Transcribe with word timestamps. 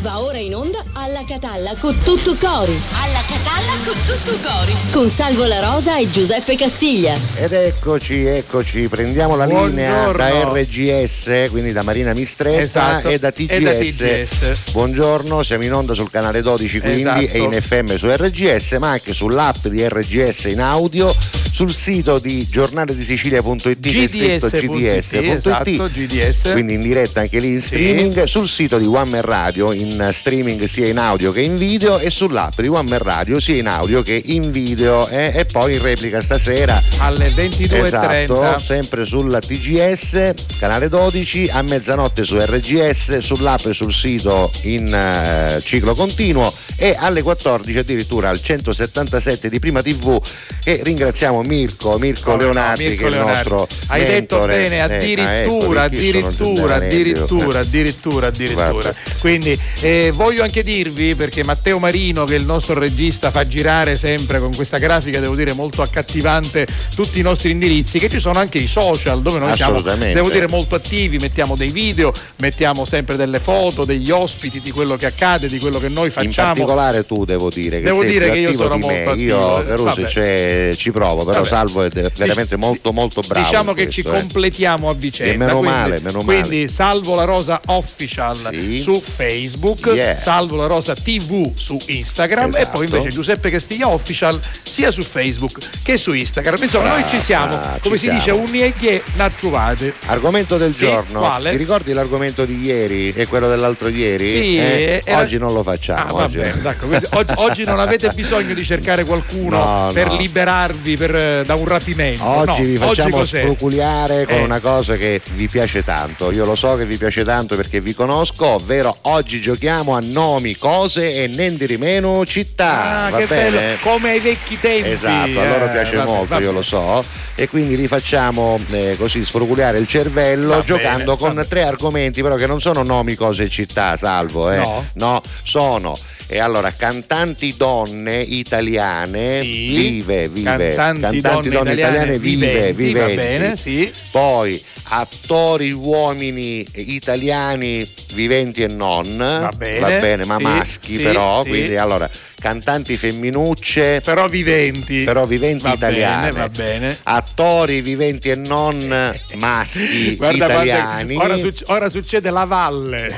Va 0.00 0.18
ora 0.22 0.38
in 0.38 0.54
onda 0.54 0.82
alla 0.94 1.22
Catalla 1.26 1.76
con 1.76 1.94
tutto 2.02 2.34
cori. 2.36 2.72
Alla 2.92 3.20
Catalla 3.28 3.72
con 3.84 3.94
tutto 4.06 4.38
cori. 4.42 4.74
Con 4.92 5.10
Salvo 5.10 5.44
La 5.44 5.60
Rosa 5.60 5.98
e 5.98 6.10
Giuseppe 6.10 6.56
Castiglia. 6.56 7.18
Ed 7.34 7.52
eccoci, 7.52 8.24
eccoci, 8.24 8.88
prendiamo 8.88 9.36
la 9.36 9.44
linea 9.44 10.10
da 10.10 10.50
RGS, 10.54 11.48
quindi 11.50 11.72
da 11.72 11.82
Marina 11.82 12.14
Mistretta 12.14 12.62
Esatto, 12.62 13.08
e, 13.10 13.18
da 13.18 13.30
TGS. 13.30 13.50
e 13.50 13.60
da 13.60 13.72
TGS. 13.74 14.70
Buongiorno, 14.72 15.42
siamo 15.42 15.64
in 15.64 15.74
onda 15.74 15.92
sul 15.92 16.10
canale 16.10 16.40
12 16.40 16.80
quindi 16.80 17.00
Esatto. 17.00 17.20
e 17.32 17.38
in 17.38 17.52
FM 17.60 17.96
su 17.96 18.06
RGS, 18.10 18.72
ma 18.80 18.88
anche 18.92 19.12
sull'app 19.12 19.66
di 19.66 19.86
RGS 19.86 20.44
in 20.46 20.60
audio, 20.62 21.14
sul 21.52 21.74
sito 21.74 22.18
di 22.18 22.48
giornaledisicilia.it 22.48 23.80
che 23.80 24.04
è 24.04 24.08
scritto 24.08 24.48
GDS.it, 24.48 25.10
gds.it, 25.10 25.24
esatto, 25.36 25.90
GDS. 25.92 26.52
quindi 26.52 26.72
in 26.74 26.80
diretta 26.82 27.20
anche 27.20 27.38
lì 27.38 27.48
in 27.50 27.60
streaming, 27.60 28.24
sul 28.24 28.48
sito 28.48 28.78
di 28.78 28.86
One 28.86 29.10
Man 29.10 29.20
Radio 29.20 29.72
in 29.72 29.88
streaming 30.12 30.64
sia 30.64 30.86
in 30.86 30.98
audio 30.98 31.32
che 31.32 31.40
in 31.40 31.56
video 31.56 31.98
e 31.98 32.10
sull'app 32.10 32.60
di 32.60 32.68
One 32.68 32.88
Man 32.88 32.98
Radio 32.98 33.40
sia 33.40 33.56
in 33.56 33.68
audio 33.68 34.02
che 34.02 34.20
in 34.26 34.50
video 34.50 35.08
eh, 35.08 35.32
e 35.34 35.44
poi 35.44 35.74
in 35.74 35.82
replica 35.82 36.22
stasera 36.22 36.82
alle 36.98 37.28
22.30. 37.28 37.84
Esatto, 37.84 38.58
sempre 38.58 39.04
sulla 39.04 39.38
TGS, 39.40 40.34
canale 40.58 40.88
12, 40.88 41.48
a 41.52 41.62
mezzanotte 41.62 42.24
su 42.24 42.38
RGS, 42.38 43.18
sull'app 43.18 43.66
e 43.66 43.72
sul 43.72 43.92
sito 43.92 44.50
in 44.62 44.92
eh, 44.92 45.60
ciclo 45.62 45.94
continuo 45.94 46.52
e 46.76 46.96
alle 46.98 47.22
14 47.22 47.78
addirittura 47.78 48.28
al 48.28 48.40
177 48.42 49.48
di 49.48 49.58
Prima 49.58 49.82
TV 49.82 50.20
e 50.64 50.80
ringraziamo 50.82 51.42
Mirko, 51.42 51.98
Mirko 51.98 52.32
no, 52.32 52.36
Leonardi 52.36 52.84
Mirko 52.84 53.08
che 53.08 53.14
è 53.14 53.18
il 53.18 53.26
nostro 53.26 53.68
Hai 53.86 54.04
detto 54.04 54.36
mentore. 54.36 54.56
bene, 54.56 54.78
Ecco, 54.80 54.94
addirittura, 54.94 55.40
ecco, 55.40 55.80
addirittura, 55.80 56.34
Zendaya, 56.34 56.76
addirittura, 56.76 57.54
eh. 57.54 57.60
addirittura, 57.60 58.26
addirittura. 58.28 58.70
Guarda. 58.70 58.94
Quindi 59.18 59.58
eh, 59.82 60.12
voglio 60.14 60.42
anche 60.42 60.62
dirvi, 60.62 61.14
perché 61.14 61.42
Matteo 61.42 61.78
Marino, 61.78 62.24
che 62.24 62.34
è 62.34 62.38
il 62.38 62.44
nostro 62.44 62.78
regista, 62.78 63.30
fa 63.30 63.46
girare 63.46 63.96
sempre 63.96 64.38
con 64.38 64.54
questa 64.54 64.76
grafica, 64.78 65.20
devo 65.20 65.34
dire, 65.34 65.52
molto 65.54 65.80
accattivante 65.80 66.66
tutti 66.94 67.18
i 67.18 67.22
nostri 67.22 67.50
indirizzi, 67.50 67.98
che 67.98 68.10
ci 68.10 68.20
sono 68.20 68.38
anche 68.38 68.58
i 68.58 68.66
social 68.66 69.22
dove 69.22 69.38
noi 69.38 69.56
siamo, 69.56 69.80
devo 69.80 70.28
dire, 70.28 70.46
molto 70.48 70.74
attivi, 70.74 71.18
mettiamo 71.18 71.56
dei 71.56 71.70
video, 71.70 72.12
mettiamo 72.36 72.84
sempre 72.84 73.16
delle 73.16 73.40
foto, 73.40 73.84
degli 73.86 74.10
ospiti 74.10 74.60
di 74.60 74.70
quello 74.70 74.96
che 74.96 75.06
accade, 75.06 75.48
di 75.48 75.58
quello 75.58 75.78
che 75.78 75.88
noi 75.88 76.06
In 76.06 76.12
facciamo. 76.12 76.48
particolare 76.48 77.06
tu 77.06 77.24
devo 77.24 77.48
dire 77.48 77.78
che 77.78 77.84
Devo 77.84 78.02
sei 78.02 78.10
dire 78.10 78.30
che 78.30 78.38
io 78.38 78.48
attivo 78.48 78.62
sono 78.64 78.74
di 78.76 78.80
me. 78.86 79.04
molto 79.04 79.20
Io 79.20 79.54
attivo. 79.56 79.68
Caruso 79.76 80.08
cioè, 80.08 80.72
ci 80.76 80.90
provo, 80.90 81.24
però 81.24 81.38
Vabbè. 81.38 81.48
Salvo 81.48 81.82
è 81.84 81.88
veramente 81.88 82.54
Dic- 82.56 82.64
molto 82.64 82.92
molto 82.92 83.22
bravo. 83.26 83.46
Diciamo 83.46 83.70
in 83.70 83.76
che 83.76 83.88
ci 83.90 84.02
questo, 84.02 84.18
eh. 84.18 84.20
completiamo 84.22 84.88
a 84.90 84.94
vicenda. 84.94 85.32
E 85.32 85.36
meno 85.38 85.58
quindi, 85.58 85.76
male, 85.76 86.00
meno 86.02 86.20
male. 86.22 86.40
Quindi 86.46 86.68
Salvo 86.68 87.14
la 87.14 87.24
Rosa 87.24 87.60
Official 87.66 88.48
Sì. 88.50 88.80
su 88.80 89.00
Facebook, 89.02 89.68
Yeah. 89.80 90.16
Salvo 90.16 90.56
la 90.56 90.66
Rosa 90.66 90.94
TV 90.94 91.52
su 91.54 91.78
Instagram 91.86 92.54
e 92.54 92.60
Esatto. 92.60 92.76
poi 92.78 92.84
invece 92.86 93.08
Giuseppe 93.10 93.50
Castiglia 93.50 93.88
Official 93.88 94.40
sia 94.62 94.90
su 94.90 95.02
Facebook 95.02 95.58
che 95.82 95.96
su 95.96 96.12
Instagram. 96.12 96.62
Insomma, 96.62 96.88
noi 96.90 97.04
ci 97.08 97.20
siamo, 97.20 97.54
Ah, 97.54 97.78
come 97.80 97.96
ci 97.96 98.06
si 98.06 98.10
dice, 98.10 98.22
siamo. 98.24 98.40
un 98.40 98.48
e 98.54 99.02
na 99.16 99.28
trovate. 99.30 99.94
Argomento 100.06 100.56
del 100.58 100.74
Sì, 100.74 100.80
giorno. 100.86 101.20
quale? 101.20 101.50
Ti 101.50 101.56
ricordi 101.56 101.92
l'argomento 101.92 102.44
di 102.44 102.60
ieri 102.62 103.10
e 103.10 103.26
quello 103.26 103.48
dell'altro 103.48 103.88
ieri? 103.88 104.28
Sì, 104.28 104.56
Eh, 104.58 105.02
era- 105.04 105.20
Oggi 105.20 105.38
non 105.38 105.52
lo 105.52 105.62
facciamo. 105.62 106.16
Ah, 106.18 106.24
oggi- 106.24 106.36
bene, 106.36 106.60
d'accordo. 106.60 106.86
Quindi 106.88 107.06
oggi, 107.10 107.32
oggi 107.36 107.64
non 107.64 107.78
avete 107.80 108.10
bisogno 108.14 108.54
di 108.54 108.64
cercare 108.64 109.04
qualcuno 109.04 109.56
No, 109.86 109.90
per 109.92 110.06
no. 110.08 110.16
liberarvi 110.16 110.96
per, 110.96 111.44
da 111.44 111.54
un 111.54 111.66
rapimento. 111.66 112.24
Oggi 112.24 112.46
No, 112.46 112.56
vi 112.68 112.76
facciamo 112.76 113.16
cos'è? 113.18 113.40
sfruculiare 113.40 114.24
con 114.26 114.34
Eh. 114.36 114.42
una 114.42 114.60
cosa 114.60 114.96
che 114.96 115.20
vi 115.34 115.48
piace 115.48 115.84
tanto. 115.84 116.30
Io 116.30 116.44
lo 116.44 116.54
so 116.54 116.76
che 116.76 116.86
vi 116.86 116.96
piace 116.96 117.24
tanto 117.24 117.56
perché 117.56 117.80
vi 117.80 117.94
conosco, 117.94 118.46
ovvero 118.46 118.96
oggi 119.02 119.40
giochiamo 119.40 119.59
a 119.94 120.00
nomi, 120.00 120.56
cose 120.56 121.14
e 121.22 121.26
niente 121.28 121.66
di 121.66 121.76
meno 121.76 122.24
città. 122.26 123.04
Ah, 123.06 123.10
va 123.10 123.18
che 123.18 123.26
bene? 123.26 123.50
bello, 123.50 123.76
come 123.82 124.10
ai 124.10 124.20
vecchi 124.20 124.58
tempi. 124.58 124.88
Esatto, 124.90 125.40
a 125.40 125.44
loro 125.48 125.64
Eh, 125.66 125.70
piace 125.70 125.96
vabbè, 125.96 126.08
molto, 126.08 126.26
vabbè. 126.34 126.42
io 126.42 126.52
lo 126.52 126.62
so, 126.62 127.04
e 127.34 127.48
quindi 127.48 127.76
li 127.76 127.86
facciamo 127.86 128.58
eh, 128.70 128.96
così 128.98 129.24
sfruculiare 129.24 129.78
il 129.78 129.86
cervello 129.86 130.56
Va 130.56 130.62
giocando 130.64 131.16
bene, 131.16 131.34
con 131.34 131.46
tre 131.48 131.62
argomenti, 131.62 132.22
però 132.22 132.36
che 132.36 132.46
non 132.46 132.60
sono 132.60 132.82
nomi, 132.82 133.14
cose 133.14 133.44
e 133.44 133.48
città, 133.48 133.96
salvo, 133.96 134.50
eh. 134.50 134.58
No. 134.94 135.22
sono. 135.42 135.96
E 136.32 136.38
allora, 136.38 136.70
cantanti 136.70 137.56
donne 137.56 138.20
italiane, 138.20 139.42
Sì. 139.42 139.66
vive, 139.74 140.28
vive, 140.28 140.68
Cantanti 140.76 141.20
donne 141.20 141.72
italiane 141.72 142.20
vive, 142.20 142.72
viventi, 142.72 143.14
va 143.16 143.22
bene, 143.22 143.56
sì. 143.56 143.92
Poi 144.12 144.62
attori 144.92 145.72
uomini 145.72 146.64
italiani 146.72 147.84
viventi 148.14 148.62
e 148.62 148.68
non, 148.68 149.16
Va 149.16 149.50
bene, 149.56 150.24
ma 150.24 150.36
sì, 150.36 150.42
maschi 150.44 150.98
però, 150.98 151.42
quindi 151.42 151.76
allora 151.76 152.08
cantanti 152.40 152.96
femminucce, 152.96 154.00
Però 154.04 154.26
viventi. 154.28 155.04
però 155.04 155.26
viventi 155.26 155.62
Va 155.64 155.72
italiane, 155.74 156.28
Bene, 156.32 156.38
va 156.40 156.48
bene. 156.48 156.98
attori 157.04 157.80
viventi 157.82 158.30
e 158.30 158.34
non 158.34 159.14
maschi 159.34 160.16
Guarda, 160.18 160.46
italiani 160.46 161.16
ora, 161.16 161.36
suc- 161.38 161.62
ora 161.66 161.88
succede 161.88 162.30
la 162.30 162.44
valle. 162.44 163.14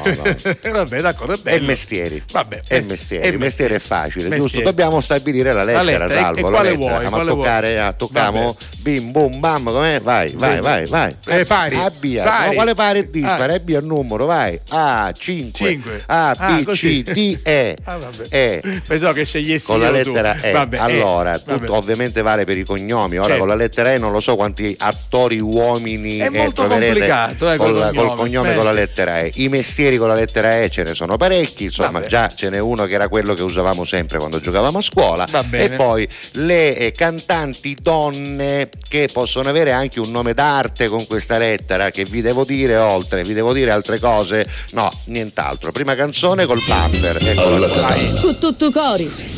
No, 0.63 0.73
Vabbè, 0.73 1.01
d'accordo, 1.01 1.39
è 1.43 1.55
e 1.55 1.61
mestieri. 1.61 2.23
Vabbè, 2.31 2.61
e 2.67 2.77
mest- 2.79 2.89
mestieri. 2.91 3.25
e 3.25 3.29
il 3.31 3.39
mestiere 3.39 3.75
è 3.77 3.79
facile, 3.79 4.29
Mestieri. 4.29 4.41
giusto? 4.41 4.61
Dobbiamo 4.63 5.01
stabilire 5.01 5.53
la 5.53 5.63
lettera, 5.65 5.83
lettera, 5.83 6.05
e- 6.07 6.09
salvo. 6.09 6.39
e 6.39 6.43
la 6.43 6.49
quale 6.51 6.71
lettera. 6.71 6.91
vuoi, 6.91 7.05
Ma 7.05 7.11
quale 7.11 7.31
toccare, 7.31 7.69
vuoi? 7.73 7.79
ah, 7.81 7.97
Vabbè. 8.31 8.55
bim 8.81 9.11
bum 9.13 9.41
bam, 9.41 9.65
com'è? 9.65 10.01
Vai, 10.01 10.33
vai, 10.35 10.61
vai, 10.61 10.87
vai. 10.87 11.15
Eh, 11.27 11.45
pari. 11.45 11.77
Abbia, 11.77 12.25
Pari. 12.25 12.47
no, 12.49 12.53
quale 12.55 12.75
pari 12.75 12.99
e 13.01 13.11
dispari? 13.11 13.53
Ah. 13.53 13.57
Abbia 13.57 13.79
il 13.79 13.85
numero, 13.85 14.27
vai. 14.27 14.59
A, 14.71 15.13
5, 15.17 15.67
Cinque. 15.69 16.03
A, 16.07 16.31
Ah, 16.37 16.53
B, 16.59 16.63
così. 16.65 17.03
C, 17.03 17.13
D, 17.13 17.39
E. 17.43 17.77
Ah, 17.85 17.97
vabbè. 17.99 18.25
E. 18.29 18.81
Pensavo 18.87 19.12
che 19.13 19.25
scegliessi 19.25 19.67
Con 19.67 19.81
la 19.81 19.89
io 19.91 20.03
tu. 20.05 20.09
lettera 20.13 20.37
E. 20.41 20.53
Vabbè, 20.53 20.77
allora, 20.79 21.35
eh, 21.35 21.41
vabbè. 21.45 21.59
tutto 21.61 21.75
ovviamente 21.77 22.23
vale 22.23 22.45
per 22.45 22.57
i 22.59 22.65
cognomi. 22.65 23.17
Ora 23.17 23.27
Certo. 23.29 23.39
con 23.41 23.49
la 23.49 23.55
lettera 23.55 23.93
E 23.93 23.99
non 23.99 24.13
lo 24.13 24.21
so 24.21 24.37
quanti 24.37 24.75
attori 24.79 25.39
uomini 25.41 26.19
È 26.19 26.27
eh, 26.27 26.31
molto 26.31 26.63
troverete 26.67 26.91
complicato, 26.93 27.51
eh, 27.51 27.57
col, 27.57 27.73
col 27.73 27.83
col 27.83 27.93
cognome. 27.95 28.17
cognome 28.17 28.53
Eh, 28.53 28.55
con 28.55 28.65
la 28.65 28.73
lettera 28.73 29.21
E. 29.21 29.31
I 29.35 29.49
mestieri 29.49 29.97
con 29.97 30.09
la 30.09 30.15
lettera 30.15 30.61
E 30.61 30.71
ce 30.71 30.83
ne 30.83 30.95
sono 30.95 31.17
parecchi, 31.17 31.65
insomma, 31.65 31.91
Vabbè. 31.93 32.07
già 32.07 32.29
ce 32.35 32.51
n'è 32.51 32.59
uno 32.59 32.85
che 32.87 32.95
era 32.95 33.09
quello 33.09 33.35
che 33.35 33.43
usavamo 33.43 33.85
sempre 33.85 34.19
quando 34.19 34.41
giocavamo 34.41 34.79
a 34.79 34.83
scuola. 34.83 35.27
E 35.53 35.71
poi 35.71 36.07
le 36.33 36.77
eh, 36.77 36.93
cantanti 36.93 37.77
donne 37.81 38.69
che 38.89 39.09
possono 39.13 39.49
avere 39.49 39.73
anche 39.73 40.01
un 40.01 40.11
nome 40.11 40.35
d'arte 40.35 40.89
con 40.89 41.07
questa 41.07 41.39
lettera, 41.39 41.91
che 41.91 42.05
vi 42.05 42.21
devo 42.21 42.45
dire 42.45 42.77
oltre, 42.77 43.23
vi 43.25 43.33
devo 43.35 43.53
dire 43.53 43.71
altre 43.71 43.99
cose. 43.99 44.47
No, 44.73 44.91
nient'altro. 45.07 45.73
Prima 45.73 45.95
canzone 45.95 46.47
col 46.47 46.61
bumper. 46.67 47.19
Eccola 47.23 47.69
qua. 47.69 47.95
Con 48.21 48.39
tutto 48.39 48.71
cori. 48.71 49.02
Bello! 49.03 49.33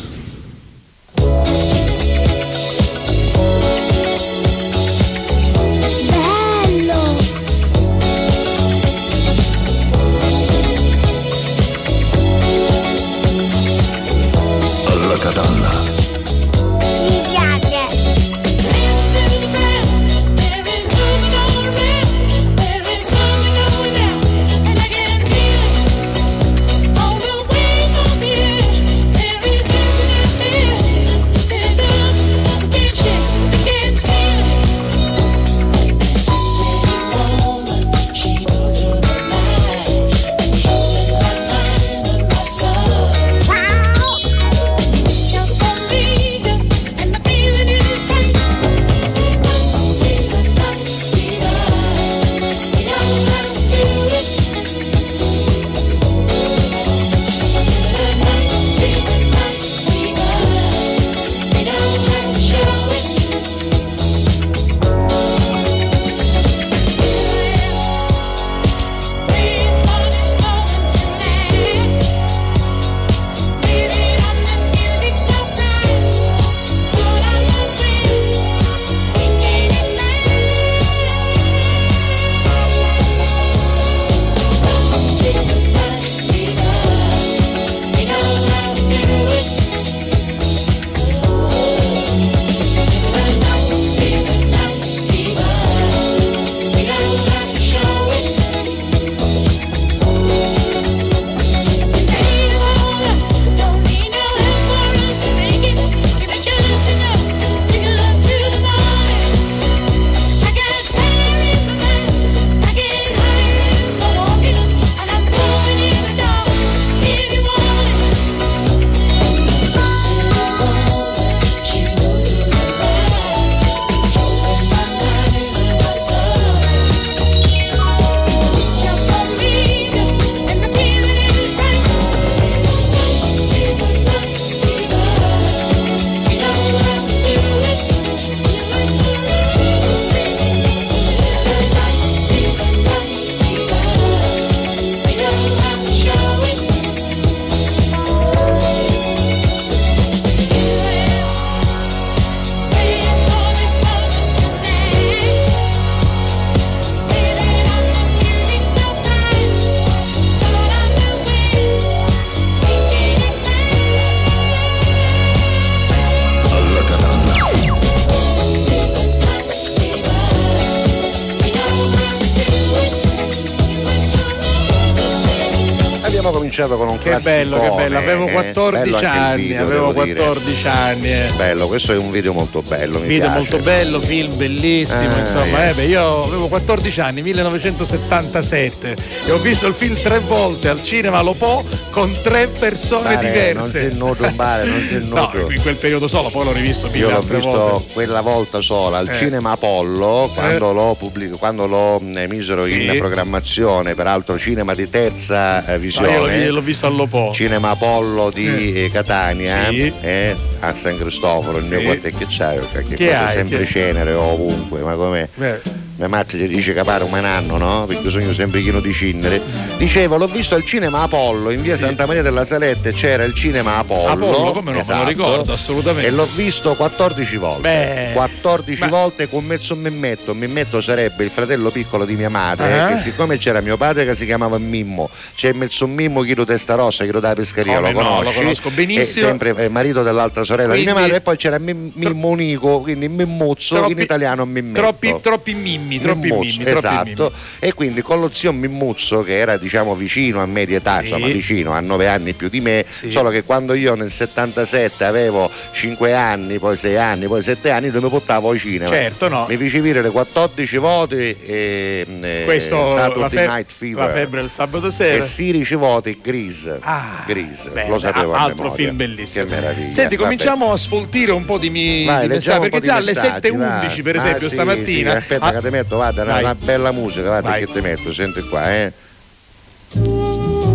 Cominciato 176.55 176.77
con 176.77 176.87
un 176.87 176.97
Che 176.97 177.09
classico. 177.09 177.29
bello, 177.29 177.59
che 177.59 177.69
bello, 177.75 177.97
avevo 177.97 178.25
14 178.27 179.05
anni, 179.05 179.55
avevo 179.57 179.91
14 179.93 180.67
anni. 180.67 181.11
eh. 181.11 181.31
Bello, 181.35 181.67
questo 181.67 181.91
è 181.91 181.97
un 181.97 182.11
video 182.11 182.31
molto 182.33 182.61
bello. 182.61 182.99
Mi 182.99 183.07
Video 183.07 183.29
piace. 183.29 183.37
molto 183.39 183.57
bello, 183.57 183.99
film 183.99 184.35
bellissimo, 184.37 185.13
Ah, 185.15 185.19
insomma, 185.19 185.45
yeah. 185.45 185.69
eh, 185.69 185.73
beh, 185.73 185.85
io 185.85 186.23
avevo 186.23 186.47
14 186.47 187.01
anni, 187.01 187.21
1977 187.23 188.95
e 189.25 189.31
ho 189.31 189.37
visto 189.39 189.67
il 189.67 189.73
film 189.73 189.99
tre 190.01 190.19
volte 190.19 190.69
al 190.69 190.81
cinema 190.83 191.21
Lo 191.21 191.33
Po 191.33 191.63
con 191.95 192.13
tre 192.21 192.49
persone 192.49 193.13
Pare, 193.15 193.27
diverse. 193.27 193.53
non 193.53 193.91
si 193.91 193.97
nudo, 193.97 194.33
pare, 194.35 194.65
non 194.65 194.81
si 194.81 194.97
No, 195.07 195.31
nudo. 195.33 195.49
in 195.49 195.61
quel 195.61 195.75
periodo 195.77 196.09
solo, 196.09 196.29
poi 196.29 196.43
l'ho 196.43 196.51
rivisto 196.51 196.87
mille 196.87 196.97
Io 196.97 197.09
l'ho 197.09 197.21
visto 197.21 197.49
volte. 197.49 197.93
quella 197.93 198.19
volta 198.19 198.59
sola 198.59 198.97
al 198.97 199.07
Eh. 199.07 199.15
cinema 199.15 199.51
Apollo 199.51 200.29
quando 200.33 200.73
lo, 200.73 200.95
pubblico, 200.99 201.37
quando 201.37 201.67
lo 201.67 201.99
mh, 202.01 202.25
misero 202.27 202.63
Sì. 202.65 202.83
in 202.85 202.97
programmazione, 202.97 203.95
peraltro 203.95 204.37
cinema 204.37 204.73
di 204.75 204.89
terza 204.89 205.59
eh, 205.65 205.67
No, 205.67 205.71
io 205.71 205.77
l'ho, 205.77 205.79
visione. 205.79 206.49
l'ho 206.49 206.61
visto 206.61 206.85
allo 206.85 207.05
Po. 207.05 207.31
Cinema 207.33 207.69
Apollo 207.69 208.29
di 208.29 208.73
eh, 208.83 208.89
Catania 208.91 209.69
Sì. 209.69 209.93
eh, 210.01 210.35
a 210.59 210.73
San 210.73 210.97
Cristoforo, 210.97 211.59
il 211.59 211.63
mio 211.65 211.79
Sì. 211.79 211.85
quartiere 211.85 212.17
che 212.17 212.25
c'hai, 212.27 212.59
che, 212.93 213.15
hai? 213.15 213.31
sempre 213.33 213.59
Che- 213.59 213.65
cenere 213.67 214.11
ovunque, 214.11 214.81
ma 214.81 214.95
com'è? 214.95 215.29
Beh, 215.33 215.83
Mia 215.97 216.09
madre 216.09 216.37
gli 216.39 216.47
dice 216.53 216.73
che 216.73 216.83
pare 216.83 217.05
un 217.05 217.13
anno, 217.13 217.55
no? 217.55 217.85
Perché 217.87 218.09
sogno 218.09 218.33
sempre 218.33 218.59
pieno 218.59 218.81
di 218.81 218.91
cinere. 218.91 219.39
Dicevo, 219.77 220.15
l'ho 220.15 220.27
visto 220.27 220.55
al 220.55 220.63
cinema 220.63 221.01
Apollo 221.01 221.49
in 221.49 221.61
via 221.61 221.75
Santa 221.75 222.05
Maria 222.05 222.21
della 222.21 222.45
Salette, 222.45 222.93
c'era 222.93 223.25
il 223.25 223.33
cinema 223.35 223.77
Apollo. 223.79 224.07
Apollo, 224.07 224.51
come 224.53 224.71
no, 224.71 224.83
me 224.87 224.95
lo 224.95 225.03
ricordo, 225.03 225.51
assolutamente. 225.51 226.07
E 226.07 226.11
l'ho 226.11 226.27
visto 226.33 226.73
14 226.75 227.35
volte. 227.35 227.61
Beh. 227.61 228.11
14 228.13 228.79
Ma- 228.79 228.87
volte 228.87 229.27
con 229.27 229.43
mezzo 229.43 229.75
Mimmetto. 229.75 230.33
Mimmetto 230.33 230.79
sarebbe 230.79 231.25
il 231.25 231.29
fratello 231.29 231.71
piccolo 231.71 232.05
di 232.05 232.15
mia 232.15 232.29
madre, 232.29 232.79
Ah. 232.79 232.87
che 232.87 232.97
siccome 232.99 233.37
c'era 233.37 233.59
mio 233.59 233.75
padre 233.75 234.05
che 234.05 234.15
si 234.15 234.25
chiamava 234.25 234.57
Mimmo, 234.57 235.09
c'è 235.35 235.51
mezzo 235.51 235.85
Mimmo 235.87 236.21
Chilo 236.21 236.45
Testa 236.45 236.75
Rossa, 236.75 237.03
Chilo 237.03 237.19
da 237.19 237.33
pescaria, 237.35 237.75
Come 237.75 237.91
lo 237.91 238.01
no, 238.01 238.07
conosci? 238.07 238.23
lo 238.23 238.31
conosco 238.31 238.69
benissimo. 238.69 239.25
E 239.25 239.29
sempre 239.29 239.55
eh, 239.57 239.69
marito 239.69 240.03
dell'altra 240.03 240.45
sorella 240.45 240.73
di 240.73 240.83
Quindi- 240.83 240.93
mia 240.93 241.01
madre, 241.01 241.17
e 241.17 241.21
poi 241.21 241.35
c'era 241.35 241.59
Mim- 241.59 241.91
Mimmo 241.95 242.29
Unico, 242.29 242.79
quindi 242.79 243.09
Mimmuzzo, 243.09 243.85
in 243.89 243.99
italiano 243.99 244.45
Mimmetto. 244.45 244.79
Troppi, 244.79 245.15
troppi 245.21 245.53
mimmi, 245.53 245.99
troppi 245.99 246.27
Mimmuzzo, 246.29 246.43
mimmi, 246.59 246.63
troppi 246.63 246.77
esatto. 246.77 247.03
mimmi. 247.03 247.31
E 247.59 247.73
quindi 247.73 248.01
con 248.01 248.21
lo 248.21 248.29
zio 248.31 248.53
Mimmuzzo, 248.53 249.21
che 249.21 249.37
era 249.37 249.57
diciamo 249.65 249.95
vicino 249.95 250.43
a 250.43 250.45
media 250.45 250.77
età, 250.77 250.97
Sì. 250.97 251.05
insomma 251.05 251.25
vicino 251.25 251.71
a 251.73 251.79
nove 251.79 252.07
anni 252.07 252.33
più 252.33 252.49
di 252.49 252.61
me, 252.61 252.85
Sì. 252.87 253.09
solo 253.09 253.31
che 253.31 253.41
quando 253.43 253.73
io 253.73 253.95
nel 253.95 254.11
77 254.11 255.03
avevo 255.05 255.49
5 255.71 256.13
anni, 256.13 256.59
poi 256.59 256.75
6 256.75 256.95
anni, 256.97 257.25
poi 257.25 257.41
7 257.41 257.71
anni, 257.71 257.89
lui 257.89 258.03
mi 258.03 258.09
portavo 258.09 258.51
ai 258.51 258.59
cinema. 258.59 258.91
Certo, 258.91 259.27
no. 259.27 259.47
Mi 259.49 259.57
feci 259.57 259.79
vedere 259.79 260.11
14 260.11 260.77
voti 260.77 261.15
e 261.15 262.05
eh, 262.21 262.41
Questo 262.45 262.93
Saturday 262.93 263.47
Night 263.47 263.71
Fever. 263.71 264.05
la 264.05 264.13
febbre 264.13 264.41
il 264.41 264.51
sabato 264.51 264.87
e 264.87 264.91
sera. 264.91 265.23
16 265.23 265.73
voti 265.75 266.19
Grease. 266.21 266.77
Ah, 266.81 267.23
Grease, 267.25 267.69
bene, 267.71 267.89
lo 267.89 267.97
sapevo 267.97 268.33
a 268.35 268.43
altro 268.43 268.63
memoria. 268.65 268.85
film 268.85 268.97
bellissimo. 268.97 269.45
Che 269.45 269.49
meraviglia. 269.55 269.91
Senti, 269.91 270.15
Vabbè. 270.15 270.17
cominciamo 270.29 270.71
a 270.73 270.77
sfoltire 270.77 271.31
un 271.31 271.43
po' 271.45 271.57
di, 271.57 271.71
mi- 271.71 272.05
Vai, 272.05 272.21
di 272.21 272.27
leggiamo 272.27 272.33
messaggi, 272.35 272.51
un 272.51 272.55
po' 272.57 272.61
perché 272.61 272.79
di 272.79 272.85
già 272.85 272.95
alle 272.95 273.05
messaggi, 273.13 273.47
7.11 273.47 274.01
per 274.03 274.15
vai. 274.17 274.25
esempio 274.25 274.45
Ah, 274.45 274.49
sì, 274.49 274.55
stamattina. 274.55 275.09
sì, 275.11 275.15
aspetta 275.17 275.45
Ah, 275.45 275.51
che 275.53 275.61
ti 275.61 275.69
metto, 275.69 275.95
guarda, 275.95 276.21
una, 276.23 276.37
una 276.39 276.55
bella 276.55 276.91
musica, 276.91 277.23
guarda 277.27 277.53
che 277.57 277.65
ti 277.65 277.81
metto, 277.81 278.13
senti 278.13 278.41
qua, 278.47 278.71
eh. 278.71 278.91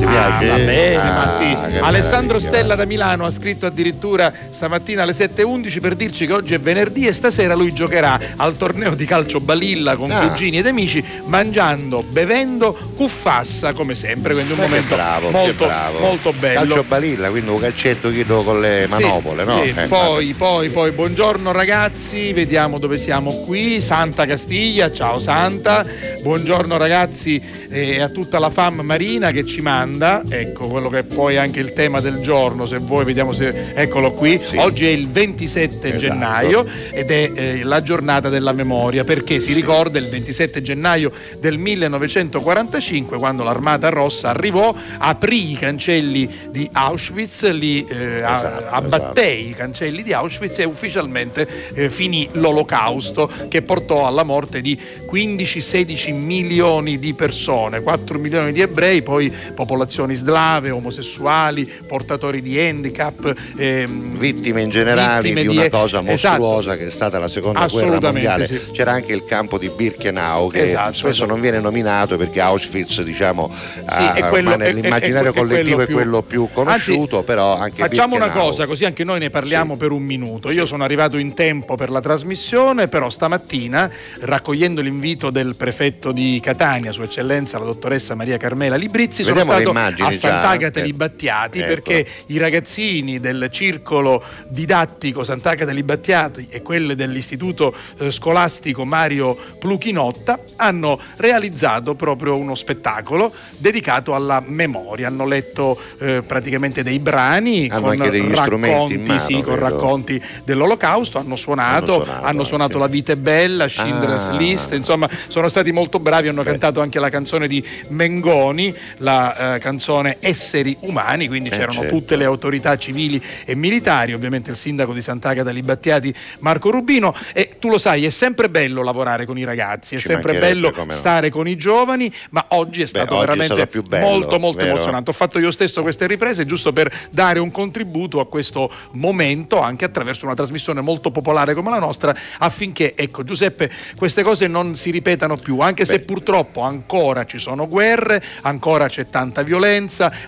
Ti 0.00 0.06
Ah, 0.06 0.08
piace? 0.38 0.47
va 0.49 0.56
bene, 0.56 0.97
Ah, 0.97 1.12
ma 1.12 1.35
sì. 1.37 1.79
Alessandro 1.81 2.37
meraviglia, 2.37 2.38
Stella 2.49 2.75
da 2.75 2.85
Milano 2.87 3.26
ha 3.26 3.31
scritto 3.31 3.67
addirittura 3.67 4.32
stamattina 4.49 5.02
alle 5.02 5.12
7.11 5.12 5.79
per 5.79 5.94
dirci 5.94 6.26
che 6.26 6.32
oggi 6.32 6.55
è 6.55 6.58
venerdì 6.58 7.06
e 7.06 7.12
stasera 7.12 7.55
lui 7.55 7.75
giocherà 7.75 8.19
al 8.37 8.56
torneo 8.56 8.94
di 8.94 9.05
calcio 9.05 9.41
balilla 9.41 9.97
con 9.97 10.11
Ah. 10.11 10.26
cugini 10.29 10.56
ed 10.58 10.67
amici, 10.67 11.05
mangiando, 11.26 12.02
bevendo, 12.02 12.73
cuffassa 12.97 13.75
come 13.75 13.94
sempre, 13.94 14.32
quindi 14.32 14.52
un 14.52 14.58
che 14.58 14.64
momento 14.64 14.94
bravo, 14.94 15.31
molto, 15.31 15.71
molto 16.00 16.33
bello. 16.33 16.61
Calcio 16.61 16.85
balilla, 16.85 17.28
quindi 17.28 17.50
un 17.50 17.61
calcetto 17.61 18.11
chiedo 18.11 18.42
con 18.42 18.59
le 18.59 18.87
manopole, 18.88 19.42
Sì, 19.45 19.49
no? 19.50 19.62
sì. 19.64 19.69
Eh, 19.80 19.87
poi, 19.87 20.33
poi, 20.33 20.69
poi, 20.71 20.90
buongiorno 20.92 21.52
ragazzi, 21.52 22.33
vediamo 22.33 22.78
dove 22.78 22.97
siamo 22.97 23.42
qui. 23.42 23.83
Santa 23.83 24.25
Castiglia, 24.25 24.90
ciao 24.92 25.19
Santa. 25.19 25.85
Buongiorno 26.23 26.78
ragazzi 26.78 27.40
e 27.69 28.00
a 28.00 28.09
tutta 28.09 28.38
la 28.38 28.49
fam 28.49 28.80
marina 28.80 29.30
che 29.30 29.45
ci 29.45 29.61
manda. 29.61 29.88
Ecco 30.28 30.68
quello 30.68 30.88
che 30.88 30.99
è 30.99 31.02
poi 31.02 31.37
anche 31.37 31.61
il 31.61 31.73
tema 31.73 32.00
del 32.00 32.20
giorno, 32.20 32.66
se 32.66 32.78
vuoi, 32.78 33.04
vediamo 33.04 33.32
se. 33.32 33.73
Eccolo 33.75 34.12
qui. 34.12 34.40
Sì. 34.42 34.56
Oggi 34.56 34.87
è 34.87 34.90
il 34.90 35.09
27 35.09 35.88
Esatto. 35.88 35.99
gennaio 35.99 36.66
ed 36.90 37.11
è 37.11 37.30
eh, 37.35 37.62
la 37.62 37.82
giornata 37.82 38.28
della 38.28 38.52
memoria 38.52 39.04
perché 39.04 39.40
si 39.40 39.52
ricorda 39.52 39.99
il 39.99 40.09
27 40.09 40.62
gennaio 40.62 41.12
del 41.38 41.59
1945 41.59 43.18
quando 43.18 43.42
l'Armata 43.42 43.88
Rossa 43.88 44.30
arrivò, 44.30 44.75
aprì 44.99 45.52
i 45.52 45.54
cancelli 45.54 46.28
di 46.50 46.68
Auschwitz, 46.73 47.50
li 47.50 47.85
eh, 47.88 48.18
Esatto, 48.18 48.66
abbatté 48.68 49.30
i 49.30 49.54
cancelli 49.54 50.02
di 50.02 50.12
Auschwitz 50.12 50.59
e 50.59 50.64
ufficialmente 50.64 51.47
eh, 51.75 51.90
finì 51.90 52.28
l'olocausto 52.32 53.30
che 53.49 53.62
portò 53.62 54.06
alla 54.06 54.23
morte 54.23 54.61
di 54.61 54.78
15-16 55.11 56.14
milioni 56.14 56.99
di 56.99 57.14
persone, 57.14 57.80
4 57.82 58.18
milioni 58.18 58.52
di 58.52 58.61
ebrei, 58.61 59.02
poi 59.02 59.32
popolazioni 59.80 60.14
slave, 60.14 60.70
omosessuali, 60.70 61.70
portatori 61.87 62.42
di 62.42 62.58
handicap. 62.58 63.34
ehm, 63.56 64.18
Vittime 64.18 64.60
in 64.62 64.68
generale 64.70 65.22
vittime 65.22 65.40
di 65.42 65.49
una 65.49 65.68
cosa 65.70 66.02
Esatto. 66.04 66.38
mostruosa 66.40 66.76
che 66.76 66.87
è 66.87 66.90
stata 66.90 67.18
la 67.18 67.28
seconda 67.28 67.66
guerra 67.66 67.99
mondiale. 68.00 68.46
sì. 68.46 68.60
C'era 68.72 68.92
anche 68.92 69.12
il 69.14 69.25
campo 69.25 69.56
di 69.58 69.70
Birkenau 69.75 70.50
che 70.50 70.64
Esatto, 70.64 70.92
spesso 70.92 71.08
esatto. 71.08 71.30
non 71.30 71.40
viene 71.40 71.60
nominato 71.60 72.16
perché 72.18 72.40
Auschwitz, 72.40 73.00
diciamo, 73.02 73.50
ha- 73.87 74.12
è 74.14 74.22
quello- 74.28 74.56
nell'immaginario 74.56 75.30
è- 75.30 75.32
è- 75.32 75.37
collettivo 75.37 75.80
è 75.80 75.84
quello 75.87 76.00
quello 76.00 76.22
più- 76.22 76.44
più 76.46 76.50
conosciuto, 76.52 77.16
Anzi, 77.16 77.26
però 77.26 77.56
anche 77.56 77.82
Facciamo 77.82 78.16
una 78.16 78.25
Birkenau. 78.26 78.49
cosa, 78.50 78.66
così 78.66 78.84
anche 78.84 79.04
noi 79.04 79.18
ne 79.18 79.30
parliamo 79.30 79.72
Sì. 79.72 79.78
per 79.78 79.90
un 79.92 80.02
minuto. 80.02 80.50
Io 80.50 80.66
sono 80.66 80.84
arrivato 80.84 81.16
in 81.16 81.34
tempo 81.34 81.75
per 81.76 81.90
la 81.90 82.00
trasmissione, 82.00 82.88
però 82.88 83.08
stamattina, 83.10 83.90
raccogliendo 84.20 84.80
l'invito 84.80 85.30
del 85.30 85.56
prefetto 85.56 86.12
di 86.12 86.40
Catania, 86.42 86.92
Sua 86.92 87.04
Eccellenza 87.04 87.58
la 87.58 87.64
dottoressa 87.64 88.14
Maria 88.14 88.37
Carmela 88.37 88.76
Librizzi, 88.76 89.22
sono 89.22 89.37
Vediamo 89.37 89.52
stato 89.58 89.70
immagini 89.71 90.09
a. 90.09 90.12
Sant'Agata 90.12 90.81
Eh. 90.81 90.83
di 90.85 90.93
Battiati 90.93 91.59
Ecco. 91.59 91.69
perché 91.69 92.07
i 92.27 92.39
ragazzini 92.39 93.21
del 93.21 93.49
circolo 93.50 94.23
didattico 94.49 95.25
Sant'Agata 95.25 95.73
di 95.73 95.83
Battiati 95.83 96.47
e 96.50 96.62
quelli 96.62 96.95
dell'istituto 96.95 97.75
eh, 97.99 98.11
scolastico 98.11 98.85
Mario 98.85 99.37
Pluchinotta 99.59 100.39
hanno 100.57 100.99
realizzato 101.17 101.95
proprio 101.95 102.37
uno 102.37 102.55
spettacolo 102.55 103.33
dedicato 103.59 104.15
alla 104.15 104.43
memoria. 104.45 105.07
Hanno 105.09 105.27
letto 105.27 105.79
eh, 105.99 106.23
praticamente 106.27 106.83
dei 106.83 106.99
brani 106.99 107.69
Hanno 107.71 107.83
con 107.83 108.35
racconti, 108.35 108.99
mano, 108.99 109.19
sì, 109.21 109.41
con 109.41 109.57
racconti 109.59 110.23
dell'olocausto, 110.45 111.19
hanno 111.19 111.37
suonato, 111.37 111.95
Hanno 111.95 112.05
suonato 112.05 112.27
hanno 112.27 112.45
suonato. 112.45 112.79
La 112.79 112.87
vita 112.87 113.12
è 113.12 113.17
bella, 113.17 113.69
Schindler's 113.69 114.29
Ah. 114.29 114.37
List, 114.37 114.73
insomma 114.75 115.09
sono 115.29 115.49
stati 115.49 115.73
molto 115.73 115.99
bravi, 115.99 116.29
hanno 116.29 116.43
Beh. 116.43 116.50
cantato 116.50 116.81
anche 116.81 116.99
la 116.99 117.09
canzone 117.11 117.47
di 117.49 117.65
Mengoni, 117.89 118.75
la 118.99 119.55
eh, 119.55 119.59
canzone 119.61 120.17
Esseri 120.21 120.76
umani, 120.81 121.29
quindi 121.29 121.49
Eh, 121.50 121.52
c'erano 121.52 121.81
certo. 121.83 121.88
tutte 121.97 122.17
le 122.17 122.25
autorità 122.25 122.76
civili 122.76 123.23
e 123.45 123.55
militari, 123.55 124.12
ovviamente 124.12 124.50
il 124.50 124.57
sindaco 124.57 124.93
di 124.93 125.02
Sant'Agata 125.02 125.50
Libattiati 125.50 126.12
Marco 126.40 126.71
Rubino 126.71 127.14
e 127.33 127.57
tu 127.61 127.69
lo 127.69 127.79
sai, 127.79 128.05
è 128.05 128.11
sempre 128.11 128.50
bello 128.50 128.83
lavorare 128.83 129.25
con 129.26 129.38
i 129.38 129.45
ragazzi, 129.45 129.95
è 129.95 129.99
Ci 129.99 130.07
sempre 130.09 130.38
bello 130.38 130.71
come 130.73 130.87
no. 130.87 130.93
stare 130.93 131.31
con 131.31 131.47
i 131.47 131.57
giovani, 131.57 132.12
ma 132.31 132.45
oggi 132.49 132.83
è 132.83 132.87
stato 132.87 133.14
oggi 133.14 133.23
è 133.25 133.26
veramente 133.26 133.55
stato 133.55 133.69
più 133.71 133.83
bello, 133.83 134.07
molto 134.09 134.38
molto 134.38 134.59
vero? 134.64 134.71
emozionante. 134.75 135.11
Ho 135.11 135.14
fatto 135.14 135.38
io 135.38 135.50
stesso 135.50 135.83
queste 135.83 136.07
riprese 136.07 136.45
giusto 136.47 136.73
per 136.73 136.93
dare 137.11 137.38
un 137.38 137.50
contributo 137.50 138.21
a 138.21 138.26
questo 138.26 138.71
momento 138.93 139.61
anche 139.61 139.85
attraverso 139.85 140.25
una 140.25 140.35
trasmissione 140.35 140.81
molto 140.81 141.11
popolare 141.11 141.55
come 141.55 141.71
la 141.71 141.79
nostra 141.79 142.17
affinché, 142.38 142.95
ecco 142.97 143.23
Giuseppe, 143.25 143.71
queste 143.97 144.23
cose 144.23 144.47
non 144.47 144.76
si 144.76 144.90
ripetano 144.90 145.37
più, 145.37 145.61
anche 145.61 145.85
se 145.85 145.99
Beh. 145.99 146.05
purtroppo 146.05 146.62
ancora 146.62 147.25
ci 147.26 147.38
sono 147.38 147.69
guerre, 147.69 148.23
ancora 148.43 148.88
c'è 148.88 149.07
tanta 149.09 149.43
violenza, 149.43 149.50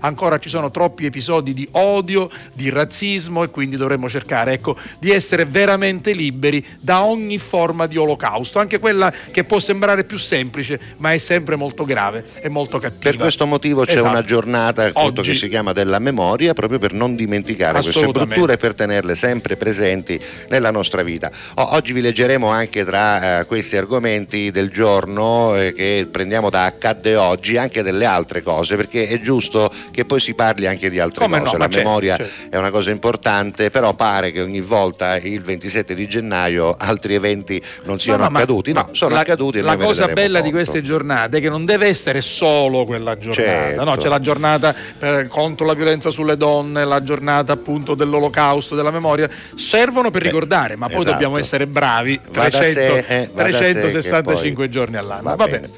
ancora 0.00 0.38
ci 0.38 0.48
sono 0.48 0.70
troppi 0.70 1.04
episodi 1.04 1.54
di 1.54 1.68
odio, 1.72 2.30
di 2.54 2.70
razzismo 2.70 3.42
e 3.42 3.50
quindi 3.50 3.76
dovremmo 3.76 4.08
cercare, 4.08 4.52
ecco, 4.52 4.76
di 4.98 5.10
essere 5.10 5.44
veramente 5.44 6.12
liberi 6.12 6.64
da 6.78 7.02
ogni 7.02 7.38
forma 7.38 7.86
di 7.86 7.96
olocausto, 7.96 8.58
anche 8.58 8.78
quella 8.78 9.12
che 9.30 9.44
può 9.44 9.58
sembrare 9.58 10.04
più 10.04 10.18
semplice, 10.18 10.78
ma 10.98 11.12
è 11.12 11.18
sempre 11.18 11.56
molto 11.56 11.84
grave 11.84 12.24
e 12.40 12.48
molto 12.48 12.78
cattiva. 12.78 13.10
Per 13.10 13.16
questo 13.16 13.46
motivo 13.46 13.84
c'è 13.84 13.92
Esatto. 13.92 14.08
una 14.08 14.22
giornata 14.22 14.84
appunto, 14.84 15.22
che 15.22 15.34
si 15.34 15.48
chiama 15.48 15.72
della 15.72 15.98
memoria 15.98 16.52
proprio 16.54 16.78
per 16.78 16.92
non 16.92 17.14
dimenticare 17.14 17.80
queste 17.80 18.06
brutture 18.06 18.54
e 18.54 18.56
per 18.56 18.74
tenerle 18.74 19.14
sempre 19.14 19.56
presenti 19.56 20.18
nella 20.48 20.70
nostra 20.70 21.02
vita. 21.02 21.30
Oggi 21.54 21.92
vi 21.92 22.00
leggeremo 22.00 22.48
anche 22.48 22.84
tra 22.84 23.40
eh, 23.40 23.44
questi 23.46 23.76
argomenti 23.76 24.50
del 24.50 24.70
giorno 24.70 25.56
eh, 25.56 25.72
che 25.72 26.08
prendiamo 26.10 26.50
da 26.50 26.64
Accadde 26.64 27.16
Oggi 27.16 27.56
anche 27.56 27.82
delle 27.82 28.04
altre 28.04 28.42
cose 28.42 28.76
perché 28.76 29.08
è 29.12 29.20
giusto 29.20 29.70
che 29.90 30.04
poi 30.04 30.20
si 30.20 30.34
parli 30.34 30.66
anche 30.66 30.90
di 30.90 30.98
altre 30.98 31.22
Come 31.24 31.38
no, 31.38 31.44
cose. 31.44 31.56
ma 31.56 31.64
La 31.66 31.70
certo, 31.70 31.86
memoria 31.88 32.16
certo. 32.16 32.32
è 32.50 32.58
una 32.58 32.70
cosa 32.70 32.90
importante, 32.90 33.70
però 33.70 33.94
pare 33.94 34.32
che 34.32 34.40
ogni 34.40 34.60
volta 34.60 35.16
il 35.16 35.42
27 35.42 35.94
di 35.94 36.06
gennaio 36.08 36.74
altri 36.78 37.14
eventi 37.14 37.60
non 37.84 37.98
siano 37.98 38.18
No, 38.18 38.24
no, 38.24 38.30
ma- 38.30 38.38
accaduti. 38.38 38.72
No, 38.72 38.84
ma 38.86 38.88
sono 38.94 39.14
la, 39.14 39.20
accaduti 39.20 39.60
La 39.60 39.76
cosa 39.76 40.08
bella 40.08 40.40
di 40.40 40.50
conto. 40.50 40.64
queste 40.64 40.82
giornate 40.82 41.38
è 41.38 41.40
che 41.40 41.48
non 41.48 41.64
deve 41.64 41.86
essere 41.86 42.20
solo 42.20 42.84
quella 42.84 43.14
giornata, 43.16 43.42
Certo. 43.42 43.84
no? 43.84 43.96
c'è 43.96 44.08
la 44.08 44.20
giornata 44.20 44.74
eh, 44.98 45.26
contro 45.28 45.66
la 45.66 45.74
violenza 45.74 46.10
sulle 46.10 46.36
donne, 46.36 46.84
la 46.84 47.02
giornata 47.02 47.52
appunto 47.52 47.94
dell'olocausto, 47.94 48.74
della 48.74 48.90
memoria, 48.90 49.28
servono 49.56 50.10
per 50.10 50.22
Beh, 50.22 50.28
ricordare, 50.28 50.76
ma 50.76 50.86
poi 50.86 50.96
esatto. 50.96 51.10
dobbiamo 51.12 51.38
essere 51.38 51.66
bravi 51.66 52.18
Va 52.30 52.42
da 52.48 52.50
300 52.58 52.80
sé, 52.80 53.04
eh, 53.08 53.30
va 53.32 53.42
da 53.42 53.58
sé 53.58 53.64
che 53.64 53.72
365 53.80 54.54
poi- 54.64 54.70
giorni 54.70 54.96
all'anno. 54.96 55.22
Va 55.22 55.34
Va, 55.34 55.44
bene. 55.46 55.58
bene. 55.60 55.72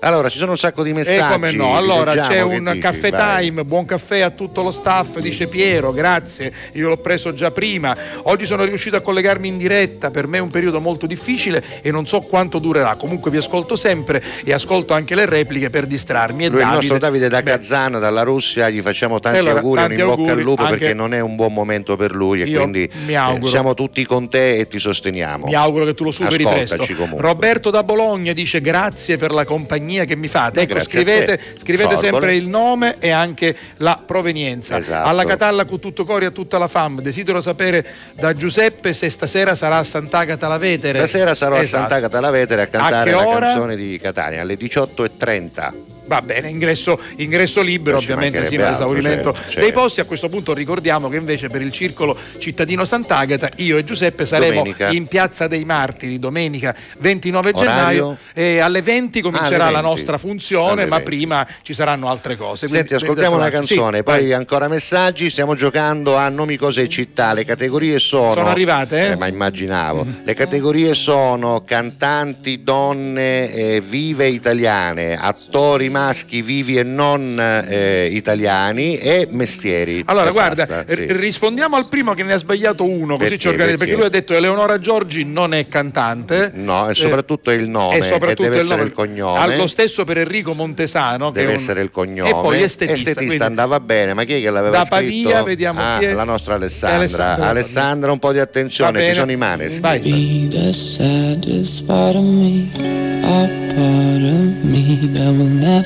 Allora, 0.00 0.28
ci 0.28 0.38
sono 0.38 0.52
un 0.52 0.58
sacco 0.58 0.82
di 0.82 0.90
E 0.90 0.94
messaggi. 0.94 1.32
come 1.32 1.50
no, 1.52 1.76
allora 1.76 2.14
c'è 2.14 2.40
un 2.40 2.64
dici? 2.64 2.78
caffè 2.78 3.10
Vai. 3.10 3.44
time, 3.46 3.64
buon 3.64 3.84
caffè 3.84 4.20
a 4.20 4.30
tutto 4.30 4.62
lo 4.62 4.70
staff, 4.70 5.18
dice 5.18 5.48
Piero, 5.48 5.92
grazie, 5.92 6.52
io 6.72 6.88
l'ho 6.88 6.96
preso 6.98 7.34
già 7.34 7.50
prima, 7.50 7.96
oggi 8.24 8.46
sono 8.46 8.64
riuscito 8.64 8.96
a 8.96 9.00
collegarmi 9.00 9.48
in 9.48 9.58
diretta, 9.58 10.10
per 10.10 10.26
me 10.28 10.38
è 10.38 10.40
un 10.40 10.50
periodo 10.50 10.80
molto 10.80 11.06
difficile 11.06 11.62
e 11.82 11.90
non 11.90 12.06
so 12.06 12.20
quanto 12.20 12.58
durerà, 12.58 12.94
comunque 12.94 13.30
vi 13.30 13.38
ascolto 13.38 13.74
sempre 13.76 14.22
e 14.44 14.52
ascolto 14.52 14.94
anche 14.94 15.14
le 15.16 15.26
repliche 15.26 15.68
per 15.70 15.86
distrarmi. 15.86 16.44
E 16.44 16.48
Lui 16.48 16.58
è 16.60 16.62
il 16.62 16.68
Davide, 16.68 16.86
nostro 16.88 16.98
Davide 16.98 17.28
da 17.28 17.42
beh, 17.42 17.50
Kazan, 17.50 17.92
dalla 17.98 18.22
Russia, 18.22 18.68
gli 18.70 18.80
facciamo 18.80 19.18
tanti 19.18 19.38
Allora, 19.38 19.56
auguri, 19.58 19.80
tanti 19.80 20.00
un 20.00 20.08
in 20.10 20.14
bocca 20.14 20.32
al 20.32 20.40
lupo 20.40 20.62
anche- 20.62 20.76
perché 20.78 20.94
non 20.94 21.12
è 21.14 21.20
un 21.20 21.34
buon 21.34 21.52
momento 21.52 21.96
per 21.96 22.14
lui 22.14 22.42
e 22.42 22.54
quindi 22.54 22.84
eh, 22.84 23.40
siamo 23.44 23.74
tutti 23.74 24.04
con 24.06 24.28
te 24.28 24.58
e 24.58 24.68
ti 24.68 24.78
sosteniamo. 24.78 25.46
Mi 25.46 25.54
auguro 25.54 25.84
che 25.84 25.94
tu 25.94 26.04
lo 26.04 26.12
superi 26.12 26.44
Ascoltaci 26.44 26.76
presto. 26.76 26.94
comunque. 26.94 27.20
Roberto 27.22 27.70
da 27.70 27.82
Bologna 27.82 28.32
dice 28.32 28.60
grazie 28.60 29.16
per 29.16 29.32
la 29.32 29.44
compagnia 29.44 29.86
che 30.04 30.16
mi 30.16 30.28
fate. 30.28 30.60
Ecco, 30.62 30.78
a 30.78 30.84
scrivete, 30.84 31.36
te. 31.36 31.58
scrivete 31.58 31.96
sempre 31.96 32.34
il 32.34 32.48
nome 32.48 32.96
e 32.98 33.10
anche 33.10 33.56
la 33.78 34.00
provenienza. 34.04 34.76
Esatto. 34.78 35.08
Alla 35.08 35.24
Catalla 35.24 35.64
con 35.64 35.80
tutto 35.80 36.04
cori 36.04 36.24
a 36.24 36.30
tutta 36.30 36.58
la 36.58 36.68
fam. 36.68 37.00
Desidero 37.00 37.40
sapere 37.40 37.84
da 38.14 38.34
Giuseppe 38.34 38.92
se 38.92 39.08
stasera 39.10 39.54
sarà 39.54 39.78
a 39.78 39.84
Sant'Agata 39.84 40.48
la 40.48 40.58
Vetere. 40.58 40.98
Stasera 40.98 41.34
sarò 41.34 41.56
Esatto. 41.56 41.76
a 41.76 41.88
Sant'Agata 41.88 42.20
la 42.20 42.30
Vetere 42.30 42.62
a 42.62 42.66
cantare 42.66 43.10
che 43.10 43.16
la 43.16 43.26
ora? 43.26 43.46
canzone 43.46 43.76
di 43.76 43.98
Catania 43.98 44.42
alle 44.42 44.54
18.30. 44.56 45.72
Va 46.08 46.22
bene, 46.22 46.48
ingresso, 46.48 46.98
ingresso 47.16 47.60
libero 47.60 47.98
ovviamente 47.98 48.46
sino 48.46 48.66
all'esaurimento 48.66 49.34
certo, 49.34 49.40
dei 49.60 49.64
certo. 49.66 49.80
posti. 49.80 50.00
A 50.00 50.04
questo 50.04 50.28
punto 50.30 50.54
ricordiamo 50.54 51.10
che 51.10 51.16
invece 51.18 51.48
per 51.50 51.60
il 51.60 51.70
circolo 51.70 52.16
cittadino 52.38 52.86
Sant'Agata 52.86 53.50
io 53.56 53.76
e 53.76 53.84
Giuseppe 53.84 54.24
saremo 54.24 54.54
Domenica. 54.54 54.88
in 54.88 55.06
Piazza 55.06 55.46
dei 55.48 55.66
Martiri 55.66 56.18
domenica 56.18 56.74
29 56.98 57.50
Orario? 57.54 57.68
gennaio 57.68 58.16
e 58.32 58.58
alle 58.60 58.80
20 58.80 59.20
comincerà 59.20 59.64
alle 59.64 59.72
la 59.72 59.80
20. 59.82 59.86
nostra 59.96 60.16
funzione, 60.18 60.86
ma 60.86 60.96
20. 60.96 61.02
prima 61.04 61.46
ci 61.60 61.74
saranno 61.74 62.08
altre 62.08 62.36
cose. 62.36 62.68
Senti, 62.68 62.88
Quindi 62.88 63.04
ascoltiamo 63.04 63.36
una 63.36 63.50
canzone, 63.50 63.98
Sì, 63.98 64.02
poi 64.02 64.20
vai. 64.22 64.32
ancora 64.32 64.68
messaggi. 64.68 65.28
Stiamo 65.28 65.54
giocando 65.54 66.16
a 66.16 66.26
nomi, 66.30 66.56
cose 66.56 66.82
e 66.82 66.88
città. 66.88 67.34
Le 67.34 67.44
categorie 67.44 67.98
sono. 67.98 68.32
Sono 68.32 68.48
arrivate, 68.48 69.10
eh? 69.10 69.16
ma 69.16 69.26
immaginavo. 69.26 70.06
Le 70.24 70.32
categorie 70.34 70.94
sono 70.94 71.62
cantanti, 71.66 72.62
donne 72.62 73.52
eh, 73.52 73.82
vive 73.86 74.28
italiane, 74.28 75.14
attori 75.18 75.90
maschi 75.98 76.42
vivi 76.42 76.76
e 76.76 76.82
non 76.82 77.38
eh, 77.68 78.06
italiani 78.12 78.96
e 78.98 79.26
mestieri. 79.30 80.02
Allora, 80.06 80.28
E 80.28 80.32
guarda, 80.32 80.66
basta, 80.66 80.94
sì. 80.94 81.06
rispondiamo 81.10 81.76
al 81.76 81.86
primo 81.88 82.14
che 82.14 82.22
ne 82.22 82.32
ha 82.34 82.38
sbagliato 82.38 82.84
uno, 82.84 83.16
così 83.16 83.28
Perché? 83.30 83.38
ci 83.38 83.48
organizziamo. 83.48 83.78
Perché 83.78 83.92
Perché? 83.92 83.94
lui 83.96 84.04
ha 84.06 84.08
detto 84.08 84.34
Eleonora 84.34 84.78
Giorgi 84.78 85.24
non 85.24 85.54
è 85.54 85.66
cantante. 85.68 86.50
No, 86.54 86.86
e 86.88 86.90
Eh, 86.90 86.94
soprattutto 86.94 87.50
il 87.50 87.68
nome, 87.68 87.96
e 87.98 88.02
soprattutto 88.02 88.42
e 88.42 88.44
deve 88.44 88.56
il 88.56 88.60
essere 88.62 88.76
nome. 88.76 88.88
il 88.88 88.94
cognome. 88.94 89.38
Ah, 89.38 89.56
Lo 89.56 89.66
stesso 89.66 90.04
per 90.04 90.18
Enrico 90.18 90.54
Montesano. 90.54 91.30
che 91.30 91.40
Deve 91.40 91.52
essere 91.54 91.82
il 91.82 91.90
cognome. 91.90 92.28
E 92.30 92.32
poi 92.32 92.62
estetista. 92.62 93.14
quindi- 93.14 93.36
andava 93.42 93.80
bene, 93.80 94.14
ma 94.14 94.24
chi 94.24 94.34
è 94.34 94.40
che 94.40 94.50
l'aveva 94.50 94.78
Da 94.78 94.84
scritto? 94.84 95.28
Pavia, 95.28 95.42
vediamo 95.42 95.80
ah, 95.80 95.98
chi 95.98 96.04
è. 96.06 96.12
la 96.12 96.24
nostra 96.24 96.54
Alessandra. 96.54 96.98
Alessandra. 96.98 97.48
Alessandra, 97.48 98.12
un 98.12 98.18
po' 98.18 98.32
di 98.32 98.38
attenzione, 98.38 99.06
ci 99.08 99.14
sono 99.14 99.30
i 99.32 99.36
manes. 99.36 99.80
Vai. 99.80 100.00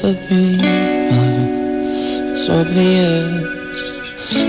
Never 0.03 0.19
be 0.29 0.57
mine. 0.57 1.49
It's 2.33 2.49
obvious 2.49 3.43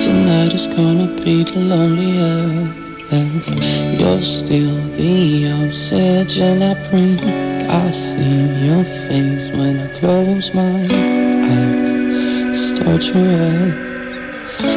tonight 0.04 0.54
is 0.54 0.68
gonna 0.68 1.08
be 1.24 1.44
the 1.44 1.60
loneliest. 1.60 3.54
You're 4.00 4.22
still 4.22 4.76
the 4.98 5.52
obsession 5.66 6.64
I 6.64 6.74
bring. 6.90 7.20
I 7.70 7.92
see 7.92 8.66
your 8.66 8.84
face 8.84 9.50
when 9.52 9.80
I 9.80 9.88
close 10.00 10.54
my 10.54 10.88
eyes. 11.54 12.60
Start 12.70 13.04
your 13.08 13.26
head. 13.38 13.74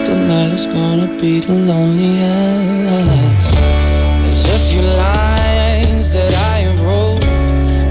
Tonight 0.04 0.52
is 0.54 0.66
gonna 0.66 1.09
be 1.21 1.40
the 1.40 1.54
loneliest. 1.54 3.54
There's 3.54 4.45
a 4.45 4.59
few 4.68 4.83
lines 4.83 6.12
that 6.12 6.33
I 6.54 6.56
wrote 6.83 7.25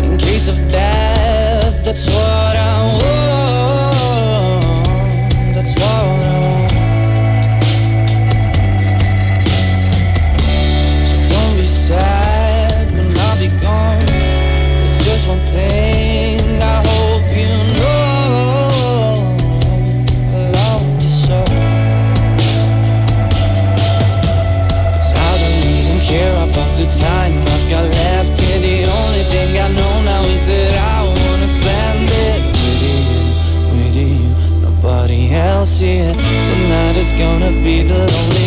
in 0.06 0.18
case 0.18 0.48
of 0.48 0.58
death. 0.70 1.84
That's 1.84 2.08
what 2.08 2.45
gonna 37.18 37.52
be 37.64 37.82
the 37.82 37.98
loneliest. 37.98 38.45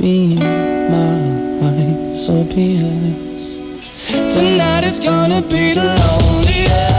be 0.00 0.36
mine. 0.36 2.10
It's 2.10 2.28
obvious. 2.28 4.34
Tonight 4.34 4.84
is 4.84 4.98
gonna 4.98 5.42
be 5.42 5.74
the 5.74 5.84
loneliest. 5.84 6.90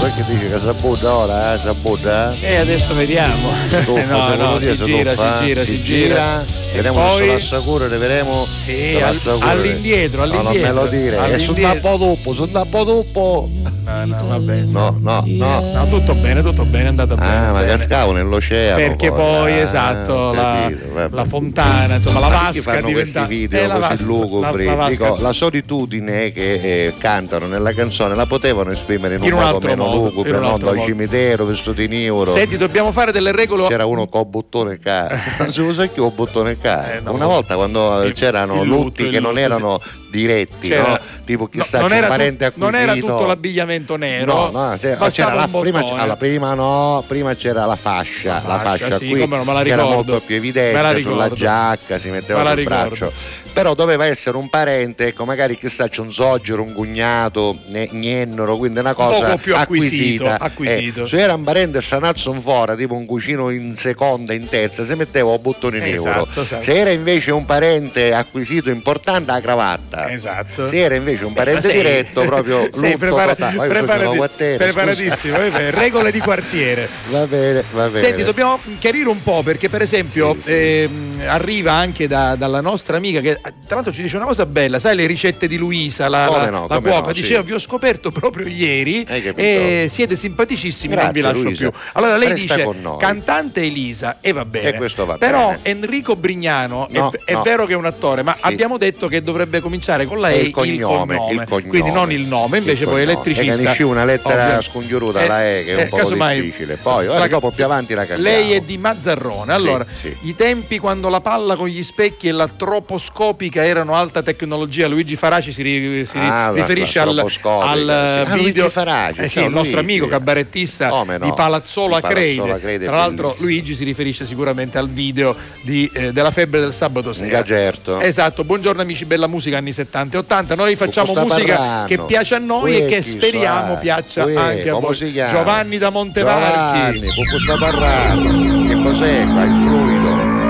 Perché 0.00 0.24
dice 0.28 0.48
che 0.48 0.60
si 0.60 0.72
butta 0.80 1.14
ora, 1.14 1.54
eh? 1.54 1.58
Si 1.58 1.68
butta? 1.80 2.32
E 2.40 2.56
adesso 2.56 2.94
vediamo. 2.94 3.50
Si 3.66 3.84
tuffa, 3.84 4.16
no, 4.36 4.52
no, 4.52 4.60
si 4.60 4.72
gira, 4.84 5.16
si 5.16 5.44
gira, 5.44 5.64
si 5.64 5.82
gira. 5.82 6.44
E 6.44 6.65
Vedremo 6.76 7.12
se 7.12 7.18
poi- 7.18 7.26
la 7.28 7.34
assicura, 7.34 7.86
ne 7.88 7.96
vedremo 7.98 8.44
Sì, 8.64 8.72
se 8.72 9.00
la 9.00 9.06
al- 9.08 9.14
assicura. 9.14 9.46
all'indietro, 9.50 10.24
No, 10.24 10.26
non 10.26 10.42
me 10.42 10.48
all'indietro, 10.50 10.82
lo 10.82 10.86
dire, 10.88 11.16
è 11.16 11.38
sul 11.38 11.54
all'indietro. 11.54 11.80
tappo 11.80 11.96
dopo, 11.96 12.32
sul 12.32 12.50
tappo 12.50 12.84
dopo. 12.84 13.48
No. 13.86 14.04
No, 14.16 14.96
no, 15.00 15.22
no. 15.24 15.60
No, 15.72 15.88
tutto 15.88 16.14
bene, 16.14 16.42
tutto 16.42 16.64
bene, 16.64 16.84
è 16.84 16.88
andata 16.88 17.14
bene. 17.14 17.46
Ah, 17.46 17.52
ma 17.52 17.64
cascavo 17.64 18.10
nell'oceano. 18.12 18.76
Perché 18.76 19.12
poi, 19.12 19.52
Ah, 19.52 19.56
esatto, 19.62 20.32
la, 20.32 20.58
capito, 20.68 20.92
vabbè. 20.92 21.14
la 21.14 21.24
fontana, 21.24 21.94
insomma, 21.94 22.18
la 22.20 22.28
Ma 22.28 22.34
vasca 22.34 22.60
fanno 22.62 22.86
diventa 22.88 23.20
questi 23.20 23.26
video 23.36 23.60
eh, 23.60 23.66
la 23.68 23.74
così 23.74 23.88
vasca- 23.88 24.04
lugubri? 24.04 24.64
la- 24.64 24.74
la 24.74 24.88
Dico, 24.88 25.16
la 25.20 25.32
solitudine 25.32 26.32
che 26.32 26.54
eh, 26.86 26.94
cantano 26.98 27.46
nella 27.46 27.72
canzone 27.72 28.14
la 28.16 28.26
potevano 28.26 28.72
esprimere 28.72 29.14
in 29.14 29.20
un, 29.20 29.26
In 29.28 29.32
un 29.34 29.38
modo 29.38 29.54
altro 29.54 29.68
meno 29.70 29.84
modo, 29.84 30.04
lugubre, 30.08 30.38
non 30.38 30.58
dal 30.58 30.80
cimitero 30.80 31.44
vestito 31.44 31.80
in 31.82 31.92
euro. 31.92 32.30
Senti, 32.32 32.56
dobbiamo 32.56 32.90
fare 32.90 33.12
delle 33.12 33.30
regole. 33.30 33.66
C'era 33.68 33.86
uno 33.86 34.08
con 34.08 34.28
bottone 34.28 34.78
K, 34.78 35.36
non 35.38 35.52
si 35.52 35.60
usa 35.60 35.86
più 35.86 36.10
bottone 36.12 36.56
K. 36.58 36.64
Eh, 36.64 37.00
no. 37.04 37.12
Una 37.12 37.26
volta 37.26 37.54
quando 37.54 38.02
Sì, 38.04 38.12
c'erano 38.12 38.64
lutti 38.64 39.08
che 39.10 39.20
non 39.20 39.38
erano 39.38 39.78
diretti, 40.10 40.68
C'era- 40.68 40.88
no? 40.88 40.98
tipo 41.24 41.46
chissà 41.48 41.80
No, 41.80 41.88
non, 41.88 41.96
c'è 41.96 42.02
un 42.02 42.08
parente 42.08 42.52
non 42.54 42.68
acquisito. 42.74 42.92
era 42.92 43.00
tutto 43.00 43.26
l'abbigliamento 43.26 43.96
nero. 43.96 44.34
No, 44.34 44.50
no, 44.50 44.50
bastava 44.70 45.10
c'era 45.10 45.34
la, 45.34 45.48
un 45.52 45.60
prima, 45.60 45.84
alla 45.84 46.16
prima 46.16 46.54
no, 46.54 47.04
prima 47.06 47.34
c'era 47.34 47.64
la 47.66 47.76
fascia, 47.76 48.40
La 48.42 48.42
la 48.54 48.58
fascia, 48.58 48.84
fascia, 48.86 48.98
sì, 48.98 49.08
qui 49.08 49.20
come 49.20 49.36
no, 49.36 49.44
me 49.44 49.52
la 49.52 49.62
che 49.62 49.68
era 49.70 49.82
ricordo. 49.82 49.94
molto 50.12 50.26
più 50.26 50.36
evidente 50.36 50.78
sulla 51.00 51.24
ricordo. 51.24 51.34
giacca, 51.34 51.98
si 51.98 52.10
metteva 52.10 52.44
sul 52.46 52.56
ricordo. 52.56 52.86
braccio. 52.88 53.12
Però 53.52 53.74
doveva 53.74 54.04
essere 54.04 54.36
un 54.36 54.50
parente, 54.50 55.06
ecco, 55.08 55.24
magari 55.24 55.56
chissà 55.56 55.88
c'è 55.88 56.00
un 56.02 56.12
zoggero, 56.12 56.62
un 56.62 56.72
cugnato, 56.74 57.56
ne- 57.68 57.88
niennero, 57.90 58.56
quindi 58.58 58.78
una 58.80 58.92
cosa 58.94 59.36
più 59.36 59.56
acquisita. 59.56 60.38
acquisito. 60.38 61.02
Eh, 61.04 61.06
se 61.06 61.18
era 61.20 61.34
un 61.34 61.42
parente 61.42 61.80
stranazzo 61.80 62.32
in 62.34 62.40
fuori, 62.40 62.76
tipo 62.76 62.94
un 62.94 63.06
cugino 63.06 63.48
in 63.50 63.74
seconda, 63.74 64.34
in 64.34 64.46
terza, 64.48 64.84
si 64.84 64.94
metteva 64.94 65.30
un 65.30 65.40
bottone 65.40 65.78
in 65.78 65.94
Esatto, 65.94 66.18
euro. 66.28 66.42
esatto. 66.42 66.62
Se 66.62 66.74
era 66.76 66.90
invece 66.90 67.30
un 67.32 67.44
parente 67.46 68.12
acquisito 68.12 68.68
importante, 68.70 69.30
la 69.32 69.40
cravatta. 69.40 70.05
Esatto. 70.12 70.66
Se 70.66 70.76
era 70.78 70.94
invece 70.94 71.24
un 71.24 71.32
parente 71.32 71.62
Sei- 71.62 71.74
diretto, 71.76 72.22
proprio 72.22 72.68
sei 72.72 72.92
lutto 72.92 72.98
prepara- 72.98 73.34
totale. 73.34 73.54
Io 73.54 73.68
preparati- 73.68 74.16
Guattero, 74.16 74.56
preparatissimo, 74.64 75.36
vabbè, 75.36 75.70
regole 75.72 76.10
di 76.10 76.20
quartiere. 76.20 76.88
Va 77.10 77.26
bene, 77.26 77.64
va 77.72 77.86
bene. 77.88 77.98
Senti, 78.06 78.22
dobbiamo 78.22 78.58
chiarire 78.78 79.08
un 79.08 79.22
po' 79.22 79.42
perché 79.42 79.68
per 79.68 79.82
esempio 79.82 80.34
Sì, 80.34 80.40
sì. 80.42 80.52
ehm, 80.52 81.20
arriva 81.26 81.72
anche 81.72 82.06
da- 82.08 82.34
dalla 82.36 82.60
nostra 82.60 82.96
amica 82.96 83.20
che 83.20 83.38
tra 83.66 83.74
l'altro 83.76 83.92
ci 83.92 84.02
dice 84.02 84.16
una 84.16 84.26
cosa 84.26 84.46
bella, 84.46 84.78
sai 84.78 84.96
le 84.96 85.06
ricette 85.06 85.46
di 85.48 85.56
Luisa, 85.56 86.08
la, 86.08 86.26
Come 86.26 86.50
no, 86.50 86.66
la 86.68 86.80
cuoca, 86.80 87.06
no, 87.06 87.12
diceva 87.12 87.40
sì. 87.40 87.46
vi 87.46 87.52
ho 87.52 87.58
scoperto 87.58 88.10
proprio 88.10 88.46
ieri 88.46 89.04
capito? 89.04 89.34
e 89.38 89.86
siete 89.90 90.16
simpaticissimi, 90.16 90.94
non 90.94 91.10
vi 91.10 91.20
Grazie, 91.20 91.22
lascio 91.22 91.42
Luisa. 91.44 91.70
più. 91.70 91.78
Allora 91.92 92.16
lei 92.16 92.28
Resta 92.28 92.54
dice 92.56 92.74
cantante 92.98 93.62
Elisa 93.62 94.18
e 94.20 94.32
va 94.32 94.44
bene. 94.44 94.68
E 94.68 94.72
questo 94.74 95.04
va 95.04 95.16
Però 95.16 95.48
bene. 95.48 95.60
Enrico 95.62 96.16
Brignano 96.16 96.88
è- 96.88 96.98
No, 96.98 97.12
è, 97.24 97.32
no. 97.32 97.42
vero 97.42 97.66
che 97.66 97.72
è 97.72 97.76
un 97.76 97.84
attore, 97.86 98.22
ma 98.22 98.36
abbiamo 98.40 98.78
detto 98.78 99.08
che 99.08 99.22
dovrebbe 99.22 99.60
cominciare 99.60 99.84
con 100.06 100.18
la 100.20 100.30
E 100.30 100.40
il 100.40 100.50
cognome, 100.50 101.14
il 101.30 101.44
cognome. 101.46 101.66
quindi 101.68 101.90
non 101.92 102.10
il 102.10 102.22
nome, 102.26 102.58
invece 102.58 102.82
Il 102.84 102.88
poi 102.88 103.04
cognome. 103.04 103.12
elettricista. 103.12 103.74
E 103.74 103.82
una 103.84 104.04
lettera 104.04 104.46
ovvio. 104.48 104.60
scongiuruta, 104.62 105.22
Eh, 105.22 105.26
la 105.28 105.46
E, 105.46 105.64
che 105.64 105.70
è 105.70 105.74
un 105.74 105.80
eh, 105.80 105.86
po' 105.86 106.10
difficile. 106.10 106.76
Poi, 106.76 107.06
la- 107.06 107.12
ora 107.14 107.26
dopo 107.28 107.50
più 107.52 107.64
avanti 107.64 107.94
la 107.94 108.04
cambiamo. 108.06 108.36
lei 108.36 108.52
è 108.52 108.60
di 108.60 108.78
Mazzarrone. 108.78 109.52
Allora, 109.52 109.86
sì. 109.88 110.14
i 110.22 110.34
tempi 110.34 110.78
quando 110.78 111.08
la 111.08 111.20
palla 111.20 111.54
con 111.56 111.68
gli 111.68 111.82
specchi 111.82 112.28
e 112.28 112.32
la 112.32 112.48
troposcopica 112.48 113.64
erano 113.64 113.94
alta 113.94 114.22
tecnologia, 114.22 114.86
Luigi 114.88 115.16
Faraci 115.16 115.52
si, 115.52 115.62
ri- 115.62 116.06
si 116.06 116.16
Ah, 116.18 116.50
riferisce 116.52 116.98
la 117.04 117.10
al, 117.10 117.18
al 117.18 118.22
sì. 118.26 118.32
Ah, 118.32 118.34
video. 118.36 118.42
Luigi 118.64 118.70
Faraci, 118.70 119.20
eh 119.20 119.28
sì, 119.28 119.40
il 119.40 119.50
nostro 119.50 119.78
amico 119.80 120.06
cabarettista 120.08 120.88
no? 120.88 121.06
di 121.20 121.32
Palazzolo 121.34 121.98
Di 121.98 122.04
a 122.04 122.08
a 122.08 122.58
Crede, 122.58 122.84
Tra 122.86 122.96
l'altro. 122.96 123.34
Luigi 123.40 123.74
si 123.74 123.84
riferisce 123.84 124.26
sicuramente 124.26 124.78
al 124.78 124.88
video 124.88 125.34
di, 125.62 125.88
eh, 125.92 126.12
della 126.12 126.30
febbre 126.30 126.60
del 126.60 126.72
sabato 126.72 127.12
sera. 127.12 127.44
certo. 127.44 128.00
Esatto, 128.00 128.44
buongiorno 128.44 128.80
amici, 128.82 129.04
bella 129.04 129.26
musica 129.26 129.58
anni 129.58 129.72
70 129.76 130.16
e 130.16 130.18
80. 130.20 130.54
Noi 130.54 130.74
facciamo 130.76 131.12
musica 131.12 131.56
parlando? 131.56 131.86
che 131.86 131.98
piace 131.98 132.34
a 132.34 132.38
noi 132.38 132.72
Uè, 132.72 132.84
e 132.84 132.86
che 132.86 133.02
speriamo 133.02 133.74
sa? 133.74 133.80
piaccia 133.80 134.24
Uè, 134.24 134.34
anche 134.34 134.68
a 134.70 134.74
voi. 134.74 135.12
Giovanni 135.12 135.78
da 135.78 135.90
Montevarchi. 135.90 136.92
Giovanni, 136.92 137.14
con 137.14 137.24
questo 137.26 137.56
parlando. 137.58 138.68
Che 138.68 138.82
cos'è 138.82 139.26
qua? 139.26 139.42
Il 139.42 139.52
fluido. 139.52 140.44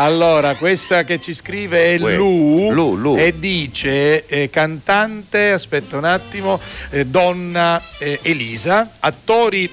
Allora, 0.00 0.54
questa 0.54 1.02
che 1.02 1.20
ci 1.20 1.34
scrive 1.34 1.94
è 1.94 1.98
Lu, 1.98 2.70
Lu, 2.70 2.94
Lu. 2.94 3.16
e 3.16 3.34
dice 3.36 4.26
eh, 4.26 4.48
cantante, 4.48 5.50
aspetta 5.50 5.96
un 5.96 6.04
attimo, 6.04 6.60
eh, 6.90 7.04
donna 7.04 7.82
eh, 7.98 8.20
Elisa, 8.22 8.92
attori 9.00 9.68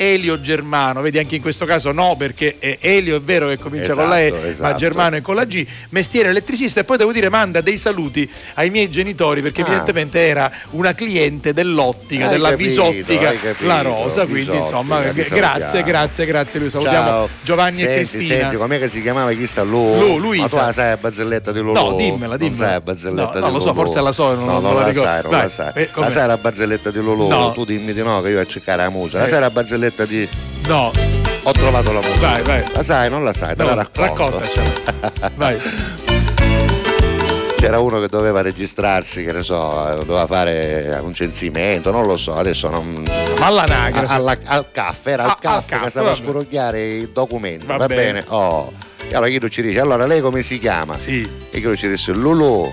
Elio 0.00 0.40
Germano, 0.40 1.00
vedi 1.00 1.18
anche 1.18 1.34
in 1.36 1.42
questo 1.42 1.64
caso 1.64 1.90
no 1.92 2.14
perché 2.16 2.56
eh, 2.60 2.78
Elio 2.80 3.16
è 3.16 3.20
vero 3.20 3.48
che 3.48 3.58
comincia 3.58 3.94
con 3.94 4.08
la 4.08 4.20
E, 4.20 4.26
Esatto, 4.28 4.42
ma 4.42 4.48
esatto. 4.48 4.76
Germano 4.78 5.16
è 5.16 5.20
con 5.20 5.34
la 5.34 5.44
G, 5.44 5.66
mestiere 5.90 6.28
elettricista 6.28 6.80
e 6.80 6.84
poi 6.84 6.96
devo 6.96 7.12
dire 7.12 7.28
manda 7.28 7.60
dei 7.60 7.76
saluti 7.78 8.28
ai 8.54 8.70
miei 8.70 8.88
genitori 8.90 9.42
perché 9.42 9.62
Ah. 9.62 9.66
evidentemente 9.66 10.20
era 10.26 10.50
una 10.70 10.92
cliente 10.94 11.52
dell'ottica, 11.52 12.26
Hai 12.26 12.30
della 12.30 12.50
capito, 12.50 12.82
capito, 12.84 13.66
la 13.66 13.82
Rosa, 13.82 14.24
quindi 14.26 14.56
insomma 14.56 15.00
grazie, 15.00 15.82
grazie, 15.82 16.24
grazie 16.26 16.60
lui, 16.60 16.70
salutiamo 16.70 17.06
Ciao. 17.06 17.28
Giovanni 17.42 17.78
senti, 17.78 17.92
e 17.92 17.96
Cristina. 17.96 18.34
Senti, 18.40 18.56
com'è 18.56 18.78
che 18.78 18.88
si 18.88 19.02
chiamava 19.02 19.32
chi 19.32 19.46
sta 19.46 19.62
Lu? 19.62 19.98
Lu, 19.98 20.18
Luisa. 20.18 20.42
Ma 20.42 20.48
tu 20.48 20.56
la 20.56 20.72
sai 20.72 20.88
la 20.90 20.96
barzelletta 20.96 21.50
di 21.52 21.58
Lulu? 21.58 21.72
No, 21.72 21.96
dimmela, 21.96 22.36
dimmela. 22.36 22.36
Non 22.38 22.54
sai 22.54 22.70
la 22.70 22.80
barzelletta 22.80 23.22
No, 23.24 23.32
di 23.34 23.40
non 23.40 23.52
lo 23.52 23.60
so, 23.60 23.74
forse 23.74 24.00
la 24.00 24.12
so, 24.12 24.34
non- 24.34 24.44
no, 24.44 24.52
non 24.52 24.62
non 24.62 24.74
la 24.76 24.80
la 24.82 24.86
ricordo. 24.88 25.08
sai, 25.10 25.22
non 25.22 25.30
Vai, 25.32 25.42
la 25.42 25.48
sai. 25.48 25.72
eh, 25.74 25.90
la 25.94 26.10
sai 26.10 26.26
la 26.28 26.36
barzelletta 26.36 26.90
di 26.90 27.00
Lulu? 27.00 27.28
No. 27.28 27.52
Tu 27.52 27.64
dimmi 27.64 27.92
di 27.92 28.02
no 28.02 28.20
che 28.20 28.28
io 28.30 28.40
a 28.40 28.46
cercare 28.46 28.82
la 28.82 28.90
musa. 28.90 29.18
La 29.18 29.24
Eh. 29.24 29.28
sai 29.28 29.40
la 29.40 29.50
barzelletta 29.50 29.86
di... 30.06 30.28
No, 30.66 30.90
Ho 31.44 31.52
trovato 31.52 31.92
la 31.92 32.00
musa. 32.00 32.18
Vai, 32.18 32.42
vai. 32.42 32.64
La 32.72 32.82
sai, 32.82 33.08
non 33.10 33.24
la 33.24 33.32
sai, 33.32 33.54
te 33.56 33.62
no, 33.62 33.74
la 33.74 33.88
racconto. 33.92 34.38
raccontacela. 34.40 35.32
Vai. 35.34 35.56
C'era 37.58 37.80
uno 37.80 37.98
che 38.00 38.06
doveva 38.06 38.40
registrarsi, 38.40 39.24
che 39.24 39.32
ne 39.32 39.42
so, 39.42 39.58
doveva 40.06 40.26
fare 40.26 40.96
un 41.02 41.12
censimento, 41.12 41.90
non 41.90 42.06
lo 42.06 42.16
so, 42.16 42.34
adesso 42.34 42.68
non... 42.70 43.02
Ma 43.40 43.46
all'anagrafe. 43.46 44.06
Alla- 44.06 44.38
al 44.44 44.66
caffè, 44.70 45.10
era 45.10 45.24
Ah, 45.24 45.30
al 45.30 45.38
caffè 45.40 45.56
al 45.56 45.64
che 45.64 45.74
caffè, 45.76 45.90
stava 45.90 46.10
a 46.12 46.14
spurughiare 46.14 46.80
i 46.86 47.10
documenti, 47.12 47.66
Va 47.66 47.76
va, 47.76 47.86
bene. 47.86 48.02
bene? 48.04 48.24
Oh. 48.28 48.72
E 49.08 49.14
allora 49.14 49.28
Chiedo 49.28 49.48
ci 49.48 49.62
dice, 49.62 49.80
allora 49.80 50.06
lei 50.06 50.20
come 50.20 50.42
si 50.42 50.58
chiama? 50.60 50.96
Sì. 50.98 51.22
E 51.50 51.58
Chiedo 51.58 51.74
ci 51.74 51.88
disse, 51.88 52.12
Lulu, 52.12 52.72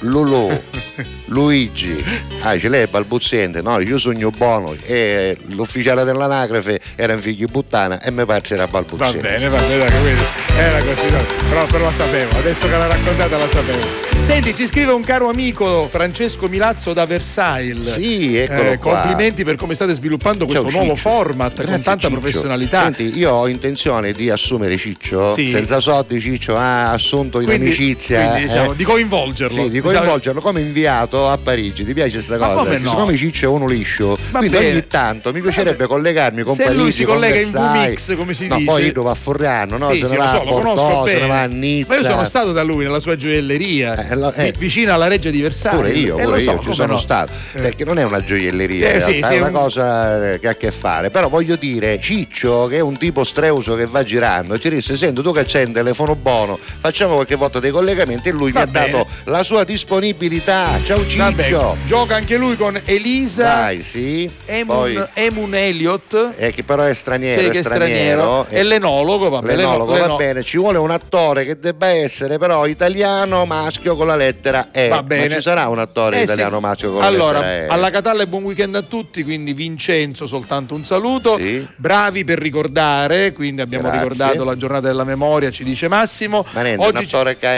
Lulu, 0.00 0.50
Luigi. 1.26 2.02
Ah, 2.42 2.54
lei 2.54 2.82
è 2.82 2.86
balbuziente, 2.86 3.60
no, 3.60 3.78
io 3.80 3.98
sogno 3.98 4.30
buono. 4.30 4.74
E 4.86 5.36
l'ufficiale 5.48 6.04
dell'anagrafe 6.04 6.80
era 6.96 7.12
un 7.14 7.20
figlio 7.20 7.46
di 7.46 7.52
puttana 7.52 8.00
e 8.00 8.10
mi 8.10 8.24
pare 8.24 8.42
era 8.48 8.64
Va 8.66 8.70
balbuziente. 8.80 9.20
bene, 9.20 9.48
va 9.48 9.58
bene, 9.58 9.78
dai, 9.78 9.90
quindi 10.00 10.22
era 10.56 10.78
così, 10.78 11.10
no, 11.10 11.22
però, 11.48 11.64
però 11.66 11.84
la 11.84 11.92
sapevo, 11.92 12.36
adesso 12.38 12.66
che 12.66 12.70
l'ha 12.76 12.86
raccontata 12.86 13.36
la 13.36 13.48
sapevo. 13.48 14.08
Senti, 14.22 14.54
ci 14.54 14.66
scrive 14.66 14.92
un 14.92 15.02
caro 15.02 15.28
amico 15.28 15.88
Francesco 15.90 16.46
Milazzo 16.48 16.92
da 16.92 17.04
Versailles. 17.04 17.94
Sì, 17.94 18.36
eccolo 18.36 18.72
Eh, 18.72 18.78
complimenti 18.78 19.44
per 19.44 19.56
come 19.56 19.74
state 19.74 19.92
sviluppando 19.94 20.44
questo 20.46 20.62
Ciao, 20.70 20.78
nuovo 20.78 20.94
format 20.94 21.54
con 21.56 21.64
Grazie, 21.64 21.82
tanta 21.82 22.06
Ciccio. 22.08 22.18
professionalità. 22.20 22.82
Senti, 22.92 23.18
io 23.18 23.32
ho 23.32 23.48
intenzione 23.48 24.12
di 24.12 24.30
assumere 24.30 24.76
Ciccio, 24.76 25.34
Sì. 25.34 25.48
senza 25.48 25.80
soldi 25.80 26.20
Ciccio 26.20 26.54
ha 26.54 26.92
assunto 26.92 27.40
in 27.40 27.46
Quindi- 27.46 27.66
amicizia. 27.66 28.28
quindi, 28.30 28.48
diciamo, 28.48 28.72
eh. 28.72 28.76
di 28.76 28.84
coinvolgerlo. 28.84 29.54
Sì, 29.54 29.62
di 29.62 29.68
Diciamo- 29.70 29.89
coinvolgerlo 29.98 30.40
come 30.40 30.60
inviato 30.60 31.28
a 31.28 31.36
Parigi. 31.38 31.84
Ti 31.84 31.92
piace 31.94 32.12
questa 32.14 32.36
cosa? 32.38 32.54
come 32.54 32.68
Perché 32.70 32.84
no? 32.84 32.90
Siccome 32.90 33.16
Ciccio 33.16 33.44
è 33.44 33.48
uno 33.48 33.66
liscio, 33.66 34.18
Va 34.30 34.38
quindi 34.38 34.56
bene. 34.56 34.70
ogni 34.70 34.86
tanto 34.86 35.32
mi 35.32 35.40
piacerebbe 35.40 35.86
collegarmi 35.86 36.42
con 36.42 36.54
Se 36.54 36.62
Parigi. 36.64 36.82
lui 36.82 36.92
si 36.92 37.04
collega 37.04 37.40
in. 37.40 37.50
VMix, 37.50 38.16
come 38.16 38.34
si 38.34 38.46
no, 38.48 38.54
dice. 38.56 38.66
poi 38.70 38.92
io 38.94 39.02
va 39.02 39.10
a 39.10 39.14
Forriano, 39.14 39.76
no? 39.78 39.90
Sì, 39.90 39.98
Se 39.98 40.06
sì, 40.06 40.10
ne 40.12 40.16
va 40.18 40.28
so, 40.28 40.36
a 40.36 40.40
Porto, 40.44 41.06
se 41.06 41.18
ne 41.20 41.26
va 41.26 41.40
a 41.40 41.46
Nizza. 41.46 41.94
Ma 41.94 42.00
io 42.00 42.06
sono 42.08 42.24
stato 42.24 42.52
da 42.52 42.62
lui 42.62 42.84
nella 42.84 43.00
sua 43.00 43.16
gioielleria, 43.16 44.08
Eh, 44.08 44.16
lo- 44.16 44.32
eh. 44.32 44.52
vi- 44.52 44.58
vicino 44.58 44.92
alla 44.92 45.08
Reggia 45.08 45.30
di 45.30 45.40
Versailles. 45.40 45.80
Pure 45.80 45.92
io, 45.98 46.18
Eh, 46.18 46.24
pure 46.24 46.40
so, 46.40 46.50
io 46.52 46.60
ci 46.60 46.72
sono 46.74 46.92
no. 46.92 46.98
stato. 46.98 47.32
Eh. 47.54 47.60
Perché 47.60 47.84
non 47.84 47.98
è 47.98 48.04
una 48.04 48.22
gioielleria, 48.22 48.88
Eh, 48.88 48.92
in 48.92 48.98
realtà, 48.98 49.28
è 49.30 49.36
una 49.38 49.46
un- 49.46 49.52
cosa 49.52 50.32
eh, 50.32 50.40
che 50.40 50.48
ha 50.48 50.50
a 50.50 50.54
che 50.54 50.70
fare. 50.70 51.10
Però 51.10 51.28
voglio 51.28 51.56
dire, 51.56 51.98
Ciccio, 52.00 52.66
che 52.66 52.76
è 52.76 52.80
un 52.80 52.96
tipo 52.96 53.24
streuso 53.24 53.74
che 53.74 53.86
va 53.86 54.02
girando, 54.04 54.58
ci 54.58 54.68
disse: 54.70 54.96
Senti, 54.96 55.22
tu 55.22 55.32
che 55.32 55.44
c'hai 55.46 55.64
un 55.64 55.72
telefono 55.72 56.14
buono, 56.16 56.58
facciamo 56.58 57.14
qualche 57.14 57.34
volta 57.36 57.58
dei 57.60 57.70
collegamenti. 57.70 58.28
E 58.28 58.32
lui 58.32 58.50
mi 58.52 58.60
ha 58.60 58.66
dato 58.66 59.06
la 59.24 59.42
sua 59.42 59.64
disponibilità. 59.64 59.79
Ciao 59.80 60.98
Vabbè, 61.16 61.42
Ciccio. 61.42 61.76
gioca 61.86 62.14
anche 62.14 62.36
lui 62.36 62.54
con 62.56 62.78
Elisa 62.84 63.42
Dai, 63.44 63.82
sì. 63.82 64.30
Emun, 64.44 64.66
Poi, 64.76 65.02
Emun 65.14 65.54
Elliott. 65.54 66.34
eh, 66.36 66.52
che 66.52 66.62
però 66.64 66.82
è 66.84 66.92
straniero, 66.92 67.40
Sì, 67.40 67.46
è 67.46 67.50
che 67.50 67.58
è 67.60 67.62
straniero. 67.62 68.46
eh, 68.50 68.58
E 68.58 68.62
l'enologo, 68.62 69.28
vabbè, 69.30 69.54
L'enologo 69.56 69.94
l'eno- 69.94 70.06
va 70.08 70.16
bene, 70.16 70.42
ci 70.42 70.58
vuole 70.58 70.76
un 70.78 70.90
attore 70.90 71.44
che 71.44 71.58
debba 71.58 71.86
essere 71.86 72.36
però 72.38 72.66
italiano 72.66 73.46
maschio 73.46 73.96
con 73.96 74.06
la 74.06 74.16
lettera 74.16 74.68
E. 74.70 74.88
Va 74.88 75.02
bene. 75.02 75.28
Ma 75.28 75.34
ci 75.36 75.40
sarà 75.40 75.66
un 75.68 75.78
attore 75.78 76.18
Eh, 76.20 76.22
italiano 76.24 76.56
sì. 76.56 76.62
maschio 76.62 76.90
con 76.92 77.00
la 77.00 77.06
allora, 77.06 77.38
lettera 77.40 77.62
E? 77.64 77.66
alla 77.68 77.90
Catalla 77.90 78.22
e 78.22 78.26
buon 78.26 78.42
weekend 78.44 78.74
a 78.74 78.82
tutti, 78.82 79.24
quindi 79.24 79.54
Vincenzo 79.54 80.26
soltanto 80.26 80.74
un 80.74 80.84
saluto. 80.84 81.36
Sì. 81.38 81.66
Bravi 81.76 82.24
per 82.24 82.38
ricordare, 82.38 83.32
quindi 83.32 83.62
abbiamo 83.62 83.88
Grazie. 83.88 84.02
ricordato 84.08 84.44
la 84.44 84.56
giornata 84.56 84.86
della 84.88 85.04
memoria, 85.04 85.50
ci 85.50 85.64
dice 85.64 85.88
Massimo. 85.88 86.44
Ma 86.50 86.62
niente, 86.62 86.84
non 86.84 86.94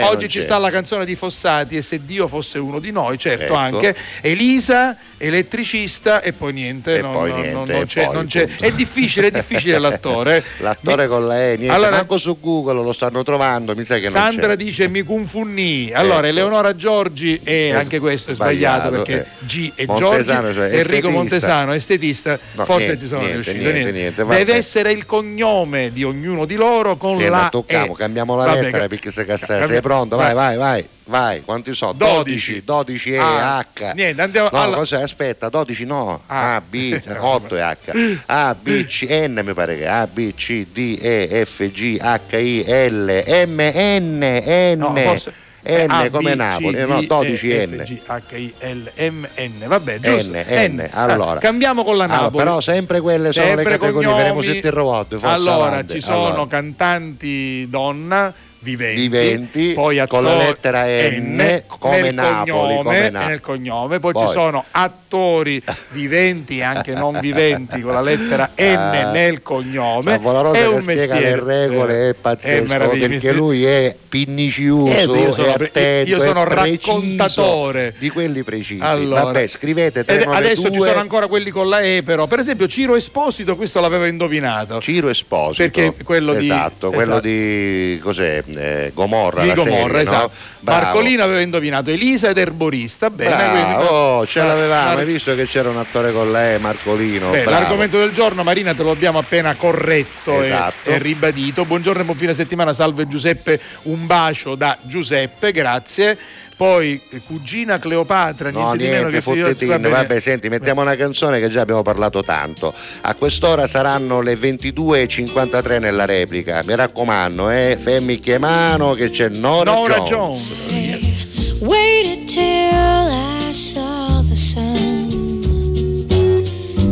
oggi 0.09 0.29
ci 0.29 0.41
sta 0.41 0.57
la 0.57 0.69
canzone 0.71 1.03
di 1.05 1.15
Fossati 1.15 1.75
e 1.77 1.81
se 1.81 1.99
Dio 2.05 2.11
fosse 2.27 2.59
uno 2.59 2.79
di 2.79 2.91
noi, 2.91 3.17
certo 3.17 3.43
Ecco. 3.43 3.53
anche. 3.55 3.95
Elisa, 4.21 4.97
elettricista 5.27 6.21
e 6.21 6.33
poi 6.33 6.53
niente. 6.53 6.97
E 6.97 7.01
non, 7.01 7.11
poi 7.13 7.29
non- 7.29 7.41
niente, 7.41 7.73
non 7.73 7.85
c'è, 7.85 8.05
poi, 8.05 8.13
non 8.15 8.25
c'è. 8.27 8.47
È 8.59 8.71
difficile, 8.71 9.27
è 9.27 9.31
difficile 9.31 9.77
l'attore. 9.79 10.37
eh. 10.37 10.43
L'attore 10.63 11.03
Mi- 11.03 11.09
con 11.09 11.27
la 11.27 11.41
E, 11.41 11.55
niente, 11.57 11.73
Allora- 11.73 11.91
manco 11.91 12.17
su 12.17 12.39
Google 12.39 12.81
lo 12.83 12.93
stanno 12.93 13.23
trovando, 13.23 13.75
mi 13.75 13.83
sa 13.83 13.97
che 13.97 14.09
Sandra 14.09 14.49
c'è. 14.49 14.55
dice 14.57 14.87
mi 14.87 15.03
confunni. 15.03 15.91
Allora, 15.93 16.17
Ecco. 16.19 16.25
Eleonora 16.27 16.75
Giorgi 16.75 17.39
e 17.43 17.73
anche 17.73 17.99
questo 17.99 18.31
è 18.31 18.35
sbagliato, 18.35 18.87
sbagliato, 18.89 19.03
perché 19.03 19.21
eh. 19.41 19.45
G 19.45 19.71
e 19.75 19.85
Montesano, 19.85 20.41
Giorgi, 20.53 20.55
cioè, 20.55 20.65
Enrico 20.65 20.79
estetista. 20.83 21.09
Montesano, 21.09 21.73
estetista, 21.73 22.39
No, 22.53 22.65
forse 22.65 22.85
niente, 22.85 23.01
ci 23.01 23.07
sono 23.07 23.21
niente, 23.21 23.51
riuscito. 23.51 23.71
niente, 23.71 23.91
niente. 23.91 24.25
Deve 24.25 24.53
essere 24.55 24.91
il 24.91 25.05
cognome 25.05 25.91
di 25.91 26.03
ognuno 26.03 26.45
di 26.45 26.55
loro 26.55 26.95
con 26.97 27.17
Sì, 27.17 27.27
la 27.27 27.49
E. 27.65 27.91
cambiamo 27.95 28.35
la 28.35 28.45
Vabbè, 28.45 28.61
lettera 28.61 28.87
perché 28.87 29.11
se 29.11 29.25
cassare. 29.25 29.65
Sei 29.65 29.81
pronto? 29.81 30.15
Vai, 30.15 30.33
vai, 30.33 30.57
vai. 30.57 30.87
Vai, 31.05 31.41
quanti 31.43 31.73
sono? 31.73 31.91
12, 31.91 32.23
12. 32.23 32.63
12 32.63 33.11
E, 33.13 33.17
Ah, 33.17 33.57
H. 33.59 33.91
niente, 33.93 34.21
andiamo 34.21 34.47
No, 34.53 34.61
alla- 34.61 34.77
cos'è? 34.77 35.05
Aspetta, 35.13 35.47
12 35.49 35.85
no. 35.85 36.21
Ah. 36.25 36.55
A, 36.55 36.61
B, 36.61 36.99
8 37.05 37.55
è 37.55 37.61
H. 37.61 38.21
A, 38.25 38.55
B, 38.59 38.85
C, 38.85 39.03
N 39.27 39.41
mi 39.45 39.53
pare 39.53 39.77
che. 39.77 39.87
A, 39.87 40.07
B, 40.07 40.33
C, 40.33 40.65
D, 40.71 40.97
E, 40.99 41.45
F, 41.45 41.69
G, 41.69 41.97
H, 42.01 42.35
I, 42.37 42.63
L, 42.65 43.23
M, 43.45 43.61
N, 43.61 44.73
N. 44.73 44.77
No, 44.79 44.95
forse- 44.95 45.33
N 45.65 45.85
A, 45.91 46.09
come 46.09 46.33
B, 46.33 46.35
Napoli, 46.35 46.75
C, 46.75 46.79
eh, 46.79 46.85
no, 46.85 46.99
D, 47.01 47.05
12 47.05 47.51
E, 47.51 47.65
N. 47.67 47.77
F, 47.77 47.83
G, 47.83 47.99
H, 48.07 48.21
I, 48.35 48.53
L, 48.59 48.91
M, 48.95 49.27
N. 49.37 49.63
Vabbè, 49.67 49.99
giusto. 49.99 50.31
N, 50.31 50.43
N, 50.47 50.89
allora. 50.91 51.31
Ah, 51.33 51.37
cambiamo 51.37 51.83
con 51.83 51.95
la 51.95 52.05
Allora, 52.05 52.21
Napoli. 52.21 52.43
però 52.43 52.59
sempre 52.59 52.99
quelle 52.99 53.31
sono 53.31 53.45
Sempre 53.45 53.63
le 53.65 53.77
categorie, 53.77 54.13
vedremo 54.13 54.41
se 54.41 54.59
ti 54.59 54.67
robot, 54.69 55.19
Allora, 55.21 55.67
avanti. 55.67 55.93
ci 55.93 56.01
sono 56.01 56.25
Allora. 56.25 56.47
cantanti 56.47 57.67
donna 57.69 58.33
viventi, 58.63 59.01
Viventi, 59.01 59.71
poi 59.73 60.01
con 60.07 60.23
la 60.23 60.35
lettera 60.37 60.85
N, 60.85 61.63
come 61.67 62.01
nel 62.01 62.13
Napoli, 62.13 62.49
cognome, 62.51 62.75
come 62.83 63.09
Na- 63.09 63.23
e 63.23 63.27
nel 63.27 63.41
cognome, 63.41 63.99
poi, 63.99 64.11
Poi. 64.13 64.25
ci 64.25 64.31
sono 64.31 64.63
attori 64.71 65.61
viventi 65.91 66.57
e 66.59 66.63
anche 66.63 66.93
non 66.93 67.19
viventi 67.19 67.81
con 67.81 67.93
la 67.93 68.01
lettera 68.01 68.49
N 68.57 68.61
Ah, 68.75 69.11
nel 69.11 69.41
cognome. 69.41 70.11
Savolarosa 70.11 70.57
è 70.59 70.65
un 70.67 70.81
spiega 70.81 71.13
mestiere. 71.15 71.43
le 71.45 71.57
regole 71.67 72.07
Eh, 72.07 72.09
è 72.09 72.13
pazzesco 72.15 72.71
meraviglioso. 72.71 73.09
perché 73.09 73.31
lui 73.33 73.65
è 73.65 73.95
pinniciuso, 74.09 74.91
Eh, 74.93 75.03
io 75.03 75.33
sono 75.33 75.47
è 75.47 75.63
attento, 75.65 76.09
io 76.09 76.21
sono 76.21 76.45
è 76.45 76.47
raccontatore. 76.47 77.93
di 77.97 78.09
quelli 78.09 78.43
precisi. 78.43 78.79
Allora. 78.81 79.23
Vabbè, 79.25 79.47
scrivete 79.47 79.99
Ed 79.99 80.05
392 80.05 80.35
adesso 80.51 80.71
ci 80.71 80.79
sono 80.79 80.99
ancora 80.99 81.27
quelli 81.27 81.49
con 81.51 81.67
la 81.69 81.81
E, 81.81 82.01
però. 82.03 82.27
Per 82.27 82.39
esempio, 82.39 82.67
Ciro 82.67 82.95
Esposito, 82.95 83.55
questo 83.55 83.79
l'avevo 83.79 84.05
indovinato. 84.05 84.79
Ciro 84.81 85.09
Esposito. 85.09 85.63
Perché 85.69 85.93
quello 86.03 86.33
di- 86.33 86.45
esatto, 86.45 86.89
quello 86.89 87.13
esatto. 87.13 87.27
di 87.27 87.99
cos'è? 88.01 88.43
Eh, 88.55 88.91
Gomorra, 88.93 89.43
di 89.43 89.53
Gomorra, 89.53 89.87
serie, 89.87 90.01
esatto. 90.01 90.31
no? 90.59 90.71
Marcolino 90.71 91.23
aveva 91.23 91.41
indovinato 91.41 91.89
Elisa 91.89 92.29
ed 92.29 92.37
Erborista. 92.37 93.09
Bene, 93.09 93.49
quindi- 93.49 93.73
oh, 93.89 94.25
ce 94.25 94.39
Ah, 94.39 94.45
l'avevamo, 94.45 94.97
hai 94.97 95.05
visto 95.05 95.35
che 95.35 95.45
c'era 95.45 95.69
un 95.69 95.77
attore 95.77 96.11
con 96.11 96.31
lei, 96.31 96.59
Marcolino. 96.59 97.31
Beh, 97.31 97.43
l'argomento 97.45 97.97
del 97.99 98.11
giorno, 98.13 98.43
Marina, 98.43 98.73
te 98.73 98.83
lo 98.83 98.91
abbiamo 98.91 99.19
appena 99.19 99.55
corretto 99.55 100.41
e- 100.41 100.45
Esatto. 100.45 100.89
e, 100.89 100.97
ribadito. 100.99 101.65
Buongiorno 101.65 102.01
e 102.01 102.05
buon 102.05 102.17
fine 102.17 102.33
settimana, 102.33 102.73
salve 102.73 103.07
Giuseppe, 103.07 103.59
un 103.83 104.05
bacio 104.05 104.55
da 104.55 104.77
Giuseppe, 104.81 105.51
grazie. 105.51 106.17
Poi 106.55 107.01
eh, 107.09 107.21
cugina 107.25 107.79
Cleopatra, 107.79 108.51
No, 108.51 108.73
niente, 108.73 108.77
di 108.77 108.91
meno 108.91 109.09
niente, 109.09 109.55
che 109.55 109.65
bene. 109.65 109.89
Vabbè, 109.89 110.19
senti, 110.19 110.49
mettiamo 110.49 110.81
una 110.81 110.95
canzone 110.95 111.39
che 111.39 111.49
già 111.49 111.61
abbiamo 111.61 111.81
parlato 111.81 112.23
tanto. 112.23 112.73
A 113.01 113.15
quest'ora 113.15 113.65
saranno 113.67 114.21
le 114.21 114.35
22.53 114.35 115.79
nella 115.79 116.05
replica. 116.05 116.61
Mi 116.65 116.75
raccomando, 116.75 117.49
eh, 117.49 117.77
femmi 117.79 118.19
chiamano 118.19 118.93
che 118.93 119.09
c'è 119.09 119.29
Nora, 119.29 119.73
Nora 119.73 119.99
Jones. 120.01 120.65
Jones. 120.67 121.59
Waited 121.61 122.25
till 122.27 122.41
I 122.41 123.51
saw 123.53 124.21
the 124.27 124.35
sun. 124.35 125.41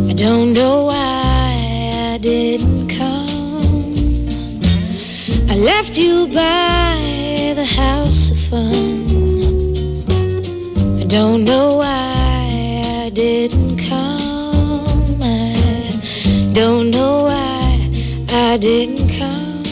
I 0.10 0.14
don't 0.14 0.54
know 0.54 0.86
why 0.88 2.14
I 2.14 2.18
didn't 2.20 2.88
come. 2.88 4.30
I 5.50 5.56
left 5.56 5.98
you 5.98 6.28
by 6.28 7.54
the 7.54 7.66
house 7.66 8.32
of 8.32 8.38
fun. 8.50 9.11
Don't 11.12 11.44
know 11.44 11.76
why 11.76 12.84
I 13.04 13.10
didn't 13.10 13.80
come. 13.80 15.20
I 15.22 16.50
don't 16.54 16.90
know 16.90 17.24
why 17.26 17.90
I 18.30 18.56
didn't 18.56 19.10
come. 19.20 19.64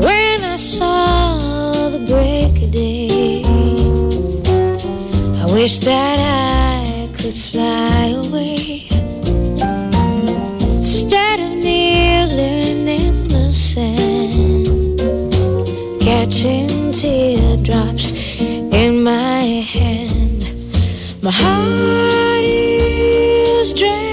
When 0.00 0.42
I 0.42 0.56
saw 0.56 1.90
the 1.90 1.98
break 2.08 2.62
of 2.62 2.70
day, 2.70 3.42
I 5.42 5.52
wish 5.52 5.80
that 5.80 6.18
I 6.18 7.06
could 7.18 7.36
fly 7.36 8.14
away. 8.24 8.88
Instead 10.78 11.38
of 11.38 11.52
kneeling 11.62 12.88
in 12.88 13.28
the 13.28 13.52
sand, 13.52 14.98
catching 16.00 16.92
teardrops 16.92 18.21
in 18.82 19.04
my 19.04 19.44
hand, 19.74 20.42
my 21.22 21.30
heart 21.30 22.42
is 22.42 23.72
drenched 23.74 24.11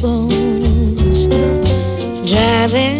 bones 0.00 1.26
driving 2.26 2.99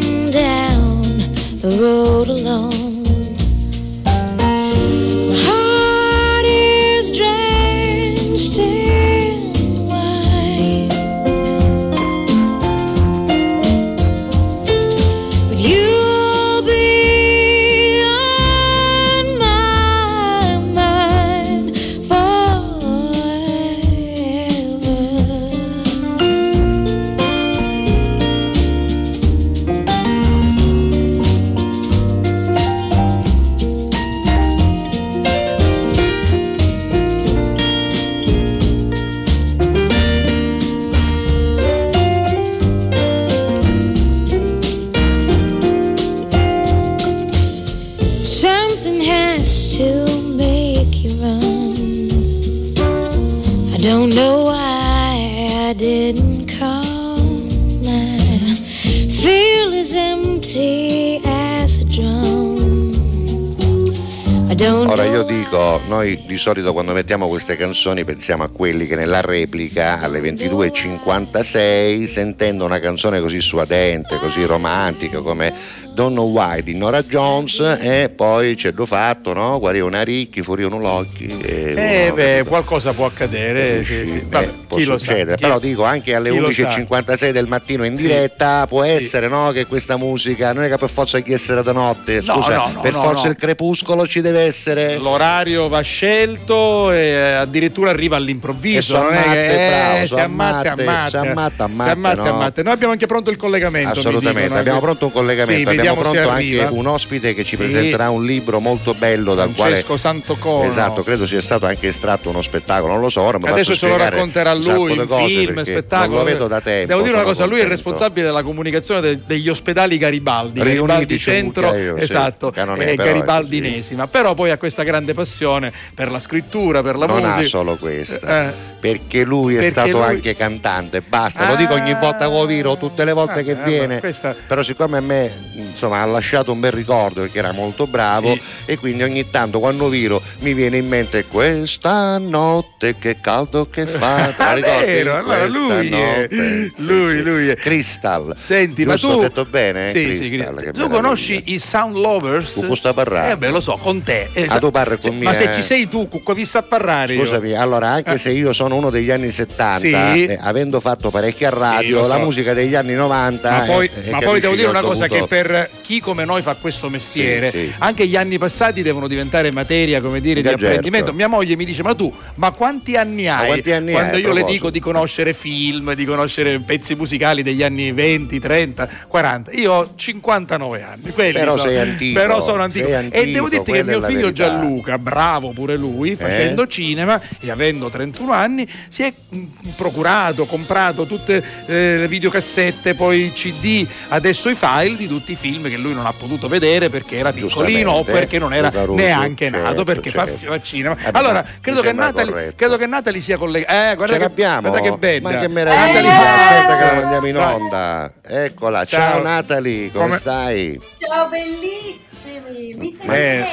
solito 66.41 66.73
quando 66.73 66.93
mettiamo 66.95 67.29
queste 67.29 67.55
canzoni 67.55 68.03
pensiamo 68.05 68.43
a 68.45 68.49
quelli 68.49 68.87
che 68.87 68.97
nella 68.97 69.21
replica 69.21 70.01
alle 70.01 70.21
22.56 70.21 72.05
sentendo 72.05 72.65
una 72.65 72.81
canzone 72.81 73.21
così 73.21 73.41
suadente, 73.41 74.17
così 74.19 74.45
romantica 74.47 75.21
come 75.21 75.53
Don't 75.93 76.13
Know 76.15 76.31
Why 76.31 76.63
di 76.63 76.75
Nora 76.75 77.03
Jones 77.03 77.61
e 77.81 78.11
poi 78.15 78.55
c'è 78.55 78.73
lo 78.75 78.87
fatto, 78.87 79.35
no? 79.35 79.59
Guarda 79.59 79.85
una 79.85 80.03
ricchi, 80.03 80.41
fuori 80.43 80.63
uno 80.63 80.79
l'occhi 80.79 81.27
e 81.43 81.75
Eh 81.77 82.05
uno- 82.07 82.15
beh, 82.15 82.45
qualcosa 82.49 82.93
può 82.95 83.05
accadere. 83.05 83.85
sì, 83.85 84.07
sì. 84.07 84.15
Eh, 84.17 84.25
Vabbè, 84.27 84.51
può 84.71 84.79
chi 84.79 84.85
succedere, 84.85 85.37
però 85.37 85.59
dico 85.59 85.85
anche 85.85 86.15
alle 86.15 86.31
chi 86.31 86.39
lo 86.39 86.53
sa. 86.53 86.69
11.56 86.69 87.31
del 87.31 87.49
mattino 87.49 87.85
in 87.85 87.97
diretta 87.97 88.67
può 88.69 88.85
essere 88.85 89.27
no, 89.27 89.51
che 89.51 89.67
questa 89.67 89.97
musica 89.97 90.53
non 90.53 90.63
è 90.65 90.69
che 90.69 90.77
per 90.77 90.89
forza 90.89 91.19
chi 91.21 91.33
essere 91.33 91.63
da 91.63 91.73
notte, 91.73 92.21
No, 92.21 92.35
scusa, 92.35 92.57
no, 92.57 92.71
no, 92.75 92.81
per 92.81 92.93
forza 92.93 93.29
il 93.29 93.35
crepuscolo 93.35 94.07
ci 94.07 94.21
deve 94.21 94.43
essere 94.43 94.97
L'orario 94.99 95.69
va 95.69 95.81
scelto 95.81 96.93
e 96.93 97.15
addirittura 97.15 97.91
arriva 97.91 98.17
all'improvviso. 98.17 99.01
Non 99.01 99.13
è 99.13 99.23
che 99.23 99.69
bravo, 99.69 99.97
eh, 99.99 100.07
si 100.07 100.21
ammatte. 100.21 100.75
si 101.09 101.17
ammatta, 101.17 101.67
no? 101.67 102.29
ammatte. 102.29 102.63
Noi 102.63 102.73
abbiamo 102.73 102.93
anche 102.93 103.07
pronto 103.07 103.31
il 103.31 103.37
collegamento. 103.37 103.99
Assolutamente, 103.99 104.57
abbiamo 104.57 104.79
eh. 104.79 104.83
pronto 104.83 105.07
un 105.07 105.13
collegamento, 105.13 105.71
Sì, 105.71 105.79
abbiamo 105.79 106.01
pronto 106.01 106.29
anche 106.29 106.69
un 106.71 106.87
ospite 106.87 107.35
che 107.35 107.43
ci 107.43 107.51
Sì. 107.51 107.57
presenterà 107.57 108.11
un 108.11 108.25
libro 108.25 108.61
molto 108.61 108.95
bello 108.95 109.35
dal 109.35 109.51
Francesco 109.51 109.87
quale 109.87 110.01
Santocono. 110.01 110.65
Esatto, 110.65 111.03
credo 111.03 111.27
sia 111.27 111.41
stato 111.41 111.67
anche 111.67 111.89
estratto 111.89 112.29
uno 112.29 112.43
spettacolo, 112.43 112.93
non 112.93 113.03
lo 113.03 113.09
so, 113.09 113.23
ora 113.23 113.39
Adesso 113.43 113.75
ce 113.75 113.89
lo 113.89 113.97
racconterà 113.97 114.53
lui, 114.63 115.07
cose 115.07 115.27
film, 115.27 115.63
spettacolo. 115.63 116.09
Non 116.17 116.19
lo 116.19 116.25
vedo 116.25 116.47
da 116.49 116.61
tempo. 116.61 116.87
Devo 116.89 117.03
dire 117.03 117.15
una 117.15 117.25
cosa, 117.25 117.45
lui 117.45 117.59
è 117.59 117.63
il 117.63 117.69
contento. 117.69 117.91
responsabile 117.91 118.27
della 118.27 118.43
comunicazione 118.43 119.01
de- 119.01 119.19
degli 119.27 119.49
ospedali 119.49 119.99
Garibaldi, 119.99 120.61
Riuniti 120.63 120.77
Garibaldi 120.87 121.19
Centro, 121.19 121.75
io, 121.75 121.97
sì, 121.97 122.03
esatto, 122.03 122.53
non 122.65 122.81
è, 122.81 122.91
e 122.91 122.95
però 122.95 123.03
è 123.09 123.13
Garibaldi 123.13 123.59
così. 123.59 123.71
Inesima, 123.73 124.07
però 124.09 124.35
poi 124.35 124.51
ha 124.51 124.59
questa 124.59 124.83
grande 124.83 125.15
passione 125.15 125.73
per 125.95 126.11
la 126.11 126.19
scrittura, 126.19 126.83
per 126.83 126.97
la 126.97 127.07
non 127.07 127.17
musica. 127.17 127.35
ha 127.37 127.45
solo 127.45 127.77
questa, 127.77 128.49
Eh. 128.49 128.53
perché 128.81 129.25
lui 129.25 129.55
è 129.55 129.57
Perché 129.57 129.71
stato 129.71 129.91
lui- 129.91 130.03
anche 130.03 130.37
cantante, 130.37 131.01
basta, 131.01 131.47
lo 131.49 131.57
dico 131.57 131.75
ogni 131.75 131.95
volta 131.95 132.27
che 132.29 132.33
lo 132.33 132.47
viro, 132.47 132.77
tutte 132.77 133.05
le 133.05 133.13
volte 133.13 133.41
Ah, 133.41 133.43
che 133.43 133.55
vabbè, 133.55 133.69
viene, 133.69 134.01
questa- 134.01 134.35
però 134.47 134.63
siccome 134.63 134.99
a 134.99 135.01
me 135.01 135.49
insomma 135.55 136.01
ha 136.03 136.07
lasciato 136.07 136.53
un 136.53 136.61
bel 136.61 136.73
ricordo 136.73 137.21
perché 137.23 137.39
era 137.39 137.53
molto 137.53 137.87
bravo 137.87 138.33
Sì. 138.33 138.41
e 138.67 138.79
quindi 138.79 139.03
ogni 139.03 139.29
tanto 139.31 139.59
quando 139.61 139.89
viro 139.89 140.21
mi 140.41 140.53
viene 140.55 140.77
in 140.79 140.89
mente 140.89 141.25
questa 141.27 142.19
notte 142.19 142.97
che 142.99 143.19
caldo 143.21 143.69
che 143.71 143.87
fa, 143.87 144.33
Ah, 144.51 144.55
ricordi? 144.55 144.85
vero, 144.87 145.17
allora 145.17 145.47
lui 145.47 145.71
è- 145.87 145.89
notte. 145.89 146.29
Sì, 146.31 146.73
lui- 146.85 147.09
sì. 147.17 147.23
lui 147.23 147.49
è- 147.49 147.55
Crystal. 147.57 148.33
Senti, 148.37 148.85
ma 148.85 148.95
Giusto, 148.95 149.09
tu 149.09 149.19
ho 149.19 149.23
detto 149.23 149.45
bene? 149.45 149.89
Sì, 149.91 150.15
sì, 150.17 150.29
Crystal, 150.29 150.55
che 150.57 150.71
tu 150.73 150.79
meraviglia. 150.79 150.89
conosci 150.89 151.43
i 151.47 151.59
Sound 151.59 151.97
Lovers? 151.97 152.55
Con 152.55 152.67
questo 152.67 152.93
parlare. 152.95 153.33
Eh 153.33 153.37
beh, 153.37 153.49
lo 153.51 153.61
so, 153.61 153.79
con 153.81 154.03
te. 154.03 154.29
Eh, 154.33 154.47
Ah, 154.49 154.59
tu 154.59 154.71
parli 154.71 154.99
con 155.01 155.17
me, 155.17 155.25
Ma 155.25 155.33
se 155.33 155.51
eh. 155.51 155.55
ci 155.55 155.63
sei 155.63 155.89
tu, 155.89 156.09
con 156.09 156.35
vi 156.35 156.45
sta 156.45 156.59
a 156.59 156.63
parlare 156.63 157.15
io. 157.15 157.21
Scusami, 157.25 157.53
allora 157.55 157.89
anche 157.89 158.19
se 158.19 158.31
io 158.31 158.53
sono 158.53 158.77
uno 158.77 158.91
degli 158.91 159.11
anni 159.11 159.31
70, 159.31 159.79
Sì. 159.79 160.25
eh, 160.25 160.39
avendo 160.41 160.81
fatto 160.81 161.11
parecchio 161.11 161.47
a 161.47 161.51
radio, 161.51 161.97
Sì, 161.97 162.03
lo 162.03 162.07
la 162.09 162.15
so. 162.17 162.21
musica 162.25 162.53
degli 162.55 162.75
anni 162.75 162.95
90. 162.95 163.51
Ma 163.51 163.61
poi, 163.65 163.87
eh, 163.95 164.09
eh, 164.09 164.11
ma 164.11 164.19
poi 164.21 164.41
devo 164.41 164.55
dire 164.55 164.69
una 164.69 164.81
cosa 164.81 165.07
dovuto- 165.07 165.27
che 165.27 165.27
per 165.29 165.71
chi 165.83 166.01
come 166.01 166.25
noi 166.25 166.43
fa 166.43 166.55
questo 166.55 166.89
mestiere, 166.89 167.51
Sì, 167.51 167.59
sì. 167.59 167.73
anche 167.79 168.07
gli 168.07 168.17
anni 168.17 168.39
passati 168.39 168.83
devono 168.83 169.07
diventare 169.09 169.51
materia, 169.51 170.01
come 170.01 170.21
dire, 170.21 170.41
di 170.43 170.47
Eh, 170.49 170.51
certo. 170.51 170.67
apprendimento. 170.67 171.13
Mia 171.13 171.29
moglie 171.29 171.57
mi 171.57 171.65
dice: 171.65 171.83
Ma 171.83 171.95
tu, 171.95 172.13
ma 172.37 172.51
quanti 172.53 172.97
anni 172.97 173.29
hai? 173.29 173.47
quanti 173.47 173.73
anni 173.73 173.93
Quando 173.93 174.17
hai, 174.17 174.23
a 174.23 174.27
io 174.27 174.33
le 174.33 174.40
proposito? 174.41 174.53
dico 174.53 174.71
di 174.71 174.81
conoscere 174.81 175.33
film, 175.33 175.95
di 175.95 176.05
conoscere 176.05 176.59
pezzi 176.61 176.95
musicali 176.95 177.43
degli 177.43 177.63
anni 177.63 177.93
20, 177.93 178.39
30, 178.41 178.89
40. 179.09 179.51
Io 179.53 179.73
ho 179.73 179.93
59 179.95 180.83
anni. 180.83 181.11
Però 181.11 181.57
sono- 181.57 181.69
sei 181.71 181.79
antico, 181.79 182.21
Però 182.21 182.41
sono 182.41 182.63
antico. 182.63 182.87
sei 182.87 182.95
e 182.95 182.97
antico, 182.97 183.33
devo 183.33 183.49
dirti 183.49 183.73
che 183.73 183.83
mio 183.85 184.03
figlio 184.03 184.21
verità. 184.21 184.33
Gianluca, 184.33 184.99
bravo 184.99 185.51
pure 185.51 185.77
lui, 185.77 186.17
facendo 186.17 186.67
cinema 186.67 187.21
e 187.41 187.51
avendo 187.51 187.89
31 187.89 188.33
anni, 188.33 188.69
si 188.89 189.03
è 189.03 189.13
mm, 189.35 189.45
procurato, 189.77 190.47
comprato 190.47 191.07
tutte 191.07 191.43
eh, 191.67 191.97
le 191.99 192.09
videocassette, 192.09 192.95
poi 192.95 193.27
i 193.27 193.33
CD, 193.33 193.87
adesso 194.09 194.49
i 194.49 194.55
file 194.55 194.97
di 194.97 195.07
tutti 195.07 195.33
i 195.33 195.37
film 195.37 195.69
che 195.69 195.77
lui 195.77 195.95
non 195.95 196.07
ha 196.07 196.13
potuto 196.13 196.49
vedere 196.49 196.89
perché 196.89 197.17
era 197.17 197.33
piccolino 197.33 197.91
o 197.93 198.05
perché 198.05 198.39
non 198.39 198.53
era 198.53 198.71
Russo, 198.71 198.95
neanche 198.95 199.51
certo, 199.51 199.63
nato 199.63 199.85
perché 199.85 200.11
fa, 200.11 200.27
certo. 200.27 200.47
fa 200.47 200.61
cinema. 200.61 200.97
Eh, 200.97 201.11
allora, 201.13 201.45
credo 201.61 201.81
che, 201.81 201.95
corretto. 201.95 202.53
credo 202.57 202.77
che 202.77 202.87
Natalie 202.87 203.21
sia 203.21 203.37
collegata. 203.37 203.91
Eh, 203.91 203.95
guarda 203.95 204.15
Ce 204.15 204.30
che, 204.35 204.43
l'abbiamo? 204.43 204.69
guarda 204.71 204.91
che 204.91 204.97
bella. 204.97 205.31
Ma 205.31 205.39
che 205.39 205.49
meraviglia! 205.49 205.87
Natalie- 205.87 206.11
Aspetta 206.11 206.77
che 206.79 206.85
la 206.85 207.01
mandiamo 207.01 207.27
in 207.27 207.33
Dai. 207.35 207.55
onda. 207.55 208.13
Eccola, 208.27 208.85
ciao, 208.85 209.11
Ciao. 209.13 209.23
Natalie, 209.23 209.91
come, 209.91 210.05
Come- 210.05 210.17
stai? 210.19 210.81
Ciao 210.99 211.29
bellissimi, 211.29 212.75
mi 212.75 212.89
sentite 212.91 213.03
Eh. 213.03 213.39
bene? 213.39 213.49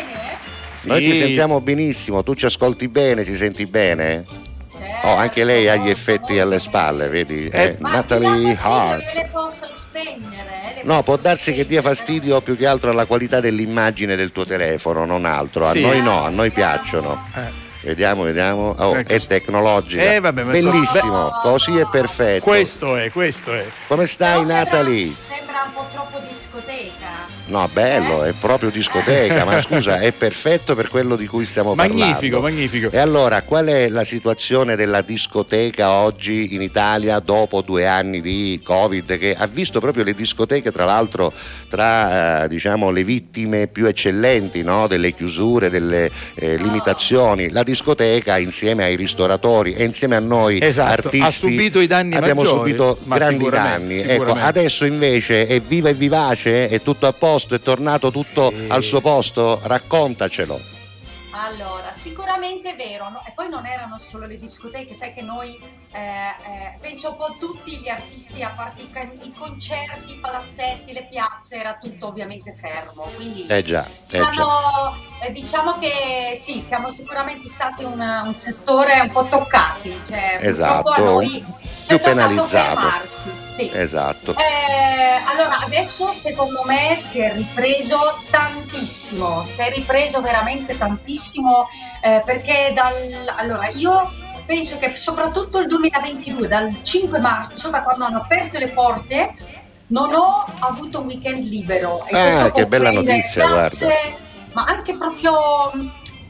Noi 0.83 1.01
ti 1.03 1.11
Sì. 1.11 1.19
sentiamo 1.19 1.59
benissimo, 1.61 2.23
tu 2.23 2.33
ci 2.35 2.45
ascolti 2.45 2.87
bene, 2.87 3.23
ci 3.25 3.35
senti 3.35 3.65
bene? 3.65 4.23
Certo, 4.79 5.07
Oh, 5.07 5.15
anche 5.15 5.43
lei 5.43 5.67
ha 5.67 5.73
gli 5.75 5.79
molto, 5.79 5.91
effetti 5.91 6.39
alle 6.39 6.59
spalle, 6.59 7.07
vedi? 7.09 7.49
Eh, 7.51 7.61
Eh, 7.61 7.75
Natalie 7.79 8.53
ti 8.53 8.59
Hart. 8.61 9.15
Le 9.15 9.29
posso 9.31 9.65
spegnere. 9.73 10.15
eh, 10.69 10.75
le 10.75 10.81
No, 10.83 11.01
può 11.01 11.17
darsi 11.17 11.53
che 11.53 11.65
dia 11.65 11.81
fastidio 11.81 12.39
più 12.41 12.55
che 12.55 12.67
altro 12.67 12.91
alla 12.91 13.05
qualità 13.05 13.39
dell'immagine 13.39 14.15
del 14.15 14.31
tuo 14.31 14.45
telefono, 14.45 15.05
non 15.05 15.25
altro. 15.25 15.67
A 15.67 15.71
Sì. 15.73 15.81
noi 15.81 16.01
no, 16.01 16.23
a 16.23 16.29
noi 16.29 16.51
piacciono. 16.51 17.21
Eh. 17.35 17.65
Vediamo, 17.87 18.23
vediamo. 18.23 18.75
Oh, 18.77 18.97
Ecco. 18.97 19.13
è 19.13 19.19
tecnologica. 19.21 20.01
Eh, 20.15 20.19
vabbè, 20.19 20.43
Bellissimo, 20.43 21.29
così 21.41 21.77
è 21.77 21.87
perfetto. 21.89 22.43
Questo 22.43 22.97
è, 22.97 23.09
questo 23.11 23.53
è. 23.53 23.65
Come 23.87 24.05
stai, 24.07 24.45
Natalie? 24.45 25.15
Sembra 25.29 25.63
un 25.65 25.71
po' 25.73 25.87
troppo 25.93 26.19
discoteca. 26.27 27.06
No, 27.47 27.69
bello, 27.71 28.23
è 28.23 28.33
proprio 28.33 28.69
discoteca, 28.69 29.45
ma 29.45 29.61
scusa, 29.61 29.99
è 29.99 30.11
perfetto 30.11 30.75
per 30.75 30.89
quello 30.89 31.15
di 31.15 31.27
cui 31.27 31.45
stiamo 31.45 31.75
Magnifico, 31.75 32.39
parlando. 32.39 32.39
magnifico. 32.41 32.89
E 32.91 32.97
allora, 32.97 33.41
qual 33.43 33.67
è 33.67 33.87
la 33.87 34.03
situazione 34.03 34.75
della 34.75 35.01
discoteca 35.01 35.91
oggi 35.91 36.55
in 36.55 36.61
Italia 36.61 37.19
dopo 37.19 37.61
due 37.61 37.87
anni 37.87 38.19
di 38.21 38.59
Covid 38.63 39.17
che 39.17 39.33
ha 39.37 39.47
visto 39.47 39.79
proprio 39.79 40.03
le 40.03 40.13
discoteche, 40.13 40.71
tra 40.71 40.85
l'altro, 40.85 41.31
tra 41.69 42.43
eh, 42.43 42.47
diciamo, 42.49 42.91
le 42.91 43.03
vittime 43.03 43.67
più 43.67 43.85
eccellenti 43.85 44.61
no? 44.61 44.87
delle 44.87 45.13
chiusure, 45.13 45.69
delle 45.69 46.11
eh, 46.35 46.57
limitazioni? 46.57 47.49
La 47.49 47.63
discoteca 47.63 48.37
insieme 48.37 48.83
ai 48.83 48.95
ristoratori 48.95 49.73
e 49.73 49.83
insieme 49.85 50.15
a 50.15 50.19
noi 50.19 50.59
Esatto, 50.61 51.07
artisti 51.07 51.21
ha 51.21 51.31
subito 51.31 51.79
i 51.79 51.87
danni 51.87 52.15
abbiamo 52.15 52.41
maggiori, 52.41 52.71
subito 52.71 52.97
grandi 53.03 53.43
sicuramente, 53.45 53.77
danni. 53.77 53.99
Ecco, 53.99 54.11
sicuramente. 54.11 54.47
adesso 54.47 54.85
invece 54.85 55.47
è 55.47 55.59
viva 55.61 55.89
e 55.89 55.93
vivace, 55.93 56.67
è 56.67 56.81
tutto 56.81 57.07
a 57.07 57.13
posto, 57.13 57.35
è 57.45 57.61
tornato 57.61 58.11
tutto 58.11 58.51
al 58.67 58.83
suo 58.83 59.01
posto? 59.01 59.59
Raccontacelo. 59.61 60.59
Allora, 61.31 61.93
sicuramente 61.93 62.26
è 62.41 62.75
vero, 62.75 63.09
no? 63.09 63.23
e 63.25 63.31
poi 63.33 63.49
non 63.49 63.65
erano 63.65 63.97
solo 63.97 64.27
le 64.27 64.37
discoteche, 64.37 64.93
sai 64.93 65.13
che 65.13 65.21
noi, 65.21 65.59
eh, 65.91 65.99
eh, 65.99 66.77
penso 66.79 67.09
un 67.09 67.17
po' 67.17 67.35
tutti 67.39 67.77
gli 67.77 67.89
artisti, 67.89 68.43
a 68.43 68.49
parte 68.55 68.83
i, 68.83 68.89
ca- 68.89 69.09
i 69.21 69.33
concerti, 69.33 70.11
i 70.11 70.15
palazzetti, 70.15 70.93
le 70.93 71.07
piazze, 71.09 71.55
era 71.55 71.77
tutto 71.77 72.07
ovviamente 72.07 72.53
fermo, 72.53 73.03
quindi 73.15 73.45
Eh 73.47 73.63
già, 73.63 73.83
eh 74.11 74.19
già. 74.19 74.27
Hanno- 74.27 74.95
eh, 75.21 75.31
diciamo 75.31 75.79
che 75.79 76.35
sì, 76.35 76.61
siamo 76.61 76.91
sicuramente 76.91 77.47
stati 77.47 77.83
un, 77.83 77.99
un 77.99 78.33
settore 78.33 78.99
un 78.99 79.09
po' 79.09 79.25
toccati, 79.25 79.99
cioè 80.07 80.37
purtroppo 80.39 80.43
a 80.43 80.47
Esatto, 80.97 81.03
noi 81.03 81.45
più 81.87 81.99
penalizzato. 81.99 83.07
sì. 83.49 83.69
Esatto. 83.73 84.35
Eh, 84.35 85.21
allora, 85.25 85.57
adesso 85.63 86.11
secondo 86.11 86.61
me 86.65 86.95
si 86.97 87.19
è 87.19 87.33
ripreso 87.33 88.19
tantissimo, 88.29 89.43
si 89.45 89.61
è 89.61 89.69
ripreso 89.73 90.21
veramente 90.21 90.77
tantissimo 90.77 91.67
eh, 92.01 92.21
perché 92.25 92.71
dal... 92.73 93.33
Allora, 93.37 93.67
io 93.69 94.09
penso 94.45 94.77
che 94.77 94.95
soprattutto 94.95 95.59
il 95.59 95.67
2022, 95.67 96.47
dal 96.47 96.75
5 96.81 97.19
marzo, 97.19 97.69
da 97.69 97.81
quando 97.83 98.05
hanno 98.05 98.17
aperto 98.21 98.57
le 98.57 98.69
porte, 98.69 99.33
non 99.87 100.13
ho 100.13 100.45
avuto 100.59 100.99
un 101.01 101.05
weekend 101.07 101.45
libero. 101.45 102.05
E 102.07 102.17
Ah, 102.17 102.51
che 102.51 102.65
bella 102.65 102.91
notizia, 102.91 103.45
piazze, 103.47 103.87
Ma 104.53 104.63
anche 104.65 104.95
proprio... 104.97 105.71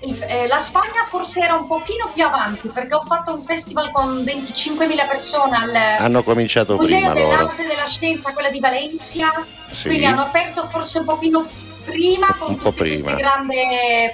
il- 0.01 0.23
eh, 0.27 0.47
la 0.47 0.57
Spagna 0.59 1.03
forse 1.07 1.39
era 1.41 1.55
un 1.55 1.65
pochino 1.67 2.09
più 2.13 2.23
avanti 2.25 2.69
perché 2.69 2.93
ho 2.93 3.01
fatto 3.01 3.33
un 3.33 3.41
festival 3.41 3.89
con 3.91 4.23
25.000 4.23 5.07
persone 5.07 5.55
al, 5.57 5.75
Hanno 5.99 6.21
cominciato 6.23 6.75
Museo 6.75 6.97
prima 6.99 7.13
loro. 7.13 7.29
dell'arte 7.37 7.63
e 7.63 7.67
della 7.67 7.85
scienza, 7.87 8.33
quella 8.33 8.49
di 8.49 8.59
Valencia, 8.59 9.31
Sì. 9.71 9.87
quindi 9.87 10.05
hanno 10.05 10.21
aperto 10.21 10.65
forse 10.67 10.99
un 10.99 11.05
pochino 11.05 11.47
prima 11.91 12.35
con 12.37 12.49
Un 12.49 12.57
po' 12.57 12.69
tutte 12.71 12.83
queste 12.85 13.03
prima. 13.03 13.17
grandi 13.17 13.55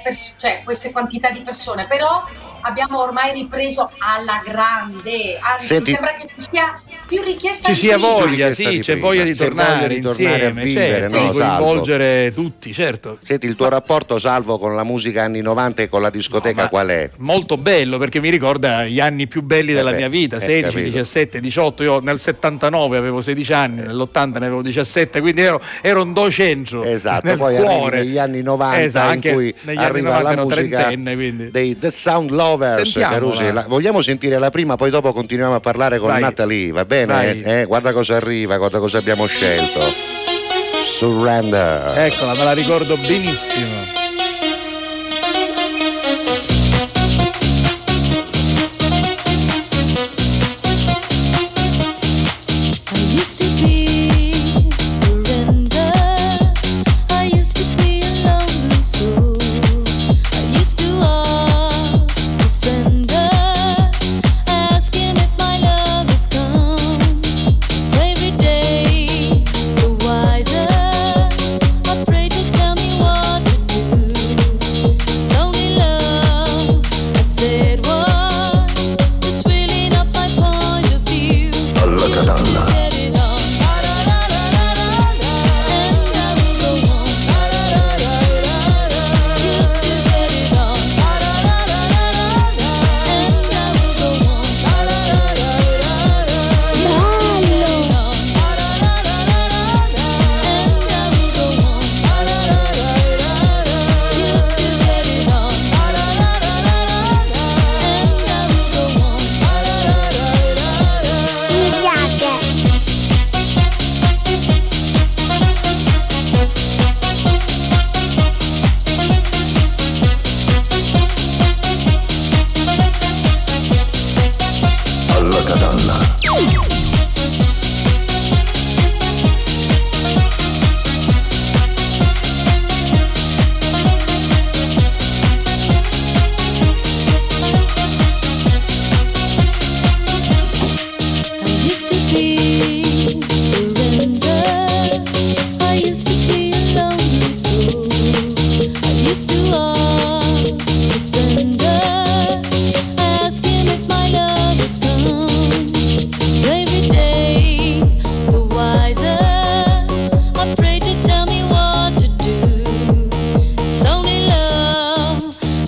pers- 0.03 0.35
cioè 0.37 0.61
queste 0.63 0.91
quantità 0.91 1.29
di 1.31 1.39
persone, 1.41 1.85
però 1.87 2.23
abbiamo 2.63 3.01
ormai 3.01 3.31
ripreso 3.33 3.89
alla 3.99 4.41
grande, 4.43 5.37
anzi 5.39 5.65
Senti- 5.67 5.91
sembra 5.91 6.13
che 6.13 6.27
ci 6.27 6.47
sia 6.51 6.73
più 7.07 7.21
richiesta 7.21 7.67
Ci 7.67 7.73
di 7.73 7.79
sia 7.79 7.97
voglia, 7.97 8.53
sì, 8.53 8.67
di 8.69 8.79
c'è 8.79 8.91
prima. 8.93 9.07
voglia 9.07 9.23
di 9.23 9.35
tornare, 9.35 9.73
voglia 9.73 9.87
di 9.87 10.01
tornare 10.01 10.33
a 10.45 10.47
insieme, 10.49 10.63
vivere, 10.63 10.99
certo, 11.09 11.19
no, 11.21 11.31
di 11.31 11.37
Salvo? 11.37 11.63
coinvolgere 11.63 12.31
tutti, 12.33 12.73
certo. 12.73 13.17
Senti, 13.21 13.45
il 13.45 13.55
tuo 13.55 13.69
rapporto, 13.69 14.19
Salvo, 14.19 14.57
con 14.57 14.75
la 14.75 14.83
musica 14.83 15.23
anni 15.23 15.41
90 15.41 15.83
e 15.83 15.89
con 15.89 16.01
la 16.01 16.09
discoteca 16.09 16.63
No, 16.63 16.69
qual 16.69 16.87
è? 16.87 17.09
Molto 17.17 17.57
bello 17.57 17.97
perché 17.97 18.19
mi 18.19 18.29
ricorda 18.29 18.85
gli 18.85 18.99
anni 18.99 19.27
più 19.27 19.41
belli 19.43 19.71
Eh 19.71 19.75
della 19.75 19.91
beh, 19.91 19.97
mia 19.97 20.09
vita, 20.09 20.37
eh, 20.37 20.39
16, 20.39 20.63
capito. 20.75 20.89
17, 20.91 21.39
18, 21.39 21.83
io 21.83 21.99
nel 21.99 22.19
79 22.19 22.97
avevo 22.97 23.21
16 23.21 23.53
anni, 23.53 23.81
nell'80 23.81 24.31
ne 24.39 24.45
avevo 24.45 24.61
17, 24.61 25.19
quindi 25.21 25.41
ero, 25.41 25.61
ero 25.81 26.01
un 26.01 26.13
docentro 26.13 26.83
Esatto, 26.83 27.27
nel 27.27 27.37
poi 27.37 27.55
cuore. 27.57 27.97
arrivi 27.97 28.07
negli 28.07 28.17
anni 28.17 28.41
90 28.41 28.81
Esatto, 28.81 29.13
in 29.27 29.33
cui 29.33 29.55
arriva 29.75 30.19
90 30.19 30.35
la 30.35 30.43
musica 30.43 30.83
trentenne, 30.83 31.51
dei 31.51 31.77
The 31.77 31.91
Sound 31.91 32.31
Lovers. 32.53 32.93
Carusi. 32.93 33.51
La- 33.51 33.65
vogliamo 33.67 34.01
sentire 34.01 34.37
la 34.37 34.49
prima, 34.49 34.75
poi 34.75 34.89
dopo 34.89 35.11
continuiamo 35.13 35.55
a 35.55 35.59
parlare 35.59 35.97
con 35.99 36.09
Vai. 36.09 36.21
Natalie, 36.21 36.71
va 36.71 36.85
bene? 36.85 37.41
Eh, 37.61 37.65
guarda 37.65 37.91
cosa 37.93 38.15
arriva, 38.15 38.57
guarda 38.57 38.79
cosa 38.79 38.97
abbiamo 38.99 39.25
scelto. 39.25 39.79
Surrender. 40.85 41.97
Eccola, 41.97 42.33
me 42.33 42.43
la 42.43 42.53
ricordo 42.53 42.95
benissimo. 42.97 43.82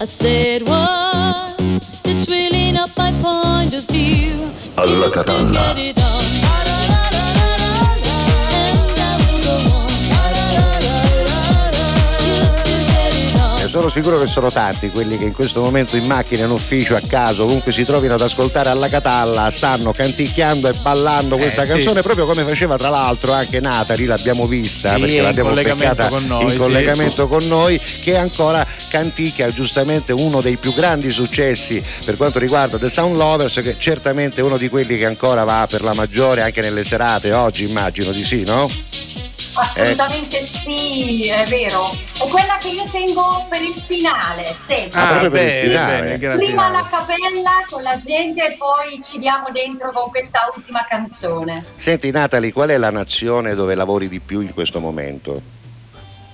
I 0.05 0.07
said 0.07 0.61
what? 0.67 1.55
It's 2.05 2.29
really 2.29 2.71
not 2.71 2.95
my 2.95 3.11
point 3.23 3.73
of 3.73 3.85
view. 3.85 4.51
Used 4.85 5.13
to 5.15 5.23
get 5.51 5.77
it 5.79 5.99
on. 5.99 6.24
Sono 13.75 13.89
sicuro 13.89 14.17
che 14.17 14.27
sono 14.27 14.49
tanti 14.49 14.89
quelli 14.89 15.17
che 15.17 15.25
in 15.25 15.33
questo 15.33 15.59
momento 15.59 15.97
in 15.97 16.05
macchina, 16.05 16.45
in 16.45 16.49
ufficio, 16.51 16.95
a 16.95 17.01
caso, 17.05 17.43
ovunque 17.43 17.73
si 17.73 17.83
trovino 17.83 18.13
ad 18.13 18.21
ascoltare 18.21 18.69
alla 18.69 18.87
Catalla, 18.87 19.49
stanno 19.49 19.91
canticchiando 19.91 20.69
e 20.69 20.73
ballando 20.81 21.35
questa 21.35 21.63
sì. 21.63 21.71
canzone 21.71 22.01
proprio 22.01 22.25
come 22.25 22.43
faceva 22.43 22.77
tra 22.77 22.87
l'altro 22.87 23.33
anche 23.33 23.59
Natali, 23.59 24.05
l'abbiamo 24.05 24.47
vista 24.47 24.93
Sì, 24.93 25.01
perché 25.01 25.21
l'abbiamo 25.21 25.51
beccata 25.51 26.07
con 26.07 26.25
noi, 26.25 26.43
in 26.43 26.49
sì. 26.51 26.55
collegamento 26.55 27.27
con 27.27 27.45
noi, 27.49 27.77
che 28.01 28.15
ancora 28.15 28.65
canticchia 28.87 29.51
giustamente 29.51 30.13
uno 30.13 30.39
dei 30.39 30.55
più 30.55 30.73
grandi 30.73 31.09
successi 31.09 31.83
per 32.05 32.15
quanto 32.15 32.39
riguarda 32.39 32.77
The 32.77 32.89
Sound 32.89 33.17
Lovers, 33.17 33.55
che 33.55 33.75
certamente 33.77 34.39
è 34.39 34.43
uno 34.45 34.55
di 34.55 34.69
quelli 34.69 34.97
che 34.97 35.05
ancora 35.05 35.43
va 35.43 35.67
per 35.69 35.81
la 35.81 35.93
maggiore 35.93 36.43
anche 36.43 36.61
nelle 36.61 36.85
serate, 36.85 37.33
oggi 37.33 37.67
immagino 37.67 38.13
di 38.13 38.23
sì, 38.23 38.45
no? 38.45 38.71
Assolutamente 39.57 40.41
sì, 40.41 41.27
è 41.27 41.45
vero. 41.47 41.89
È 41.91 42.27
quella 42.29 42.57
che 42.59 42.67
io 42.69 42.83
tengo 42.91 43.45
per 43.49 43.61
il 43.61 43.73
finale, 43.73 44.53
sempre. 44.57 44.99
Ah, 44.99 45.07
proprio 45.07 45.29
per 45.31 45.41
il 45.41 45.47
bene, 45.47 45.67
finale. 45.67 46.17
bene, 46.17 46.35
Prima 46.35 46.69
la 46.69 46.87
capella 46.89 47.51
con 47.69 47.81
la 47.81 47.97
gente 47.97 48.45
e 48.45 48.55
poi 48.57 49.01
ci 49.01 49.17
diamo 49.17 49.47
dentro 49.51 49.91
con 49.91 50.09
questa 50.09 50.39
ultima 50.55 50.83
canzone. 50.87 51.65
Senti 51.75 52.11
Natali, 52.11 52.51
qual 52.51 52.69
è 52.69 52.77
la 52.77 52.89
nazione 52.91 53.55
dove 53.55 53.75
lavori 53.75 54.07
di 54.09 54.19
più 54.19 54.41
in 54.41 54.53
questo 54.53 54.79
momento? 54.79 55.41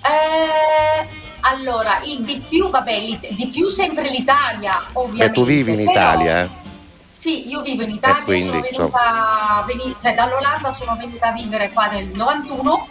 Eh, 0.04 1.08
allora, 1.42 2.00
il 2.06 2.22
di 2.24 2.42
più, 2.48 2.70
vabbè, 2.70 3.00
di 3.30 3.48
più 3.48 3.68
sempre 3.68 4.10
l'Italia, 4.10 4.84
ovviamente. 4.94 5.28
Beh, 5.28 5.34
tu 5.34 5.46
vivi 5.46 5.72
in 5.72 5.78
però- 5.78 5.92
Italia, 5.92 6.42
eh? 6.44 6.50
Sì, 7.22 7.48
io 7.50 7.62
vivo 7.62 7.84
in 7.84 7.92
Italia, 7.92 8.24
quindi, 8.24 8.50
sono 8.50 8.62
venuta, 8.62 9.64
veni- 9.68 9.96
cioè, 10.02 10.16
dall'Olanda 10.16 10.72
sono 10.72 10.96
venuta 10.98 11.28
a 11.28 11.32
vivere 11.34 11.70
qua 11.70 11.86
nel 11.86 12.08
91. 12.08 12.88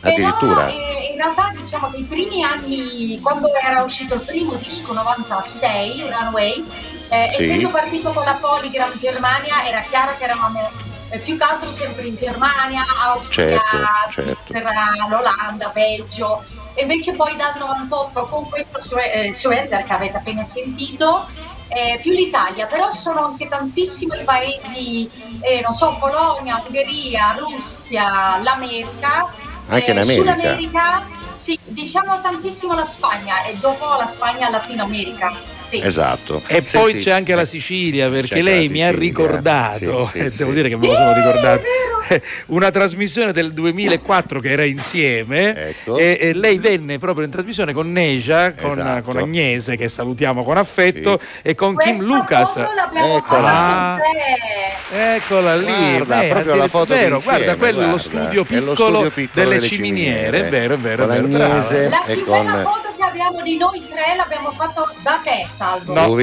Addirittura? 0.00 0.64
Però 0.64 0.76
eh, 0.76 1.10
in 1.12 1.16
realtà 1.16 1.52
diciamo 1.54 1.88
che 1.88 1.98
i 1.98 2.02
primi 2.02 2.42
anni, 2.42 3.20
quando 3.20 3.46
era 3.64 3.82
uscito 3.82 4.14
il 4.14 4.22
primo 4.22 4.54
disco 4.54 4.92
96, 4.92 6.02
Runaway, 6.02 6.66
eh, 7.10 7.30
Sì. 7.32 7.42
essendo 7.44 7.68
partito 7.68 8.10
con 8.10 8.24
la 8.24 8.34
Polygram 8.34 8.96
Germania, 8.96 9.64
era 9.64 9.82
chiaro 9.82 10.16
che 10.18 10.24
eravamo 10.24 10.68
eh, 11.10 11.18
più 11.20 11.36
che 11.36 11.44
altro 11.44 11.70
sempre 11.70 12.08
in 12.08 12.16
Germania, 12.16 12.84
Austria, 13.04 13.50
Certo, 13.60 13.76
certo. 14.10 14.36
Svizzera, 14.46 14.72
l'Olanda, 15.08 15.68
Belgio. 15.68 16.42
E 16.74 16.82
invece 16.82 17.14
poi 17.14 17.36
dal 17.36 17.52
98 17.56 18.26
con 18.26 18.48
questo 18.48 18.80
Sure- 18.80 19.12
eh, 19.12 19.32
Surrender 19.32 19.84
che 19.84 19.92
avete 19.92 20.16
appena 20.16 20.42
sentito, 20.42 21.28
eh, 21.70 21.98
più 22.02 22.12
l'Italia, 22.12 22.66
però 22.66 22.90
sono 22.90 23.24
anche 23.24 23.48
tantissimi 23.48 24.18
i 24.20 24.24
paesi, 24.24 25.10
eh, 25.40 25.60
non 25.62 25.74
so, 25.74 25.96
Polonia, 25.98 26.62
Ungheria, 26.64 27.34
Russia, 27.38 28.38
l'America. 28.42 29.26
Anche 29.68 29.86
Eh, 29.92 30.00
America? 30.00 30.14
Sud 30.14 30.28
America, 30.28 31.06
sì, 31.36 31.58
diciamo 31.62 32.20
tantissimo 32.20 32.74
la 32.74 32.84
Spagna 32.84 33.44
e 33.44 33.54
dopo 33.56 33.86
la 33.94 34.06
Spagna 34.06 34.50
Latino 34.50 34.82
America. 34.84 35.32
Sì. 35.62 35.80
Esatto. 35.82 36.42
E 36.46 36.62
Senti- 36.64 36.70
poi 36.76 36.98
c'è 37.00 37.10
anche 37.12 37.34
la 37.34 37.44
Sicilia, 37.44 38.06
C'è 38.06 38.12
perché 38.12 38.42
lei 38.42 38.66
la 38.66 38.72
mi 38.72 38.82
ha 38.82 38.86
Sicilia, 38.88 38.98
ricordato, 39.08 40.06
sì, 40.06 40.18
sì, 40.18 40.24
e 40.26 40.30
devo 40.30 40.50
sì. 40.50 40.56
dire 40.56 40.68
che 40.68 40.76
me 40.76 40.86
lo 40.86 40.94
sono 40.94 41.12
ricordato, 41.14 41.62
una 42.46 42.70
trasmissione 42.70 43.32
del 43.32 43.52
2004 43.52 44.40
che 44.40 44.50
era 44.50 44.64
insieme 44.64 45.68
Ecco. 45.68 45.96
e, 45.96 46.16
e 46.20 46.32
lei 46.34 46.58
venne 46.58 46.98
proprio 46.98 47.24
in 47.24 47.30
trasmissione 47.30 47.72
con 47.72 47.92
Neja, 47.92 48.52
con, 48.52 48.72
Esatto. 48.78 49.02
con 49.02 49.16
Agnese 49.18 49.76
che 49.76 49.88
salutiamo 49.88 50.42
con 50.42 50.56
affetto 50.56 51.20
e 51.42 51.54
con 51.54 51.74
Questa 51.74 51.92
Kim 51.92 52.04
Lucas. 52.12 52.56
Eccola. 52.94 53.98
te. 54.00 55.14
Eccola 55.14 55.56
lì, 55.56 55.66
Guarda, 55.98 56.18
beh, 56.18 56.26
proprio 56.28 56.54
la 56.56 56.68
foto 56.68 56.94
vero, 56.94 57.20
guarda, 57.22 57.54
quello 57.56 57.78
è 57.80 57.84
lo 57.84 57.90
guarda. 57.90 57.98
studio 58.02 58.28
lo 58.34 58.44
piccolo, 58.44 58.74
studio 58.74 59.10
piccolo 59.10 59.30
delle, 59.44 59.54
delle 59.56 59.66
ciminiere, 59.68 60.38
ciminiere. 60.38 60.46
è 60.46 60.50
vero, 60.50 60.74
è 60.74 60.78
vero, 60.78 61.06
Con 61.06 61.14
è 61.14 61.20
vero, 61.22 61.44
Agnese. 61.44 61.88
brava. 61.88 62.04
E 62.06 62.24
con- 62.24 62.64
che 63.00 63.06
l'abbiamo 63.06 63.40
di 63.42 63.56
noi 63.56 63.84
tre, 63.86 64.14
l'abbiamo 64.16 64.50
fatto 64.50 64.86
da 65.02 65.20
te, 65.24 65.46
Salvo. 65.48 65.94
No? 65.94 66.06
Lo 66.08 66.14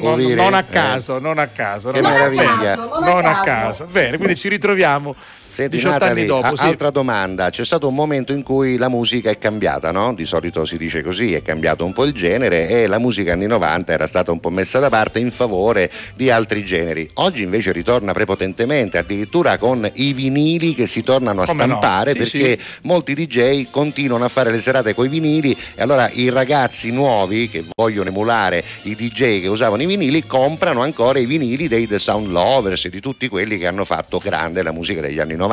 non, 0.00 0.20
non 0.20 0.54
a 0.54 0.58
Eh. 0.58 0.64
caso, 0.66 1.18
non 1.20 1.38
a 1.38 1.46
caso. 1.46 1.90
Che 1.92 2.00
non 2.00 2.10
a 2.10 2.14
meraviglia. 2.14 2.74
caso, 2.74 2.88
Non 2.88 3.02
a 3.04 3.06
non 3.12 3.24
a 3.24 3.32
caso. 3.42 3.44
caso. 3.44 3.86
Bene, 3.86 4.16
quindi 4.16 4.36
ci 4.36 4.48
ritroviamo 4.48 5.14
Senti 5.54 5.76
18 5.76 5.92
Natalie, 5.92 6.12
anni 6.12 6.26
dopo. 6.26 6.56
sì. 6.56 6.64
altra 6.64 6.90
domanda, 6.90 7.48
c'è 7.48 7.64
stato 7.64 7.86
un 7.86 7.94
momento 7.94 8.32
in 8.32 8.42
cui 8.42 8.76
la 8.76 8.88
musica 8.88 9.30
è 9.30 9.38
cambiata, 9.38 9.92
no? 9.92 10.12
Di 10.12 10.24
solito 10.24 10.64
si 10.64 10.76
dice 10.76 11.00
così, 11.00 11.32
è 11.32 11.42
cambiato 11.42 11.84
un 11.84 11.92
po' 11.92 12.02
il 12.02 12.12
genere 12.12 12.68
e 12.68 12.88
la 12.88 12.98
musica 12.98 13.34
anni 13.34 13.46
90 13.46 13.92
era 13.92 14.08
stata 14.08 14.32
un 14.32 14.40
po' 14.40 14.50
messa 14.50 14.80
da 14.80 14.88
parte 14.88 15.20
in 15.20 15.30
favore 15.30 15.88
di 16.16 16.28
altri 16.28 16.64
generi. 16.64 17.08
Oggi 17.14 17.44
invece 17.44 17.70
ritorna 17.70 18.10
prepotentemente, 18.10 18.98
addirittura 18.98 19.56
con 19.56 19.88
i 19.94 20.12
vinili 20.12 20.74
che 20.74 20.88
si 20.88 21.04
tornano 21.04 21.42
a 21.42 21.46
Come 21.46 21.66
no? 21.66 21.76
stampare 21.76 22.10
Sì, 22.14 22.18
perché 22.18 22.58
molti 22.82 23.14
DJ 23.14 23.68
continuano 23.70 24.24
a 24.24 24.28
fare 24.28 24.50
le 24.50 24.58
serate 24.58 24.92
con 24.92 25.04
i 25.04 25.08
vinili 25.08 25.56
e 25.76 25.82
allora 25.82 26.10
i 26.14 26.30
ragazzi 26.30 26.90
nuovi 26.90 27.48
che 27.48 27.62
vogliono 27.76 28.08
emulare 28.08 28.64
i 28.82 28.96
DJ 28.96 29.40
che 29.40 29.46
usavano 29.46 29.82
i 29.82 29.86
vinili 29.86 30.26
comprano 30.26 30.82
ancora 30.82 31.20
i 31.20 31.26
vinili 31.26 31.68
dei 31.68 31.86
The 31.86 32.00
Sound 32.00 32.26
Lovers 32.26 32.86
e 32.86 32.90
di 32.90 32.98
tutti 32.98 33.28
quelli 33.28 33.56
che 33.56 33.68
hanno 33.68 33.84
fatto 33.84 34.18
grande 34.18 34.60
la 34.60 34.72
musica 34.72 35.00
degli 35.00 35.20
anni 35.20 35.36
90. 35.36 35.43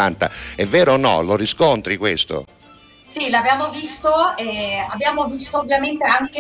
È 0.56 0.66
vero 0.66 0.94
o 0.94 0.98
no? 0.98 1.22
Lo 1.22 1.36
riscontri 1.36 1.98
questo? 1.98 2.46
Sì, 3.06 3.30
l'abbiamo 3.30 3.70
visto 3.70 4.38
e 4.38 4.86
abbiamo 4.90 5.26
visto 5.26 5.60
ovviamente 5.60 6.06
anche 6.06 6.40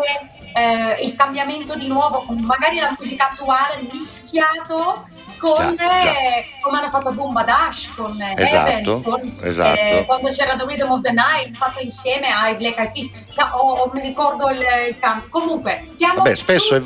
eh, 0.53 1.05
il 1.05 1.13
cambiamento 1.15 1.75
di 1.75 1.87
nuovo 1.87 2.21
con 2.21 2.39
magari 2.39 2.79
la 2.79 2.95
musica 2.97 3.29
attuale 3.31 3.81
mischiato 3.91 5.05
con 5.41 5.75
Già, 5.75 5.85
già. 6.03 6.11
eh, 6.11 6.45
come 6.61 6.77
hanno 6.77 6.89
fatto 6.89 7.11
Boomba 7.11 7.41
Dash 7.43 7.89
con 7.95 8.15
eh, 8.21 8.33
Esatto, 8.41 8.69
Heaven, 8.69 9.01
con, 9.01 9.37
esatto. 9.41 9.79
eh, 9.79 10.03
quando 10.05 10.29
c'era 10.29 10.55
The 10.55 10.65
Rhythm 10.67 10.91
of 10.91 11.01
the 11.01 11.11
Night 11.11 11.55
fatto 11.55 11.81
insieme 11.81 12.27
ai 12.27 12.55
Black 12.55 12.77
Eyed 12.77 12.91
Peas 12.91 13.09
Cioè, 13.33 13.45
o, 13.53 13.71
o 13.71 13.91
mi 13.93 14.01
ricordo 14.01 14.49
il, 14.49 14.59
il 14.89 14.97
cam- 14.99 15.27
comunque 15.29 15.81
stiamo 15.85 16.15
Vabbè, 16.17 16.35
spesso 16.35 16.75
e, 16.75 16.79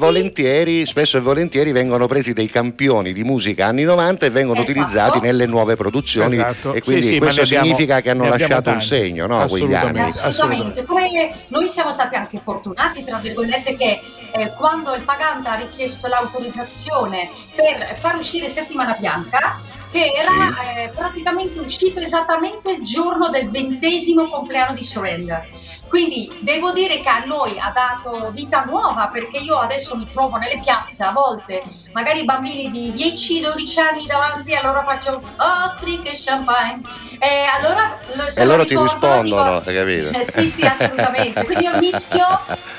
spesso 0.85 1.17
e 1.17 1.19
volentieri 1.19 1.71
vengono 1.73 2.07
presi 2.07 2.31
dei 2.33 2.47
campioni 2.47 3.11
di 3.11 3.23
musica 3.23 3.65
anni 3.67 3.83
90 3.83 4.25
e 4.25 4.29
vengono 4.29 4.61
Esatto. 4.61 4.71
utilizzati 4.71 5.19
nelle 5.19 5.45
nuove 5.45 5.75
produzioni 5.75 6.35
Esatto. 6.35 6.73
e 6.73 6.81
quindi 6.81 7.03
Sì, 7.07 7.11
sì, 7.13 7.17
questo 7.19 7.41
ne 7.41 7.47
abbiamo- 7.47 7.65
significa 7.65 7.99
che 8.01 8.09
hanno 8.09 8.27
lasciato 8.29 8.55
un 8.55 8.61
tanti. 8.63 8.85
segno 8.85 9.27
no, 9.27 9.45
quegli 9.47 9.73
Assolutamente. 9.73 9.99
anni. 9.99 10.09
Assolutamente, 10.09 10.83
poi 10.83 11.31
noi 11.49 11.67
siamo 11.67 11.91
stati 11.91 12.15
anche 12.15 12.39
fortunati, 12.39 13.03
tra 13.03 13.17
virgolette, 13.17 13.75
che 13.75 13.99
eh, 14.35 14.51
quando 14.53 14.93
il 14.93 15.03
pagante 15.03 15.47
ha 15.47 15.55
richiesto 15.55 16.07
l'autorizzazione 16.07 17.29
per 17.55 17.95
far 17.95 18.17
uscire 18.17 18.49
Settimana 18.49 18.93
Bianca, 18.93 19.59
che 19.91 20.11
era 20.11 20.83
eh, 20.83 20.89
praticamente 20.89 21.59
uscito 21.59 21.99
esattamente 21.99 22.71
il 22.71 22.83
giorno 22.83 23.29
del 23.29 23.49
ventesimo 23.49 24.27
compleanno 24.27 24.73
di 24.73 24.83
Surrender. 24.83 25.47
Quindi 25.95 26.29
devo 26.41 26.73
dire 26.73 26.99
che 26.99 27.07
a 27.07 27.23
noi 27.25 27.57
ha 27.57 27.71
dato 27.73 28.29
vita 28.31 28.65
nuova 28.65 29.07
perché 29.07 29.37
io 29.37 29.55
adesso 29.55 29.95
mi 29.95 30.05
trovo 30.11 30.35
nelle 30.35 30.59
piazze 30.61 31.05
a 31.05 31.13
volte, 31.13 31.63
magari 31.93 32.25
bambini 32.25 32.69
di 32.69 32.91
10-12 32.91 33.79
anni 33.79 34.05
davanti, 34.05 34.51
e 34.51 34.55
allora 34.57 34.83
faccio 34.83 35.21
oh 35.37 35.67
strinche 35.69 36.11
champagne 36.13 36.81
e 37.17 37.45
allora 37.57 37.97
lo- 38.13 38.23
E 38.27 38.43
lo 38.43 38.51
loro 38.51 38.63
ti 38.65 38.75
ricordano, 38.75 39.21
rispondono, 39.21 39.59
dico- 39.59 39.69
hai 39.69 39.75
capito? 39.77 40.17
Eh, 40.19 40.23
sì, 40.29 40.47
sì, 40.49 40.65
assolutamente. 40.65 41.45
Quindi 41.45 41.63
io 41.63 41.77
mischio 41.79 42.27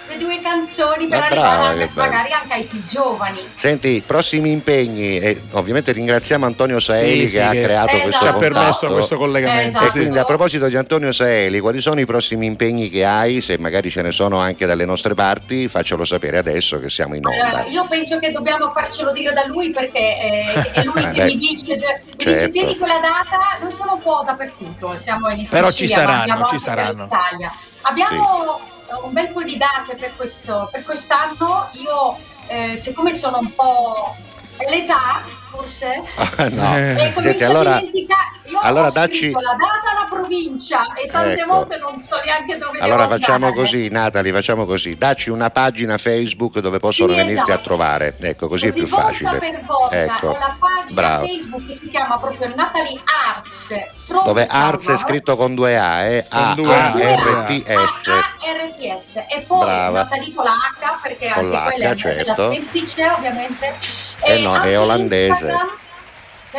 le 0.08 0.18
due 0.18 0.38
canzoni 0.42 1.06
per 1.06 1.18
Ma 1.18 1.24
arrivare 1.24 1.56
brava, 1.56 1.74
che 1.78 1.90
magari 1.94 2.32
anche 2.32 2.52
ai 2.52 2.64
più 2.64 2.84
giovani. 2.84 3.40
Senti, 3.54 4.02
prossimi 4.06 4.50
impegni 4.50 5.18
e 5.18 5.42
ovviamente 5.52 5.90
ringraziamo 5.92 6.44
Antonio 6.44 6.78
Saeli 6.80 7.20
Sì, 7.20 7.24
che 7.24 7.28
sì, 7.30 7.38
ha 7.38 7.50
che 7.52 7.62
creato 7.62 7.88
Esatto. 7.92 8.02
questo 8.02 8.20
ci 8.20 8.26
ha 8.28 8.32
contatto. 8.34 8.52
permesso 8.54 8.86
questo 8.92 9.16
collegamento. 9.16 9.68
Esatto. 9.68 9.84
E 9.86 9.90
quindi 9.90 10.18
a 10.18 10.24
proposito 10.26 10.68
di 10.68 10.76
Antonio 10.76 11.12
Saeli, 11.12 11.60
quali 11.60 11.80
sono 11.80 11.98
i 12.00 12.04
prossimi 12.04 12.44
impegni 12.44 12.90
che 12.90 13.04
hai? 13.06 13.40
Se 13.40 13.56
magari 13.58 13.90
ce 13.90 14.02
ne 14.02 14.12
sono 14.12 14.38
anche 14.38 14.66
dalle 14.66 14.84
nostre 14.84 15.14
parti, 15.14 15.68
faccelo 15.68 16.04
sapere 16.04 16.38
adesso 16.38 16.78
che 16.78 16.90
siamo 16.90 17.14
in 17.14 17.26
onda. 17.26 17.64
Eh, 17.64 17.70
io 17.70 17.86
penso 17.86 18.18
che 18.18 18.32
dobbiamo 18.32 18.68
farcelo 18.68 19.12
dire 19.12 19.32
da 19.32 19.46
lui 19.46 19.70
perché 19.70 19.98
eh, 19.98 20.72
è 20.72 20.82
lui 20.82 21.02
Eh, 21.02 21.10
che 21.12 21.18
beh, 21.18 21.24
mi 21.24 21.36
dice, 21.36 21.66
mi 21.66 22.14
dice 22.16 22.36
certo. 22.36 22.50
tieni 22.50 22.76
quella 22.76 22.98
data, 22.98 23.58
noi 23.60 23.70
siamo 23.72 23.94
un 23.94 24.02
po' 24.02 24.22
dappertutto, 24.24 24.96
siamo 24.96 25.28
in 25.30 25.46
Però 25.48 25.70
Sicilia, 25.70 25.94
ci 25.94 26.00
saranno, 26.00 26.38
ma 26.38 26.48
ci 26.48 26.58
saranno. 26.58 27.02
l'Italia. 27.04 27.52
Abbiamo 27.82 28.58
eh, 28.58 29.04
un 29.04 29.12
bel 29.12 29.28
po' 29.28 29.42
di 29.42 29.56
date 29.56 29.96
per, 29.96 30.14
questo, 30.16 30.68
per 30.70 30.82
quest'anno, 30.82 31.68
io 31.72 32.18
eh, 32.48 32.76
siccome 32.76 33.14
sono 33.14 33.38
un 33.38 33.54
po' 33.54 34.16
è 34.56 34.70
l'età 34.70 35.22
forse, 35.48 36.02
Ah, 36.16 36.48
no. 36.50 36.76
E 36.76 36.94
comincio 37.14 37.20
Senti, 37.20 37.44
a 37.44 37.48
allora, 37.48 37.76
dimenticare, 37.78 38.20
io 38.46 38.58
allora 38.60 38.88
ho 38.88 38.90
dacci- 38.92 39.30
la 39.32 39.40
data 39.40 39.90
alla 39.96 40.08
provincia 40.10 40.80
e 40.94 41.06
tante 41.08 41.40
Ecco. 41.40 41.52
volte 41.52 41.78
non 41.78 42.00
so 42.00 42.20
neanche 42.24 42.58
dove 42.58 42.78
Allora 42.78 43.06
facciamo 43.08 43.46
andare. 43.46 43.62
così, 43.62 43.88
Natalie, 43.88 44.32
facciamo 44.32 44.64
così. 44.66 44.96
Dacci 44.96 45.30
una 45.30 45.50
pagina 45.50 45.98
Facebook 45.98 46.58
dove 46.60 46.78
possono 46.78 47.10
Sì, 47.12 47.16
venirti 47.18 47.50
a 47.50 47.54
esatto. 47.54 47.62
trovare. 47.62 48.16
Ecco, 48.20 48.48
così, 48.48 48.66
Così 48.66 48.78
è 48.78 48.82
più 48.82 48.90
volta 48.90 49.06
facile. 49.08 49.38
per 49.38 49.60
volta 49.64 49.96
ecco. 50.02 50.26
ho 50.28 50.32
la 50.38 50.56
pagina 50.58 50.84
Bravo. 51.00 51.26
Facebook 51.26 51.66
che 51.66 51.72
si 51.72 51.88
chiama 51.90 52.18
proprio 52.18 52.52
Natalie 52.54 53.00
Arts 53.26 53.74
from 54.06 54.24
Dove 54.24 54.46
Arts 54.48 54.88
è 54.90 54.96
scritto 54.96 55.36
con 55.36 55.54
due 55.54 55.78
A, 55.78 56.02
eh? 56.04 56.24
A 56.28 56.50
A 56.50 56.52
A. 56.52 56.92
R 56.94 57.44
T 57.46 57.64
S. 57.66 58.06
A-A-R-T-S 58.08 59.16
e 59.28 59.40
poi 59.46 59.60
Brava. 59.64 60.02
Natalie 60.02 60.32
con 60.34 60.44
la 60.44 60.52
H 60.52 60.98
perché 61.02 61.30
Con 61.32 61.54
anche 61.54 61.72
quella 61.74 61.90
è 61.90 61.96
certo. 61.96 62.42
la 62.44 62.50
semplice 62.52 63.08
ovviamente 63.10 63.74
Eh 64.22 64.38
no, 64.40 64.60
è 64.60 64.78
olandese. 64.78 65.35
Instagram, 65.36 65.68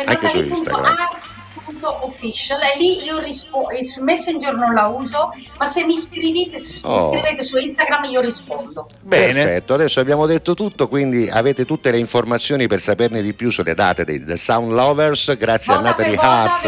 Anche 0.06 0.28
su 0.28 0.36
Instagram. 0.42 0.82
natalie.arts.official 0.82 2.58
e 2.62 2.78
lì 2.78 3.04
io 3.04 3.18
rispondo 3.18 3.68
su 3.82 4.02
Messenger 4.02 4.54
non 4.54 4.72
la 4.74 4.86
uso 4.86 5.32
ma 5.58 5.64
se 5.66 5.84
mi 5.84 5.98
scrivete, 5.98 6.56
mi 6.58 6.64
Oh. 6.84 7.10
scrivete 7.10 7.42
su 7.42 7.56
Instagram 7.56 8.04
io 8.04 8.20
rispondo 8.20 8.88
Bene. 9.00 9.32
Perfetto, 9.44 9.74
adesso 9.74 9.98
abbiamo 10.00 10.26
detto 10.26 10.54
tutto, 10.54 10.88
quindi 10.88 11.28
avete 11.28 11.64
tutte 11.64 11.90
le 11.90 11.98
informazioni 11.98 12.66
per 12.68 12.80
saperne 12.80 13.20
di 13.22 13.34
più 13.34 13.50
sulle 13.50 13.74
date 13.74 14.04
dei 14.04 14.24
The 14.24 14.36
Sound 14.36 14.70
Lovers. 14.72 15.36
Grazie 15.36 15.72
a 15.74 15.76
volta 15.80 15.94
per 15.94 16.10
Natalie 16.10 16.30
Haas. 16.30 16.62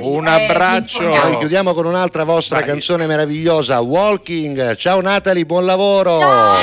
Un 0.00 0.26
eh, 0.26 0.44
abbraccio. 0.44 1.02
Noi 1.02 1.38
chiudiamo 1.38 1.72
con 1.74 1.86
un'altra 1.86 2.24
vostra 2.24 2.58
Dai. 2.58 2.68
canzone 2.68 3.06
meravigliosa, 3.06 3.80
Walking. 3.80 4.74
Ciao 4.76 5.00
Natalie, 5.00 5.46
buon 5.46 5.64
lavoro. 5.64 6.18
Ciao, 6.18 6.56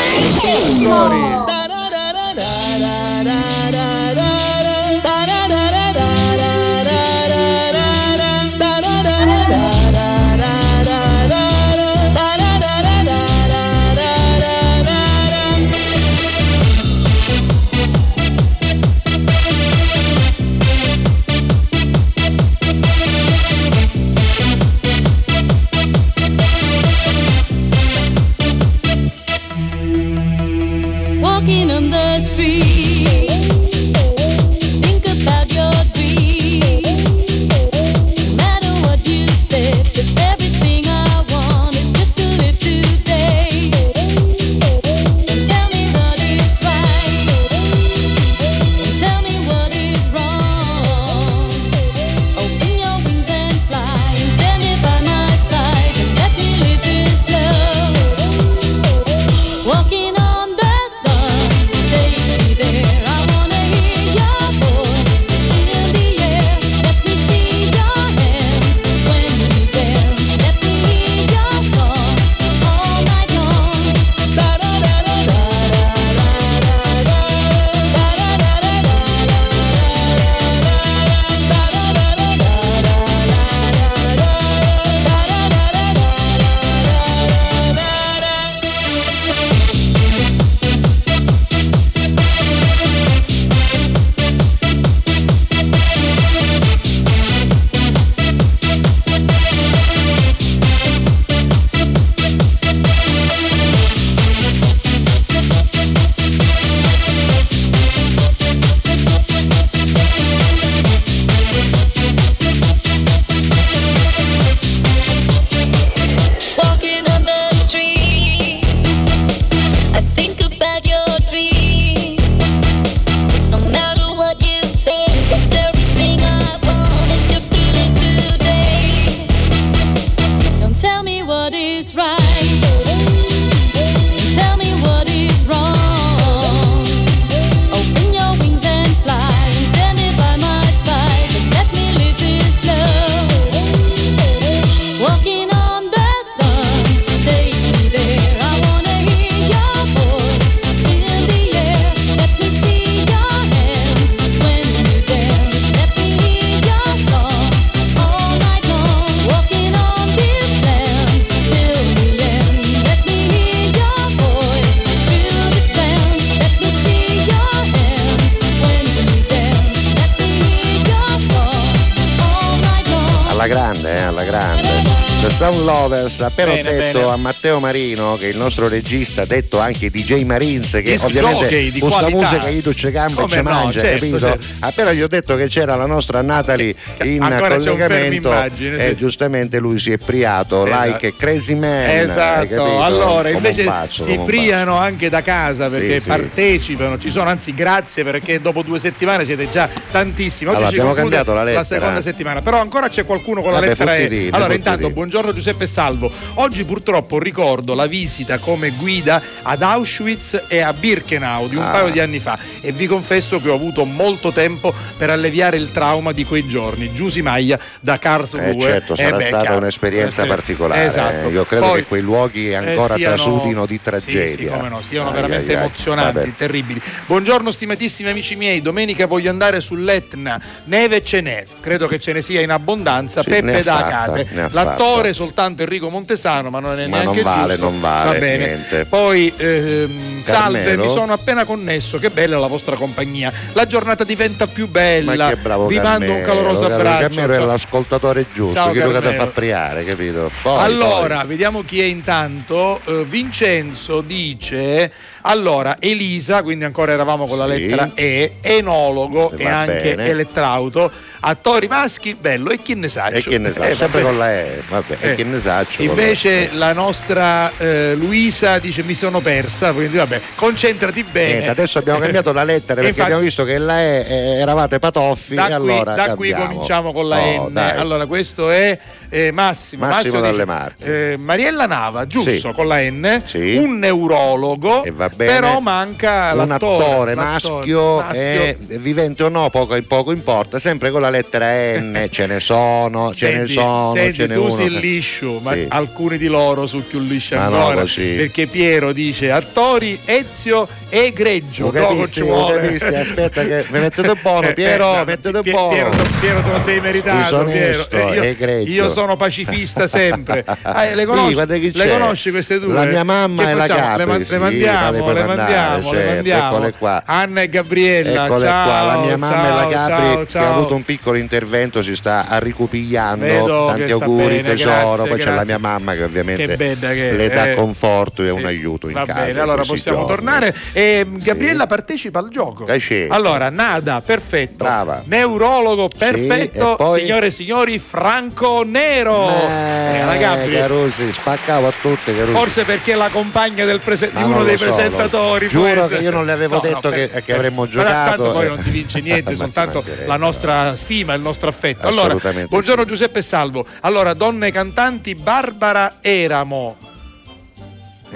a 177.16 177.18
Matteo 177.18 177.60
Marino, 177.60 178.16
che 178.18 178.26
è 178.28 178.30
il 178.30 178.38
nostro 178.38 178.68
regista, 178.68 179.26
detto 179.26 179.60
anche 179.60 179.90
DJ 179.90 180.24
Marines, 180.24 180.72
che 180.72 180.82
Disc 180.82 181.04
ovviamente 181.06 181.72
di 181.72 181.80
questa 181.80 182.10
musica 182.10 182.50
io 182.50 182.74
ci 182.74 182.92
cambia 182.92 183.24
e 183.24 183.30
ci 183.30 183.38
no, 183.38 183.44
mangia, 183.44 183.82
certo, 183.82 183.94
capito? 184.00 184.20
certo. 184.20 184.46
Appena 184.60 184.94
gli 184.94 185.02
ho 185.02 185.08
detto 185.08 185.36
che 185.36 185.48
c'era 185.48 185.76
la 185.76 185.86
nostra 185.86 186.22
Natalie 186.22 186.76
in 187.04 187.22
Ancora 187.22 187.50
c'è 187.50 187.56
collegamento, 187.56 188.28
immagine, 188.28 188.86
e 188.86 188.90
sì. 188.90 188.96
giustamente 188.98 189.60
lui 189.60 189.80
si 189.80 189.92
è 189.92 189.98
priato, 189.98 190.66
Esatto. 190.66 190.86
like 190.86 191.14
Crazy 191.16 191.54
Man. 191.56 191.84
hai 191.86 192.00
Esatto, 192.00 192.82
allora 192.82 193.32
Come 193.32 193.48
invece 193.50 193.64
pazzo, 193.64 194.04
si 194.04 194.20
priano 194.26 194.78
anche 194.78 195.10
da 195.10 195.22
casa 195.22 195.70
perché 195.70 196.00
sì. 196.02 196.08
partecipano, 196.08 197.00
ci 197.00 197.10
sono, 197.10 197.30
anzi 197.30 197.54
grazie 197.54 198.04
perché 198.04 198.42
dopo 198.42 198.62
due 198.62 198.80
settimane 198.80 199.24
siete 199.26 199.50
già 199.50 199.70
tantissimi. 199.92 200.50
Oggi 200.50 200.58
Allora, 200.58 200.72
abbiamo 200.72 200.94
cambiato 200.94 201.34
la 201.34 201.44
lettera. 201.44 201.64
seconda 201.64 202.02
settimana, 202.02 202.42
però 202.42 202.60
ancora 202.60 202.90
c'è 202.90 203.06
qualcuno 203.06 203.42
con 203.42 203.52
la 203.54 203.60
Vabbè, 203.60 203.70
lettera 203.70 203.96
E. 203.96 204.30
Allora 204.32 204.54
intanto 204.54 204.90
buongiorno 204.90 205.34
Giuseppe 205.34 205.66
Salvo, 205.66 206.12
oggi 206.36 206.64
purtroppo 206.66 207.05
ricordo 207.10 207.74
la 207.74 207.86
visita 207.88 208.38
come 208.40 208.72
guida 208.72 209.22
ad 209.42 209.62
Auschwitz 209.62 210.46
e 210.48 210.60
a 210.60 210.74
Birkenau 210.74 211.48
di 211.48 211.56
un 211.56 211.64
Ah. 211.64 211.70
paio 211.72 211.90
di 211.92 212.00
anni 212.00 212.20
fa 212.20 212.38
e 212.62 212.72
vi 212.72 212.88
confesso 212.88 213.40
che 213.40 213.50
ho 213.50 213.54
avuto 213.56 213.86
molto 213.86 214.32
tempo 214.32 214.74
per 214.98 215.10
alleviare 215.10 215.58
il 215.58 215.72
trauma 215.72 216.12
di 216.12 216.26
quei 216.26 216.48
giorni. 216.48 216.94
Giusy 216.94 217.22
Maglia 217.22 217.60
da 217.80 217.98
Karlsruhe. 218.00 218.50
Eh 218.52 218.60
certo, 218.60 218.96
sarà 218.96 219.18
beh, 219.18 219.24
stata 219.24 219.56
un'esperienza 219.56 220.22
Eh, 220.22 220.26
sì. 220.26 220.30
particolare. 220.30 220.86
Esatto. 220.86 221.28
eh. 221.28 221.32
Io 221.32 221.46
credo 221.46 221.66
Poi- 221.68 221.80
che 221.82 221.86
quei 221.88 222.02
luoghi 222.02 222.54
ancora 222.54 222.96
eh, 222.96 222.98
siano- 222.98 223.16
trasudino 223.16 223.66
di 223.66 223.76
Sì, 223.76 223.82
tragedia. 223.82 224.36
sì, 224.52 224.54
come 224.58 224.70
no, 224.70 224.82
siano 224.82 225.10
Ai, 225.10 225.16
veramente 225.16 225.54
ai, 225.56 225.60
emozionanti, 225.60 226.14
Vabbè. 226.20 226.36
terribili. 226.36 226.82
Buongiorno 227.06 227.52
stimatissimi 227.52 228.10
amici 228.10 228.36
miei, 228.36 228.62
domenica 228.62 229.06
voglio 229.06 229.30
andare 229.30 229.62
sull'Etna, 229.62 230.40
neve 230.66 231.04
ce 231.04 231.22
n'è, 231.22 231.46
credo 231.62 231.88
che 231.88 232.00
ce 232.00 232.14
ne 232.14 232.22
sia 232.22 232.42
in 232.42 232.50
abbondanza, 232.52 233.22
Sì, 233.22 233.30
Peppe 233.30 233.64
da 233.64 233.78
Acate. 233.78 234.28
L'attore 234.52 235.02
fatta. 235.10 235.14
soltanto 235.14 235.64
Enrico 235.64 235.90
Montesano, 235.90 236.50
ma 236.50 236.60
non 236.60 236.80
è 236.80 236.88
Ma 236.98 237.04
non 237.04 237.22
vale, 237.22 237.48
giusto. 237.54 237.64
non 237.70 237.80
vale, 237.80 238.12
Va 238.14 238.20
bene. 238.20 238.46
niente. 238.46 238.86
Poi 238.86 239.34
ehm, 239.36 240.24
salve, 240.24 240.60
Carmelo? 240.60 240.84
mi 240.86 240.90
sono 240.92 241.14
appena 241.14 241.46
connesso, 241.46 241.98
che 242.00 242.10
bella 242.10 242.38
la 242.40 242.48
vostra 242.48 242.76
compagnia. 242.76 243.32
La 243.54 243.66
giornata 243.68 244.04
diventa 244.04 244.48
più 244.48 244.68
bella. 244.68 245.30
Che 245.30 245.36
Vi 245.36 245.48
mando 245.48 245.68
un 245.68 245.82
Carmelo, 245.82 246.26
caloroso 246.26 246.62
Carmelo, 246.68 246.76
abbraccio. 246.90 247.16
Carmelo 247.16 247.34
è 247.44 247.46
l'ascoltatore 247.46 248.26
giusto, 248.34 248.54
Ciao, 248.56 248.70
quello 248.72 248.88
che 248.88 248.96
ti 248.96 249.02
Carmelo. 249.04 249.24
fa 249.24 249.30
priare, 249.32 249.84
capito? 249.84 250.32
Poi, 250.42 250.60
allora, 250.64 251.18
poi. 251.20 251.28
vediamo 251.28 251.64
chi 251.64 251.82
è 251.82 251.86
intanto. 251.86 252.80
Eh, 252.86 253.04
Vincenzo 253.06 254.02
dice: 254.02 254.92
Allora, 255.28 255.78
Elisa, 255.80 256.44
quindi 256.44 256.66
ancora 256.66 256.92
eravamo 256.92 257.26
con 257.26 257.40
la 257.40 257.46
Sì. 257.52 257.62
lettera 257.62 257.90
E, 257.96 258.34
enologo 258.42 259.32
Eh, 259.32 259.42
e 259.42 259.44
va 259.44 259.58
anche 259.58 259.96
bene. 259.96 260.06
elettrauto, 260.10 260.92
attori 261.22 261.68
maschi, 261.68 262.14
bello, 262.14 262.52
e 262.52 262.62
chi 262.62 262.76
ne 262.76 262.88
sa? 262.90 263.08
E 263.08 263.24
che 263.24 263.40
ne 263.40 263.52
sa, 263.52 263.68
Eh, 263.68 263.74
sempre 263.74 264.02
vabbè. 264.02 264.12
con 264.12 264.20
la 264.20 264.32
E, 264.32 264.62
vabbè, 264.70 264.98
e 265.00 265.10
Eh, 265.12 265.16
che 265.16 265.24
ne 265.24 265.40
sa? 265.40 265.66
Invece 265.80 266.50
la 266.54 266.74
nostra 266.74 267.52
eh, 267.58 267.96
Luisa 267.96 268.60
dice 268.60 268.84
mi 268.84 268.94
sono 268.94 269.20
persa, 269.20 269.74
quindi 269.74 269.98
vabbè, 269.98 270.22
concentrati 270.36 271.04
bene. 271.04 271.32
Niente, 271.34 271.50
adesso 271.50 271.80
abbiamo 271.80 271.98
cambiato 272.00 272.32
la 272.32 272.44
lettera 272.44 272.74
E 272.74 272.76
perché 272.76 272.88
infatti- 272.90 273.02
abbiamo 273.02 273.22
visto 273.24 273.44
che 273.46 273.58
la 273.58 273.82
E 273.82 274.06
eh, 274.08 274.16
eravate 274.42 274.78
patoffi 274.78 275.34
Da, 275.34 275.44
e 275.44 275.46
qui, 275.46 275.54
allora 275.56 275.94
da 275.96 276.16
qui 276.16 276.32
cominciamo 276.34 276.94
con 276.94 277.08
la 277.08 277.20
Oh, 277.20 277.50
N. 277.50 277.54
dai. 277.54 277.78
Allora, 277.80 278.06
questo 278.06 278.52
è 278.52 278.78
eh, 279.10 279.32
Massimo. 279.32 279.88
Massimo 279.88 280.20
dice, 280.20 280.22
dalle 280.32 280.46
Marche. 280.46 281.12
eh, 281.14 281.18
Mariella 281.18 281.66
Nava, 281.66 282.06
giusto, 282.06 282.30
Sì. 282.30 282.52
con 282.54 282.68
la 282.68 282.80
N. 282.82 283.22
Sì. 283.26 283.56
Un 283.56 283.80
neurologo. 283.80 284.84
E 284.84 284.92
va 284.92 285.10
bene. 285.16 285.34
Però 285.40 285.60
manca 285.60 286.32
un 286.34 286.48
l'attore. 286.48 286.84
attore 287.12 287.16
maschio, 287.16 287.96
maschio. 287.98 288.22
eh, 288.22 288.58
vivente 288.80 289.24
o 289.24 289.30
no, 289.30 289.50
poco, 289.50 289.78
poco 289.88 290.12
importa, 290.12 290.60
sempre 290.60 290.92
con 290.92 291.02
la 291.02 291.10
lettera 291.10 291.48
N, 291.80 292.08
ce 292.12 292.26
ne 292.28 292.40
sono, 292.40 293.14
ce 293.14 293.30
ne 293.32 293.38
Senti, 293.38 293.54
sono, 293.54 293.92
senti, 293.96 294.14
ce 294.14 294.28
n'è 294.28 294.34
tu 294.36 294.42
uno. 294.44 294.52
sei 294.56 294.80
liscio, 294.80 295.40
ma 295.42 295.54
Sì. 295.54 295.66
alcuni 295.70 296.18
di 296.18 296.28
loro 296.28 296.68
sono 296.68 296.84
più 296.88 297.00
lisci 297.00 297.34
no, 297.36 297.42
ancora. 297.42 297.82
così. 297.82 298.14
Perché 298.16 298.48
Piero 298.48 298.92
dice 298.92 299.32
attori 299.32 300.00
Ezio 300.06 300.68
e 300.90 301.12
Greggio. 301.12 301.66
Lo 301.66 301.72
Dopo 301.72 301.88
capisti, 301.96 302.22
ci 302.22 302.28
capisti, 302.28 302.96
aspetta 302.96 303.44
che 303.46 303.66
mi 303.70 303.80
mettete 303.80 304.14
buono, 304.22 304.48
Eh, 304.48 304.54
Piero, 304.54 305.00
eh, 305.00 305.06
mettete 305.06 305.42
Pie- 305.42 305.52
buono. 305.52 305.70
Piero, 305.70 305.90
Piero, 306.20 306.42
te 306.42 306.52
lo 306.52 306.62
sei 306.66 306.80
meritato. 306.80 307.18
Disonesto 307.18 307.88
Piero. 307.98 308.12
Eh, 308.12 308.16
io, 308.16 308.24
e 308.24 308.36
greggio. 308.36 308.72
io 308.72 308.90
sono 308.90 309.16
pacifista 309.16 309.88
sempre. 309.88 310.46
Ah, 310.62 310.86
le, 310.94 311.06
conosci, 311.06 311.36
Sì, 311.48 311.72
le 311.78 311.90
conosci 311.90 312.32
queste 312.32 312.60
due? 312.60 312.74
La 312.74 312.86
mia 312.86 313.04
mamma 313.04 313.44
Che 313.44 313.50
e 313.50 313.54
la? 313.54 313.68
Capri, 313.68 313.98
Le, 313.98 314.06
man- 314.06 314.24
sì, 314.26 314.32
le 314.32 314.38
mandiamo, 314.38 314.92
le 315.08 315.14
le 315.14 315.24
mandiamo, 315.24 315.92
le 315.92 315.98
certo, 315.98 316.14
mandiamo. 316.14 316.48
eccole 316.56 316.74
qua. 316.78 317.04
Anna 317.06 317.42
e 317.42 317.50
Gabriella. 317.50 318.26
Eccole 318.26 318.46
ciao, 318.46 318.64
qua, 318.68 318.84
la 318.94 318.98
mia 319.02 319.18
mamma 319.18 319.36
ciao, 319.36 319.46
e 319.46 319.64
la 319.64 319.68
Capri 319.70 320.04
ciao, 320.06 320.20
che 320.24 320.28
ciao. 320.28 320.44
ha 320.46 320.56
avuto 320.56 320.76
un 320.76 320.84
piccolo 320.84 321.18
intervento, 321.18 321.82
si 321.82 321.96
sta 321.96 322.26
arricupigliando. 322.28 323.26
Vedo 323.26 323.66
Tanti 323.68 323.84
che 323.86 323.92
auguri 323.92 324.36
bene, 324.36 324.42
tesoro, 324.44 325.04
grazie, 325.04 325.08
poi 325.10 325.20
c'è 325.20 325.34
la 325.34 325.44
mia 325.46 325.58
mamma 325.58 325.94
che 325.94 326.04
ovviamente 326.04 326.56
Che 326.58 326.78
che 326.80 327.12
le 327.12 327.30
dà 327.30 327.54
conforto 327.54 328.24
e 328.24 328.30
un 328.30 328.46
aiuto 328.46 328.88
in 328.88 328.94
Va 328.94 329.06
casa. 329.06 329.20
bene, 329.20 329.32
in 329.32 329.40
allora 329.40 329.64
possiamo 329.64 330.06
tornare. 330.06 330.54
E 330.78 331.06
Gabriella 331.10 331.68
partecipa 331.68 332.20
al 332.20 332.28
gioco. 332.28 332.66
Scelto. 332.78 333.14
Allora, 333.14 333.50
Nada, 333.50 334.02
perfetto. 334.02 334.66
Brava. 334.66 335.02
Neurologo, 335.06 335.88
perfetto. 335.88 336.74
e 336.74 336.76
poi? 336.76 337.00
Signore 337.00 337.28
e 337.28 337.32
signori, 337.32 337.80
Franco 337.80 338.62
Nero. 338.66 339.30
Eh, 339.30 340.04
Eh, 340.16 340.18
Gabri. 340.18 340.52
Carusi, 340.54 341.12
spaccavo 341.14 341.68
a 341.68 341.74
tutte, 341.82 342.14
Carusi. 342.14 342.34
Forse 342.34 342.64
perché 342.66 342.92
è 342.92 342.96
la 342.96 343.08
compagna 343.10 343.64
del 343.64 343.80
prese- 343.80 344.12
di 344.14 344.22
uno 344.22 344.44
dei 344.44 344.58
so, 344.58 344.66
presentatori. 344.66 345.48
giuro 345.48 345.66
essere. 345.68 345.98
che 345.98 346.04
io 346.04 346.12
non 346.12 346.26
le 346.26 346.32
avevo 346.34 346.60
detto 346.60 346.90
che- 346.90 347.10
che 347.24 347.34
avremmo 347.34 347.68
giocato, 347.70 348.16
Tanto 348.24 348.32
poi 348.34 348.46
eh. 348.46 348.50
non 348.50 348.58
si 348.60 348.70
vince 348.70 349.00
niente, 349.00 349.34
soltanto 349.38 349.82
la 350.06 350.18
nostra 350.18 350.76
stima, 350.76 351.14
il 351.14 351.22
nostro 351.22 351.48
affetto. 351.48 351.88
Allora, 351.88 352.16
buongiorno 352.50 352.84
sì. 352.84 352.90
Giuseppe 352.90 353.22
Salvo. 353.22 353.66
Allora, 353.80 354.14
donne 354.14 354.52
cantanti, 354.52 355.16
Barbara 355.16 356.00
Eramo. 356.02 356.76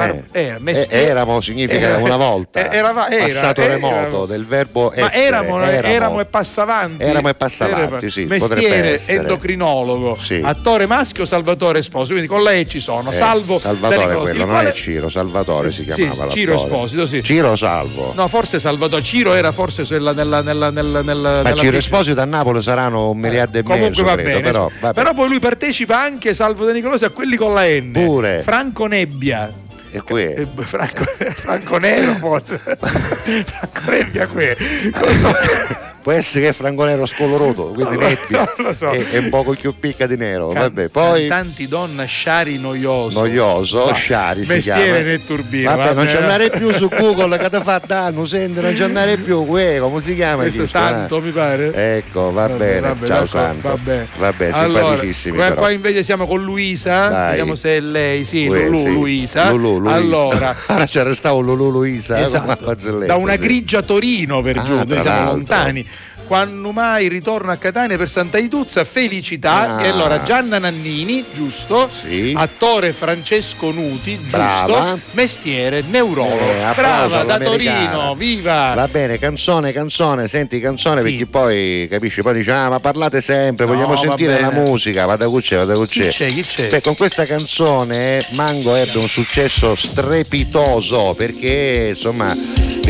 Eh, 0.05 0.23
era, 0.31 0.57
mestiere- 0.59 1.03
eh, 1.05 1.07
eramo 1.09 1.41
significa 1.41 1.87
era- 1.87 1.97
una 1.97 2.15
volta 2.17 2.59
eh, 2.69 2.75
era- 2.77 3.09
era- 3.09 3.23
passato 3.23 3.65
remoto 3.65 4.25
del 4.25 4.45
verbo 4.45 4.91
Ma 4.95 5.05
essere 5.07 5.25
eramo, 5.25 5.61
eramo 5.63 6.19
e 6.21 6.25
passavanti. 6.25 7.03
Eramo 7.03 7.29
e 7.29 7.33
passavanti, 7.35 8.09
sì, 8.09 8.23
Mestiere 8.25 8.99
endocrinologo, 9.05 10.17
Sì. 10.19 10.41
attore 10.43 10.85
maschio 10.85 11.25
Salvatore 11.25 11.79
Esposito. 11.79 12.13
Quindi 12.13 12.27
con 12.27 12.43
lei 12.43 12.67
ci 12.67 12.79
sono 12.79 13.11
Eh, 13.11 13.15
Salvo 13.15 13.57
Salvatore 13.57 14.15
quello 14.15 14.39
non 14.45 14.49
quale- 14.49 14.69
è 14.69 14.73
Ciro 14.73 15.09
Salvatore 15.09 15.71
si 15.71 15.83
Sì, 15.83 15.93
chiamava 15.93 16.29
Ciro 16.29 16.53
l'attore. 16.53 16.71
Esposito, 16.71 17.05
sì. 17.05 17.23
Ciro 17.23 17.55
Salvo 17.55 18.13
No, 18.15 18.27
forse 18.27 18.59
Salvatore 18.59 19.03
Ciro 19.03 19.33
era 19.33 19.51
forse 19.51 19.83
nella, 19.89 20.11
nella, 20.13 20.41
nella, 20.41 20.69
nella, 20.69 21.01
ma 21.01 21.01
nella 21.49 21.55
Ciro 21.55 21.77
Esposito 21.77 22.21
a 22.21 22.25
Napoli 22.25 22.61
saranno 22.61 23.09
un 23.11 23.17
miliardo 23.17 23.57
e 23.57 23.63
Comunque 23.63 23.89
mezzo 23.89 24.03
va 24.03 24.13
credo, 24.13 24.29
bene. 24.29 24.41
però, 24.41 24.69
vabbè. 24.79 24.93
Però 24.93 25.13
poi 25.13 25.27
lui 25.27 25.39
partecipa 25.39 25.99
anche 25.99 26.33
Salvo 26.33 26.65
De 26.65 26.73
Nicolosi 26.73 27.05
a 27.05 27.09
quelli 27.09 27.35
con 27.35 27.53
la 27.53 27.65
N. 27.65 27.91
Pure. 27.91 28.41
Franco 28.43 28.85
Nebbia. 28.85 29.51
E 29.91 30.01
qui 30.01 30.23
Eh, 30.23 30.47
Franco, 30.63 31.03
Franco 31.33 31.77
Nero. 31.77 32.41
Franco 32.43 33.91
Nebbia 33.91 34.27
qui. 34.27 34.45
può 36.09 36.17
essere 36.17 36.45
che 36.45 36.49
è 36.49 36.53
franconero 36.53 37.05
scoloroto 37.05 37.65
quindi 37.67 37.95
Non 37.97 38.17
non 38.29 38.47
lo 38.65 38.73
so. 38.73 38.89
e, 38.91 39.05
e 39.11 39.17
un 39.19 39.29
poco 39.29 39.53
più 39.53 39.75
picca 39.77 40.07
di 40.07 40.17
nero 40.17 40.47
Can- 40.47 40.61
vabbè 40.63 40.87
poi 40.89 41.27
Cantanti 41.27 41.67
donna 41.67 42.05
Sciari 42.05 42.57
noioso. 42.57 43.19
noioso 43.19 43.85
Va. 43.85 43.93
Sciari 43.93 44.43
si 44.43 44.53
Mestiere 44.53 44.81
chiama 44.83 44.99
nel 45.01 45.21
turbino. 45.25 45.69
vabbè 45.75 45.93
non 45.93 46.05
va 46.05 46.09
ci 46.09 46.15
andare 46.17 46.49
più 46.49 46.71
su 46.71 46.89
Google 46.89 47.37
che 47.37 47.49
ti 47.49 47.59
fa 47.61 47.79
danno 47.85 48.25
senti 48.25 48.59
non 48.59 48.75
ci 48.75 48.81
andare 48.81 49.17
più 49.17 49.45
que, 49.45 49.77
come 49.79 49.99
si 50.01 50.15
chiama 50.15 50.41
Questo 50.43 50.61
è 50.61 50.63
chi 50.63 50.69
sta? 50.69 50.79
Santo, 50.79 51.21
mi 51.21 51.29
pare. 51.31 51.97
ecco 51.97 52.31
va 52.31 52.47
Vabbè, 52.47 52.57
bene 52.57 52.79
vabbè, 52.87 53.05
ciao 53.07 53.25
Santo 53.27 53.67
vabbè. 53.67 54.05
vabbè 54.17 54.49
Allora, 54.53 54.79
simpaticissimi 54.87 55.35
qua, 55.37 55.47
però 55.49 55.59
qua 55.61 55.71
invece 55.71 56.03
siamo 56.03 56.25
con 56.25 56.41
Luisa. 56.43 57.07
Dai. 57.09 57.27
Vediamo 57.29 57.53
se 57.55 57.77
è 57.77 57.79
lei. 57.81 58.25
Sì, 58.25 58.45
Que- 58.47 58.65
Lulu, 58.67 58.77
sì. 58.83 58.91
Luisa. 58.91 59.49
Lulu, 59.51 59.77
Luisa. 59.79 59.93
Allora, 59.95 60.55
ora 60.69 60.85
ci 60.87 60.97
arrestavo 60.99 61.39
Lulu 61.41 61.69
Luisa 61.69 62.17
eh, 62.17 62.23
esatto, 62.23 62.73
da 63.05 63.15
una 63.15 63.35
grigia 63.35 63.81
Torino 63.83 64.41
per 64.41 64.57
Ah, 64.57 64.63
giù, 64.63 64.75
noi 64.75 64.85
tra 64.87 65.01
siamo 65.01 65.31
lontani. 65.31 65.85
Quando 66.29 66.71
mai 66.71 67.07
ritorno 67.07 67.51
a 67.51 67.55
Catania 67.55 67.97
per 67.97 68.07
Santa 68.07 68.37
Ituzza, 68.37 68.83
felicità. 68.85 69.77
Ah. 69.77 69.83
E 69.83 69.87
allora 69.87 70.21
Gianna 70.21 70.59
Nannini, 70.59 71.25
giusto? 71.33 71.89
Sì. 71.91 72.33
Attore 72.37 72.93
Francesco 72.93 73.71
Nuti, 73.71 74.15
giusto? 74.15 74.37
Brava. 74.37 74.99
Mestiere 75.13 75.81
neurologo. 75.89 76.39
Eh, 76.39 76.71
Brava 76.75 77.23
da. 77.23 77.39
Torino, 77.39 78.13
viva! 78.13 78.73
Va 78.75 78.87
bene, 78.87 79.17
canzone, 79.17 79.71
canzone, 79.71 80.27
senti 80.27 80.59
canzone 80.59 81.01
Sì. 81.01 81.07
perché 81.09 81.25
poi 81.25 81.87
capisci, 81.89 82.21
poi 82.21 82.35
dici 82.35 82.51
ah 82.51 82.69
ma 82.69 82.79
parlate 82.79 83.21
sempre, 83.21 83.65
No, 83.65 83.73
vogliamo 83.73 83.95
sentire 83.95 84.39
la 84.39 84.49
bene. 84.49 84.61
musica, 84.61 85.05
vada 85.07 85.27
c'è, 85.39 85.55
vada 85.57 85.73
qui 85.73 85.87
Chi 85.87 85.99
c'è. 86.01 86.09
c'è? 86.09 86.27
Chi 86.27 86.43
c'è? 86.43 86.67
Beh, 86.67 86.81
con 86.81 86.95
questa 86.95 87.25
canzone 87.25 88.23
Mango 88.33 88.75
ebbe 88.75 88.99
un 88.99 89.07
successo 89.09 89.73
strepitoso 89.73 91.15
perché 91.17 91.87
insomma 91.89 92.35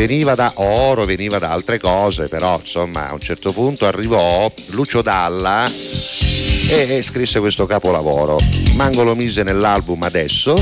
veniva 0.06 0.34
da 0.34 0.52
oro, 0.56 1.04
veniva 1.04 1.38
da 1.38 1.50
altre 1.50 1.78
cose, 1.78 2.26
però 2.28 2.58
insomma 2.58 3.10
a 3.10 3.12
un 3.12 3.20
certo 3.20 3.52
punto 3.52 3.84
arrivò 3.84 4.50
Lucio 4.68 5.02
Dalla 5.02 5.70
e, 6.70 6.96
e 6.96 7.02
scrisse 7.02 7.38
questo 7.38 7.66
capolavoro. 7.66 8.38
Mango 8.76 9.02
lo 9.02 9.14
mise 9.14 9.42
nell'album 9.42 10.02
adesso 10.02 10.54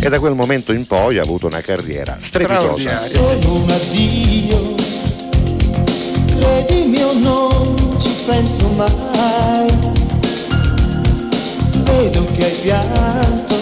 e 0.00 0.08
da 0.08 0.20
quel 0.20 0.34
momento 0.34 0.72
in 0.72 0.86
poi 0.86 1.18
ha 1.18 1.22
avuto 1.22 1.48
una 1.48 1.62
carriera 1.62 2.16
strepitosa. 2.20 2.96
Sono 2.96 3.54
un 3.54 3.70
addio, 3.70 4.74
credimi 6.38 7.02
o 7.02 7.12
non 7.14 7.96
ci 8.00 8.10
penso 8.24 8.68
mai. 8.76 9.90
periodo 11.82 12.26
che 12.36 12.44
hai 12.44 12.56
pianto, 12.62 13.61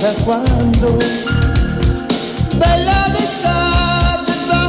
da 0.00 0.12
quando? 0.24 0.96
Bella 2.54 3.08
d'estate 3.12 4.32
va 4.46 4.62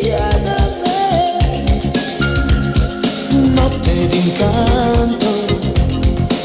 via 0.00 0.40
da 0.42 0.60
me, 0.82 1.90
notte 3.54 4.08
d'incanto, 4.08 5.30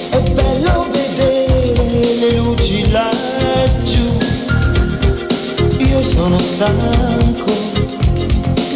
è 0.09 0.19
bello 0.31 0.85
vedere 0.91 2.15
le 2.19 2.31
luci 2.37 2.91
laggiù. 2.91 4.17
Io 5.79 6.03
sono 6.03 6.37
stanco, 6.39 7.53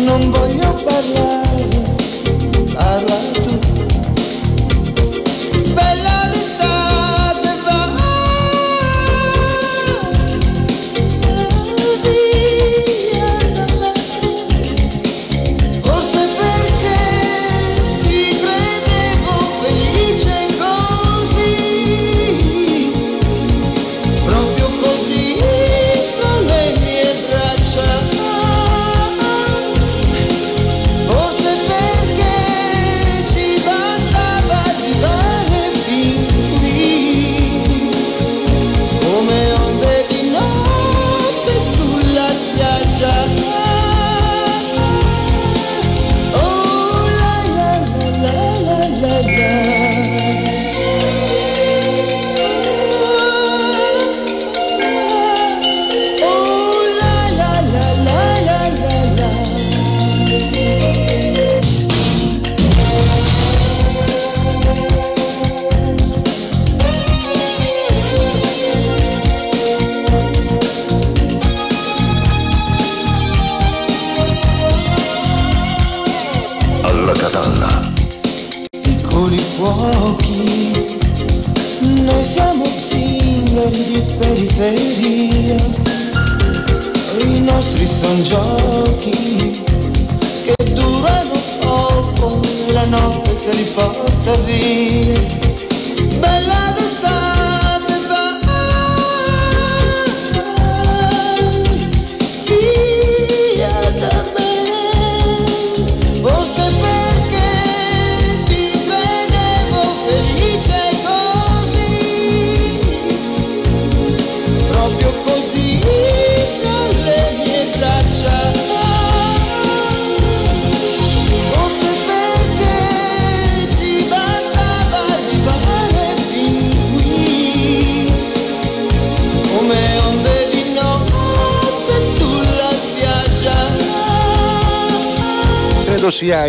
non 0.06 0.32
voglio 0.32 0.74
parlare, 0.84 1.68
parla 2.74 3.41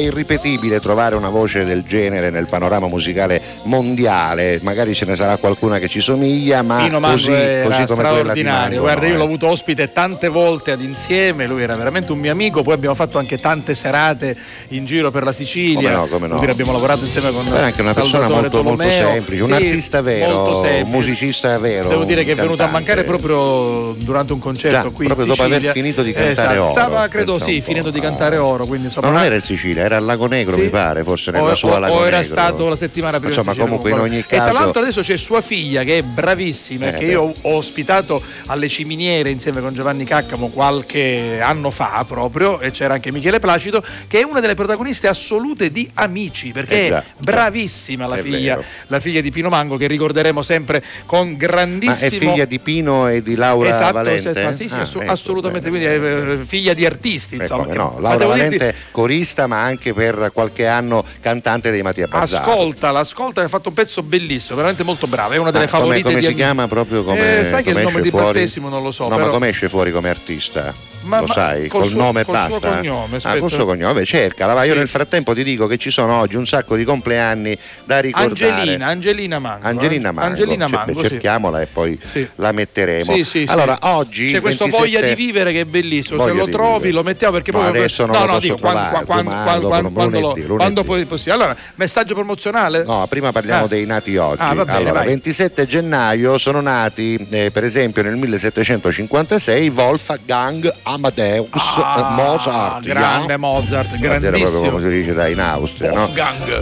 irripetibile 0.02 0.80
trovare 0.80 1.16
una 1.16 1.28
voce 1.28 1.64
del 1.64 1.84
genere 1.84 2.30
nel 2.30 2.46
panorama 2.46 2.86
musicale 2.86 3.41
mondiale, 3.64 4.58
magari 4.62 4.94
ce 4.94 5.04
ne 5.04 5.16
sarà 5.16 5.36
qualcuna 5.36 5.78
che 5.78 5.88
ci 5.88 6.00
somiglia, 6.00 6.62
ma 6.62 6.76
Pino 6.84 7.00
così, 7.00 7.30
era 7.32 7.66
così 7.68 7.84
come 7.84 8.02
quella 8.02 8.12
di 8.12 8.18
straordinario. 8.20 8.60
Mango. 8.68 8.80
Guarda, 8.80 9.06
io 9.06 9.16
l'ho 9.16 9.24
avuto 9.24 9.46
ospite 9.48 9.92
tante 9.92 10.28
volte 10.28 10.72
ad 10.72 10.80
insieme, 10.82 11.46
lui 11.46 11.62
era 11.62 11.76
veramente 11.76 12.12
un 12.12 12.18
mio 12.18 12.32
amico, 12.32 12.62
poi 12.62 12.74
abbiamo 12.74 12.94
fatto 12.94 13.18
anche 13.18 13.38
tante 13.40 13.74
serate 13.74 14.36
in 14.68 14.84
giro 14.84 15.10
per 15.10 15.24
la 15.24 15.32
Sicilia. 15.32 15.90
Come 15.90 15.92
no, 15.92 16.06
come 16.06 16.26
no. 16.26 16.38
Dire, 16.38 16.52
abbiamo 16.52 16.72
lavorato 16.72 17.04
insieme 17.04 17.30
con 17.32 17.46
Era 17.46 17.66
anche 17.66 17.80
una 17.80 17.94
persona 17.94 18.26
Salvatore 18.28 18.62
molto, 18.62 18.62
molto 18.62 18.90
semplice, 18.90 19.42
un 19.42 19.48
Sì, 19.48 19.54
artista 19.54 20.00
vero, 20.00 20.58
un 20.82 20.90
musicista 20.90 21.58
vero. 21.58 21.88
Devo 21.88 22.04
dire 22.04 22.24
che 22.24 22.32
è 22.32 22.34
venuto 22.36 22.62
a 22.62 22.66
mancare 22.68 23.04
proprio 23.04 23.94
durante 23.98 24.32
un 24.32 24.38
concerto 24.38 24.88
Già, 24.88 24.94
qui 24.94 25.06
proprio 25.06 25.26
dopo 25.26 25.42
aver 25.42 25.62
finito 25.72 26.02
di 26.02 26.12
cantare 26.12 26.32
Esatto, 26.32 26.62
Oro, 26.62 26.72
Stava, 26.72 27.08
credo 27.08 27.38
sì, 27.38 27.60
finendo 27.60 27.90
di 27.90 28.00
cantare 28.00 28.36
oro, 28.36 28.66
quindi 28.66 28.86
insomma. 28.86 29.08
No, 29.08 29.14
non 29.14 29.24
era 29.24 29.34
in 29.34 29.40
Sicilia, 29.40 29.82
era 29.84 29.96
al 29.96 30.04
Lago 30.04 30.26
Negro, 30.26 30.56
Sì. 30.56 30.62
mi 30.62 30.68
pare, 30.68 31.02
forse 31.04 31.30
o, 31.30 31.32
nella 31.32 31.54
sua 31.54 31.74
o- 31.74 31.78
Lago 31.78 31.94
o 31.94 32.06
era 32.06 32.18
Negro. 32.20 32.34
stato 32.34 32.68
la 32.68 32.76
settimana 32.76 33.18
prima 33.18 33.28
Insomma, 33.34 33.51
Sicilia, 33.52 33.64
comunque 33.64 33.90
in 33.90 33.98
ogni 33.98 34.18
E 34.18 34.24
tra 34.26 34.38
caso. 34.46 34.58
l'altro 34.58 34.80
adesso 34.82 35.00
c'è 35.02 35.16
sua 35.16 35.40
figlia 35.40 35.82
che 35.82 35.98
è 35.98 36.02
bravissima, 36.02 36.88
Eh, 36.88 36.92
che 36.92 37.06
beh. 37.06 37.12
io 37.12 37.22
ho 37.40 37.54
ospitato 37.56 38.22
alle 38.46 38.68
Ciminiere 38.68 39.30
insieme 39.30 39.60
con 39.60 39.74
Giovanni 39.74 40.04
Caccamo 40.04 40.48
qualche 40.48 41.40
anno 41.40 41.70
fa 41.70 42.04
proprio, 42.06 42.60
e 42.60 42.70
c'era 42.70 42.94
anche 42.94 43.10
Michele 43.12 43.38
Placido, 43.40 43.82
che 44.06 44.20
è 44.20 44.22
una 44.24 44.40
delle 44.40 44.54
protagoniste 44.54 45.08
assolute 45.08 45.70
di 45.70 45.88
Amici, 45.94 46.50
perché 46.52 46.84
Eh 46.84 46.88
già, 46.88 46.98
è 47.00 47.04
bravissima 47.18 48.06
la 48.06 48.16
È 48.16 48.22
figlia, 48.22 48.56
vero. 48.56 48.66
la 48.88 49.00
figlia 49.00 49.20
di 49.20 49.30
Pino 49.30 49.48
Mango, 49.48 49.76
che 49.76 49.86
ricorderemo 49.86 50.42
sempre 50.42 50.82
con 51.06 51.30
Ma 51.30 51.36
grandissimo... 51.36 52.06
è 52.06 52.10
figlia 52.10 52.44
di 52.44 52.58
Pino 52.58 53.08
e 53.08 53.22
di 53.22 53.34
Laura 53.34 53.68
Esatto, 53.70 53.92
Valente? 53.92 54.52
sì, 54.52 54.62
sì, 54.64 54.68
sì, 54.68 54.74
Ah, 54.74 54.80
assu- 54.82 55.02
ecco, 55.02 55.10
assolutamente, 55.12 55.70
bene, 55.70 55.86
quindi 55.98 56.06
è 56.06 56.32
eh, 56.40 56.44
figlia 56.44 56.74
di 56.74 56.84
artisti, 56.86 57.36
Eh, 57.36 57.42
insomma. 57.42 57.72
no, 57.74 57.92
ma 57.96 58.00
Laura 58.00 58.16
devo 58.18 58.32
dirti- 58.34 58.56
Valente 58.58 58.74
corista 58.90 59.46
ma 59.46 59.62
anche 59.62 59.92
per 59.94 60.30
qualche 60.32 60.66
anno 60.66 61.04
cantante 61.20 61.70
dei 61.70 61.82
Mattia 61.82 62.06
Bazzato. 62.06 62.50
Ascoltala, 62.50 62.98
ascolta, 63.00 63.41
ha 63.44 63.48
fatto 63.48 63.68
un 63.68 63.74
pezzo 63.74 64.02
bellissimo, 64.02 64.56
veramente 64.56 64.82
molto 64.82 65.06
brava. 65.06 65.34
È 65.34 65.38
una 65.38 65.50
delle 65.50 65.64
Ah, 65.64 65.68
come, 65.68 65.80
favorite 65.82 66.02
come 66.08 66.20
di 66.20 66.26
si 66.26 66.34
chiama 66.34 66.66
proprio 66.68 67.02
come, 67.04 67.40
Eh, 67.40 67.44
sai 67.44 67.62
che 67.62 67.70
il 67.70 67.74
come 67.74 67.84
nome 67.84 67.88
esce 67.98 68.02
di 68.02 68.08
fuori? 68.10 68.24
battesimo 68.26 68.68
non 68.68 68.82
lo 68.82 68.90
so, 68.90 69.04
No, 69.04 69.10
però- 69.10 69.24
ma 69.26 69.30
come 69.32 69.48
esce 69.48 69.68
fuori 69.68 69.92
come 69.92 70.08
artista? 70.10 70.74
Ma- 71.02 71.20
lo 71.20 71.26
sai, 71.26 71.68
col 71.68 71.80
col, 71.82 71.90
suo- 71.90 72.00
nome 72.00 72.20
e 72.20 72.24
col 72.24 72.36
suo 72.40 72.48
basta. 72.60 72.76
cognome, 72.76 73.18
ah, 73.22 73.36
col 73.38 73.50
suo 73.50 73.64
cognome, 73.64 74.04
cercala, 74.04 74.52
va. 74.52 74.64
Io 74.64 74.72
Sì. 74.72 74.78
nel 74.78 74.88
frattempo 74.88 75.34
ti 75.34 75.42
dico 75.44 75.66
che 75.66 75.76
ci 75.78 75.90
sono 75.90 76.14
oggi 76.20 76.36
un 76.36 76.46
sacco 76.46 76.76
di 76.76 76.84
compleanni 76.84 77.56
da 77.84 78.00
ricordare. 78.00 78.50
Angelina, 78.52 78.86
Angelina 78.86 79.38
Mango. 79.38 79.66
Angelina 79.66 80.08
eh. 80.08 80.12
Mango, 80.12 80.30
Angelina 80.30 80.66
Cioè, 80.68 80.76
Mango, 80.76 81.02
sì. 81.02 81.08
cerchiamola 81.08 81.60
e 81.60 81.66
poi 81.66 81.98
Sì. 82.04 82.28
la 82.36 82.52
metteremo. 82.52 83.12
Sì, 83.14 83.24
sì, 83.24 83.44
sì. 83.46 83.52
allora, 83.52 83.78
oggi 83.82 84.30
c'è 84.30 84.40
questo 84.40 84.64
27 84.64 84.76
voglia 84.98 85.08
di 85.08 85.14
vivere 85.14 85.52
che 85.52 85.60
è 85.60 85.64
bellissimo. 85.64 86.24
Se 86.24 86.32
lo 86.32 86.48
trovi, 86.48 86.74
vivere. 86.76 86.92
lo 86.92 87.02
mettiamo 87.02 87.32
perché 87.34 87.50
No, 87.52 87.58
poi 87.58 87.68
adesso 87.68 88.06
non 88.06 88.16
no, 88.16 88.26
lo 88.26 88.38
dico, 88.38 88.56
quando, 88.58 88.80
trovare, 88.80 89.04
quando, 89.04 89.22
domani, 89.30 89.44
quando, 89.44 89.60
dopo, 89.68 89.90
quando, 89.92 90.18
quando 90.20 90.46
lo- 90.46 90.54
quando 90.56 90.84
poi 90.84 91.04
possibile. 91.06 91.34
Allora, 91.34 91.56
messaggio 91.76 92.14
promozionale? 92.14 92.84
No, 92.84 93.06
prima 93.08 93.32
parliamo 93.32 93.64
Ah. 93.64 93.68
dei 93.68 93.86
nati 93.86 94.16
oggi. 94.16 94.40
Ah, 94.42 94.54
bene, 94.54 94.70
allora, 94.72 94.92
vai. 94.92 95.06
27 95.06 95.66
gennaio 95.66 96.38
sono 96.38 96.60
nati, 96.60 97.16
eh, 97.30 97.50
per 97.50 97.64
esempio, 97.64 98.02
nel 98.02 98.16
1756 98.16 99.68
Wolfgang 99.68 100.72
Amadeus 100.92 101.48
Ah, 101.52 102.10
Mozart. 102.16 102.84
grande 102.84 103.32
ja. 103.32 103.38
Mozart, 103.38 103.88
Vuol 103.96 103.98
dire 103.98 104.18
proprio 104.18 104.30
grandissimo. 104.30 104.70
come 104.70 104.90
si 104.90 104.96
dice 104.96 105.12
da 105.14 105.26
in 105.28 105.40
Austria. 105.40 105.92
no? 105.92 106.10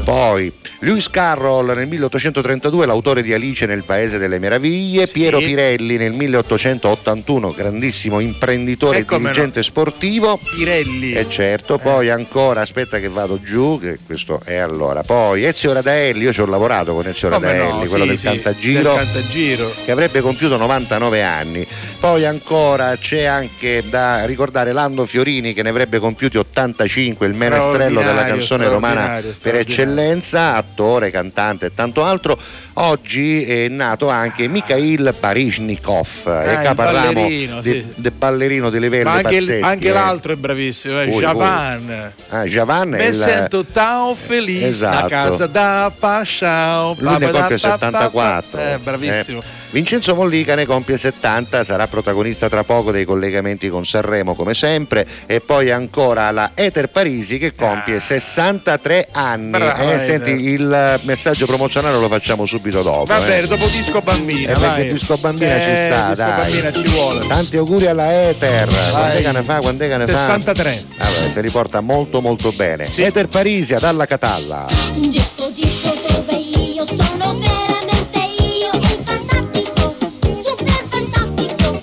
Poi 0.05 0.53
Lewis 0.81 1.09
Carroll 1.11 1.72
nel 1.74 1.87
1832, 1.89 2.87
l'autore 2.87 3.22
di 3.22 3.33
Alice 3.35 3.66
nel 3.66 3.83
Paese 3.85 4.18
delle 4.18 4.39
Meraviglie, 4.39 5.07
Sì. 5.07 5.12
Piero 5.12 5.39
Pirelli 5.39 5.97
nel 5.97 6.12
1881, 6.12 7.53
grandissimo 7.53 8.20
imprenditore 8.20 8.99
E 8.99 9.01
e 9.01 9.05
come 9.05 9.20
no. 9.24 9.28
dirigente 9.28 9.62
sportivo. 9.62 10.39
Pirelli. 10.55 11.12
E 11.12 11.28
certo, 11.28 11.78
poi 11.78 12.09
ancora, 12.11 12.61
aspetta 12.62 12.99
che 12.99 13.09
vado 13.09 13.41
giù, 13.43 13.78
che 13.81 13.99
questo 14.05 14.41
è 14.45 14.57
allora. 14.57 15.03
Poi 15.03 15.45
Ezio 15.45 15.72
Radaelli, 15.72 16.22
io 16.24 16.33
ci 16.33 16.41
ho 16.41 16.47
lavorato 16.47 16.95
con 16.95 17.07
Ezio 17.07 17.28
Come 17.28 17.47
no, 17.47 17.53
Radaelli, 17.53 17.89
quello 17.89 18.05
sì, 18.05 18.09
del 18.11 18.18
sì, 18.18 18.24
Cantagiro, 18.26 18.95
del 18.95 19.05
Cantagiro. 19.05 19.72
che 19.85 19.91
avrebbe 19.91 20.20
compiuto 20.20 20.57
99 20.57 21.22
anni. 21.22 21.66
Poi 21.99 22.24
ancora 22.24 22.97
c'è 22.97 23.24
anche 23.24 23.83
da 23.89 24.20
da 24.21 24.27
ricordare 24.27 24.73
Lando 24.73 25.07
Fiorini 25.07 25.55
che 25.55 25.62
ne 25.62 25.71
avrebbe 25.71 25.99
compiuti 25.99 26.37
85, 26.37 27.27
il 27.27 27.35
menestrello 27.35 28.03
della 28.03 28.25
canzone 28.25 28.68
romana 28.68 29.21
per 29.41 29.57
eccellenza, 29.57 30.57
attore, 30.57 31.11
cantante 31.11 31.66
e 31.66 31.75
tanto 31.75 32.05
altro. 32.05 32.39
Oggi 32.75 33.45
è 33.45 33.68
nato 33.68 34.09
anche 34.09 34.47
Mikhail 34.49 35.14
Baryshnikov, 35.18 36.09
Ah, 36.27 36.45
e 36.45 36.62
qua 36.62 36.75
parliamo 36.75 37.12
ballerino, 37.12 37.61
di, 37.61 37.71
sì. 37.73 37.87
di 38.01 38.11
ballerino 38.11 38.71
di 38.71 38.79
livelli 38.81 39.05
Ma 39.05 39.12
anche, 39.14 39.23
pazzeschi. 39.39 39.61
anche 39.64 39.89
eh. 39.89 39.93
l'altro 39.93 40.33
è 40.33 40.37
bravissimo, 40.37 41.03
eh, 41.03 41.07
Cui, 41.09 41.21
Javan. 41.21 42.12
Ah, 42.29 42.45
Javan 42.45 42.95
è 42.95 43.07
il... 43.07 43.14
sento 43.14 43.64
tao 43.64 44.14
felice 44.14 44.68
Esatto. 44.68 45.05
a 45.05 45.09
casa 45.09 45.47
da 45.47 45.93
Pasciao. 45.97 46.95
Lui 46.99 47.18
ne 47.18 47.31
compie 47.31 47.59
pa- 47.59 47.77
pa- 47.77 47.91
pa- 47.91 47.99
74. 48.09 48.61
Eh, 48.61 48.79
bravissimo. 48.79 49.41
Eh, 49.41 49.59
Vincenzo 49.73 50.14
Mollica 50.16 50.55
ne 50.57 50.66
compie 50.66 50.97
70, 50.97 51.62
sarà 51.62 51.87
protagonista 51.87 52.49
tra 52.49 52.64
poco 52.64 52.91
dei 52.91 53.05
collegamenti 53.05 53.68
con 53.68 53.85
Sanremo 53.87 54.35
come 54.35 54.53
sempre 54.55 55.07
e 55.27 55.41
poi 55.41 55.71
ancora 55.71 56.31
la 56.33 56.53
Eter 56.55 56.89
Parisi 56.89 57.39
che 57.39 57.55
compie 57.55 58.01
63 58.01 59.09
anni. 59.12 59.55
Ah. 59.55 59.59
Brava, 59.59 59.93
Eh, 59.93 59.99
senti, 60.01 60.31
il 60.31 61.01
messaggio 61.05 61.47
promozionale 61.47 61.99
lo 61.99 62.09
facciamo 62.09 62.47
subito 62.47 62.60
dopo. 62.69 63.05
Va 63.07 63.23
eh. 63.23 63.27
bene, 63.27 63.47
dopo 63.47 63.67
disco 63.69 64.01
bambina. 64.01 64.53
Eh, 64.53 64.59
perché 64.59 64.93
disco 64.93 65.17
bambina 65.17 65.57
Eh, 65.57 65.61
ci 65.63 65.87
sta, 65.87 66.09
disco 66.11 66.15
dai. 66.29 66.41
bambina 66.41 66.73
ci 66.73 66.89
vuole. 66.91 67.27
Tanti 67.27 67.57
auguri 67.57 67.87
alla 67.87 68.29
Eter. 68.29 68.69
Quant'è 68.91 69.23
che 69.23 69.33
ne 69.33 69.43
fa? 69.43 69.61
Quant'è 69.61 69.89
che 69.89 69.97
ne 69.97 70.07
fa? 70.07 70.19
63. 70.19 70.85
Vabbè, 70.99 71.31
si 71.33 71.41
riporta 71.41 71.81
molto 71.81 72.21
molto 72.21 72.53
bene. 72.53 72.89
Eter 72.95 73.29
Parisi 73.29 73.75
ad 73.75 73.83
alla 73.85 74.07
Catalla. 74.07 74.67
Disco, 74.93 75.51
disco 75.55 75.95
dove 76.09 76.37
io 76.37 76.85
sono 76.85 77.35
veramente 77.39 78.19
io, 78.43 78.71
il 78.75 79.03
fantastico, 79.05 79.95
super 80.21 80.85
fantastico. 80.91 81.81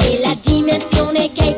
E 0.00 0.20
la 0.22 0.34
dimensione 0.44 1.30
che 1.32 1.56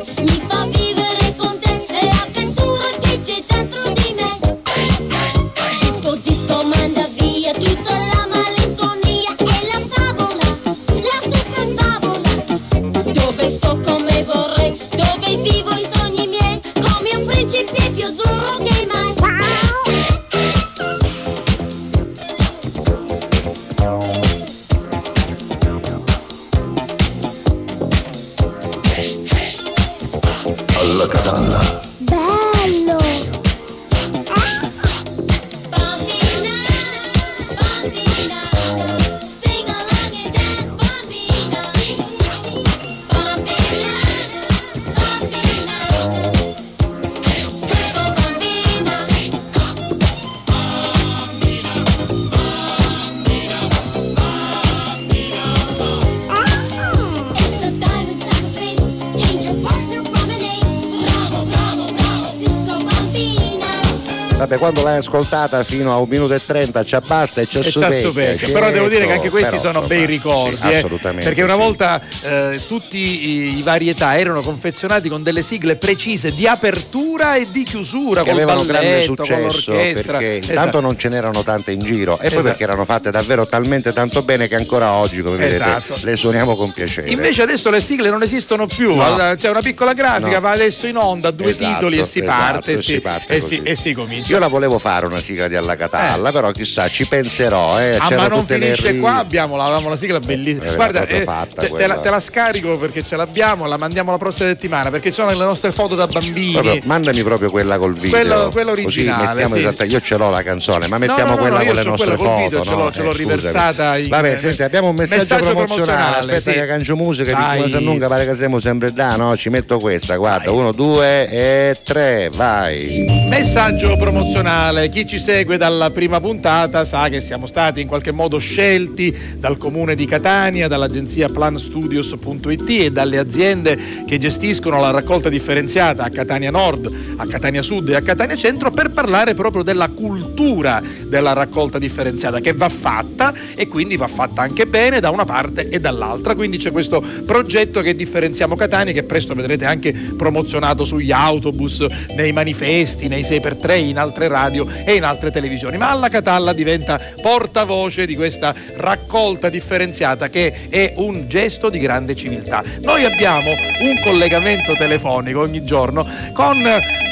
quando 64.81 64.83
l'hai 64.83 64.97
ascoltata 64.97 65.63
fino 65.63 65.93
a 65.93 65.97
un 65.97 66.07
minuto 66.09 66.33
e 66.33 66.41
trenta 66.43 66.83
ci 66.83 66.97
basta 67.05 67.41
e 67.41 67.47
ci 67.47 67.59
assopecchia. 67.59 68.49
Però 68.51 68.71
devo 68.71 68.87
dire 68.87 69.05
che 69.05 69.13
anche 69.13 69.29
questi 69.29 69.49
però, 69.57 69.61
sono 69.61 69.79
insomma, 69.79 69.87
bei 69.95 70.05
ricordi. 70.05 70.55
sì, 70.57 70.67
eh, 70.71 70.75
assolutamente. 70.77 71.23
perché 71.25 71.41
una 71.43 71.53
sì. 71.53 71.59
volta 71.59 72.01
eh, 72.21 72.61
tutti 72.67 72.97
i, 72.97 73.57
i 73.57 73.61
varietà 73.61 74.17
erano 74.17 74.41
confezionati 74.41 75.07
con 75.09 75.23
delle 75.23 75.43
sigle 75.43 75.75
precise 75.75 76.33
di 76.33 76.47
apertura 76.47 77.35
e 77.35 77.47
di 77.51 77.63
chiusura, 77.63 78.23
che 78.23 78.31
avevano 78.31 78.65
grande 78.65 78.89
balletto, 78.89 79.15
con 79.15 79.25
successo 79.25 79.71
l'orchestra. 79.71 80.17
perché 80.17 80.35
Esatto. 80.37 80.51
intanto 80.51 80.79
non 80.79 80.97
ce 80.97 81.09
n'erano 81.09 81.43
tante 81.43 81.71
in 81.71 81.79
giro 81.79 82.13
e 82.15 82.17
poi 82.17 82.27
Esatto. 82.27 82.43
perché 82.43 82.63
erano 82.63 82.85
fatte 82.85 83.11
davvero 83.11 83.45
talmente 83.45 83.93
tanto 83.93 84.21
bene 84.23 84.47
che 84.47 84.55
ancora 84.55 84.91
oggi 84.93 85.21
come 85.21 85.37
vedete 85.37 85.55
Esatto. 85.63 85.97
le 86.01 86.15
suoniamo 86.15 86.55
con 86.55 86.71
piacere 86.71 87.09
Invece 87.09 87.41
adesso 87.43 87.69
le 87.69 87.81
sigle 87.81 88.09
non 88.09 88.23
esistono 88.23 88.67
più, 88.67 88.95
No. 88.95 89.09
C'è 89.37 89.49
una 89.49 89.61
piccola 89.61 89.93
grafica, 89.93 90.35
No. 90.35 90.39
va 90.39 90.51
adesso 90.51 90.87
in 90.87 90.97
onda, 90.97 91.31
due 91.31 91.51
Esatto, 91.51 91.73
titoli 91.73 91.97
e 91.99 92.05
si 92.05 92.19
esatto, 92.19 92.39
parte, 92.51 92.71
e 92.73 92.77
si- 92.81 93.01
parte 93.01 93.35
e, 93.35 93.41
si, 93.41 93.61
e 93.63 93.75
si 93.75 93.93
comincia. 93.93 94.31
io 94.33 94.39
la 94.39 94.47
volevo 94.47 94.70
fare 94.79 95.05
una 95.05 95.19
sigla 95.19 95.47
di 95.47 95.55
Alla 95.55 95.75
Catalla 95.75 96.31
però 96.31 96.51
chissà 96.51 96.89
ci 96.89 97.05
penserò 97.07 97.79
eh. 97.79 97.97
Ah, 97.99 98.09
ma 98.15 98.27
non 98.27 98.45
finisce 98.45 98.97
qua, 98.99 99.17
abbiamo 99.17 99.55
la, 99.55 99.65
abbiamo 99.65 99.89
la 99.89 99.95
sigla 99.95 100.19
bellissima. 100.19 100.65
Era 100.65 100.75
Guarda, 100.75 101.05
eh, 101.05 101.21
fatta 101.23 101.61
te, 101.61 101.67
te 101.67 101.69
quella. 101.69 101.87
la, 101.95 101.99
te 102.01 102.09
la 102.09 102.19
scarico 102.19 102.77
perché 102.77 103.03
ce 103.03 103.15
l'abbiamo, 103.15 103.65
la 103.67 103.77
mandiamo 103.77 104.11
la 104.11 104.17
prossima 104.17 104.47
settimana 104.49 104.89
perché 104.89 105.09
ci 105.09 105.15
sono 105.15 105.29
le 105.29 105.35
nostre 105.35 105.71
foto 105.71 105.95
da 105.95 106.07
bambini. 106.07 106.53
Proprio, 106.53 106.79
mandami 106.83 107.23
proprio 107.23 107.49
quella 107.49 107.77
col 107.77 107.93
video 107.93 108.09
Quello- 108.11 108.49
quello 108.51 108.71
originale, 108.71 109.17
così 109.23 109.27
mettiamo 109.27 109.53
sì. 109.55 109.59
esatta- 109.61 109.83
io 109.83 110.01
ce 110.01 110.17
l'ho 110.17 110.29
la 110.29 110.43
canzone 110.43 110.87
ma 110.87 110.97
mettiamo 110.97 111.29
no, 111.31 111.35
no, 111.35 111.41
quella 111.41 111.57
no, 111.59 111.65
con 111.65 111.75
le 111.75 111.83
nostre 111.83 112.15
quella 112.15 112.29
foto 112.29 112.43
video, 112.43 112.63
ce 112.63 112.69
no? 112.71 112.75
l'ho- 112.77 112.91
ce 112.91 113.01
l'ho 113.03 113.11
Eh, 113.11 113.17
riversata 113.17 113.97
in- 113.97 114.07
vabbè 114.09 114.37
senti 114.37 114.63
abbiamo 114.63 114.89
un 114.89 114.95
messaggio, 114.95 115.21
Messaggio 115.21 115.43
promozionale, 115.45 115.85
promozionale, 115.85 116.17
aspetta 116.19 116.51
sì. 116.51 116.57
che 116.59 116.65
cancio 116.65 116.95
musica 116.95 117.33
di 117.35 117.57
come 117.57 117.69
Sannunga 117.69 118.07
pare 118.07 118.25
che 118.25 118.35
siamo 118.35 118.59
sempre 118.59 118.91
da 118.91 119.15
no 119.15 119.35
ci 119.37 119.49
metto 119.49 119.79
questa 119.79 120.15
guarda 120.15 120.51
uno 120.51 120.71
due 120.71 121.29
e 121.29 121.77
tre 121.83 122.29
vai 122.33 123.05
Messaggio 123.29 123.95
promozionale, 123.97 124.60
chi 124.91 125.07
ci 125.07 125.17
segue 125.17 125.57
dalla 125.57 125.89
prima 125.89 126.19
puntata 126.19 126.85
sa 126.85 127.09
che 127.09 127.19
siamo 127.19 127.47
stati 127.47 127.81
in 127.81 127.87
qualche 127.87 128.11
modo 128.11 128.37
scelti 128.37 129.35
dal 129.37 129.57
comune 129.57 129.95
di 129.95 130.05
Catania, 130.05 130.67
dall'agenzia 130.67 131.29
planstudios.it 131.29 132.69
e 132.69 132.91
dalle 132.91 133.17
aziende 133.17 134.05
che 134.05 134.19
gestiscono 134.19 134.79
la 134.79 134.91
raccolta 134.91 135.29
differenziata 135.29 136.03
a 136.03 136.09
Catania 136.09 136.51
Nord, 136.51 136.93
a 137.15 137.25
Catania 137.25 137.63
Sud 137.63 137.89
e 137.89 137.95
a 137.95 138.01
Catania 138.01 138.35
Centro 138.35 138.69
per 138.69 138.91
parlare 138.91 139.33
proprio 139.33 139.63
della 139.63 139.89
cultura 139.89 140.81
della 141.07 141.33
raccolta 141.33 141.79
differenziata 141.79 142.39
che 142.39 142.53
va 142.53 142.69
fatta 142.69 143.33
e 143.55 143.67
quindi 143.67 143.97
va 143.97 144.07
fatta 144.07 144.41
anche 144.41 144.67
bene 144.67 144.99
da 144.99 145.09
una 145.09 145.25
parte 145.25 145.69
e 145.69 145.79
dall'altra. 145.79 146.35
Quindi 146.35 146.57
c'è 146.57 146.71
questo 146.71 147.03
progetto 147.25 147.81
che 147.81 147.95
differenziamo 147.95 148.55
Catania 148.55 148.93
che 148.93 149.03
presto 149.03 149.33
vedrete 149.33 149.65
anche 149.65 149.91
promozionato 149.91 150.85
sugli 150.85 151.11
autobus, 151.11 151.85
nei 152.15 152.31
manifesti, 152.31 153.07
nei 153.07 153.23
6x3, 153.23 153.79
in 153.79 153.97
altre 153.97 154.27
radio 154.27 154.49
e 154.83 154.95
in 154.95 155.03
altre 155.03 155.31
televisioni. 155.31 155.77
Ma 155.77 155.89
alla 155.89 156.09
Catalla 156.09 156.53
diventa 156.53 156.99
portavoce 157.21 158.05
di 158.05 158.15
questa 158.15 158.53
raccolta 158.75 159.49
differenziata 159.49 160.29
che 160.29 160.69
è 160.69 160.93
un 160.97 161.27
gesto 161.27 161.69
di 161.69 161.79
grande 161.79 162.15
civiltà. 162.15 162.63
Noi 162.81 163.05
abbiamo 163.05 163.51
un 163.51 163.99
collegamento 164.03 164.73
telefonico 164.73 165.39
ogni 165.39 165.63
giorno 165.63 166.07
con 166.33 166.61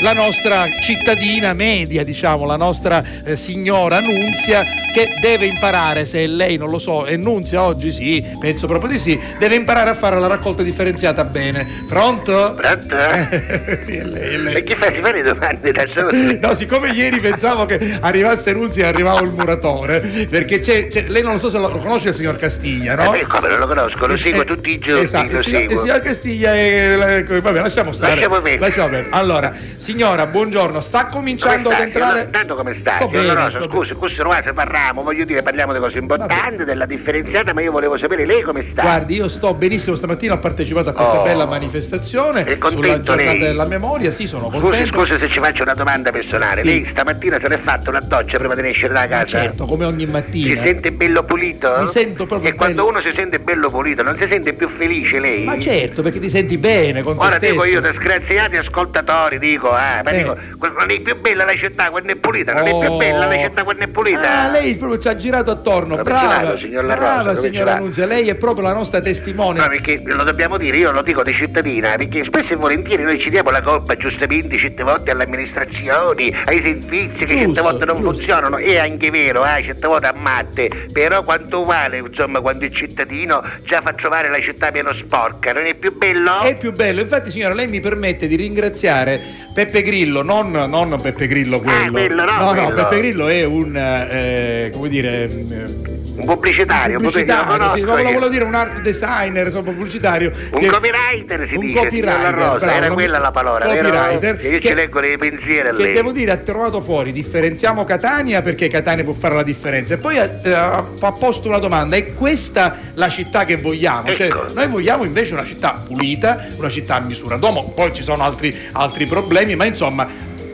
la 0.02 0.14
nostra 0.14 0.68
cittadina 0.82 1.54
media, 1.54 2.04
diciamo, 2.04 2.46
la 2.46 2.56
nostra 2.56 3.04
eh, 3.24 3.36
signora 3.36 4.00
Nunzia 4.00 4.64
che 4.94 5.16
deve 5.20 5.46
imparare, 5.46 6.06
se 6.06 6.24
è 6.24 6.28
lei 6.28 6.58
non 6.58 6.70
lo 6.70 6.80
so, 6.80 7.04
è 7.04 7.16
Nunzia 7.16 7.64
oggi 7.64 7.92
sì, 7.92 8.26
penso 8.40 8.66
proprio 8.68 8.92
di 8.92 9.00
sì, 9.00 9.20
deve 9.38 9.56
imparare 9.56 9.92
a 9.92 9.96
fare 9.96 10.20
la 10.20 10.28
raccolta 10.28 10.64
differenziata 10.64 11.24
bene. 11.26 11.68
Pronto? 11.88 12.56
Pronto? 12.56 12.96
sì, 13.86 13.98
è 13.98 14.04
lei, 14.04 14.34
è 14.34 14.38
lei. 14.38 14.56
E 14.56 14.64
chi 14.64 14.76
fa? 14.76 14.92
Si 14.92 15.00
fa 15.00 15.12
le 15.12 15.22
domande 15.22 15.72
da 15.72 15.86
solo? 15.88 16.10
No, 16.12 16.54
siccome 16.54 16.90
ieri 16.90 17.20
pensavo 17.30 17.65
che 17.65 17.97
arrivasse 17.99 18.53
Nunzia 18.53 18.86
e 18.86 18.88
arrivava 18.88 19.21
il 19.21 19.32
muratore, 19.32 19.99
perché 20.30 20.59
c'è, 20.59 20.88
c'è- 20.88 21.05
lei 21.07 21.21
non 21.21 21.34
lo 21.34 21.39
so 21.39 21.49
se 21.49 21.57
lo, 21.57 21.67
lo 21.69 21.77
conosce 21.77 22.09
il 22.09 22.15
signor 22.15 22.38
Castiglia, 22.38 22.95
no? 22.95 23.13
Eh, 23.13 23.25
come 23.25 23.47
non 23.49 23.59
lo 23.59 23.67
conosco, 23.67 24.05
lo 24.07 24.17
seguo 24.17 24.43
tutti 24.45 24.71
i 24.71 24.80
giorni, 24.80 25.03
Esatto, 25.03 25.36
il 25.38 25.43
signor, 25.43 25.61
il 25.63 25.77
signor 25.77 25.99
Castiglia 25.99 26.53
è. 26.55 27.17
ecco, 27.17 27.41
Vabbè, 27.41 27.59
lasciamo 27.61 27.91
stare. 27.91 28.15
Lasciamo 28.15 28.39
perdere. 28.41 29.07
Allora, 29.11 29.53
signora, 29.75 30.25
buongiorno, 30.25 30.82
sta 30.82 31.05
cominciando 31.05 31.69
ad 31.69 31.80
entrare. 31.80 32.19
Signor- 32.19 32.30
Tanto 32.32 32.55
come 32.55 32.73
stai? 32.75 32.95
Sto 32.95 33.07
bene, 33.07 33.34
Rosa, 33.34 33.61
scusi, 33.63 33.93
questo 33.93 34.23
non 34.23 34.34
è 34.34 34.53
parliamo, 34.53 35.01
voglio 35.03 35.25
dire, 35.25 35.41
parliamo 35.41 35.73
di 35.73 35.80
cose 35.80 35.97
importanti, 35.99 36.63
della 36.63 36.86
differenziata, 36.86 37.53
ma 37.53 37.61
io 37.61 37.71
volevo 37.71 37.97
sapere 37.97 38.25
lei 38.25 38.41
come 38.41 38.63
sta. 38.63 38.82
Guardi, 38.82 39.15
io 39.15 39.27
sto 39.27 39.53
benissimo, 39.53 39.95
stamattina 39.95 40.34
ho 40.34 40.39
partecipato 40.39 40.89
a 40.89 40.93
questa 40.93 41.19
Oh. 41.19 41.23
bella 41.23 41.45
manifestazione 41.45 42.43
È 42.43 42.55
sulla 42.55 42.57
contento 42.69 43.03
giornata 43.03 43.32
lei? 43.32 43.39
della 43.39 43.65
memoria, 43.65 44.11
sì, 44.11 44.25
sono 44.27 44.49
Scusi, 44.49 44.59
contento. 44.61 44.97
scusi 44.97 45.17
se 45.19 45.30
ci 45.30 45.39
faccio 45.39 45.63
una 45.63 45.73
domanda 45.73 46.11
personale. 46.11 46.61
Sì. 46.61 46.67
Lei 46.67 46.77
lei 46.80 46.93
stamattina 47.20 47.39
se 47.39 47.47
l'è 47.49 47.59
fatto 47.59 47.89
una 47.89 47.99
doccia 47.99 48.38
prima 48.38 48.55
di 48.55 48.67
escere 48.67 48.93
da 48.93 49.07
casa? 49.07 49.26
Certo, 49.41 49.65
come 49.65 49.86
ogni 49.86 50.05
Si 50.05 50.11
mattina. 50.11 50.61
sente 50.61 50.91
bello 50.91 51.24
pulito? 51.24 51.76
Mi 51.80 51.88
sento 51.88 52.26
proprio 52.26 52.49
E 52.49 52.53
quando 52.55 52.84
bello. 52.86 52.88
uno 52.89 53.01
si 53.01 53.11
sente 53.13 53.39
bello 53.39 53.70
pulito 53.70 54.01
non 54.03 54.17
si 54.17 54.26
sente 54.28 54.53
più 54.53 54.70
felice 54.70 55.20
lei? 55.20 55.43
Ma 55.43 55.59
certo, 55.59 56.01
perché 56.01 56.20
ti 56.20 56.30
senti 56.30 56.57
bene 56.57 57.03
con 57.03 57.17
Ora 57.20 57.38
te 57.38 57.51
dico 57.51 57.65
io, 57.65 57.82
disgraziati 57.82 58.55
ascoltatori, 58.57 59.38
dico, 59.39 59.70
eh, 59.70 60.01
ma 60.03 60.09
Eh. 60.11 60.17
dico, 60.17 60.38
non 60.59 60.89
è 60.89 60.99
più 61.01 61.20
bella 61.20 61.43
la 61.45 61.53
città 61.55 61.89
quando 61.89 62.11
è 62.13 62.15
pulita, 62.15 62.53
non 62.53 62.67
è 62.67 62.70
più 62.80 62.89
Oh. 62.91 62.97
bella 62.97 63.26
la 63.26 63.38
città 63.38 63.63
quando 63.63 63.84
è 63.84 63.88
pulita. 63.88 64.43
Ah, 64.45 64.49
lei 64.49 64.76
proprio 64.76 64.99
ci 64.99 65.07
ha 65.09 65.15
girato 65.15 65.51
attorno. 65.51 65.95
Dove 65.97 66.03
Brava, 66.09 66.28
vado, 66.43 66.57
signor 66.57 66.86
La 66.86 66.93
Rosa, 66.95 67.22
brava 67.24 67.36
signora? 67.36 67.78
Nunzia, 67.78 68.05
lei 68.05 68.30
è 68.30 68.36
proprio 68.36 68.63
la 68.63 68.74
nostra 68.74 69.01
testimone. 69.01 69.59
No, 69.59 69.67
perché 69.67 70.01
lo 70.05 70.24
dobbiamo 70.24 70.57
dire, 70.57 70.78
io 70.78 70.91
lo 70.91 71.01
dico 71.01 71.24
di 71.24 71.34
cittadina, 71.34 71.95
perché 71.97 72.24
spesso 72.24 72.53
e 72.53 72.55
volentieri 72.55 73.03
noi 73.03 73.20
ci 73.20 73.30
diamo 73.30 73.49
la 73.51 73.61
colpa 73.61 73.95
giustamente 73.95 74.57
certe 74.57 74.84
volte 74.84 75.11
alle 75.11 75.24
amministrazioni, 75.26 76.34
ai 76.45 76.61
servizi 76.61 77.09
che 77.16 77.28
certe 77.28 77.62
volte 77.62 77.86
non 77.86 77.97
giusto. 77.97 78.12
funzionano, 78.14 78.57
è 78.57 78.78
anche 78.78 79.10
vero, 79.12 79.45
eh, 79.45 79.64
certe 79.64 79.88
volte 79.88 80.07
a 80.07 80.14
matte, 80.18 80.70
però 80.91 81.24
quanto 81.24 81.64
vale, 81.64 81.97
insomma, 81.97 82.39
quando 82.39 82.66
il 82.66 82.74
cittadino 82.74 83.43
già 83.64 83.82
fa 83.82 83.93
trovare 83.93 84.30
la 84.30 84.39
città 84.39 84.72
pieno 84.72 84.93
sporca, 84.93 85.53
non 85.53 85.66
è 85.66 85.76
più 85.76 85.95
bello? 85.95 86.41
È 86.41 86.57
più 86.57 86.72
bello, 86.72 87.01
infatti 87.01 87.32
signora 87.32 87.53
lei 87.53 87.68
mi 87.68 87.80
permette 87.80 88.28
di 88.28 88.36
ringraziare 88.36 89.20
Peppe 89.53 89.82
Grillo, 89.82 90.22
non, 90.22 90.51
non 90.51 90.99
Peppe 91.01 91.28
Grillo 91.28 91.60
quello. 91.60 91.88
Ah, 91.88 91.91
quello, 91.91 92.26
no, 92.26 92.38
no, 92.38 92.51
quello. 92.51 92.74
Peppe 92.74 92.97
Grillo 92.97 93.28
è 93.28 93.43
un, 93.43 93.76
eh, 93.76 94.70
come 94.74 94.89
dire, 94.89 95.24
eh, 95.24 95.99
Un 96.20 96.26
pubblicitario, 96.26 96.97
un 96.97 97.03
lo 97.03 97.09
pubblicitario, 97.09 97.53
sì, 97.53 97.57
conosco, 97.82 97.86
ma 97.86 97.99
io. 97.99 98.13
volevo 98.13 98.28
dire 98.30 98.43
un 98.43 98.55
art 98.55 98.82
designer, 98.82 99.45
insomma 99.47 99.72
pubblicitario. 99.72 100.32
Un 100.51 100.59
che- 100.59 100.67
copywriter 100.67 101.47
si 101.47 101.55
un 101.55 101.61
dice, 101.65 101.80
copywriter, 101.80 102.34
Rosa, 102.34 102.57
bravo, 102.57 102.65
era 102.78 102.89
quella 102.93 103.20
la 103.20 103.32
parola, 103.32 103.65
vero? 103.65 103.89
copywriter, 103.89 104.36
Che 104.38 104.47
io 104.47 104.53
ci 104.53 104.59
che- 104.59 104.74
leggo 104.74 104.99
nei 104.99 105.17
pensieri 105.17 105.70
a 105.70 105.74
che 105.74 105.82
lei. 105.84 105.93
devo 105.93 106.11
dire 106.11 106.32
ha 106.32 106.38
trovato 106.38 106.82
fuori 106.82 107.11
differenziamo 107.11 107.86
Catania 107.86 108.41
perché 108.41 108.67
Catania 108.67 109.03
può 109.03 109.13
fare 109.13 109.36
la 109.36 109.43
differenza 109.43 109.93
e 109.93 109.97
poi 109.97 110.17
ha, 110.17 110.30
eh, 110.43 110.51
ha 110.53 111.11
posto 111.17 111.47
una 111.47 111.57
domanda 111.59 111.95
è 111.95 112.13
questa 112.13 112.78
la 112.95 113.09
città 113.09 113.45
che 113.45 113.55
vogliamo 113.57 114.09
cioè, 114.13 114.28
Ecco. 114.28 114.45
noi 114.53 114.67
vogliamo 114.67 115.03
invece 115.03 115.34
una 115.34 115.45
città 115.45 115.82
pulita 115.86 116.47
una 116.57 116.70
città 116.70 116.95
a 116.95 116.99
misura 116.99 117.38
d'uomo 117.38 117.72
poi 117.76 117.93
ci 117.93 118.03
sono 118.03 118.24
altri, 118.24 118.55
altri 118.74 119.05
problemi 119.05 119.55
ma 119.55 119.65
insomma 119.65 120.07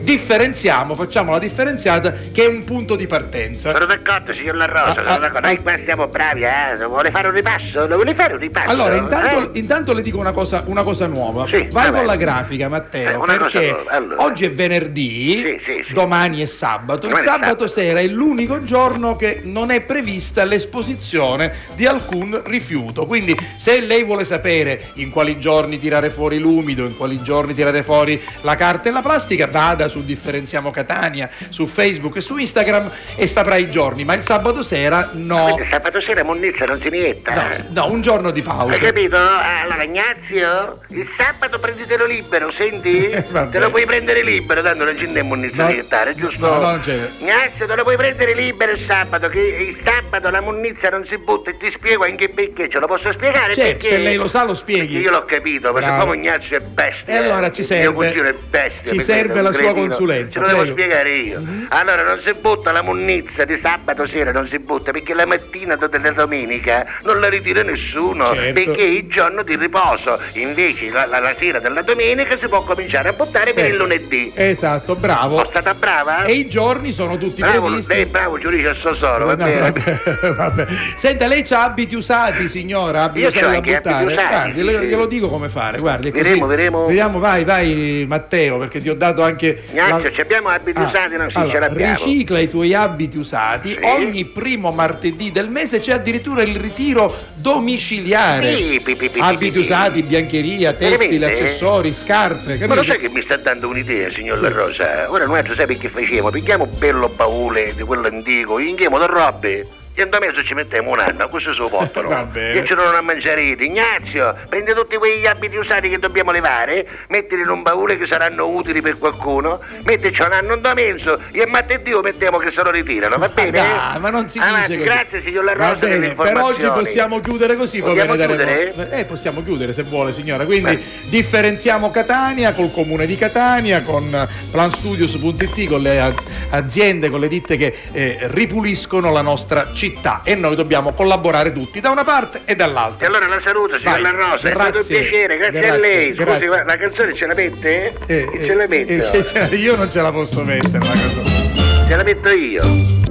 differenziamo 0.06 0.94
facciamo 0.94 1.32
la 1.32 1.38
differenziata 1.40 2.12
che 2.32 2.44
è 2.44 2.46
un 2.46 2.62
punto 2.64 2.94
di 2.94 3.06
partenza 3.08 3.72
Sono 3.72 3.86
d'accordo, 3.86 4.32
signor 4.32 4.54
La 4.54 4.66
Rosa, 4.66 4.84
Ah, 4.90 4.94
sono 4.94 5.08
ah, 5.08 5.18
d'accordo. 5.18 5.38
ah. 5.38 5.50
Noi 5.50 5.62
qua 5.62 5.76
siamo 5.84 6.06
bravi, 6.06 6.42
eh? 6.44 6.84
Vuole 6.86 7.10
fare 7.10 7.26
un 7.28 7.34
ripasso? 7.34 7.86
Lo 7.88 7.96
vuole 7.96 8.14
fare 8.14 8.34
un 8.34 8.38
ripasso? 8.38 8.70
allora, 8.70 8.94
intanto, 8.94 9.52
Eh? 9.52 9.58
intanto 9.58 9.92
le 9.92 10.02
dico 10.02 10.18
una 10.18 10.30
cosa, 10.32 10.62
una 10.66 10.82
cosa 10.84 11.06
nuova. 11.06 11.46
Sì, 11.48 11.66
Vai 11.70 11.86
vabbè. 11.86 11.96
con 11.96 12.06
la 12.06 12.16
grafica, 12.16 12.66
Eh, 12.66 12.68
Matteo, 12.68 13.18
cosa 13.18 13.36
perché 13.36 13.76
allora. 13.88 14.22
oggi 14.24 14.44
è 14.44 14.50
venerdì, 14.52 15.58
Sì, 15.60 15.82
sì, 15.84 15.92
domani 15.92 16.40
è 16.40 16.46
sabato. 16.46 17.06
Il 17.06 17.12
Domani 17.12 17.22
è 17.22 17.26
sabato, 17.26 17.46
sabato. 17.46 17.66
sera 17.68 17.98
è 18.00 18.06
l'unico 18.06 18.62
giorno 18.62 19.16
che 19.16 19.40
non 19.42 19.70
è 19.70 19.80
prevista 19.80 20.44
l'esposizione 20.44 21.52
di 21.74 21.84
alcun 21.86 22.40
rifiuto. 22.46 23.06
Quindi, 23.06 23.36
se 23.56 23.80
lei 23.80 24.04
vuole 24.04 24.24
sapere 24.24 24.90
in 24.94 25.10
quali 25.10 25.38
giorni 25.40 25.78
tirare 25.80 26.10
fuori 26.10 26.38
l'umido, 26.38 26.84
in 26.84 26.96
quali 26.96 27.20
giorni 27.22 27.54
tirare 27.54 27.82
fuori 27.82 28.20
la 28.42 28.54
carta 28.54 28.88
e 28.88 28.92
la 28.92 29.02
plastica, 29.02 29.46
vada 29.46 29.88
su 29.88 29.95
Differenziamo 30.00 30.70
Catania, 30.70 31.28
su 31.48 31.66
Facebook 31.66 32.16
e 32.16 32.20
su 32.20 32.36
Instagram 32.36 32.90
e 33.16 33.26
saprà 33.26 33.56
i 33.56 33.70
giorni. 33.70 34.04
Ma 34.04 34.14
il 34.14 34.22
sabato 34.22 34.62
sera 34.62 35.10
no. 35.12 35.44
Quindi 35.52 35.64
sabato 35.64 36.00
sera 36.00 36.22
Monnezza 36.22 36.64
non 36.64 36.80
si 36.80 36.88
nietta? 36.90 37.34
No, 37.34 37.42
no, 37.70 37.90
un 37.90 38.00
giorno 38.00 38.30
di 38.30 38.42
pausa. 38.42 38.74
Hai 38.74 38.80
capito? 38.80 39.16
Allora, 39.16 39.82
Ignazio, 39.84 40.80
il 40.88 41.08
sabato 41.16 41.58
prenditelo 41.58 42.04
libero, 42.06 42.50
senti? 42.50 43.08
Vabbè. 43.28 43.50
te 43.50 43.58
lo 43.58 43.70
puoi 43.70 43.84
prendere 43.86 44.22
libero, 44.22 44.62
tanto 44.62 44.84
non 44.84 44.96
ci 44.98 45.04
andiamo 45.04 45.28
Monnezza 45.34 45.62
No. 45.62 45.68
a 45.68 45.72
niettare, 45.72 46.14
giusto? 46.14 46.46
No, 46.46 46.60
non 46.60 46.80
c'è. 46.80 47.08
Ignazio, 47.18 47.66
te 47.66 47.74
lo 47.74 47.82
puoi 47.82 47.96
prendere 47.96 48.34
libero 48.34 48.72
il 48.72 48.78
sabato, 48.78 49.28
che 49.28 49.40
il 49.40 49.76
sabato 49.84 50.30
la 50.30 50.40
Monnezza 50.40 50.88
non 50.90 51.04
si 51.04 51.16
butta 51.18 51.50
e 51.50 51.56
ti 51.56 51.70
spiego 51.70 52.04
anche 52.04 52.28
perché, 52.28 52.68
ce 52.68 52.78
lo 52.78 52.86
posso 52.86 53.12
spiegare? 53.12 53.54
Certo, 53.54 53.72
perché? 53.72 53.88
se 53.88 53.98
lei 53.98 54.16
lo 54.16 54.28
sa 54.28 54.44
lo 54.44 54.54
spieghi. 54.54 54.94
Perché 54.94 55.08
io 55.08 55.10
l'ho 55.10 55.24
capito, 55.24 55.72
Bravo. 55.72 55.92
siccome 56.00 56.16
Ignazio 56.16 56.56
è 56.56 56.60
bestia. 56.60 57.14
E 57.14 57.16
allora 57.16 57.50
ci 57.50 57.60
il 57.60 57.66
serve- 57.66 57.82
Mio 57.88 57.92
cugino 57.94 58.28
è 58.28 58.34
bestia. 58.34 58.92
ci 58.92 59.00
serve 59.00 59.40
la 59.42 59.52
sua. 59.52 59.72
Consulenza, 59.88 60.40
Te 60.40 60.46
lo 60.46 60.52
devo 60.52 60.66
spiegare 60.66 61.10
io. 61.10 61.40
Mhm. 61.40 61.66
Allora, 61.70 62.02
non 62.02 62.20
si 62.20 62.32
butta 62.40 62.72
la 62.72 62.82
munnizza 62.82 63.44
di 63.44 63.58
sabato 63.58 64.06
sera, 64.06 64.32
non 64.32 64.46
si 64.46 64.58
butta 64.58 64.90
perché 64.92 65.14
la 65.14 65.26
mattina 65.26 65.76
della 65.76 66.10
domenica 66.10 66.84
non 67.04 67.20
la 67.20 67.28
ritira 67.28 67.62
nessuno. 67.62 68.32
Certo. 68.34 68.52
Perché 68.52 68.76
è 68.82 68.88
il 68.88 69.08
giorno 69.08 69.42
di 69.42 69.56
riposo. 69.56 70.18
Invece 70.34 70.90
la, 70.90 71.06
la- 71.06 71.20
la 71.20 71.34
sera 71.38 71.58
della 71.58 71.82
domenica 71.82 72.36
si 72.38 72.46
può 72.48 72.62
cominciare 72.62 73.08
a 73.10 73.12
buttare 73.12 73.52
per 73.52 73.64
Eh. 73.64 73.68
il 73.68 73.76
lunedì. 73.76 74.32
Esatto, 74.34 74.94
bravo. 74.96 75.36
Sono 75.38 75.48
stata 75.50 75.74
brava? 75.74 76.24
E 76.24 76.32
i 76.32 76.48
giorni 76.48 76.92
sono 76.92 77.16
tutti 77.18 77.40
bravo, 77.40 77.66
previsti. 77.66 77.92
lei 77.92 78.02
è 78.02 78.06
bravo 78.06 78.38
giudice 78.38 78.74
Sosoro, 78.74 79.26
va 79.26 79.36
bene? 79.36 79.60
vabbè, 79.60 80.30
vabbè. 80.34 80.66
Senta, 80.96 81.26
lei 81.26 81.42
c'ha 81.42 81.64
abiti 81.64 81.94
usati, 81.94 82.48
signora, 82.48 83.04
abiti 83.04 83.20
Io 83.20 83.28
usati 83.28 83.44
da 83.50 83.60
buttare. 83.60 84.04
usati, 84.04 84.24
Guardi, 84.26 84.60
sì, 84.60 84.86
glielo 84.86 85.06
dico 85.06 85.28
come 85.28 85.48
fare, 85.48 85.78
guardi. 85.78 86.10
Vedremo, 86.10 86.46
vedremo. 86.46 86.86
Vediamo, 86.86 87.18
vai, 87.18 87.44
vai 87.44 88.04
Matteo, 88.08 88.58
perché 88.58 88.80
ti 88.80 88.88
ho 88.88 88.94
dato 88.94 89.22
anche... 89.22 89.62
Ignazio, 89.76 90.08
la- 90.08 90.12
ci 90.12 90.20
abbiamo 90.20 90.48
abiti 90.48 90.78
Ah, 90.80 90.84
usati? 90.84 91.16
No, 91.16 91.24
sì, 91.28 91.34
ce 91.34 91.38
allora, 91.38 91.58
l'abbiamo. 91.60 91.94
Ricicla 92.04 92.38
i 92.38 92.48
tuoi 92.48 92.74
abiti 92.74 93.18
usati. 93.18 93.68
Sì. 93.74 93.78
Ogni 93.82 94.24
primo 94.24 94.72
martedì 94.72 95.30
del 95.30 95.48
mese 95.50 95.80
c'è 95.80 95.92
addirittura 95.92 96.42
il 96.42 96.56
ritiro 96.56 97.14
domiciliare. 97.34 98.54
Sì, 98.54 98.80
pi, 98.82 98.94
pi, 98.96 99.08
pi, 99.10 99.20
abiti 99.20 99.58
usati, 99.58 100.02
biancheria, 100.02 100.72
tessili, 100.72 101.18
Veramente? 101.18 101.44
accessori, 101.44 101.92
scarpe. 101.92 102.56
Ma 102.58 102.66
lo 102.66 102.74
capito? 102.74 102.84
sai 102.84 102.98
che 102.98 103.08
mi 103.08 103.22
sta 103.22 103.36
dando 103.36 103.68
un'idea, 103.68 104.10
signor 104.10 104.40
La 104.40 104.48
Rosa? 104.48 105.10
Ora 105.10 105.26
noi 105.26 105.42
sai 105.54 105.76
che 105.76 105.88
facciamo? 105.88 106.30
Pigliamo 106.30 106.64
un 106.64 106.78
bello 106.78 107.08
baule 107.08 107.74
di 107.74 107.82
quello 107.82 108.06
antico, 108.06 108.58
inghiamo 108.58 108.98
da 108.98 109.06
robe 109.06 109.66
e 109.98 110.02
in 110.02 110.10
mezzo 110.20 110.42
ci 110.42 110.52
mettiamo 110.52 110.90
un 110.90 110.98
anno, 110.98 111.26
questo 111.30 111.54
se 111.54 111.60
lo 111.60 111.68
portano. 111.68 112.30
E 112.34 112.62
ci 112.66 112.74
non 112.74 112.94
a 112.94 113.00
mangiare. 113.00 113.40
Ignazio, 113.40 114.34
prendi 114.46 114.74
tutti 114.74 114.96
quegli 114.96 115.26
abiti 115.26 115.56
usati 115.56 115.88
che 115.88 115.98
dobbiamo 115.98 116.32
levare, 116.32 116.86
mettili 117.08 117.40
in 117.40 117.48
un 117.48 117.62
baule 117.62 117.96
che 117.96 118.04
saranno 118.04 118.46
utili 118.46 118.82
per 118.82 118.98
qualcuno, 118.98 119.60
mettici 119.84 120.20
un 120.20 120.32
anno 120.32 120.54
in 120.54 120.70
mezzo 120.74 121.18
e 121.32 121.46
martedì 121.46 121.92
mettiamo 122.02 122.36
che 122.36 122.50
se 122.50 122.62
lo 122.62 122.70
ritirano, 122.70 123.16
va 123.16 123.28
bene? 123.28 123.50
Dai, 123.52 123.98
ma 123.98 124.10
non 124.10 124.28
si 124.28 124.38
Avanti, 124.38 124.76
dice 124.76 124.78
così. 124.78 124.90
grazie 124.90 125.22
signor 125.22 125.44
La 125.44 125.52
Rosa 125.54 125.74
bene, 125.76 126.14
per 126.14 126.36
oggi 126.36 126.66
possiamo 126.66 127.20
chiudere 127.20 127.56
così, 127.56 127.80
ve 127.80 127.94
ne 127.94 128.16
daremo- 128.16 128.34
chiudere? 128.34 128.90
Eh, 128.90 129.04
possiamo 129.06 129.42
chiudere 129.42 129.72
se 129.72 129.82
vuole 129.82 130.12
signora. 130.12 130.44
Quindi 130.44 130.76
Beh. 130.76 130.82
differenziamo 131.08 131.90
Catania 131.90 132.52
col 132.52 132.70
comune 132.70 133.06
di 133.06 133.16
Catania, 133.16 133.82
con 133.82 134.28
planstudios.it, 134.50 135.68
con 135.68 135.80
le 135.80 136.14
aziende, 136.50 137.08
con 137.08 137.20
le 137.20 137.28
ditte 137.28 137.56
che 137.56 137.74
eh, 137.92 138.18
ripuliscono 138.22 139.10
la 139.10 139.22
nostra 139.22 139.68
città 139.72 139.84
e 140.24 140.34
noi 140.34 140.54
dobbiamo 140.56 140.92
collaborare 140.92 141.52
tutti 141.52 141.80
da 141.80 141.90
una 141.90 142.04
parte 142.04 142.42
e 142.44 142.52
E 142.52 142.56
dall'altra. 142.56 143.06
allora 143.06 143.26
la 143.28 143.40
saluto, 143.40 143.78
signor 143.78 144.00
Vai, 144.00 144.02
La 144.02 144.10
Rosa, 144.10 144.48
è 144.48 144.52
stato 144.52 144.64
un 144.64 144.70
grazie, 144.72 145.00
piacere, 145.00 145.36
grazie, 145.36 145.58
a 145.58 145.62
grazie, 145.62 145.80
lei. 145.80 146.14
Scusi, 146.14 146.24
grazie. 146.24 146.64
la 146.64 146.76
canzone 146.76 147.14
ce 147.14 147.26
la 147.26 147.34
mette? 147.34 147.94
Eh, 148.06 148.40
ce 148.44 148.54
la 148.54 148.66
mette? 148.66 149.10
eh, 149.12 149.48
eh, 149.50 149.54
io 149.56 149.76
non 149.76 149.90
ce 149.90 150.00
la 150.02 150.12
posso 150.12 150.42
mettere 150.42 150.78
la 150.78 150.90
cosa. 150.90 151.86
Ce 151.88 151.96
la 151.96 152.02
metto 152.02 152.30
io. 152.30 153.05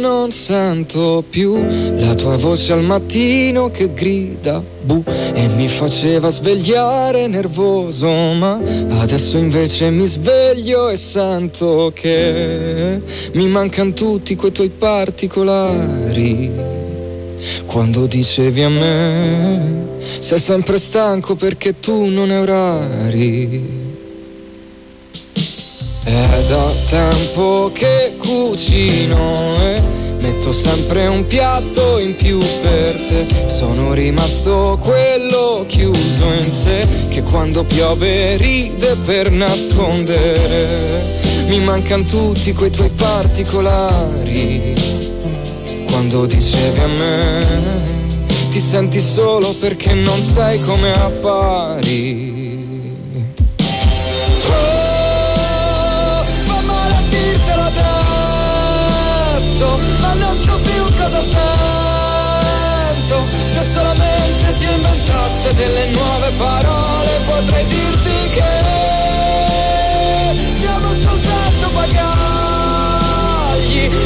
Non 0.00 0.30
sento 0.30 1.24
più 1.28 1.62
la 1.96 2.14
tua 2.14 2.36
voce 2.36 2.72
al 2.72 2.82
mattino 2.82 3.70
che 3.70 3.92
grida 3.92 4.62
bu 4.82 5.02
e 5.34 5.48
mi 5.48 5.68
faceva 5.68 6.28
svegliare 6.30 7.26
nervoso, 7.26 8.08
ma 8.08 8.60
adesso 9.00 9.36
invece 9.36 9.90
mi 9.90 10.06
sveglio 10.06 10.88
e 10.88 10.96
sento 10.96 11.90
che 11.94 13.00
mi 13.32 13.48
mancano 13.48 13.92
tutti 13.92 14.36
quei 14.36 14.52
tuoi 14.52 14.70
particolari. 14.70 16.50
Quando 17.64 18.06
dicevi 18.06 18.62
a 18.62 18.68
me 18.68 19.84
sei 20.18 20.38
sempre 20.38 20.78
stanco 20.78 21.34
perché 21.34 21.78
tu 21.80 22.06
non 22.06 22.30
hai 22.30 22.40
orari. 22.40 23.85
È 26.06 26.44
da 26.46 26.72
tempo 26.88 27.72
che 27.74 28.14
cucino 28.16 29.60
e 29.60 29.82
metto 30.20 30.52
sempre 30.52 31.08
un 31.08 31.26
piatto 31.26 31.98
in 31.98 32.14
più 32.14 32.38
per 32.38 32.94
te. 32.94 33.48
Sono 33.48 33.92
rimasto 33.92 34.78
quello 34.80 35.64
chiuso 35.66 36.32
in 36.32 36.48
sé 36.48 36.86
che 37.08 37.24
quando 37.24 37.64
piove 37.64 38.36
ride 38.36 38.94
per 39.04 39.32
nascondere. 39.32 41.02
Mi 41.48 41.58
mancano 41.58 42.04
tutti 42.04 42.52
quei 42.52 42.70
tuoi 42.70 42.90
particolari. 42.90 44.74
Quando 45.86 46.24
dicevi 46.24 46.78
a 46.78 46.86
me 46.86 47.46
ti 48.50 48.60
senti 48.60 49.00
solo 49.00 49.54
perché 49.54 49.92
non 49.92 50.20
sai 50.20 50.60
come 50.60 50.92
appari. 50.92 52.35
Sento. 63.06 63.24
Se 63.54 63.62
solamente 63.72 64.54
ti 64.58 64.64
inventasse 64.70 65.54
delle 65.54 65.86
nuove 65.90 66.30
parole 66.32 67.20
Potrei 67.24 67.64
dirti 67.66 68.28
che 68.30 68.42
Siamo 70.60 70.94
soltanto 70.98 71.70
bagagli. 71.72 71.98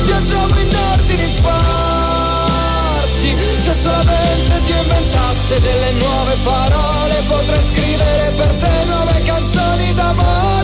Viaggiamo 0.04 0.58
in 0.60 0.76
ordini 0.92 1.26
sparsi. 1.36 3.34
Se 3.64 3.74
solamente 3.82 4.60
ti 4.66 4.72
inventasse 4.72 5.60
delle 5.60 5.90
nuove 5.92 6.36
parole 6.44 7.22
Potrei 7.26 7.64
scrivere 7.64 8.32
per 8.36 8.52
te 8.54 8.84
nuove 8.86 9.22
canzoni 9.24 9.94
d'amore 9.94 10.59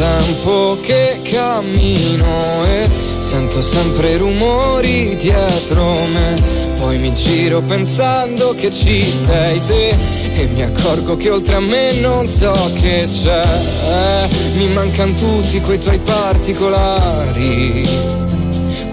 tempo 0.00 0.78
che 0.80 1.20
cammino 1.22 2.64
e 2.64 2.88
sento 3.18 3.60
sempre 3.60 4.16
rumori 4.16 5.14
dietro 5.16 5.92
me. 6.06 6.40
Poi 6.78 6.96
mi 6.96 7.12
giro 7.12 7.60
pensando 7.60 8.54
che 8.54 8.70
ci 8.70 9.04
sei 9.04 9.60
te 9.66 9.90
e 10.32 10.46
mi 10.54 10.62
accorgo 10.62 11.18
che 11.18 11.28
oltre 11.28 11.56
a 11.56 11.60
me 11.60 11.92
non 12.00 12.26
so 12.26 12.54
che 12.80 13.06
c'è. 13.06 14.26
Mi 14.54 14.68
mancano 14.68 15.14
tutti 15.16 15.60
quei 15.60 15.78
tuoi 15.78 15.98
particolari. 15.98 17.86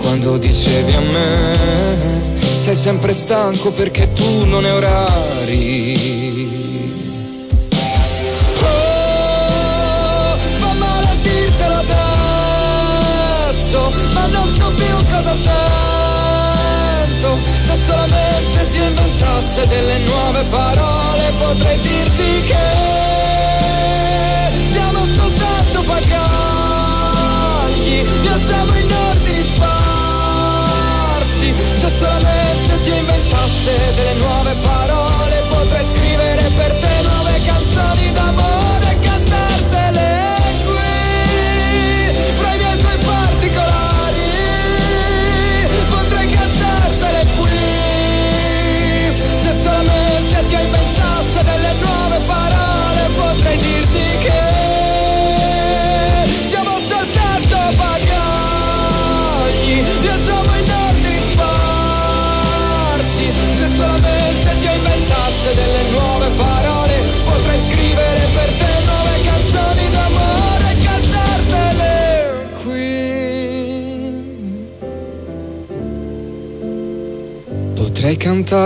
Quando 0.02 0.38
dicevi 0.38 0.94
a 0.94 1.00
me, 1.00 2.22
sei 2.58 2.76
sempre 2.76 3.14
stanco 3.14 3.72
perché 3.72 4.12
tu 4.12 4.44
non 4.44 4.66
hai 4.66 4.72
orari. 4.72 6.17
Più 14.78 14.96
cosa 15.12 15.36
sento. 15.36 17.30
Se 17.66 17.76
solamente 17.86 18.68
ti 18.70 18.80
inventasse 18.82 19.68
delle 19.68 19.98
nuove 20.00 20.44
parole, 20.46 21.34
potrei 21.40 21.80
dirti 21.80 22.42
che 22.50 22.66
siamo 24.72 25.06
soltanto 25.06 25.84
bagagli, 25.84 26.16
viaggiamo 28.22 28.78
in 28.78 28.92
ordini 29.10 29.44
sparsi. 29.44 31.54
Se 31.82 31.90
solamente 31.98 32.82
ti 32.84 32.96
inventasse 32.96 33.94
delle 33.96 34.14
nuove 34.14 34.56
parole, 34.56 34.97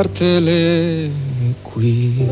Potrei 0.02 0.10
cantartele 0.10 1.12
qui. 1.62 2.28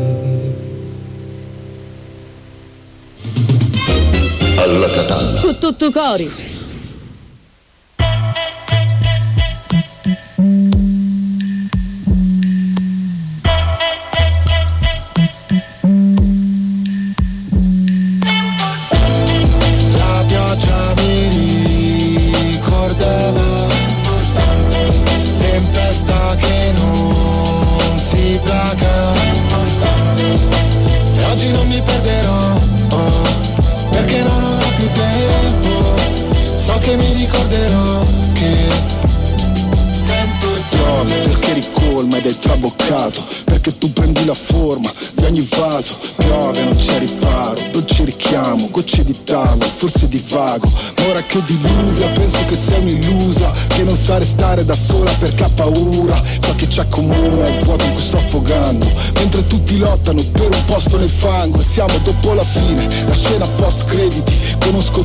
Alla 4.56 4.90
Catalla. 4.90 5.40
Con 5.40 5.58
tutto 5.58 5.90
cori. 5.90 6.49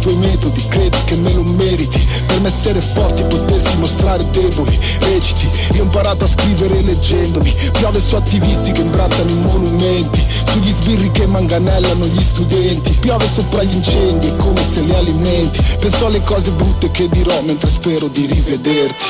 Tuoi 0.05 0.17
metodi, 0.17 0.63
credi 0.67 0.97
che 1.05 1.15
me 1.15 1.33
lo 1.33 1.41
meriti. 1.41 1.99
Per 2.27 2.39
me 2.39 2.49
essere 2.49 2.79
forti 2.79 3.23
potersi 3.23 3.75
mostrare 3.77 4.23
deboli 4.29 4.77
Reciti, 4.99 5.49
io 5.73 5.81
ho 5.81 5.83
imparato 5.85 6.25
a 6.25 6.27
scrivere 6.27 6.79
leggendomi. 6.81 7.51
Piove 7.71 7.99
su 7.99 8.13
attivisti 8.13 8.71
che 8.71 8.81
imbrattano 8.81 9.31
i 9.31 9.35
monumenti. 9.35 10.23
Sugli 10.51 10.69
sbirri 10.69 11.09
che 11.11 11.25
manganellano 11.25 12.05
gli 12.05 12.21
studenti. 12.21 12.91
Piove 12.99 13.27
sopra 13.33 13.63
gli 13.63 13.73
incendi, 13.73 14.27
è 14.27 14.35
come 14.35 14.63
se 14.63 14.81
li 14.81 14.93
alimenti. 14.93 15.59
Penso 15.79 16.05
alle 16.05 16.21
cose 16.21 16.51
brutte 16.51 16.91
che 16.91 17.09
dirò 17.09 17.41
mentre 17.41 17.67
spero 17.67 18.07
di 18.07 18.27
rivederti. 18.27 19.03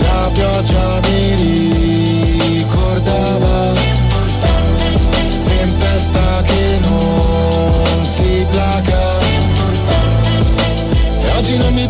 La 0.00 0.30
pioggia 0.32 1.00
mi 1.04 1.34
ricordava 2.56 3.39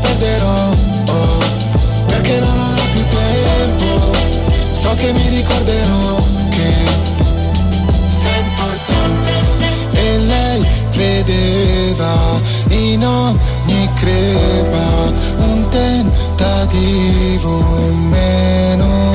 perderò 0.01 0.71
oh, 1.07 1.39
Perché 2.07 2.39
non 2.41 2.59
ho 2.59 2.75
più 2.93 3.05
tempo. 3.07 4.17
So 4.73 4.95
che 4.95 5.13
mi 5.13 5.29
ricorderò 5.29 6.17
che 6.51 6.73
sei 8.09 8.41
importante 8.41 9.31
E 9.93 10.19
lei 10.19 10.67
vedeva 10.93 12.41
in 12.69 13.05
ogni 13.05 13.91
crepa 13.95 15.13
Un 15.39 15.69
tentativo 15.69 17.59
in 17.89 18.09
meno. 18.09 19.15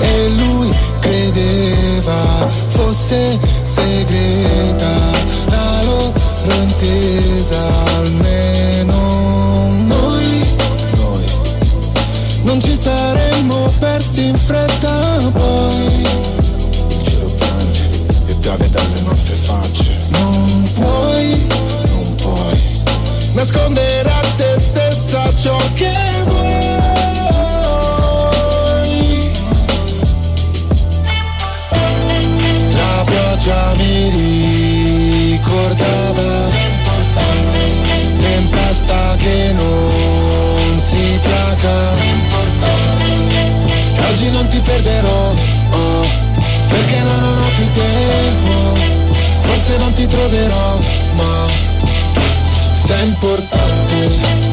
E 0.00 0.28
lui 0.30 0.74
credeva 1.00 2.46
fosse 2.68 3.38
segreta 3.62 4.90
La 5.48 5.82
loro 5.82 6.12
intesa 6.44 7.60
almeno 7.96 8.57
nostre 19.08 19.34
facce. 19.34 19.96
Non 20.08 20.70
puoi, 20.74 21.46
non 21.86 22.14
puoi 22.16 22.60
nascondere 23.32 24.10
a 24.10 24.20
te 24.36 24.56
stessa 24.58 25.34
ciò 25.34 25.56
che 25.74 25.92
vuoi. 26.26 26.46
La 32.80 33.04
pioggia 33.04 33.74
mi 33.76 34.10
ricordava 35.36 36.56
Tempesta 38.18 39.16
che 39.16 39.52
non 39.54 40.80
si 40.86 41.18
placa. 41.22 41.96
Oggi 44.10 44.30
non 44.30 44.46
ti 44.48 44.58
perderò 44.60 45.34
oh, 45.70 46.06
Perché 46.68 47.02
non 47.02 47.22
ho 47.22 47.48
più 47.56 47.70
tempo 47.72 48.27
Forse 50.08 50.16
non 50.16 50.16
ti 50.16 50.16
troverò 50.16 50.78
ma 51.14 51.46
sei 52.86 53.06
importante. 53.08 54.46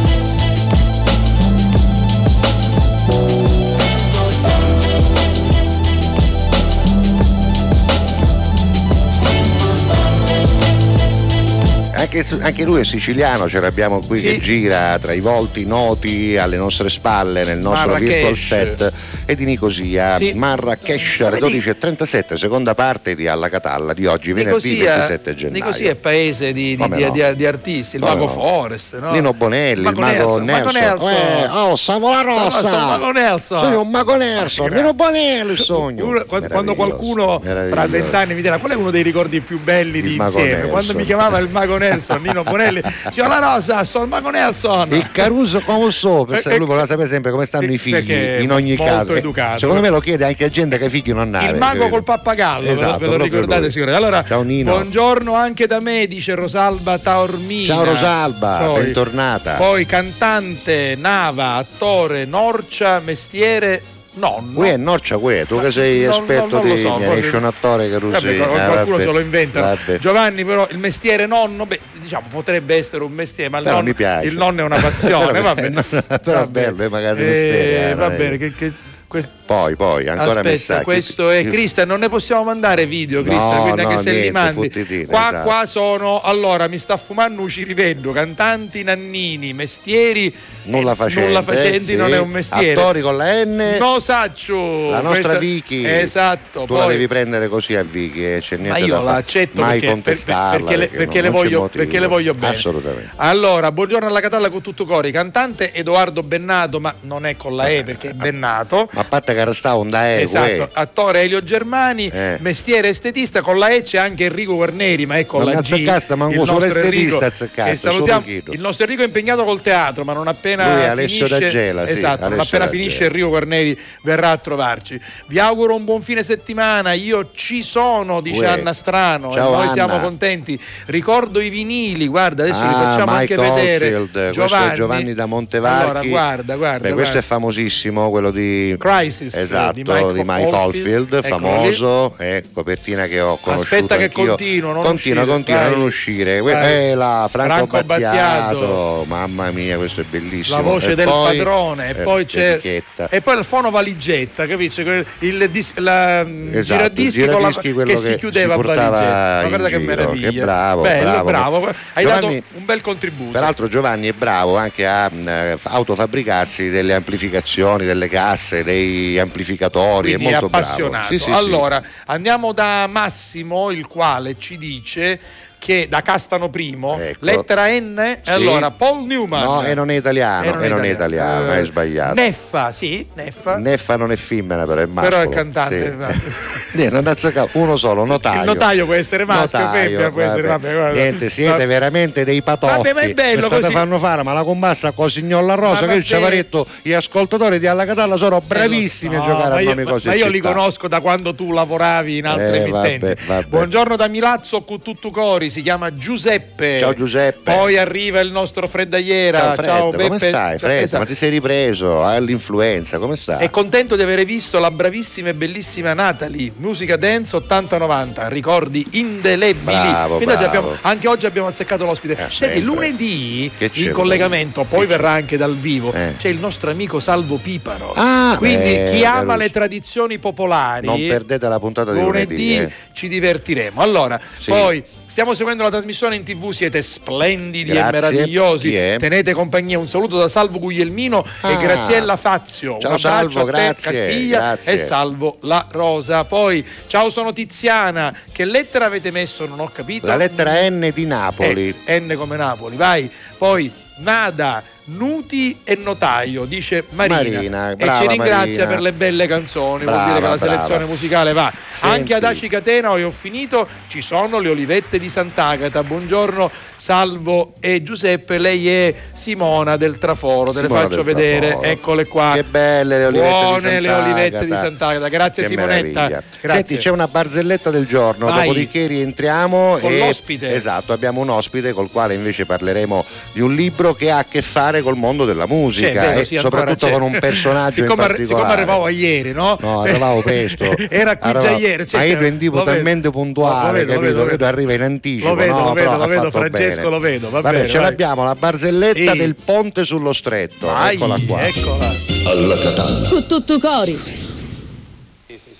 Anche, 11.97 12.25
anche 12.41 12.63
lui 12.65 12.81
è 12.81 12.83
siciliano, 12.83 13.47
ce 13.47 13.59
l'abbiamo 13.61 13.99
qui 14.01 14.19
Sì. 14.19 14.25
che 14.25 14.39
gira 14.39 14.97
tra 14.99 15.13
i 15.13 15.21
volti 15.21 15.65
noti 15.65 16.35
alle 16.37 16.57
nostre 16.57 16.89
spalle 16.89 17.45
nel 17.45 17.57
nostro 17.57 17.93
Marrakesh. 17.93 18.09
virtual 18.09 18.35
set 18.37 18.91
e 19.27 19.35
di 19.35 19.45
Nicosia, 19.45 20.17
Sì. 20.17 20.33
Marrakesh 20.33 21.21
alle 21.21 21.39
Vedi- 21.39 21.59
12.37, 21.59 22.35
seconda 22.35 22.75
parte 22.75 23.15
di 23.15 23.27
Alla 23.27 23.49
Catalla 23.49 23.93
di 23.93 24.05
oggi, 24.05 24.33
venerdì 24.33 24.69
Nicosia, 24.73 24.91
27 24.97 25.35
gennaio. 25.35 25.63
Nicosia 25.63 25.91
è 25.91 25.95
paese 25.95 26.53
di, 26.53 26.75
di- 26.75 26.89
di- 26.89 27.03
no? 27.03 27.09
di- 27.11 27.35
di 27.35 27.45
artisti, 27.45 27.95
il 27.95 28.01
Come 28.03 28.13
Mago 28.15 28.25
no? 28.27 28.31
Forest, 28.31 28.99
no? 28.99 29.11
Nino 29.11 29.33
Bonelli, 29.33 29.79
il 29.87 29.95
mago 29.95 30.37
Nelson. 30.39 30.45
Mago 30.45 31.09
Eh, 31.09 31.47
oh, 31.49 31.75
Savo 31.75 32.09
la 32.11 32.21
rossa! 32.21 32.59
Sono- 32.69 32.85
Mago 32.87 33.11
Nelson. 33.11 33.57
Sono 33.59 33.81
un 33.81 33.89
mago 33.89 34.15
Nelson, 34.15 34.71
Nino 34.71 34.93
Bonelli 34.93 35.51
il 35.51 35.57
sogno. 35.59 36.05
Uno- 36.05 36.25
quando, 36.25 36.75
qualcuno 36.75 37.41
meraviglioso. 37.43 37.87
vent'anni 37.89 38.33
mi 38.35 38.41
dirà 38.41 38.57
qual 38.57 38.71
è 38.71 38.75
uno 38.75 38.91
dei 38.91 39.01
ricordi 39.03 39.39
più 39.41 39.59
belli 39.61 40.01
di 40.01 40.11
Il 40.11 40.15
Mago 40.17 40.37
insieme 40.37 40.51
Nelson. 40.53 40.69
quando 40.71 40.93
mi 40.95 41.05
chiamava 41.05 41.37
il 41.39 41.49
mago 41.49 41.77
Nelson 41.77 42.21
Nino 42.21 42.43
Bonelli 42.43 42.81
diceva 43.07 43.27
la 43.27 43.39
rosa 43.39 43.83
sto 43.83 44.01
il 44.03 44.07
mago 44.07 44.29
Nelson 44.29 44.87
Il 44.93 45.09
Caruso 45.11 45.59
come 45.61 45.89
so, 45.91 46.27
Eh, 46.27 46.57
lui 46.57 46.65
voleva 46.67 46.85
sapere 46.85 47.07
sempre 47.07 47.31
come 47.31 47.45
stanno 47.45 47.71
i 47.71 47.77
figli 47.77 48.11
in 48.41 48.51
ogni 48.51 48.75
caso. 48.75 49.13
Eh, 49.15 49.19
educato. 49.19 49.59
Secondo 49.59 49.81
me 49.81 49.89
lo 49.89 49.99
chiede 49.99 50.25
anche 50.25 50.43
a 50.45 50.49
gente 50.49 50.77
che 50.77 50.89
figli 50.89 51.11
non 51.13 51.33
hanno. 51.35 51.49
il 51.51 51.57
mago 51.57 51.89
col 51.89 52.03
pappagallo 52.03 52.63
ve 52.67 52.73
lo- 52.73 52.79
Esatto, 52.81 52.97
ve 52.99 53.07
lo 53.07 53.17
ricordate 53.17 53.61
lui. 53.61 53.71
sicuramente 53.71 54.03
allora 54.05 54.23
Ciao 54.27 54.41
Nino. 54.43 54.71
buongiorno 54.71 55.33
anche 55.35 55.67
da 55.67 55.79
me 55.79 56.05
dice 56.07 56.35
Rosalba 56.35 56.97
Taormina 56.99 57.65
Ciao 57.73 57.83
Rosalba, 57.83 58.57
Poi- 58.65 58.83
bentornata. 58.83 59.53
poi 59.55 59.85
cantante 59.85 60.95
Nava 60.97 61.53
attore 61.53 62.25
Norcia 62.25 62.99
mestiere 63.03 63.81
nonno 64.17 64.53
Qui 64.53 64.69
è 64.69 64.77
Norcia, 64.77 65.17
qui, 65.17 65.45
tu 65.45 65.59
che 65.59 65.71
sei 65.71 66.03
Non- 66.05 66.13
esperto 66.21 66.57
non 66.59 66.67
lo 66.69 66.73
di 66.75 66.79
so, 66.79 66.99
esce 67.11 67.35
un 67.35 67.43
attore 67.43 67.89
che 67.89 67.99
Vabbè, 67.99 68.05
rusi. 68.05 68.37
qual- 68.37 68.49
eh, 68.49 68.65
qualcuno 68.65 68.95
vabbè, 68.95 69.01
se 69.07 69.11
lo 69.11 69.19
inventa. 69.19 69.59
vabbè. 69.61 69.97
Giovanni, 69.97 70.45
però, 70.45 70.65
il 70.71 70.77
mestiere 70.77 71.25
nonno, 71.25 71.65
beh, 71.65 71.79
diciamo, 71.99 72.27
potrebbe 72.31 72.75
essere 72.77 73.03
un 73.03 73.11
mestiere, 73.11 73.49
ma 73.49 73.57
il, 73.57 73.93
piace. 73.93 74.27
il 74.27 74.37
nonno 74.37 74.61
è 74.61 74.63
una 74.63 74.77
passione. 74.79 75.33
Però- 75.33 75.41
va 75.43 75.53
bene. 75.55 75.83
però 76.23 76.39
Va 76.39 76.43
è 76.43 76.47
bello, 76.47 76.83
è 76.83 76.87
magari 76.87 77.21
Eh, 77.23 77.25
mestiere, 77.25 77.89
eh, 77.89 77.95
va 77.95 78.07
non 78.07 78.17
bene, 78.17 78.37
che- 78.37 78.53
che- 78.55 78.71
que- 79.07 79.43
Poi, 79.45 79.75
poi, 79.75 80.07
ancora 80.07 80.29
Aspetta, 80.39 80.49
messaggi. 80.49 80.83
questo 80.83 81.29
è 81.29 81.45
Cristian, 81.45 81.87
non 81.87 81.99
ne 81.99 82.09
possiamo 82.09 82.43
mandare 82.43 82.87
video, 82.87 83.21
Cristian, 83.21 83.55
No, 83.57 83.61
quindi 83.61 83.81
anche 83.81 83.93
no, 83.93 83.99
se 84.01 84.09
li 84.09 84.15
niente, 84.21 84.31
mandi. 84.31 84.53
fottitine, 84.69 85.05
Qua, 85.05 85.27
esatto. 85.29 85.43
qua 85.47 85.65
sono, 85.67 86.21
allora, 86.21 86.67
mi 86.67 86.79
sta 86.79 86.97
fumando 86.97 87.41
un 87.43 87.47
cirivello, 87.47 88.11
cantanti 88.11 88.81
nannini, 88.81 89.53
mestieri 89.53 90.33
Nulla 90.63 90.95
facenti, 90.95 91.27
nulla 91.27 91.43
facenti 91.43 91.85
sì. 91.85 91.95
non 91.95 92.11
è 92.11 92.17
un 92.17 92.29
mestiere. 92.29 92.71
Attori 92.71 93.01
con 93.01 93.17
la 93.17 93.43
N. 93.43 93.75
No, 93.77 93.99
Saccio. 93.99 94.89
La 94.89 95.01
nostra 95.01 95.11
Questa- 95.21 95.37
Vicky. 95.37 95.85
Esatto. 95.85 96.61
Tu 96.61 96.65
poi- 96.65 96.79
la 96.79 96.85
devi 96.87 97.07
prendere 97.07 97.47
così 97.47 97.75
a 97.75 97.83
Vicky, 97.83 98.23
eh, 98.23 98.37
c'è 98.41 98.55
Ma 98.57 98.61
niente 98.63 98.79
io 98.81 98.95
da 98.95 99.01
la 99.01 99.11
fa- 99.11 99.15
accetto 99.17 99.61
mai 99.61 99.69
perché, 99.79 99.85
per- 99.85 99.89
contestarla. 99.93 100.57
perché 100.57 100.75
le, 100.77 100.87
perché 100.87 101.21
non- 101.21 101.23
le 101.23 101.29
voglio, 101.37 101.69
perché 101.71 101.99
le 101.99 102.07
voglio 102.07 102.33
bene. 102.33 102.55
Assolutamente. 102.55 103.11
Allora, 103.17 103.71
buongiorno 103.71 104.07
alla 104.07 104.19
Catalla 104.21 104.49
con 104.49 104.61
tutto 104.63 104.85
cori. 104.85 105.11
Cantante 105.11 105.71
Edoardo 105.71 106.23
Bennato, 106.23 106.79
ma 106.79 106.91
non 107.01 107.27
è 107.27 107.35
con 107.37 107.55
la 107.55 107.67
E 107.67 107.83
perché 107.83 108.09
è 108.09 108.13
Bennato. 108.13 108.89
Ma 108.95 109.01
a 109.01 109.03
parte 109.05 109.33
che 109.33 109.43
resta 109.45 109.75
un 109.75 109.89
da 109.89 110.19
Esatto, 110.19 110.69
attore 110.73 111.21
Elio 111.21 111.41
Germani, 111.43 112.07
Eh. 112.07 112.37
mestiere 112.39 112.89
estetista, 112.89 113.41
con 113.41 113.57
la 113.59 113.69
E 113.69 113.81
c'è 113.83 113.97
anche 113.97 114.25
Enrico 114.25 114.55
Guarneri, 114.55 115.05
ma 115.05 115.17
è 115.17 115.25
con 115.25 115.41
Non 115.41 115.51
la 115.51 115.57
mi 115.57 115.61
G. 115.67 115.71
azzeccasta, 115.73 116.15
ma 116.15 116.25
un 116.25 116.45
solo 116.45 116.65
estetista 116.65 117.29
che 117.29 117.75
salutiamo. 117.75 118.23
Il 118.51 118.59
nostro 118.59 118.83
Enrico 118.85 119.03
è 119.03 119.05
impegnato 119.05 119.43
col 119.43 119.61
teatro, 119.61 120.03
ma 120.03 120.13
non 120.13 120.27
appena 120.27 120.73
Lui 120.75 120.85
Alessio 120.85 121.25
finisce, 121.27 121.43
D'Agela, 121.45 121.85
sì, 121.85 121.91
esatto, 121.93 122.21
non 122.21 122.33
Alessio 122.33 122.43
appena 122.43 122.65
D'Agela. 122.65 122.83
finisce 122.83 123.05
Enrico 123.05 123.27
Guarneri 123.29 123.79
verrà 124.03 124.31
a 124.31 124.37
trovarci. 124.37 124.99
Vi 125.27 125.39
auguro 125.39 125.75
un 125.75 125.83
buon 125.83 126.01
fine 126.01 126.23
settimana, 126.23 126.93
io 126.93 127.29
ci 127.33 127.61
sono, 127.63 128.21
dice 128.21 128.39
Uè. 128.39 128.47
Anna 128.47 128.73
Strano, 128.73 129.33
Ciao, 129.33 129.51
noi 129.51 129.63
Anna. 129.63 129.71
siamo 129.73 129.99
contenti. 129.99 130.59
Ricordo 130.85 131.39
i 131.41 131.49
vinili, 131.49 132.07
guarda, 132.07 132.43
adesso 132.43 132.61
li 132.61 132.67
Ah, 132.67 132.71
facciamo 132.91 133.17
Mike 133.17 133.33
anche 133.33 133.49
vedere. 133.49 133.95
Oldfield, 133.95 134.33
questo 134.35 134.55
è 134.55 134.73
Giovanni 134.73 135.13
da 135.13 135.25
Montevarchi. 135.25 135.83
Allora, 135.83 136.03
guarda, 136.03 136.55
guarda. 136.55 136.87
Beh, 136.87 136.93
questo 136.93 137.11
guarda. 137.13 137.19
è 137.19 137.21
famosissimo, 137.21 138.09
quello 138.09 138.31
di 138.31 138.75
Crisis, 138.85 139.33
esatto, 139.33 139.71
di 139.73 139.83
di 139.83 139.89
Mike 139.89 140.03
Oldfield. 140.03 140.53
Oldfield, 140.53 141.13
Eccolo 141.13 141.39
famoso, 141.39 142.13
è 142.17 142.43
copertina 142.53 143.07
che 143.07 143.19
ho 143.19 143.37
conosciuto 143.37 143.75
Aspetta 143.75 143.97
che 143.97 144.03
anch'io. 144.05 144.25
continuo, 144.27 144.73
non 144.73 144.83
continua, 144.83 145.21
uscire, 145.23 145.35
continua 145.35 145.61
a 145.61 145.69
non 145.69 145.81
uscire. 145.81 146.41
Vai. 146.41 146.89
eh, 146.91 146.95
la 146.95 147.27
Franco, 147.29 147.53
Franco 147.67 147.83
Battiato. 147.83 148.15
Battiato. 148.59 149.05
mamma 149.07 149.51
mia, 149.51 149.77
questo 149.77 150.01
è 150.01 150.03
bellissimo. 150.03 150.57
la 150.57 150.61
voce 150.61 150.91
E 150.91 150.95
del 150.95 151.05
poi- 151.07 151.37
padrone 151.37 151.87
e 151.87 151.89
eh, 151.89 151.93
poi 152.03 152.25
c'è 152.25 152.47
l'etichetta. 152.51 153.09
e 153.09 153.21
poi 153.21 153.37
il 153.39 153.43
fono 153.45 153.69
valigetta 153.71 154.45
capisci 154.47 154.81
il 155.19 155.49
dis- 155.49 155.73
la, 155.77 156.23
mm, 156.23 156.47
Esatto, 156.49 156.61
giradischi, 156.61 157.19
il 157.19 157.25
con 157.25 157.33
la- 157.41 157.47
giradischi, 157.49 157.73
quello 157.73 157.91
che 157.91 157.97
si 157.97 158.09
che 158.11 158.17
chiudeva 158.17 158.55
si 158.55 158.61
valigetta 158.61 159.39
ma 159.41 159.47
guarda 159.47 159.67
che 159.69 159.79
giro, 159.79 159.89
meraviglia 159.95 160.29
che 160.29 160.39
bravo, 160.41 160.81
bello 160.81 161.09
bravo. 161.23 161.59
bravo 161.59 161.73
hai 161.93 162.03
Giovanni- 162.03 162.35
dato 162.35 162.45
un 162.57 162.65
bel 162.65 162.81
contributo 162.81 163.31
Peraltro 163.31 163.67
Giovanni 163.67 164.07
è 164.09 164.13
bravo 164.13 164.57
anche 164.57 164.85
a 164.85 165.09
mh, 165.09 165.57
autofabbricarsi 165.63 166.69
delle 166.69 166.93
amplificazioni, 166.93 167.85
delle 167.85 168.07
casse, 168.09 168.63
dei 168.63 168.74
amplificatori, 169.19 170.13
quindi 170.13 170.25
è 170.25 170.31
molto 170.31 170.45
appassionato 170.47 170.89
bravo. 170.89 171.11
Sì, 171.11 171.19
sì. 171.19 171.31
allora 171.31 171.83
andiamo 172.05 172.51
da 172.51 172.87
Massimo 172.87 173.71
il 173.71 173.87
quale 173.87 174.37
ci 174.37 174.57
dice 174.57 175.19
che 175.65 175.87
da 175.89 176.03
Castano 176.03 176.49
Primo 176.51 176.95
Ecco. 176.99 177.25
lettera 177.25 177.67
N 177.69 178.17
Sì. 178.21 178.29
allora 178.29 178.69
Paul 178.69 179.07
Newman 179.07 179.43
No, 179.43 179.63
e 179.63 179.73
non 179.73 179.89
è 179.89 179.95
italiano, 179.95 180.59
e 180.61 180.67
non 180.67 180.85
è 180.85 180.89
italiano, 180.89 181.51
Eh, 181.51 181.55
hai 181.57 181.65
sbagliato. 181.65 182.13
Neffa 182.13 182.71
sì 182.71 183.03
Neffa 183.15 183.57
Neffa 183.57 183.95
non 183.97 184.11
è 184.11 184.15
femmina, 184.15 184.63
però 184.67 184.81
è 184.81 184.85
maschio. 184.85 185.09
però 185.17 185.23
è 185.23 185.33
cantante 185.33 185.95
non 186.91 187.07
azzecca- 187.07 187.47
uno 187.53 187.77
solo, 187.77 188.05
notaio. 188.05 188.41
Il 188.41 188.45
notaio 188.45 188.85
può 188.85 188.93
essere 188.93 189.25
maschio, 189.25 189.57
Notaio, 189.59 189.81
femmina, 189.89 190.11
può 190.11 190.21
essere- 190.21 190.47
vabbè, 190.49 190.71
guarda. 190.73 190.99
Niente, 191.01 191.29
siete 191.29 191.51
Vabbè. 191.51 191.67
veramente 191.67 192.23
dei 192.25 192.41
patoffi. 192.43 192.75
Vabbè, 192.75 192.93
ma 192.93 192.99
è 193.01 193.13
bello 193.13 193.47
così. 193.47 193.71
fanno 193.71 193.97
fare, 193.97 194.21
ma 194.23 194.33
la 194.33 194.43
combassa 194.43 194.91
Cosignolla 194.91 195.55
Rosa, 195.55 195.87
Ma 195.87 195.93
che 195.93 196.03
ci 196.03 196.13
vabbè. 196.13 196.25
aveva 196.27 196.41
detto 196.41 196.67
gli 196.83 196.91
ascoltatori 196.93 197.57
di 197.59 197.65
Alla 197.65 197.85
Catalla 197.85 198.17
sono 198.17 198.39
bravissimi 198.45 199.15
a 199.15 199.19
No, 199.19 199.25
giocare 199.25 199.49
ma 199.49 199.55
a 199.55 199.59
io, 199.61 199.69
nome 199.69 199.83
ma- 199.83 199.91
cose 199.91 200.09
ma 200.09 200.15
io 200.15 200.27
li 200.27 200.39
conosco 200.39 200.87
da 200.87 200.99
quando 200.99 201.33
tu 201.33 201.51
lavoravi 201.53 202.17
in 202.17 202.25
altre 202.27 202.63
Eh, 202.65 202.69
vabbè, 202.69 202.87
emittenti. 202.89 203.21
vabbè. 203.25 203.47
Buongiorno 203.47 203.95
da 203.95 204.07
Milazzo 204.07 204.61
Cuttutucori, 204.63 205.49
si 205.55 205.61
chiama 205.61 205.95
Giuseppe. 205.95 206.79
Ciao 206.81 206.93
Giuseppe. 206.93 207.53
Poi 207.53 207.77
arriva 207.77 208.19
il 208.19 208.29
nostro 208.29 208.67
Freddagliera. 208.67 209.39
Ciao 209.39 209.53
Fred, 209.53 209.65
Ciao, 209.67 209.89
come 209.91 210.09
Beppe. 210.09 210.27
stai 210.27 210.57
Fred? 210.59 210.83
Esatto. 210.83 210.99
Ma 210.99 211.05
ti 211.07 211.15
sei 211.15 211.29
ripreso? 211.29 212.03
Hai 212.03 212.25
l'influenza, 212.25 212.97
come 212.97 213.15
stai? 213.15 213.45
È 213.45 213.49
contento 213.49 213.95
di 213.95 214.01
aver 214.01 214.25
visto 214.25 214.59
la 214.59 214.69
bravissima 214.69 215.29
e 215.29 215.33
bellissima 215.33 215.93
Natalie, 215.93 216.51
musica 216.57 216.97
dance 216.97 217.37
80-90, 217.37 218.27
ricordi 218.27 218.85
indelebili. 218.91 219.63
Bravo, 219.63 220.15
Quindi 220.17 220.33
bravo. 220.35 220.45
abbiamo- 220.45 220.77
anche 220.81 221.07
oggi 221.07 221.25
abbiamo 221.25 221.47
azzeccato 221.47 221.85
l'ospite. 221.85 222.13
Eh, 222.15 222.17
Senti, 222.29 222.35
sempre. 222.35 222.59
lunedì 222.59 223.49
c'è 223.57 223.69
in 223.75 223.91
collegamento, 223.93 224.59
lunedì? 224.59 224.75
poi 224.75 224.85
Che 224.87 224.91
c'è? 224.91 224.97
verrà 224.97 225.11
anche 225.11 225.37
dal 225.37 225.55
vivo, 225.55 225.93
Eh. 225.93 226.15
c'è 226.17 226.27
il 226.27 226.37
nostro 226.37 226.69
amico 226.69 226.99
Salvo 226.99 227.37
Piparo. 227.37 227.93
Ah, 227.95 228.35
Quindi 228.37 228.73
beh, 228.75 228.91
chi 228.91 229.05
ama 229.05 229.21
bello. 229.23 229.37
le 229.37 229.49
tradizioni 229.51 230.17
popolari 230.17 230.87
Non 230.87 231.07
perdete 231.07 231.47
la 231.47 231.59
puntata 231.59 231.93
di 231.93 232.01
lunedì. 232.01 232.57
eh. 232.57 232.69
ci 232.91 233.07
divertiremo. 233.07 233.81
Allora, 233.81 234.19
Sì. 234.37 234.49
poi 234.49 234.83
stiamo 235.15 235.33
seguendo 235.33 235.63
la 235.63 235.69
trasmissione 235.69 236.17
in 236.17 236.23
tv, 236.25 236.51
siete 236.51 236.81
splendidi 236.81 237.69
Grazie. 237.71 237.87
e 237.87 238.01
meravigliosi. 238.01 238.71
Tenete 238.99 239.31
compagnia. 239.31 239.79
Un 239.79 239.87
saluto 239.87 240.17
da 240.17 240.27
Salvo 240.27 240.59
Guglielmino 240.59 241.23
e 241.25 241.29
Ah. 241.39 241.55
Graziella 241.55 242.17
Fazio. 242.17 242.77
Ciao, 242.81 242.91
Un 242.91 242.99
Salvo, 242.99 243.39
a 243.39 243.45
te, 243.45 243.51
grazie, 243.51 243.91
Castiglia 243.93 244.37
grazie. 244.39 244.73
e 244.73 244.77
Salvo 244.77 245.37
la 245.43 245.65
Rosa. 245.71 246.25
Poi, 246.25 246.65
ciao, 246.87 247.09
sono 247.09 247.31
Tiziana. 247.31 248.13
Che 248.29 248.43
lettera 248.43 248.87
avete 248.87 249.09
messo? 249.11 249.45
Non 249.45 249.61
ho 249.61 249.69
capito. 249.73 250.05
La 250.05 250.17
lettera 250.17 250.67
N 250.69 250.91
di 250.93 251.05
Napoli. 251.05 251.73
Eh, 251.85 251.97
N 252.01 252.13
come 252.17 252.35
Napoli, 252.35 252.75
vai. 252.75 253.09
Poi 253.37 253.71
Nada, 253.99 254.61
Nuti 254.87 255.61
e 255.63 255.75
Notaio, 255.81 256.45
dice 256.45 256.83
Marina. 256.91 257.15
Marina, 257.15 257.71
e 257.71 257.75
brava 257.75 257.99
ci 258.01 258.07
ringrazia 258.07 258.41
Marina. 258.41 258.67
per 258.67 258.81
le 258.81 258.91
belle 258.93 259.25
canzoni. 259.27 259.83
Vuol 259.83 259.95
Brava, 259.95 260.05
dire 260.05 260.15
che 260.15 260.21
la 260.21 260.35
brava. 260.37 260.51
selezione 260.51 260.85
musicale 260.85 261.33
va. 261.33 261.51
Senti. 261.71 261.95
Anche 261.95 262.13
ad 262.13 262.23
Aci 262.23 262.47
Catena, 262.47 262.95
e 262.95 263.03
ho 263.03 263.09
finito, 263.09 263.67
ci 263.87 264.01
sono 264.01 264.37
le 264.39 264.49
olivette 264.49 264.99
di 264.99 265.09
Sant'Agata. 265.09 265.81
Buongiorno 265.83 266.51
Salvo 266.77 267.55
e 267.59 267.81
Giuseppe, 267.81 268.37
lei 268.37 268.69
è 268.69 268.93
Simona 269.13 269.75
del 269.75 269.97
Traforo, 269.97 270.51
te 270.51 270.61
le 270.61 270.67
faccio 270.67 271.01
vedere, 271.01 271.47
Traforo. 271.47 271.67
eccole 271.67 272.05
qua. 272.05 272.31
Che 272.35 272.43
belle 272.43 272.99
le 272.99 273.05
olivette 273.05 273.29
Buone 273.31 273.75
di 273.79 273.79
le 273.81 273.91
olivette 273.91 274.45
di 274.45 274.51
Sant'Agata. 274.51 275.07
Grazie 275.07 275.43
Che 275.43 275.49
Simonetta. 275.49 275.73
meraviglia. 275.81 276.07
Grazie. 276.41 276.49
Senti, 276.49 276.77
c'è 276.77 276.91
una 276.91 277.07
barzelletta 277.07 277.71
del 277.71 277.87
giorno, 277.87 278.27
Vai. 278.27 278.41
dopodiché 278.41 278.85
rientriamo 278.85 279.77
Con 279.79 279.91
e 279.91 279.97
l'ospite. 279.97 280.53
Esatto, 280.53 280.93
abbiamo 280.93 281.21
un 281.21 281.29
ospite 281.29 281.73
col 281.73 281.89
quale 281.89 282.13
invece 282.13 282.45
parleremo 282.45 283.03
di 283.31 283.41
un 283.41 283.55
libro 283.55 283.95
che 283.95 284.11
ha 284.11 284.19
a 284.19 284.25
che 284.25 284.43
fare 284.43 284.73
fare 284.75 284.81
col 284.81 284.95
mondo 284.95 285.25
della 285.25 285.47
musica 285.47 286.01
vero, 286.01 286.19
e 286.19 286.25
sì, 286.25 286.35
ancora 286.35 286.57
soprattutto 286.57 286.85
c'è. 286.87 286.91
con 286.91 287.01
un 287.01 287.17
personaggio 287.19 287.79
in 287.81 287.85
siccome, 287.87 288.03
arri- 288.03 288.15
particolare. 288.17 288.25
siccome 288.45 288.53
arrivavo 288.61 288.89
ieri, 288.89 289.31
no? 289.31 289.57
No, 289.61 289.81
arrivavo 289.81 290.21
presto. 290.21 290.63
Era 290.89 291.17
qui 291.17 291.31
già 291.31 291.37
Arrivavo- 291.37 291.59
ieri. 291.59 291.87
cioè, 291.87 291.99
ma 291.99 292.05
io 292.05 292.27
un 292.31 292.37
tipo 292.37 292.63
talmente 292.63 293.09
puntuale, 293.09 293.79
Lo 293.83 293.85
vedo, 293.85 293.93
capito? 294.01 294.17
lo 294.17 294.25
vedo. 294.25 294.45
arriva 294.45 294.73
in 294.73 294.81
anticipo. 294.81 295.27
Lo 295.29 295.35
vedo, 295.35 295.53
no, 295.53 295.63
lo 295.65 295.73
vedo, 295.73 295.97
lo 295.97 296.05
vedo, 296.07 296.31
Francesco, 296.31 296.75
bene. 296.81 296.89
lo 296.89 296.99
vedo, 296.99 297.29
va 297.29 297.41
Vabbè, 297.41 297.55
bene, 297.57 297.69
ce 297.69 297.77
vai. 297.77 297.85
l'abbiamo, 297.89 298.23
la 298.23 298.35
barzelletta 298.35 299.11
Sì. 299.11 299.17
del 299.17 299.35
ponte 299.35 299.83
sullo 299.85 300.13
stretto. 300.13 300.65
Vai, 300.67 300.95
Eccola 300.95 301.15
qua. 301.25 301.45
eccola. 301.47 301.93
alla 302.27 302.57
catalla, 302.57 303.09
Con 303.09 303.25
tutto 303.27 303.59
cori. 303.59 304.23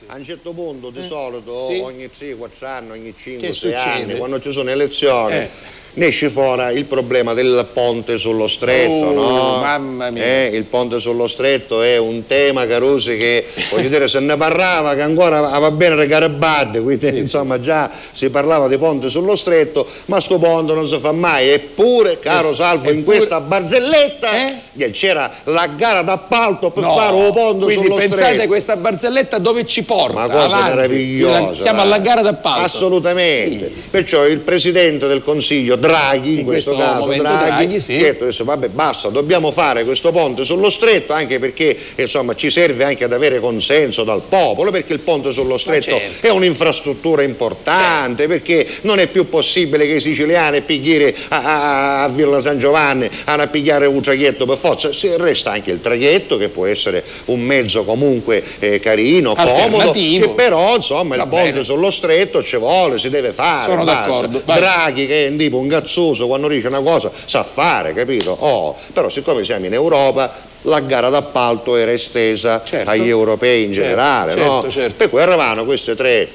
A 0.08 0.18
un 0.18 0.24
certo 0.24 0.52
punto, 0.54 0.92
di 0.92 1.04
solito, 1.08 1.68
Sì. 1.70 1.80
ogni 1.80 2.10
3-4 2.12 2.66
anni, 2.68 2.92
ogni 2.92 3.14
Che 3.16 3.38
5-6 3.40 3.52
succede? 3.52 3.76
anni, 3.80 4.18
quando 4.18 4.40
ci 4.40 4.52
sono 4.52 4.70
elezioni, 4.70 5.34
Eh. 5.36 5.50
Ne 5.96 6.08
esce 6.08 6.30
fuori 6.30 6.76
il 6.78 6.86
problema 6.86 7.34
del 7.34 7.68
ponte 7.74 8.18
sullo 8.18 8.48
stretto, 8.48 8.92
Oh, 8.92 9.12
no? 9.14 9.58
mamma 9.62 10.10
mia. 10.10 10.24
Eh, 10.24 10.50
il 10.54 10.64
ponte 10.64 11.00
sullo 11.00 11.28
stretto 11.28 11.82
è 11.82 11.98
un 11.98 12.26
tema, 12.28 12.66
Carusi, 12.68 13.18
che 13.18 13.46
voglio 13.72 13.90
dire, 13.90 14.08
se 14.08 14.20
ne 14.20 14.36
parlava 14.38 14.94
che 14.96 15.02
ancora 15.02 15.42
va 15.42 15.72
bene 15.72 15.96
le 15.96 16.08
Garibaldi, 16.08 16.80
quindi 16.80 17.18
insomma 17.20 17.60
già 17.60 17.90
si 18.12 18.30
parlava 18.30 18.68
di 18.68 18.78
ponte 18.78 19.10
sullo 19.10 19.36
stretto, 19.36 19.86
ma 20.06 20.20
sto 20.20 20.38
ponte 20.38 20.74
non 20.74 20.88
si 20.88 20.98
fa 21.00 21.12
mai. 21.12 21.50
Eppure, 21.50 22.20
caro 22.20 22.54
Salvo, 22.54 22.90
in 22.92 23.00
eppure- 23.00 23.18
questa 23.18 23.40
barzelletta 23.42 24.32
Eh? 24.36 24.54
eh, 24.78 24.92
c'era 24.92 25.32
la 25.46 25.68
gara 25.76 26.02
d'appalto 26.02 26.70
per 26.72 26.84
No, 26.84 26.96
fare 26.96 27.14
un 27.16 27.32
ponte 27.34 27.64
quindi 27.66 27.84
sullo 27.86 27.96
pensate 27.96 28.24
stretto. 28.34 28.48
questa 28.48 28.76
barzelletta 28.76 29.38
dove 29.40 29.66
ci 29.66 29.84
porta? 29.84 30.18
Una 30.26 30.30
cosa 30.30 30.56
Avanti. 30.58 30.76
meravigliosa. 30.76 31.62
Siamo 31.62 31.82
alla 31.82 32.00
gara 32.00 32.22
d'appalto. 32.22 32.64
Assolutamente. 32.66 33.72
Perciò 33.90 34.26
il 34.26 34.40
presidente 34.40 35.08
del 35.08 35.24
Consiglio, 35.24 35.78
Draghi, 35.88 36.32
in, 36.34 36.40
In 36.40 36.46
questo, 36.46 36.74
questo 36.74 36.92
caso 36.92 37.06
Draghi, 37.08 37.22
Draghi, 37.22 37.80
sì. 37.80 37.96
ha 37.96 38.02
detto 38.02 38.24
adesso, 38.24 38.44
vabbè 38.44 38.68
basta, 38.70 39.10
dobbiamo 39.10 39.52
fare 39.52 39.84
questo 39.84 40.12
ponte 40.12 40.44
sullo 40.44 40.70
stretto 40.70 41.14
anche 41.14 41.40
perché 41.40 41.76
insomma, 41.96 42.36
ci 42.36 42.50
serve 42.50 42.84
anche 42.84 43.04
ad 43.04 43.14
avere 43.14 43.40
consenso 43.40 44.04
dal 44.04 44.22
popolo, 44.28 44.72
perché 44.72 44.94
il 44.94 45.00
ponte 45.00 45.32
sullo 45.32 45.58
stretto 45.58 45.98
certo. 45.98 46.28
è 46.28 46.30
un'infrastruttura 46.30 47.22
importante, 47.22 48.28
perché 48.28 48.68
non 48.82 49.00
è 49.00 49.08
più 49.08 49.30
possibile 49.30 49.86
che 49.86 49.96
i 49.96 50.02
siciliani 50.02 50.62
pigliare 50.62 51.16
a, 51.30 51.44
a- 51.44 52.04
a 52.04 52.10
Villa 52.10 52.42
San 52.42 52.60
Giovanni 52.60 53.10
a 53.26 53.48
pigliare 53.48 53.86
un 53.86 54.02
traghetto 54.02 54.46
per 54.46 54.58
forza, 54.58 54.92
se 54.92 55.18
resta 55.18 55.52
anche 55.52 55.72
il 55.72 55.82
traghetto 55.82 56.38
che 56.38 56.50
può 56.50 56.66
essere 56.66 57.04
un 57.26 57.42
mezzo 57.42 57.84
comunque 57.84 58.44
eh, 58.60 58.80
carino, 58.80 59.36
comodo, 59.36 59.92
che 59.92 60.32
però 60.36 60.76
insomma 60.76 61.16
il 61.16 61.22
Va 61.22 61.28
ponte 61.28 61.52
bene. 61.52 61.64
sullo 61.64 61.92
stretto 61.92 62.44
ci 62.44 62.58
vuole, 62.58 62.98
si 62.98 63.10
deve 63.10 63.32
fare. 63.32 63.70
Sono 63.70 63.84
d'accordo. 63.84 64.42
Draghi 64.44 65.08
che 65.08 65.26
è 65.26 65.30
un 65.30 65.38
tipo 65.38 65.58
un 65.58 65.68
cazzoso 65.80 66.28
quando 66.28 66.48
dice 66.48 66.68
una 66.68 66.82
cosa 66.82 67.12
sa 67.26 67.44
fare, 67.44 67.94
capito? 67.94 68.32
Oh, 68.38 68.76
però 68.94 69.10
siccome 69.10 69.44
siamo 69.44 69.66
in 69.66 69.74
Europa 69.74 70.32
la 70.64 70.80
gara 70.80 71.10
d'appalto 71.10 71.76
era 71.76 71.92
estesa 71.92 72.62
Certo. 72.66 72.90
agli 72.90 73.08
europei 73.08 73.66
in 73.66 73.74
Certo, 73.74 73.88
generale, 73.90 74.32
certo, 74.34 74.52
no? 74.64 74.70
certo. 74.70 74.96
Per 74.98 75.10
cui 75.10 75.22
arrivavano 75.22 75.66
queste 75.66 75.96
tre 75.96 76.28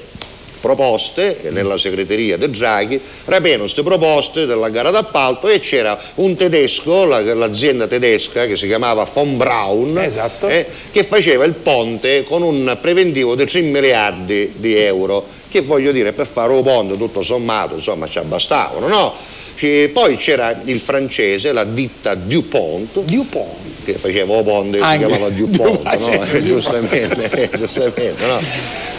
proposte 0.61 1.49
nella 1.49 1.77
segreteria 1.77 2.37
di 2.37 2.49
Draghi, 2.49 3.01
rapeno 3.25 3.61
queste 3.63 3.83
proposte 3.83 4.45
della 4.45 4.69
gara 4.69 4.91
d'appalto 4.91 5.47
e 5.49 5.59
c'era 5.59 5.99
un 6.15 6.35
tedesco, 6.35 7.03
la- 7.03 7.19
l'azienda 7.33 7.87
tedesca 7.87 8.45
che 8.45 8.55
si 8.55 8.67
chiamava 8.67 9.05
von 9.11 9.35
Braun, 9.37 9.97
Esatto. 9.97 10.47
eh, 10.47 10.65
che 10.91 11.03
faceva 11.03 11.43
il 11.43 11.53
ponte 11.53 12.23
con 12.23 12.43
un 12.43 12.77
preventivo 12.79 13.35
di 13.35 13.45
3 13.45 13.61
miliardi 13.61 14.53
di 14.55 14.75
euro, 14.77 15.25
che 15.49 15.61
voglio 15.61 15.91
dire 15.91 16.13
per 16.13 16.27
fare 16.27 16.53
un 16.53 16.63
ponte 16.63 16.95
tutto 16.97 17.21
sommato 17.23 17.75
insomma 17.75 18.07
ci 18.07 18.19
abbastavano, 18.19 18.87
no? 18.87 19.13
Ci- 19.61 19.89
Poi 19.93 20.15
c'era 20.17 20.59
il 20.65 20.79
francese, 20.79 21.51
la 21.51 21.63
ditta 21.65 22.15
Dupont, 22.15 22.97
Dupont. 23.01 23.83
che 23.85 23.93
faceva 23.93 24.41
ponte 24.41 24.79
che 24.79 24.85
si 24.91 24.97
chiamava 24.97 25.29
Dupont, 25.29 25.83
no? 25.83 25.97
Dupont. 26.09 26.41
giustamente, 26.41 27.29
eh, 27.29 27.49
giustamente, 27.55 28.25
no? 28.25 28.39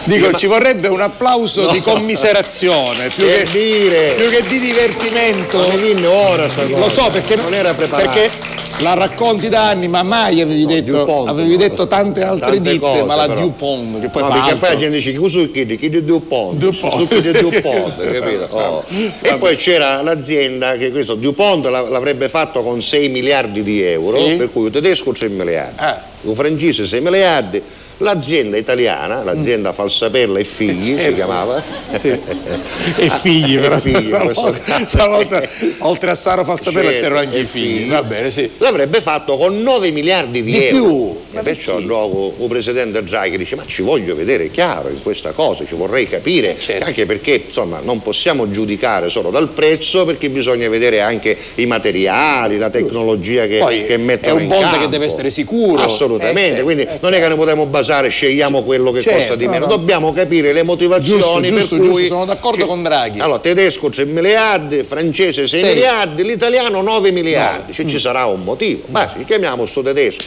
Dico, 0.05 0.31
Ma- 0.31 0.37
ci 0.39 0.47
vorrebbe 0.47 0.87
un 0.87 1.01
applauso 1.01 1.63
No. 1.65 1.73
di 1.73 1.81
commiserazione 1.81 3.09
più 3.09 3.25
che, 3.27 3.45
dire. 3.51 4.15
più 4.17 4.31
che 4.31 4.45
di 4.47 4.61
divertimento. 4.61 5.69
Mi 5.69 5.81
viene 5.81 6.07
ora 6.07 6.49
sta 6.49 6.63
Lo 6.63 6.89
so 6.89 7.09
perché 7.11 7.35
non 7.35 7.53
era 7.55 7.75
preparato. 7.75 8.11
Perché 8.11 8.31
la 8.79 8.95
racconti 8.95 9.49
da 9.49 9.69
anni, 9.69 9.87
ma 9.87 10.03
mai 10.03 10.41
avevi, 10.41 10.67
detto, 10.67 10.91
Dupont, 10.99 11.29
avevi 11.29 11.51
no. 11.53 11.57
detto 11.57 11.87
tante 11.87 12.23
altre 12.25 12.47
Tante 12.55 12.71
ditte, 12.73 12.79
cose, 12.81 13.03
ma 13.05 13.15
la 13.15 13.27
però. 13.27 13.41
Dupont, 13.43 14.01
che 14.01 14.09
poi 14.09 14.23
no, 14.23 14.29
perché 14.31 14.55
poi 14.57 14.69
la 14.71 14.77
gente 14.77 14.97
dice 14.97 15.51
chiedi? 15.53 15.79
Chiedi 15.79 16.05
Dupont, 16.05 16.59
Dupont. 16.59 16.97
su 16.97 17.07
chiedi 17.07 17.39
Dupont, 17.39 17.97
capito? 18.13 18.49
Oh. 18.63 18.83
E 19.21 19.37
poi 19.39 19.57
c'era 19.57 20.03
l'azienda 20.03 20.52
che 20.79 20.91
questo 20.91 21.15
Dupont 21.15 21.67
la- 21.67 21.81
l'avrebbe 21.89 22.29
fatto 22.29 22.63
con 22.63 22.83
6 22.83 23.09
miliardi 23.09 23.63
di 23.63 23.83
euro, 23.83 24.19
Sì. 24.27 24.35
per 24.37 24.51
cui 24.51 24.67
il 24.67 24.73
tedesco 24.73 25.13
3 25.13 25.29
miliardi, 25.29 25.75
Ah. 25.79 26.03
il 26.23 26.35
francese 26.35 26.87
6 26.87 27.01
miliardi, 27.01 27.63
l'azienda 28.03 28.57
italiana, 28.57 29.23
l'azienda 29.23 29.73
Falsaperla 29.73 30.39
e 30.39 30.45
Figli 30.45 30.83
si 30.83 30.97
Certo. 30.97 31.15
chiamava. 31.15 31.63
Sì. 31.95 32.09
E 32.09 33.09
figli, 33.21 33.59
però. 33.59 33.77
E 33.77 33.81
figli, 33.81 33.97
in 34.05 34.11
caso. 34.11 34.57
Stavolta, 34.87 35.43
oltre 35.79 36.11
a 36.11 36.15
Saro 36.15 36.45
Falsapella 36.45 36.89
Certo, 36.89 37.01
c'erano 37.03 37.21
anche 37.21 37.39
i 37.39 37.45
figli. 37.45 37.77
figli. 37.79 37.91
Va 37.91 38.03
bene, 38.03 38.31
sì. 38.31 38.51
L'avrebbe 38.59 39.01
fatto 39.01 39.37
con 39.37 39.63
9 39.63 39.91
miliardi 39.91 40.43
di, 40.43 40.51
Di 40.53 40.65
euro. 40.67 40.83
più? 40.83 41.21
E 41.39 41.41
perciò 41.43 41.81
dopo 41.81 42.35
il 42.39 42.49
presidente 42.49 43.03
Draghi 43.03 43.39
dice 43.39 43.57
ma 43.57 43.63
ci 43.67 43.81
voglio 43.83 44.15
vedere 44.15 44.51
chiaro 44.51 44.89
in 44.91 45.03
questa 45.03 45.31
cosa, 45.33 45.65
ci 45.65 45.75
vorrei 45.75 46.07
capire, 46.07 46.57
Certo. 46.59 46.85
anche 46.85 47.07
perché 47.07 47.43
insomma 47.47 47.81
non 47.83 48.03
possiamo 48.03 48.51
giudicare 48.51 49.09
solo 49.09 49.31
dal 49.31 49.49
prezzo 49.49 50.05
perché 50.05 50.29
bisogna 50.29 50.69
vedere 50.69 51.01
anche 51.01 51.35
i 51.55 51.65
materiali, 51.67 52.59
la 52.59 52.69
tecnologia 52.69 53.47
che, 53.47 53.59
Poi 53.59 53.87
che 53.87 53.97
mettono 53.97 54.33
è 54.33 54.37
un 54.37 54.43
in 54.43 54.49
ponte 54.49 54.65
campo. 54.65 54.81
che 54.81 54.89
deve 54.89 55.07
essere 55.07 55.31
sicuro. 55.31 55.81
Assolutamente, 55.83 56.41
Eh, 56.41 56.47
certo, 56.49 56.65
quindi 56.65 56.83
eh, 56.83 56.99
non 57.01 57.15
è 57.15 57.21
che 57.21 57.29
ne 57.29 57.35
possiamo 57.35 57.65
basare, 57.67 57.92
scegliamo 58.09 58.63
quello 58.63 58.91
che 58.91 59.01
Certo, 59.01 59.19
costa 59.19 59.37
di 59.37 59.45
no, 59.45 59.51
meno, 59.51 59.67
no. 59.67 59.77
dobbiamo 59.77 60.13
capire 60.13 60.53
le 60.53 60.63
motivazioni 60.63 61.49
Giusto, 61.49 61.77
giusto, 61.77 61.77
per 61.77 61.89
cui... 61.89 62.07
sono 62.07 62.25
d'accordo 62.25 62.67
con 62.67 62.83
Draghi. 62.83 63.21
Allora, 63.21 63.39
tedesco 63.39 63.89
3 63.89 64.05
miliardi, 64.07 64.83
francese 64.83 65.47
6 65.47 65.61
Sei. 65.61 65.75
miliardi, 65.75 66.25
l'italiano 66.25 66.81
9 66.83 67.11
miliardi, 67.11 67.69
No. 67.69 67.75
Cioè, 67.75 67.87
ci 67.87 67.99
sarà 67.99 68.27
un 68.27 68.43
motivo. 68.43 68.83
Ma 68.87 69.13
ci 69.17 69.25
chiamiamo 69.25 69.67
sto 69.67 69.83
tedesco, 69.83 70.23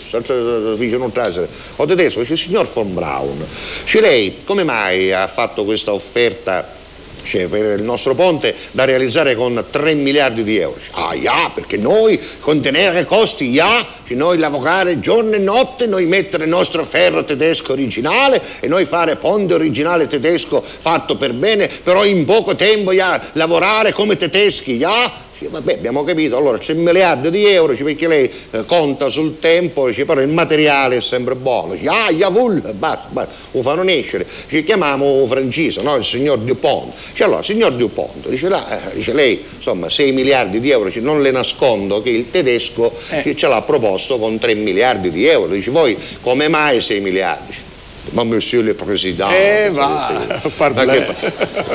dice 0.77 0.97
non 0.97 1.11
trasere, 1.11 1.47
o 1.75 1.85
tedesco, 1.85 2.19
dice 2.19 2.35
signor 2.35 2.67
von 2.71 2.93
Braun, 2.93 3.45
dice 3.83 4.01
lei 4.01 4.37
come 4.43 4.63
mai 4.63 5.11
ha 5.11 5.27
fatto 5.27 5.63
questa 5.63 5.93
offerta 5.93 6.83
cioè, 7.25 7.47
per 7.47 7.79
il 7.79 7.83
nostro 7.83 8.15
ponte 8.15 8.55
da 8.71 8.85
realizzare 8.85 9.35
con 9.35 9.63
3 9.69 9.93
miliardi 9.95 10.43
di 10.43 10.57
euro. 10.57 10.79
Ah, 10.91 11.13
ja, 11.13 11.51
perché 11.53 11.77
noi 11.77 12.19
contenere 12.39 13.05
costi, 13.05 13.53
cioè 13.53 14.15
noi 14.15 14.37
lavorare 14.37 14.99
giorno 14.99 15.35
e 15.35 15.39
notte, 15.39 15.87
noi 15.87 16.05
mettere 16.05 16.43
il 16.43 16.49
nostro 16.49 16.85
ferro 16.85 17.23
tedesco 17.23 17.73
originale 17.73 18.41
e 18.59 18.67
noi 18.67 18.85
fare 18.85 19.15
ponte 19.15 19.53
originale 19.53 20.07
tedesco 20.07 20.61
fatto 20.61 21.15
per 21.15 21.33
bene, 21.33 21.67
però 21.67 22.05
in 22.05 22.23
poco 22.25 22.55
tempo 22.55 22.91
ja, 22.91 23.21
lavorare 23.33 23.91
come 23.91 24.15
tedeschi, 24.15 24.77
ja. 24.77 25.23
Dice, 25.45 25.49
vabbè, 25.49 25.73
abbiamo 25.73 26.03
capito, 26.03 26.37
allora 26.37 26.57
c'è 26.57 26.73
miliardi 26.73 27.29
di 27.29 27.45
euro, 27.45 27.71
dice, 27.73 27.83
perché 27.83 28.07
lei 28.07 28.31
eh, 28.51 28.65
conta 28.65 29.09
sul 29.09 29.39
tempo, 29.39 29.87
dice, 29.87 30.05
però 30.05 30.21
il 30.21 30.27
materiale 30.27 30.97
è 30.97 31.01
sempre 31.01 31.35
buono, 31.35 31.73
dice, 31.73 31.87
ah, 31.87 32.09
Yavul, 32.09 32.61
basta, 32.73 33.07
basta, 33.09 33.33
lo 33.51 33.61
fanno 33.61 33.83
nascere, 33.83 34.25
ci 34.47 34.63
chiamiamo 34.63 35.25
francese, 35.27 35.81
no? 35.81 35.95
il 35.95 36.03
signor 36.03 36.39
Dupont, 36.39 36.91
dice, 37.11 37.23
allora, 37.23 37.43
signor 37.43 37.73
Dupont, 37.73 38.27
dice, 38.27 38.49
là, 38.49 38.89
eh, 38.91 38.95
dice, 38.95 39.13
lei, 39.13 39.43
insomma, 39.55 39.89
6 39.89 40.11
miliardi 40.11 40.59
di 40.59 40.71
euro, 40.71 40.85
dice, 40.85 41.01
non 41.01 41.21
le 41.21 41.31
nascondo 41.31 42.01
che 42.01 42.09
il 42.09 42.31
tedesco 42.31 42.93
Eh. 43.09 43.35
ce 43.35 43.47
l'ha 43.47 43.61
proposto 43.61 44.17
con 44.17 44.39
3 44.39 44.55
miliardi 44.55 45.11
di 45.11 45.25
euro, 45.27 45.53
dice, 45.53 45.69
voi 45.69 45.97
come 46.21 46.47
mai 46.47 46.81
6 46.81 46.99
miliardi? 46.99 47.64
Ma 48.11 48.23
monsieur 48.23 48.61
le 48.63 48.73
président 48.73 49.29
Eh, 49.31 49.69
va, 49.71 50.13
parblè. 50.55 51.05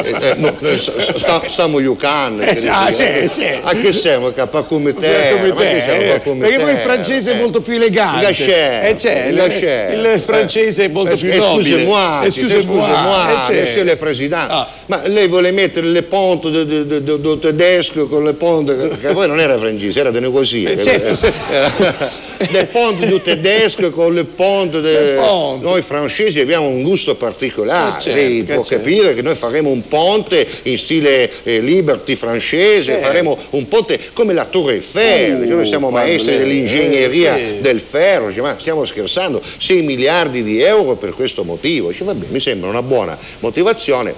eh, 0.03 0.15
eh, 0.21 0.35
no, 0.37 0.55
eh, 0.61 0.79
sta- 0.79 1.43
stiamo 1.47 1.83
giocando 1.83 2.43
Eh, 2.43 2.67
ah, 2.69 2.91
c'è, 2.91 3.29
c'è. 3.31 3.61
a 3.63 3.73
che 3.75 3.93
siamo 3.93 4.31
per 4.31 4.49
come 4.69 4.93
Come 4.93 4.93
te 4.95 6.21
come 6.25 6.39
perché 6.47 6.59
poi 6.61 6.73
il 6.73 6.79
francese 6.79 7.33
è 7.33 7.35
Eh. 7.35 7.39
molto 7.39 7.61
più 7.61 7.75
elegante. 7.75 8.27
Gachet, 8.27 8.85
Eh, 8.85 8.95
c'è, 8.97 9.27
il- 9.27 9.35
Gachet. 9.35 9.93
il 9.93 10.23
francese 10.25 10.85
è 10.85 10.89
molto 10.89 11.13
Eh, 11.13 11.17
più 11.17 11.35
nobile. 11.37 11.75
Excusez-moi, 11.81 12.25
Excusez-moi, 12.27 13.31
eh, 13.51 13.61
monsieur 13.61 13.85
le 13.85 13.97
président. 13.97 14.47
Ah. 14.51 14.69
Ma 14.87 15.03
lei 15.07 15.29
vuole 15.29 15.51
mettere 15.53 15.87
le 15.89 16.03
ponte 16.03 16.51
de- 16.51 16.65
de- 16.65 16.87
de- 16.87 17.03
de- 17.03 17.21
de- 17.21 17.39
tedesco 17.39 18.07
con 18.09 18.25
le 18.25 18.33
ponte 18.33 18.91
che, 19.01 19.13
poi 19.13 19.27
non 19.29 19.41
era 19.41 19.59
francese, 19.59 20.01
era 20.01 20.11
di 20.11 20.21
negosia. 20.21 20.71
Eh, 20.71 20.79
certo, 20.79 21.15
sì. 21.15 21.27
le 22.51 22.67
ponte 22.67 23.07
du 23.09 23.21
tedesco 23.21 23.91
con 23.91 24.15
le 24.15 24.25
ponte 24.25 24.81
de- 24.81 24.93
Le 25.01 25.13
ponte. 25.17 25.65
noi 25.65 25.83
francesi 25.83 26.19
abbiamo 26.41 26.67
un 26.69 26.83
gusto 26.83 27.15
particolare 27.17 27.97
Eh, 27.97 28.01
certo, 28.01 28.19
lei 28.19 28.45
che 28.45 28.55
può 28.55 28.65
certo. 28.65 28.85
capire 28.85 29.15
che 29.15 29.23
noi 29.23 29.35
faremo 29.35 29.71
un 29.71 29.87
ponte 29.89 30.47
in 30.63 30.79
stile 30.79 31.31
eh, 31.45 31.61
liberty 31.61 32.15
francese 32.15 32.93
Certo. 32.93 33.07
faremo 33.07 33.39
un 33.51 33.67
ponte 33.69 33.99
come 34.13 34.33
la 34.33 34.45
Torre 34.45 34.75
Eiffel 34.75 35.43
Uh, 35.43 35.49
noi 35.49 35.67
siamo 35.67 35.91
maestri 35.91 36.37
dell'ingegneria 36.39 37.37
eh, 37.37 37.59
del 37.61 37.81
ferro 37.81 38.31
ma 38.43 38.57
stiamo 38.59 38.85
scherzando 38.85 39.41
6 39.59 39.83
miliardi 39.83 40.43
di 40.43 40.61
euro 40.61 40.95
per 40.97 41.11
questo 41.11 41.45
motivo 41.45 41.89
dice, 41.91 42.05
vabbè 42.05 42.27
mi 42.31 42.41
sembra 42.41 42.69
una 42.69 42.83
buona 42.83 43.17
motivazione 43.41 44.13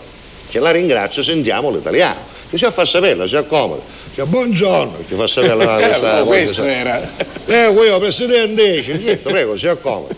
ce 0.50 0.58
la 0.60 0.70
ringrazio 0.70 1.22
sentiamo 1.22 1.70
l'italiano 1.70 2.20
si 2.52 2.66
fa 2.70 2.84
sapere 2.84 3.26
si 3.26 3.36
accomoda 3.36 3.80
dice, 4.10 4.24
buongiorno 4.26 4.96
ci 5.08 5.14
fa 5.14 5.26
sapere 5.26 5.54
la- 5.54 5.80
Eh, 6.20 6.24
questa- 6.24 6.66
era. 6.70 7.10
Prego 7.44 7.84
io, 7.84 7.98
Presidente, 7.98 8.82
ci 8.84 8.98
detto, 8.98 9.30
prego, 9.30 9.56
si 9.56 9.66
accomodi. 9.66 10.14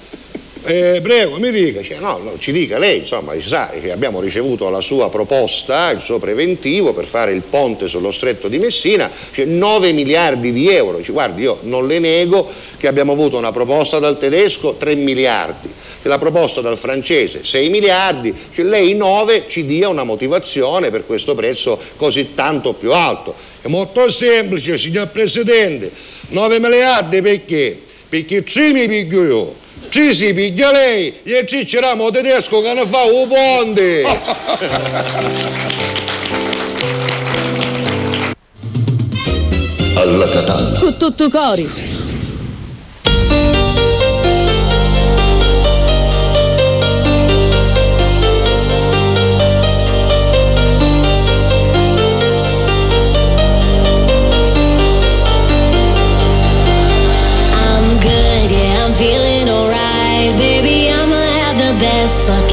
Eh, 0.67 1.01
prego, 1.03 1.39
mi 1.39 1.51
dica, 1.51 1.83
cioè, 1.83 1.99
no, 1.99 2.19
no, 2.23 2.39
ci 2.39 2.51
dica 2.51 2.79
lei, 2.79 3.01
insomma, 3.01 3.35
ci 3.39 3.47
sa 3.47 3.69
che 3.69 3.93
abbiamo 3.93 4.19
ricevuto 4.19 4.71
la 4.71 4.81
sua 4.81 5.11
proposta, 5.11 5.91
il 5.91 6.01
suo 6.01 6.19
preventivo 6.19 6.95
per 6.95 7.05
fare 7.05 7.33
il 7.35 7.43
ponte 7.43 7.87
sullo 7.87 8.11
stretto 8.11 8.49
di 8.49 8.59
Messina, 8.59 9.11
cioè 9.33 9.45
9 9.45 9.93
miliardi 9.93 10.53
di 10.53 10.71
euro. 10.71 11.03
Ci 11.03 11.13
guardi, 11.13 11.43
io 11.43 11.59
non 11.65 11.87
le 11.87 11.99
nego 11.99 12.51
che 12.79 12.87
abbiamo 12.87 13.13
avuto 13.13 13.37
una 13.37 13.53
proposta 13.53 13.99
dal 13.99 14.19
tedesco 14.19 14.77
3 14.79 14.95
miliardi, 14.95 15.69
la 16.01 16.17
proposta 16.17 16.63
dal 16.63 16.79
francese 16.79 17.45
6 17.45 17.69
miliardi, 17.69 18.35
cioè 18.55 18.65
lei 18.65 18.95
9 18.95 19.45
ci 19.49 19.67
dia 19.67 19.91
una 19.91 20.05
motivazione 20.05 20.89
per 20.89 21.05
questo 21.05 21.35
prezzo 21.35 21.79
così 21.97 22.31
tanto 22.35 22.73
più 22.73 22.91
alto. 22.95 23.35
È 23.61 23.69
molto 23.69 24.11
semplice, 24.11 24.79
signor 24.79 25.09
Presidente, 25.09 25.91
9 26.29 26.59
miliardi 26.59 27.21
perché? 27.21 27.79
Perché 28.09 28.43
3 28.43 28.73
mi 28.73 28.89
piglio 28.89 29.25
io. 29.25 29.64
Ci 29.89 30.15
si 30.15 30.35
piglia 30.35 30.73
lei 30.73 31.21
e 31.23 31.45
ci 31.47 31.65
c'eravamo 31.65 32.11
tedesco 32.11 32.61
che 32.61 32.75
ne 32.75 32.87
fa 32.87 33.03
un 33.03 33.29
ponte. 33.29 34.03
Alla 39.95 40.29
Catalla. 40.29 40.79
Con 40.81 40.97
tutto 40.97 41.29
cori. 41.31 41.94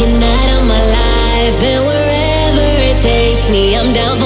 Fucking 0.01 0.19
night 0.19 0.49
of 0.57 0.67
my 0.67 0.81
life. 0.81 1.63
And 1.63 1.85
wherever 1.85 2.65
it 2.89 3.01
takes 3.01 3.49
me, 3.49 3.75
I'm 3.75 3.93
down 3.93 4.20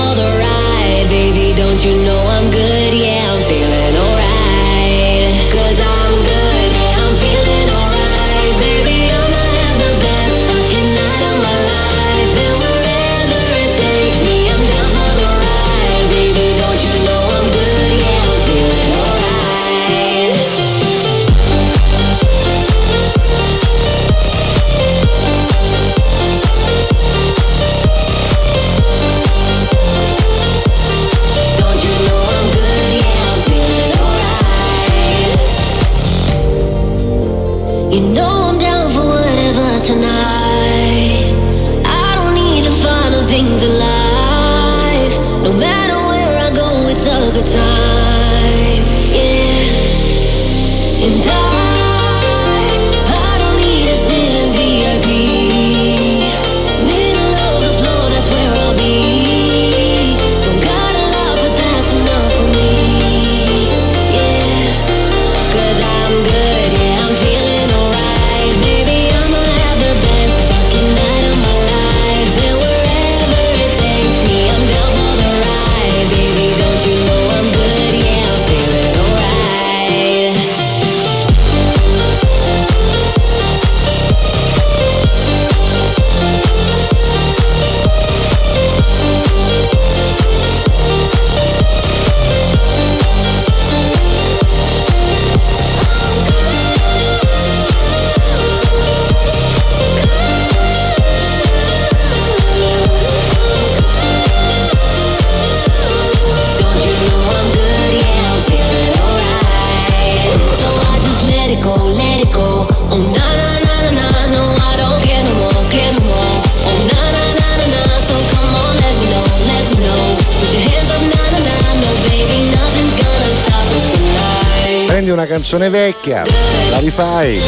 Prendi 125.05 125.21
una 125.21 125.29
canzone 125.31 125.69
vecchia, 125.69 126.23
la 126.71 126.79
rifai, 126.79 127.39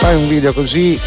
fai 0.00 0.16
un 0.16 0.26
video 0.26 0.52
così, 0.52 0.98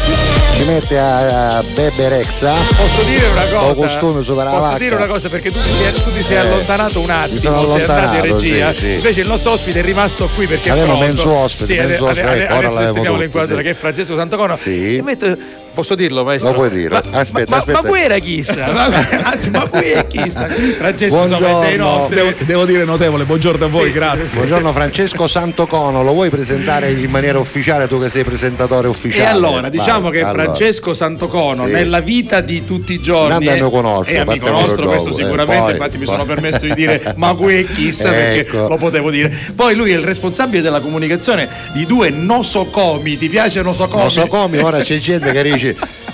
ti 0.56 0.64
metti 0.64 0.94
a, 0.94 1.58
a 1.58 1.62
Bebe 1.62 2.08
Rexa, 2.08 2.54
Posso 2.54 3.02
dire 3.02 3.26
una 3.26 3.44
cosa? 3.44 3.74
costume 3.74 4.22
sopra 4.22 4.44
Posso 4.44 4.60
vacca. 4.60 4.78
dire 4.78 4.94
una 4.94 5.06
cosa 5.06 5.28
perché 5.28 5.50
tu 5.52 5.58
ti 5.60 5.68
sei, 5.74 5.92
tu 6.02 6.10
ti 6.10 6.22
sei 6.22 6.36
Eh, 6.36 6.38
allontanato 6.38 7.00
un 7.00 7.10
attimo, 7.10 7.38
sono 7.58 7.76
sei 7.76 7.80
andato 7.86 8.14
in 8.14 8.22
regia. 8.22 8.72
sì, 8.72 8.78
sì. 8.78 8.92
Invece 8.94 9.20
il 9.20 9.26
nostro 9.28 9.50
ospite 9.52 9.80
è 9.80 9.82
rimasto 9.82 10.26
qui 10.34 10.46
perché 10.46 10.70
Avevamo 10.70 10.98
mezzo 11.00 11.30
ospite, 11.30 11.66
Sì, 11.74 11.78
mezzo 11.78 12.06
ade- 12.06 12.20
ospite, 12.22 12.28
ade- 12.30 12.42
ecco, 12.44 12.54
ora 12.54 12.68
adesso 12.80 13.16
l'inquadro 13.16 13.56
sì. 13.58 13.62
che 13.62 13.70
è 13.70 13.74
Francesco 13.74 14.16
Santocono. 14.16 14.56
Sì. 14.56 14.96
E 14.96 15.02
metto- 15.02 15.36
Posso 15.74 15.96
dirlo, 15.96 16.22
maestro? 16.22 16.50
Lo 16.50 16.54
puoi 16.56 16.70
dire. 16.70 16.88
Ma, 17.10 17.18
Aspetta, 17.18 17.50
ma, 17.50 17.56
aspetta. 17.56 17.82
ma 17.82 17.88
voi 17.88 18.00
era 18.00 18.18
chissà? 18.18 18.70
Ma, 18.72 18.84
anzi, 19.24 19.50
ma 19.50 19.64
voi 19.70 19.90
è 19.90 20.06
chissà? 20.06 20.46
Francesco 20.48 21.24
è 21.24 21.66
dei 21.66 21.76
nostri. 21.76 22.14
Devo, 22.14 22.32
devo 22.38 22.64
dire 22.64 22.84
notevole, 22.84 23.24
buongiorno 23.24 23.64
a 23.64 23.68
voi, 23.68 23.90
grazie. 23.90 24.36
Buongiorno 24.36 24.72
Francesco 24.72 25.26
Santocono, 25.26 26.02
lo 26.04 26.12
vuoi 26.12 26.30
presentare 26.30 26.92
in 26.92 27.10
maniera 27.10 27.38
ufficiale 27.40 27.88
tu 27.88 28.00
che 28.00 28.08
sei 28.08 28.22
presentatore 28.22 28.86
E 28.86 28.90
ufficiale? 28.90 29.28
allora, 29.28 29.68
diciamo 29.68 30.10
Vai, 30.10 30.12
che 30.12 30.20
allora. 30.24 30.42
Francesco 30.44 30.94
Santocono 30.94 31.66
Sì. 31.66 31.72
nella 31.72 32.00
vita 32.00 32.40
di 32.40 32.64
tutti 32.64 32.92
i 32.92 33.00
giorni 33.00 33.44
è 33.46 33.54
mio 33.54 33.70
conosco, 33.70 34.10
è 34.10 34.18
amico 34.18 34.48
nostro, 34.50 34.86
questo 34.86 35.08
gioco, 35.10 35.20
eh, 35.20 35.24
sicuramente, 35.24 35.62
poi- 35.62 35.72
infatti 35.72 35.98
mi 35.98 36.04
poi- 36.04 36.14
sono 36.14 36.24
permesso 36.26 36.58
di 36.66 36.74
dire 36.74 37.14
ma 37.16 37.34
qui 37.34 37.54
è 37.56 37.64
chissà 37.64 38.10
perché 38.10 38.40
Ecco. 38.40 38.68
lo 38.68 38.76
potevo 38.76 39.10
dire. 39.10 39.32
Poi 39.56 39.74
lui 39.74 39.90
è 39.90 39.96
il 39.96 40.04
responsabile 40.04 40.62
della 40.62 40.80
comunicazione 40.80 41.48
di 41.72 41.84
due 41.84 42.10
nosocomi, 42.10 43.18
ti 43.18 43.28
piace 43.28 43.60
nosocomi? 43.62 44.02
Non 44.02 44.10
so 44.10 44.26
come, 44.28 44.60
ora 44.62 44.78
c'è 44.80 44.98
gente 44.98 45.32
che 45.32 45.42
dice 45.42 45.63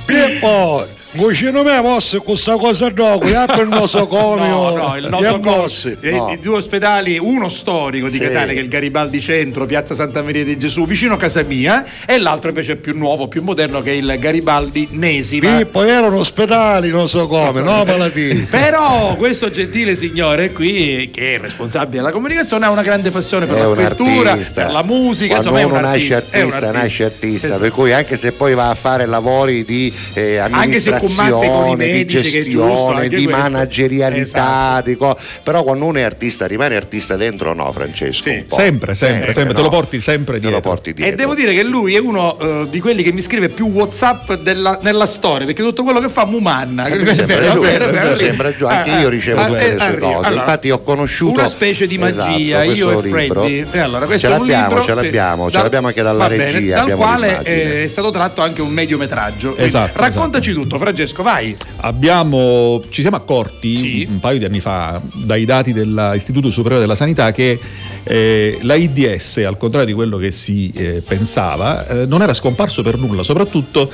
Pippo, 0.06 0.86
Cucino 1.16 1.64
me 1.64 1.80
mosse 1.80 2.18
con 2.18 2.26
questa 2.26 2.56
cosa 2.56 2.88
dopo, 2.88 3.26
per 3.26 3.60
il 3.62 3.68
nosocomio. 3.68 4.48
No, 4.70 4.76
no, 4.76 4.96
il 4.96 5.04
e 5.06 5.08
nosocomio 5.08 5.66
eh, 6.00 6.10
No. 6.12 6.26
di 6.30 6.38
due 6.40 6.56
ospedali, 6.56 7.18
uno 7.18 7.48
storico 7.48 8.08
di 8.08 8.16
Sì. 8.18 8.22
Catania 8.22 8.52
che 8.54 8.60
è 8.60 8.62
il 8.62 8.68
Garibaldi 8.68 9.20
Centro, 9.20 9.66
Piazza 9.66 9.94
Santa 9.94 10.22
Maria 10.22 10.44
di 10.44 10.56
Gesù, 10.56 10.86
vicino 10.86 11.14
a 11.14 11.16
casa 11.16 11.42
mia, 11.42 11.84
e 12.06 12.18
l'altro 12.18 12.50
invece 12.50 12.72
è 12.72 12.76
più 12.76 12.96
nuovo, 12.96 13.26
più 13.26 13.42
moderno 13.42 13.82
che 13.82 13.90
è 13.90 13.94
il 13.94 14.16
Garibaldi 14.20 14.88
Nesima. 14.92 15.56
Pippo, 15.56 15.82
erano 15.82 16.18
ospedali, 16.18 16.90
non 16.90 17.08
so 17.08 17.26
come, 17.26 17.60
no 17.62 17.84
malattie. 17.84 18.46
Però 18.50 19.14
questo 19.16 19.50
gentile 19.50 19.96
signore 19.96 20.52
qui, 20.52 21.10
che 21.12 21.34
è 21.34 21.38
responsabile 21.40 21.98
della 21.98 22.12
comunicazione, 22.12 22.66
ha 22.66 22.70
una 22.70 22.82
grande 22.82 23.10
passione 23.10 23.46
per 23.46 23.56
è 23.56 23.60
la 23.62 23.74
scrittura, 23.74 24.30
artista. 24.32 24.62
per 24.64 24.72
la 24.72 24.82
musica, 24.84 25.40
Quando 25.40 25.48
insomma 25.48 25.60
è 25.60 25.64
un 25.64 25.70
uno 25.72 25.80
nasce 25.80 26.14
artista. 26.14 26.36
è 26.36 26.40
un 26.42 26.46
artista, 26.52 26.72
nasce 26.72 27.04
artista, 27.04 27.46
Esatto. 27.48 27.60
per 27.62 27.70
cui 27.72 27.92
anche 27.92 28.16
se 28.16 28.32
poi 28.32 28.54
va 28.54 28.68
a 28.70 28.74
fare 28.74 29.06
lavori 29.06 29.64
di 29.64 29.92
eh, 30.14 30.38
Anche 30.38 30.80
i 31.06 32.04
di 32.04 32.06
giusto, 32.06 32.28
gestione, 32.30 33.00
anche 33.02 33.16
di 33.16 33.24
questo. 33.24 33.40
managerialità, 33.42 34.20
Esatto. 34.20 34.88
di 34.88 34.96
co- 34.96 35.16
però 35.42 35.62
quando 35.62 35.84
uno 35.86 35.98
è 35.98 36.02
artista 36.02 36.46
rimane 36.46 36.76
artista 36.76 37.16
dentro 37.16 37.50
o 37.50 37.54
no 37.54 37.70
Francesco? 37.72 38.30
Un 38.30 38.44
po'. 38.46 38.54
Sempre, 38.56 38.94
sempre, 38.94 39.30
Eh, 39.30 39.32
sempre, 39.32 39.54
te 39.54 39.60
no. 39.60 39.66
lo 39.66 39.70
porti 39.70 40.00
sempre 40.00 40.38
Te 40.38 40.44
lo 40.44 40.50
dietro. 40.52 40.70
porti 40.70 40.90
E 40.90 40.94
dietro. 40.94 41.16
devo 41.16 41.34
dire 41.34 41.52
che 41.54 41.62
lui 41.62 41.94
è 41.94 41.98
uno 41.98 42.38
eh, 42.38 42.66
di 42.70 42.80
quelli 42.80 43.02
che 43.02 43.12
mi 43.12 43.22
scrive 43.22 43.48
più 43.48 43.68
WhatsApp 43.68 44.32
della- 44.34 44.78
nella 44.82 45.06
storia, 45.06 45.46
perché 45.46 45.62
tutto 45.62 45.82
quello 45.82 46.00
che 46.00 46.08
fa 46.08 46.24
Mumanna. 46.24 46.86
Eh, 46.86 46.98
mi 46.98 47.14
sembra 47.14 47.36
Vero, 47.40 47.52
giusto, 47.54 47.60
vero, 47.70 47.86
mi 47.86 47.92
vero, 47.92 48.16
sembra 48.16 48.50
giusto. 48.50 48.66
Anche 48.66 48.90
Ah, 48.90 49.00
io 49.00 49.08
ricevo 49.08 49.40
ah, 49.40 49.46
tutte 49.46 49.60
eh, 49.60 49.72
le 49.72 49.78
sue 49.78 49.86
arriva. 49.86 50.06
cose. 50.12 50.26
Allora, 50.26 50.40
Infatti 50.42 50.70
ho 50.70 50.82
conosciuto 50.82 51.38
una 51.40 51.48
specie 51.48 51.86
di 51.86 51.98
magia, 51.98 52.64
esatto, 52.64 52.72
io 52.72 52.90
e 52.98 53.02
libro. 53.02 53.42
Freddy. 53.42 53.66
Eh, 53.70 53.78
allora, 53.78 54.06
questo 54.06 54.26
ce 54.28 54.32
l'abbiamo, 54.38 54.66
libro, 54.68 54.82
ce 54.84 54.88
sì, 54.90 54.94
l'abbiamo, 54.94 55.50
ce 55.50 55.62
l'abbiamo 55.62 55.86
anche 55.88 56.02
dalla 56.02 56.28
bene, 56.28 56.50
regia. 56.52 56.84
dal 56.84 56.96
quale 56.96 57.40
eh, 57.44 57.84
è 57.84 57.88
stato 57.88 58.10
tratto 58.10 58.40
anche 58.42 58.62
un 58.62 58.70
mediometraggio. 58.70 59.48
Quindi 59.50 59.64
Esatto, 59.64 59.98
Raccontaci 60.00 60.52
tutto, 60.52 60.78
Francesco, 60.90 61.22
vai. 61.22 61.56
Abbiamo, 61.82 62.82
ci 62.88 63.00
siamo 63.00 63.16
accorti 63.16 64.06
un 64.08 64.18
paio 64.18 64.38
di 64.38 64.44
anni 64.44 64.60
fa 64.60 65.00
dai 65.12 65.44
dati 65.44 65.72
dell'Istituto 65.72 66.50
Superiore 66.50 66.82
della 66.82 66.96
Sanità 66.96 67.30
che 67.32 67.58
eh, 68.02 68.58
l'AIDS, 68.62 69.38
al 69.38 69.56
contrario 69.56 69.86
di 69.86 69.92
quello 69.92 70.16
che 70.16 70.30
si 70.30 70.70
eh, 70.74 71.02
pensava, 71.06 71.86
eh, 71.86 72.06
non 72.06 72.22
era 72.22 72.34
scomparso 72.34 72.82
per 72.82 72.98
nulla, 72.98 73.22
soprattutto 73.22 73.90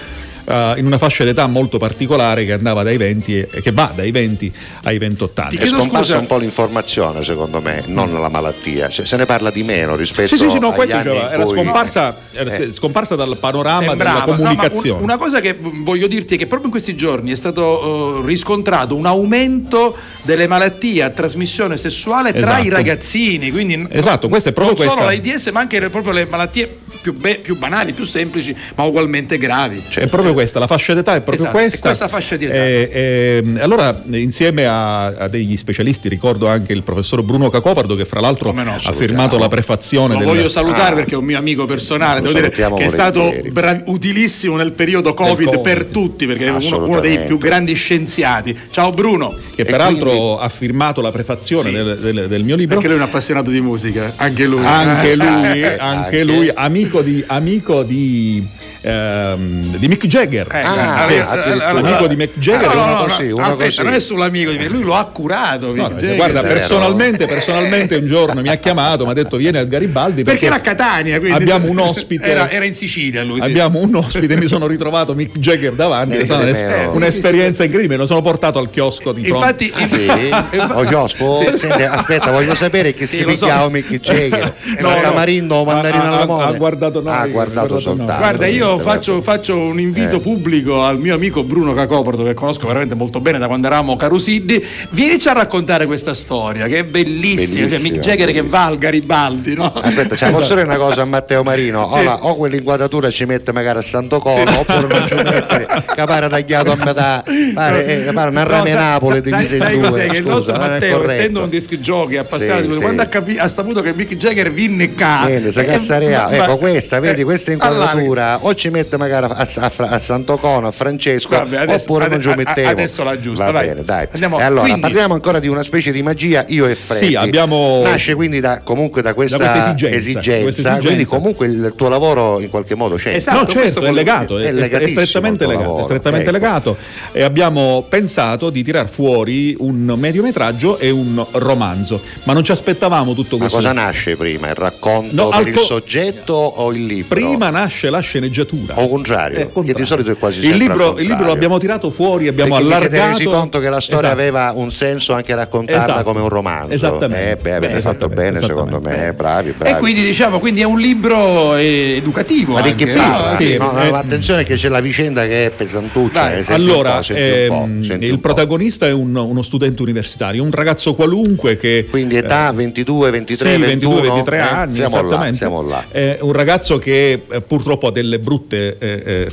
eh, 0.46 0.74
in 0.76 0.86
una 0.86 0.98
fascia 0.98 1.24
d'età 1.24 1.46
molto 1.46 1.78
particolare 1.78 2.44
che 2.44 2.52
andava 2.52 2.82
dai 2.82 2.96
20 2.96 3.38
e, 3.38 3.48
che 3.62 3.72
va 3.72 3.92
dai 3.94 4.10
20 4.10 4.52
ai 4.84 4.98
28 4.98 5.40
anni. 5.40 5.56
È 5.56 5.66
scomparsa 5.66 6.18
un 6.18 6.26
po' 6.26 6.38
l'informazione, 6.38 7.22
secondo 7.24 7.60
me, 7.60 7.82
non 7.86 8.12
la 8.20 8.28
malattia. 8.28 8.88
Cioè, 8.88 9.04
se 9.04 9.16
ne 9.16 9.26
parla 9.26 9.50
di 9.50 9.62
meno 9.62 9.96
rispetto 9.96 10.28
Sì, 10.28 10.36
sì, 10.36 10.48
sì, 10.50 10.58
no, 10.58 10.68
agli 10.68 10.74
questo 10.74 10.96
anni 10.96 11.10
diceva, 11.10 11.32
era 11.32 11.44
cui- 11.44 11.54
scomparsa, 11.54 12.16
era 12.32 12.54
Eh. 12.54 12.70
scomparsa 12.70 13.14
dal 13.16 13.36
panorama 13.38 13.86
Sembrava. 13.88 14.20
della 14.20 14.24
No, 14.24 14.30
ma 14.30 14.36
comunicazione. 14.50 14.98
un- 14.98 15.04
una 15.04 15.16
cosa 15.16 15.40
che 15.40 15.56
voglio 15.60 16.06
dirti 16.06 16.34
è 16.34 16.38
che 16.38 16.46
proprio 16.46 16.66
in 16.66 16.72
questi 16.72 16.94
giorni 16.96 17.32
è 17.32 17.36
stato 17.36 18.22
eh, 18.22 18.26
riscontrato 18.26 18.94
un 18.94 19.06
aumento 19.06 19.96
delle 20.22 20.46
malattie 20.46 21.02
a 21.02 21.10
trasmissione 21.10 21.76
sessuale 21.76 22.30
tra 22.32 22.40
Esatto. 22.40 22.64
i 22.66 22.68
ragazzini. 22.68 23.50
Quindi 23.50 23.86
Esatto, 23.90 24.28
questa 24.28 24.50
è 24.50 24.52
proprio 24.52 24.76
non 24.76 24.86
solo 24.92 25.06
questa- 25.06 25.30
l'AIDS, 25.30 25.46
ma 25.50 25.60
anche 25.60 25.80
le- 25.80 25.90
proprio 25.90 26.12
le 26.12 26.26
malattie 26.26 26.78
più, 27.02 27.12
be- 27.14 27.36
più 27.36 27.56
banali, 27.56 27.92
più 27.92 28.04
semplici, 28.04 28.54
ma 28.74 28.84
ugualmente 28.84 29.38
gravi. 29.38 29.82
È 29.94 30.06
proprio 30.08 30.32
questa, 30.36 30.58
la 30.58 30.66
fascia 30.66 30.92
d'età 30.92 31.14
è 31.14 31.20
proprio 31.22 31.44
Esatto, 31.46 31.56
è 31.58 31.60
questa. 31.62 31.88
questa 31.88 32.08
fascia 32.08 32.36
di 32.36 32.44
età. 32.44 32.54
E, 32.54 32.88
e, 32.92 33.60
allora, 33.60 34.02
insieme 34.10 34.66
a, 34.66 35.06
a 35.06 35.28
degli 35.28 35.56
specialisti, 35.56 36.08
ricordo 36.10 36.46
anche 36.46 36.72
il 36.74 36.82
professor 36.82 37.22
Bruno 37.22 37.48
Cacopardo, 37.48 37.94
che 37.96 38.04
fra 38.04 38.20
l'altro 38.20 38.52
no, 38.52 38.60
ha 38.70 38.92
firmato 38.92 39.38
la 39.38 39.48
prefazione 39.48 40.12
Lo 40.12 40.18
del- 40.20 40.28
voglio 40.28 40.48
salutare 40.50 40.92
Ah. 40.92 40.94
perché 40.96 41.14
è 41.14 41.16
un 41.16 41.24
mio 41.24 41.38
amico 41.38 41.64
personale, 41.64 42.20
devo 42.20 42.34
dire 42.34 42.50
che 42.50 42.64
è 42.84 42.88
stato 42.90 43.34
bra- 43.50 43.80
utilissimo 43.86 44.56
nel 44.56 44.72
periodo 44.72 45.14
COVID, 45.14 45.46
Covid. 45.46 45.60
per 45.62 45.84
tutti, 45.86 46.26
perché 46.26 46.46
è 46.46 46.50
uno, 46.50 46.84
uno 46.86 47.00
dei 47.00 47.20
più 47.20 47.38
grandi 47.38 47.72
scienziati. 47.74 48.56
Ciao 48.70 48.92
Bruno. 48.92 49.34
che 49.54 49.64
peraltro 49.64 50.38
ha 50.38 50.48
firmato 50.50 51.00
la 51.00 51.10
prefazione 51.10 51.70
Sì. 51.70 51.74
del, 51.74 51.98
del- 51.98 52.28
del 52.28 52.44
mio 52.44 52.56
libro. 52.56 52.74
Perché 52.74 52.88
lui 52.92 52.98
è 52.98 53.02
un 53.02 53.08
appassionato 53.08 53.48
di 53.50 53.60
musica, 53.62 54.12
anche 54.16 54.46
lui. 54.46 54.64
Anche 54.64 55.16
lui, 55.16 55.26
Eh, 55.62 55.76
anche 55.78 55.78
anche. 55.80 56.24
lui, 56.24 56.50
amico 56.54 57.00
di, 57.00 57.24
amico 57.26 57.82
di, 57.82 58.46
ehm, 58.82 59.76
di 59.76 59.88
Mick 59.88 60.06
Jagger. 60.06 60.25
Eh, 60.26 60.60
Ah, 60.60 61.04
allora- 61.04 61.28
addirittura. 61.28 61.66
allora- 61.68 61.88
amico 61.88 62.06
di 62.08 62.16
Mick 62.16 62.38
Jagger. 62.38 62.74
No, 62.74 62.84
no, 62.84 62.90
no, 62.96 63.04
così, 63.04 63.28
no, 63.28 63.36
aspetta, 63.38 63.64
così. 63.64 63.82
non 63.82 63.92
è 63.92 64.00
solo 64.00 64.24
amico 64.24 64.50
di 64.50 64.58
me, 64.58 64.68
lui 64.68 64.82
lo 64.82 64.94
ha 64.94 65.04
curato. 65.06 65.74
No, 65.74 65.88
Jagger. 65.90 66.16
guarda, 66.16 66.42
personalmente, 66.42 67.26
personalmente 67.26 67.96
un 67.96 68.06
giorno 68.06 68.40
mi 68.40 68.48
ha 68.48 68.56
chiamato, 68.56 69.04
mi 69.04 69.10
ha 69.10 69.14
detto 69.14 69.36
vieni 69.36 69.58
al 69.58 69.66
Garibaldi 69.66 70.22
perché 70.24 70.40
perché, 70.40 70.46
era 70.46 70.56
a 70.56 70.60
Catania, 70.60 71.18
quindi 71.18 71.36
abbiamo 71.38 71.68
un 71.70 71.78
ospite. 71.78 72.24
Era, 72.24 72.50
era 72.50 72.64
in 72.64 72.74
Sicilia 72.74 73.22
lui. 73.24 73.40
sì. 73.40 73.46
Abbiamo 73.46 73.78
un 73.80 73.94
ospite 73.94 74.34
e 74.34 74.36
mi 74.36 74.46
sono 74.46 74.66
ritrovato 74.66 75.14
Mick 75.14 75.38
Jagger 75.38 75.72
davanti, 75.72 76.16
Eh, 76.16 76.20
è 76.20 76.24
stata 76.24 76.40
eh, 76.42 76.44
un'es- 76.44 76.60
eh, 76.60 76.86
un'esperienza 76.86 77.64
incredibile, 77.64 77.98
lo 77.98 78.06
sono 78.06 78.22
portato 78.22 78.58
al 78.58 78.70
chiosco 78.70 79.12
di 79.12 79.24
fronte. 79.24 79.64
Infatti, 79.64 79.72
Ah, 79.76 79.86
sì? 79.86 80.64
Oh, 80.76 80.84
Giospo, 80.84 81.44
senti, 81.56 81.82
aspetta, 81.82 82.30
voglio 82.30 82.54
sapere 82.54 82.92
che 82.94 83.06
Sì, 83.06 83.16
si 83.16 83.22
lo 83.22 83.30
so. 83.36 83.46
picchiava 83.46 83.68
Mick 83.68 83.98
Jagger. 84.00 84.54
No, 84.80 84.88
No, 84.88 84.94
no. 84.94 85.00
Tamarino 85.00 85.54
o 85.56 85.64
mandarino 85.64 86.02
Ha- 86.02 86.06
ha- 86.06 86.14
alla 86.16 86.26
mole? 86.26 86.44
ha 86.44 86.52
guardato 86.52 87.00
noi, 87.02 87.14
Ha 87.14 87.26
guardato 87.26 87.78
soltanto. 87.80 88.16
Guarda, 88.16 88.46
io 88.46 88.78
faccio 88.78 89.56
un 89.58 89.80
invito 89.80 90.15
Eh. 90.16 90.20
pubblico 90.20 90.82
al 90.82 90.98
mio 90.98 91.14
amico 91.14 91.42
Bruno 91.42 91.74
Cacoporto, 91.74 92.22
che 92.22 92.34
conosco 92.34 92.66
veramente 92.66 92.94
molto 92.94 93.20
bene 93.20 93.38
da 93.38 93.46
quando 93.46 93.66
eravamo 93.66 93.96
carusiddi. 93.96 94.64
Vienici 94.90 95.28
a 95.28 95.32
raccontare 95.32 95.86
questa 95.86 96.14
storia, 96.14 96.66
che 96.66 96.78
è 96.78 96.84
bellissima. 96.84 97.44
Cioè, 97.60 97.78
Bellissima, 97.78 97.94
Mick 97.94 98.04
Jagger 98.04 98.32
che 98.32 98.42
va 98.42 98.64
al 98.64 98.78
Garibaldi, 98.78 99.54
no? 99.54 99.72
Aspetta, 99.72 100.16
cioè, 100.16 100.30
posso 100.30 100.54
dire 100.54 100.66
una 100.66 100.76
cosa 100.76 101.02
a 101.02 101.04
Matteo 101.04 101.42
Marino? 101.42 101.88
Sì. 101.90 101.98
Ora, 101.98 102.24
o 102.24 102.36
quell'inquadratura 102.36 103.10
ci 103.10 103.24
mette 103.24 103.52
magari 103.52 103.78
a 103.78 103.82
Santo 103.82 104.18
Cono, 104.18 104.58
oppure 104.58 104.86
non 104.86 105.06
ci 105.06 105.14
mette, 105.14 105.66
che 105.94 106.04
pare 106.04 106.28
tagliato 106.28 106.72
a 106.72 106.76
metà, 106.76 107.22
pare, 107.54 108.06
eh, 108.06 108.12
pare 108.12 108.30
una 108.30 108.42
No, 108.42 108.48
rame 108.50 108.70
sai- 108.70 108.78
Napoli 108.78 109.20
di 109.20 109.28
sai, 109.30 109.46
sai 109.46 109.78
due. 109.78 109.88
cos'è? 109.88 110.06
Che 110.06 110.16
il 110.16 110.22
scusa, 110.22 110.34
nostro 110.34 110.52
non 110.56 110.64
è 110.64 110.68
Matteo, 110.70 111.10
essendo 111.10 111.42
un 111.42 111.48
disc 111.48 111.74
jockey 111.74 112.16
appassionato 112.16 112.60
Sì, 112.60 112.66
lui, 112.66 112.76
sì. 112.76 112.82
quando 112.82 113.02
ha, 113.02 113.06
capi- 113.06 113.38
ha 113.38 113.48
saputo 113.48 113.82
che 113.82 113.92
Mick 113.94 114.14
Jagger 114.14 114.52
vinne 114.52 114.86
Niente, 114.96 115.52
si 115.52 115.60
eh, 115.60 116.36
Ecco 116.36 116.56
questa, 116.58 117.00
vedi, 117.00 117.20
eh, 117.20 117.24
questa 117.24 117.52
inquadratura 117.52 118.38
o 118.42 118.54
ci 118.54 118.70
mette 118.70 118.96
magari 118.96 119.26
a, 119.26 119.36
a, 119.36 119.72
a 119.88 119.98
Santo 119.98 120.05
Cono, 120.38 120.66
a 120.68 120.70
Francesco, 120.70 121.30
Vabbè, 121.36 121.56
adesso- 121.56 121.84
oppure 121.84 122.08
non 122.08 122.20
ci 122.20 122.28
ade- 122.28 122.44
mettevo. 122.44 122.68
adesso 122.68 123.02
la 123.04 123.18
giusta, 123.20 123.50
Va 123.50 123.60
bene, 123.60 123.82
dai. 123.84 124.06
Andiamo- 124.12 124.36
allora, 124.38 124.60
quindi- 124.62 124.80
parliamo 124.80 125.14
ancora 125.14 125.38
di 125.40 125.48
una 125.48 125.62
specie 125.62 125.92
di 125.92 126.02
magia, 126.02 126.44
io 126.48 126.66
e 126.66 126.74
Freddy. 126.74 127.06
Sì, 127.08 127.14
abbiamo- 127.14 127.82
Nasce 127.84 128.14
quindi 128.14 128.40
da, 128.40 128.60
comunque 128.62 129.02
da 129.02 129.14
questa, 129.14 129.36
Da 129.38 129.44
questa 129.50 129.64
esigenza, 129.68 129.96
esigenza, 129.96 130.42
questa 130.42 130.60
esigenza. 130.62 130.86
quindi 130.86 131.04
comunque 131.04 131.46
il 131.46 131.72
tuo 131.76 131.88
lavoro 131.88 132.40
in 132.40 132.50
qualche 132.50 132.74
modo 132.74 132.96
c'è. 132.96 133.14
Esatto, 133.14 133.38
no, 133.38 133.44
questo 133.44 133.62
certo, 133.80 133.86
è 133.86 133.92
legato, 133.92 134.38
è, 134.38 134.44
È 134.44 134.48
è 134.48 134.52
legatissimo 134.52 135.00
strettamente 135.04 135.46
legato, 135.46 135.78
è 135.78 135.82
strettamente 135.82 136.28
ecco. 136.30 136.38
legato 136.38 136.76
e 137.12 137.22
abbiamo 137.22 137.84
pensato 137.88 138.50
di 138.50 138.62
tirar 138.62 138.88
fuori 138.88 139.56
un 139.58 139.94
mediometraggio 139.96 140.78
e 140.78 140.90
un 140.90 141.24
romanzo, 141.32 142.00
ma 142.24 142.32
non 142.32 142.42
ci 142.44 142.52
aspettavamo 142.52 143.14
tutto 143.14 143.36
Ma 143.36 143.40
questo. 143.42 143.56
cosa 143.58 143.72
nasce 143.72 144.16
prima? 144.16 144.48
Il 144.48 144.54
racconto 144.54 145.14
No, 145.14 145.28
per 145.30 145.38
al 145.40 145.48
il 145.48 145.54
co- 145.54 145.60
soggetto 145.62 146.32
o 146.34 146.72
il 146.72 146.84
libro? 146.84 147.14
Prima 147.14 147.50
nasce 147.50 147.90
la 147.90 148.00
sceneggiatura. 148.00 148.78
O 148.80 148.88
contrario, 148.88 149.38
che 149.38 149.48
contrario. 149.52 149.74
Solito 149.96 150.10
è 150.12 150.16
quasi 150.18 150.46
il 150.46 150.56
libro, 150.56 150.98
il 150.98 151.06
libro 151.06 151.26
l'abbiamo 151.26 151.58
tirato 151.58 151.90
fuori, 151.90 152.28
abbiamo 152.28 152.54
Perché 152.56 152.64
vi 152.68 152.78
siete 152.78 152.96
allargato. 152.96 153.18
resi 153.18 153.24
conto 153.30 153.58
che 153.60 153.68
la 153.68 153.80
storia 153.80 154.00
Esatto. 154.06 154.20
aveva 154.20 154.52
un 154.54 154.70
senso 154.70 155.12
anche 155.12 155.34
raccontarla 155.34 155.82
Esatto. 155.82 156.02
come 156.04 156.20
un 156.20 156.28
romanzo. 156.28 156.72
Esattamente. 156.72 157.30
Eh, 157.30 157.36
beh, 157.36 157.54
avete 157.54 157.74
Beh, 157.74 157.80
fatto 157.80 158.08
bene 158.08 158.38
secondo 158.40 158.80
me, 158.80 159.08
eh, 159.08 159.12
bravi, 159.12 159.50
E 159.50 159.52
bravi. 159.52 159.78
quindi 159.80 160.02
diciamo, 160.04 160.38
quindi 160.38 160.60
è 160.60 160.64
un 160.64 160.78
libro 160.78 161.54
eh, 161.56 161.94
educativo. 161.96 162.52
Ma 162.54 162.60
di 162.62 162.74
che 162.74 162.86
parla? 162.86 163.34
sì, 163.36 163.56
No, 163.56 163.72
no, 163.72 163.82
eh, 163.82 163.88
attenzione 163.88 164.44
che 164.44 164.54
c'è 164.56 164.68
la 164.68 164.80
vicenda 164.80 165.22
che 165.26 165.46
è 165.46 165.50
pesantuccia. 165.50 166.20
Vai. 166.20 166.40
eh, 166.46 166.52
Allora, 166.54 166.96
po', 166.96 167.02
senti 167.02 167.22
un 167.22 167.48
po', 167.48 167.64
ehm, 167.64 168.02
il 168.02 168.10
un 168.10 168.14
po'. 168.16 168.20
protagonista 168.20 168.86
è 168.86 168.92
un- 168.92 169.14
uno 169.16 169.42
studente 169.42 169.82
universitario, 169.82 170.42
un 170.42 170.50
ragazzo 170.50 170.94
qualunque 170.94 171.56
che 171.56 171.86
Quindi 171.88 172.16
età 172.16 172.52
22, 172.52 173.10
23, 173.10 173.36
sì, 173.54 173.56
21, 173.60 173.66
22, 173.96 174.00
23 174.02 174.36
eh? 174.36 174.40
anni, 174.40 174.74
siamo 174.74 174.88
esattamente. 174.98 175.30
Là, 175.30 175.36
siamo 175.36 175.62
là. 175.62 175.84
Un 176.20 176.32
ragazzo 176.32 176.78
che 176.78 177.22
eh, 177.30 177.40
purtroppo 177.40 177.88
ha 177.88 177.92
delle 177.92 178.18
brutte 178.18 178.76
eh, 178.78 179.24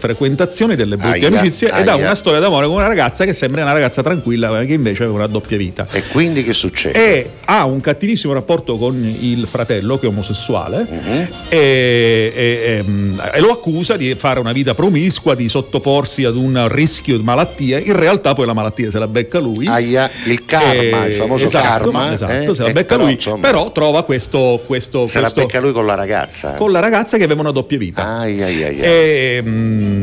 frequentazioni, 0.43 0.75
delle 0.75 0.95
brutte 0.97 1.25
Aia, 1.25 1.27
amicizie 1.27 1.67
ed 1.69 1.87
ha 1.87 1.93
aia. 1.93 2.03
una 2.05 2.15
storia 2.15 2.39
d'amore 2.39 2.65
con 2.67 2.75
una 2.75 2.87
ragazza 2.87 3.25
che 3.25 3.33
sembra 3.33 3.61
una 3.63 3.71
ragazza 3.73 4.01
tranquilla, 4.01 4.49
ma 4.51 4.63
che 4.65 4.73
invece 4.73 5.03
aveva 5.03 5.17
una 5.19 5.27
doppia 5.27 5.57
vita. 5.57 5.87
E 5.91 6.03
quindi 6.07 6.43
che 6.43 6.53
succede? 6.53 6.97
E 6.99 7.29
ha 7.45 7.65
un 7.65 7.79
cattivissimo 7.79 8.33
rapporto 8.33 8.77
con 8.77 8.95
il 9.19 9.47
fratello 9.47 9.97
che 9.97 10.05
è 10.05 10.09
omosessuale 10.09 10.85
Mhm. 10.89 11.27
e, 11.49 12.31
e- 12.35 12.75
ehm, 12.77 13.21
e 13.33 13.39
lo 13.39 13.51
accusa 13.51 13.95
di 13.97 14.13
fare 14.15 14.39
una 14.39 14.51
vita 14.51 14.73
promiscua, 14.73 15.35
di 15.35 15.47
sottoporsi 15.47 16.25
ad 16.25 16.35
un 16.35 16.67
rischio 16.69 17.17
di 17.17 17.23
malattia. 17.23 17.79
In 17.79 17.93
realtà 17.95 18.33
poi 18.33 18.45
la 18.45 18.53
malattia 18.53 18.89
se 18.91 18.99
la 18.99 19.07
becca 19.07 19.39
lui. 19.39 19.67
Aia, 19.67 20.09
il 20.25 20.45
karma, 20.45 21.05
il 21.05 21.13
famoso 21.13 21.45
esatto, 21.45 21.67
karma. 21.91 22.13
Esatto, 22.13 22.51
eh? 22.51 22.55
se 22.55 22.63
la 22.63 22.69
Eh, 22.69 22.73
becca 22.73 22.95
però, 22.95 23.03
lui, 23.05 23.13
insomma, 23.13 23.37
però 23.39 23.71
trova 23.71 24.03
questo, 24.03 24.61
questo, 24.65 25.07
se 25.07 25.15
la 25.19 25.21
questo- 25.31 25.41
becca 25.41 25.59
lui 25.59 25.71
con 25.71 25.85
la 25.85 25.95
ragazza. 25.95 26.53
con 26.53 26.71
la 26.71 26.79
ragazza 26.79 27.17
che 27.17 27.23
aveva 27.23 27.41
una 27.41 27.51
doppia 27.51 27.77
vita. 27.77 28.17
Ai, 28.19 28.41
ai, 28.41 28.63
ai, 28.63 28.79
ai. 28.79 28.79
E, 28.81 29.43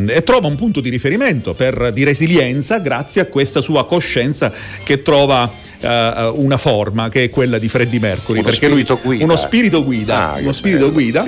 e 0.08 0.22
trova 0.30 0.46
un 0.46 0.54
punto 0.54 0.80
di 0.80 0.90
riferimento 0.90 1.54
per- 1.54 1.90
di 1.92 2.04
resilienza 2.04 2.78
grazie 2.78 3.20
a 3.20 3.24
questa 3.24 3.60
sua 3.60 3.84
coscienza 3.84 4.52
che 4.84 5.02
trova 5.02 5.52
eh, 5.80 6.30
una 6.34 6.56
forma 6.56 7.08
che 7.08 7.24
è 7.24 7.30
quella 7.30 7.58
di 7.58 7.68
Freddie 7.68 8.00
Mercury 8.00 8.40
Uno 8.40 8.48
perché 8.50 8.66
spirito 8.68 8.94
lui, 8.94 9.02
guida. 9.04 9.24
uno 9.24 9.36
spirito 9.36 9.84
guida, 9.84 10.32
Ah, 10.34 10.38
uno 10.40 10.52
spirito 10.52 10.90
bello, 10.90 10.92
guida 10.92 11.24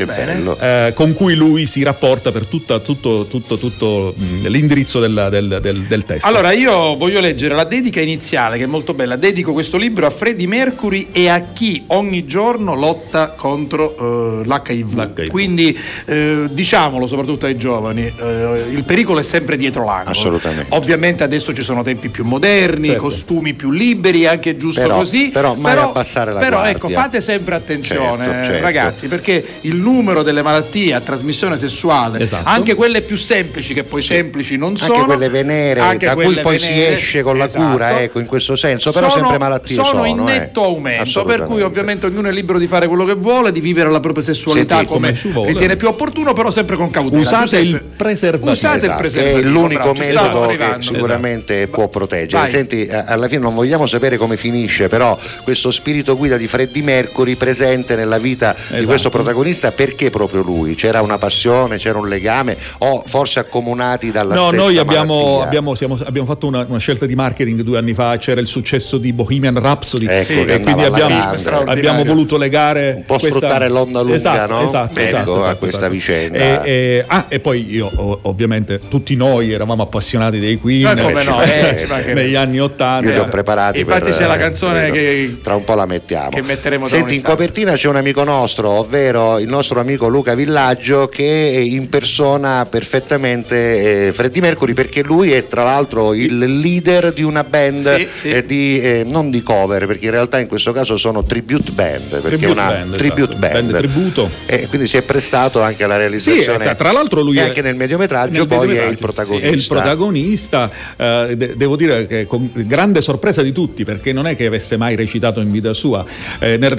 eh, 0.86 0.92
con 0.94 1.12
cui 1.12 1.34
lui 1.34 1.66
si 1.66 1.82
rapporta 1.82 2.30
per 2.32 2.46
tutta- 2.46 2.78
tutto, 2.80 3.26
tutto- 3.26 3.58
tutto, 3.58 4.14
mm, 4.18 4.46
l'indirizzo 4.46 5.00
della- 5.00 5.28
del, 5.28 5.58
del- 5.60 5.82
del 5.82 6.04
testo. 6.04 6.26
Allora, 6.28 6.52
io 6.52 6.96
voglio 6.96 7.20
leggere 7.20 7.54
la 7.54 7.64
dedica 7.64 8.00
iniziale, 8.00 8.58
che 8.58 8.64
è 8.64 8.66
molto 8.66 8.94
bella. 8.94 9.16
Dedico 9.16 9.52
questo 9.52 9.76
libro 9.76 10.06
a 10.06 10.10
Freddie 10.10 10.46
Mercury 10.46 11.08
e 11.12 11.28
a 11.28 11.40
chi 11.52 11.84
ogni 11.88 12.24
giorno 12.26 12.74
lotta 12.74 13.28
contro 13.36 14.40
eh, 14.42 14.46
l'HIV. 14.46 14.94
L'HIV. 14.94 15.26
Quindi, 15.28 15.78
eh, 16.06 16.44
diciamolo 16.50 17.06
soprattutto 17.06 17.46
ai 17.46 17.56
giovani, 17.56 18.02
eh, 18.04 18.64
il 18.72 18.84
pericolo 18.84 19.20
è 19.20 19.22
sempre 19.22 19.56
dietro 19.56 19.84
l'angolo. 19.84 20.10
Assolutamente. 20.10 20.66
Ovviamente 20.70 21.22
adesso 21.22 21.52
ci 21.54 21.62
sono 21.62 21.82
tempi 21.82 22.08
più 22.08 22.24
moderni, 22.24 22.88
Certo. 22.88 23.02
costumi 23.02 23.54
più 23.54 23.70
liberi, 23.70 24.26
anche 24.26 24.41
anche 24.42 24.56
giusto 24.56 24.80
Però- 24.80 24.96
così. 24.96 25.30
però 25.32 25.54
mai 25.54 25.76
abbassare 25.78 26.32
la 26.32 26.40
però, 26.40 26.58
guardia. 26.58 26.76
ecco, 26.76 26.88
fate 26.88 27.20
sempre 27.20 27.54
attenzione, 27.54 28.24
Certo, 28.24 28.46
certo. 28.46 28.62
ragazzi, 28.62 29.06
perché 29.08 29.44
il 29.62 29.76
numero 29.76 30.22
delle 30.22 30.42
malattie 30.42 30.94
a 30.94 31.00
trasmissione 31.00 31.56
sessuale, 31.56 32.20
Esatto. 32.20 32.48
anche 32.48 32.74
quelle 32.74 33.02
più 33.02 33.16
semplici, 33.16 33.72
che 33.74 33.84
poi 33.84 34.02
semplici 34.02 34.56
non 34.56 34.70
Anche 34.70 34.84
sono, 34.84 35.04
quelle 35.04 35.28
venere, 35.28 35.80
anche 35.80 36.06
da 36.06 36.14
cui 36.14 36.24
quelle 36.24 36.40
poi 36.40 36.58
si 36.58 36.68
venere, 36.68 36.96
esce 36.96 37.22
con 37.22 37.38
la 37.38 37.44
esatto, 37.44 37.70
cura, 37.70 38.00
ecco, 38.00 38.18
in 38.18 38.26
questo 38.26 38.56
senso, 38.56 38.90
però 38.92 39.08
sono, 39.08 39.20
sempre 39.22 39.38
malattie 39.38 39.74
sono. 39.76 39.86
sono 39.86 40.04
in 40.06 40.18
eh. 40.18 40.22
netto 40.24 40.64
aumento, 40.64 41.24
per 41.24 41.44
cui 41.44 41.62
ovviamente 41.62 42.06
ognuno 42.06 42.28
è 42.28 42.32
libero 42.32 42.58
di 42.58 42.66
fare 42.66 42.88
quello 42.88 43.04
che 43.04 43.14
vuole, 43.14 43.52
di 43.52 43.60
vivere 43.60 43.90
la 43.90 44.00
propria 44.00 44.24
sessualità 44.24 44.76
Senti, 44.76 44.90
come 44.92 45.12
come 45.32 45.48
ritiene 45.48 45.76
più 45.76 45.88
opportuno, 45.88 46.32
però 46.32 46.50
sempre 46.50 46.76
con 46.76 46.90
cautela. 46.90 47.20
Usate 47.20 47.58
il 47.58 47.64
Giuseppe, 47.70 47.96
preservativo. 47.96 48.50
Usate 48.50 48.76
il 48.76 48.82
Esatto, 48.82 48.98
preservativo. 48.98 49.40
che 49.40 49.46
è 49.46 49.50
l'unico 49.50 49.92
bravo, 49.92 49.98
metodo 49.98 50.46
che 50.48 50.82
sicuramente 50.82 51.66
può 51.68 51.88
proteggere. 51.88 52.42
Vai. 52.42 52.50
Senti, 52.50 52.84
eh, 52.86 52.94
alla 52.94 53.28
fine 53.28 53.40
non 53.40 53.54
vogliamo 53.54 53.86
sapere 53.86 54.16
come 54.16 54.31
finisce, 54.36 54.88
però 54.88 55.18
questo 55.42 55.70
spirito 55.70 56.16
guida 56.16 56.36
di 56.36 56.46
Freddie 56.46 56.82
Mercury 56.82 57.36
presente 57.36 57.96
nella 57.96 58.18
vita 58.18 58.54
di 58.56 58.74
Esatto. 58.74 58.86
questo 58.86 59.10
protagonista, 59.10 59.72
perché 59.72 60.10
proprio 60.10 60.42
lui? 60.42 60.74
C'era 60.74 61.00
una 61.02 61.18
passione, 61.18 61.78
c'era 61.78 61.98
un 61.98 62.08
legame, 62.08 62.56
o 62.78 63.02
forse 63.06 63.40
accomunati 63.40 64.10
dalla 64.10 64.34
No, 64.34 64.48
stessa 64.48 64.62
noi 64.64 64.78
abbiamo, 64.78 65.42
abbiamo- 65.42 65.74
siamo- 65.74 65.98
abbiamo 66.04 66.26
fatto 66.26 66.46
una, 66.46 66.64
una 66.68 66.78
scelta 66.78 67.06
di 67.06 67.14
marketing 67.14 67.60
due 67.62 67.78
anni 67.78 67.94
fa, 67.94 68.16
c'era 68.18 68.40
il 68.40 68.46
successo 68.46 68.98
di 68.98 69.12
Bohemian 69.12 69.58
Rhapsody 69.60 70.06
Ecco, 70.06 70.32
e 70.46 70.60
quindi 70.60 70.82
abbiamo, 70.82 71.30
abbiamo 71.66 72.04
voluto 72.04 72.36
legare 72.36 72.94
Un 72.96 73.04
po' 73.04 73.18
questa- 73.18 73.36
sfruttare 73.38 73.68
l'onda 73.68 74.00
lunga, 74.00 74.16
esatto, 74.16 74.52
no? 74.52 74.60
Esatto, 74.66 74.98
Ecco, 74.98 75.06
esatto, 75.08 75.34
a 75.34 75.38
esatto, 75.40 75.56
questa 75.58 75.76
esatto. 75.78 75.92
vicenda. 75.92 76.38
E- 76.38 76.70
e- 76.70 77.04
ah, 77.06 77.26
e 77.28 77.40
poi 77.40 77.70
io 77.70 77.90
ovviamente 78.22 78.80
tutti 78.88 79.14
noi 79.16 79.52
eravamo 79.52 79.82
appassionati 79.82 80.38
dei 80.38 80.56
Queen 80.58 80.96
come 81.00 81.22
no, 81.24 81.42
eh, 81.42 81.76
ci 81.78 81.86
mancherebbe. 81.86 82.12
negli 82.22 82.34
anni 82.34 82.60
80 82.60 83.08
Io 83.08 83.14
li 83.14 83.20
ho 83.20 83.28
preparati 83.28 83.80
Infatti 83.80 84.00
per, 84.04 84.14
c'è 84.22 84.28
la 84.28 84.36
canzone 84.36 84.90
che- 84.90 85.36
tra 85.42 85.54
un 85.54 85.64
po' 85.64 85.74
la 85.74 85.86
mettiamo. 85.86 86.30
che 86.30 86.42
metteremo 86.42 86.86
Senti, 86.86 87.14
in 87.16 87.22
copertina 87.22 87.74
c'è 87.74 87.88
un 87.88 87.96
amico 87.96 88.24
nostro, 88.24 88.68
ovvero 88.70 89.38
il 89.38 89.48
nostro 89.48 89.80
amico 89.80 90.08
Luca 90.08 90.34
Villaggio, 90.34 91.08
che 91.08 91.24
impersona 91.68 92.66
perfettamente 92.68 94.06
eh, 94.08 94.12
Freddie 94.12 94.40
Mercury 94.42 94.72
perché 94.74 95.02
lui 95.02 95.32
è 95.32 95.46
tra 95.46 95.64
l'altro 95.64 96.14
il 96.14 96.38
leader 96.38 97.12
di 97.12 97.22
una 97.22 97.44
band 97.44 97.96
Sì, 97.96 98.08
sì. 98.20 98.28
eh, 98.30 98.44
di 98.46 98.80
eh, 98.80 99.04
non 99.06 99.30
di 99.30 99.42
cover, 99.42 99.86
perché 99.86 100.06
in 100.06 100.10
realtà 100.12 100.38
in 100.38 100.46
questo 100.46 100.72
caso 100.72 100.96
sono 100.96 101.24
tribute 101.24 101.72
band, 101.72 102.08
perché 102.20 102.28
Tribute 102.36 102.48
è 102.48 102.52
una 102.52 102.66
band, 102.68 102.96
tribute 102.96 103.22
esatto, 103.22 103.36
band. 103.38 103.52
band 103.70 103.76
tributo. 103.76 104.30
E 104.46 104.66
quindi 104.68 104.86
si 104.86 104.96
è 104.96 105.02
prestato 105.02 105.60
anche 105.62 105.84
alla 105.84 105.94
Sì, 105.94 106.00
realizzazione. 106.00 106.70
e 106.70 106.74
tra 106.76 106.92
l'altro 106.92 107.20
lui 107.22 107.36
e 107.38 107.40
è- 107.42 107.44
anche 107.46 107.62
nel 107.62 107.74
mediometraggio 107.76 108.38
nel 108.38 108.46
poi 108.46 108.56
è 108.56 108.60
mediometraggio, 108.60 108.92
il 108.92 108.98
protagonista. 108.98 109.46
È 109.48 109.52
il 109.52 109.66
protagonista, 109.66 110.70
eh, 110.96 111.34
de- 111.36 111.56
devo 111.56 111.76
dire 111.76 112.06
che 112.06 112.26
con 112.26 112.50
grande 112.52 113.00
sorpresa 113.00 113.42
di 113.42 113.52
tutti, 113.52 113.84
perché 113.84 114.11
non 114.12 114.26
è 114.26 114.36
che 114.36 114.46
avesse 114.46 114.76
mai 114.76 114.96
recitato 114.96 115.40
in 115.40 115.50
vita 115.50 115.72
sua. 115.72 116.04
Eh, 116.38 116.56
nel- 116.56 116.72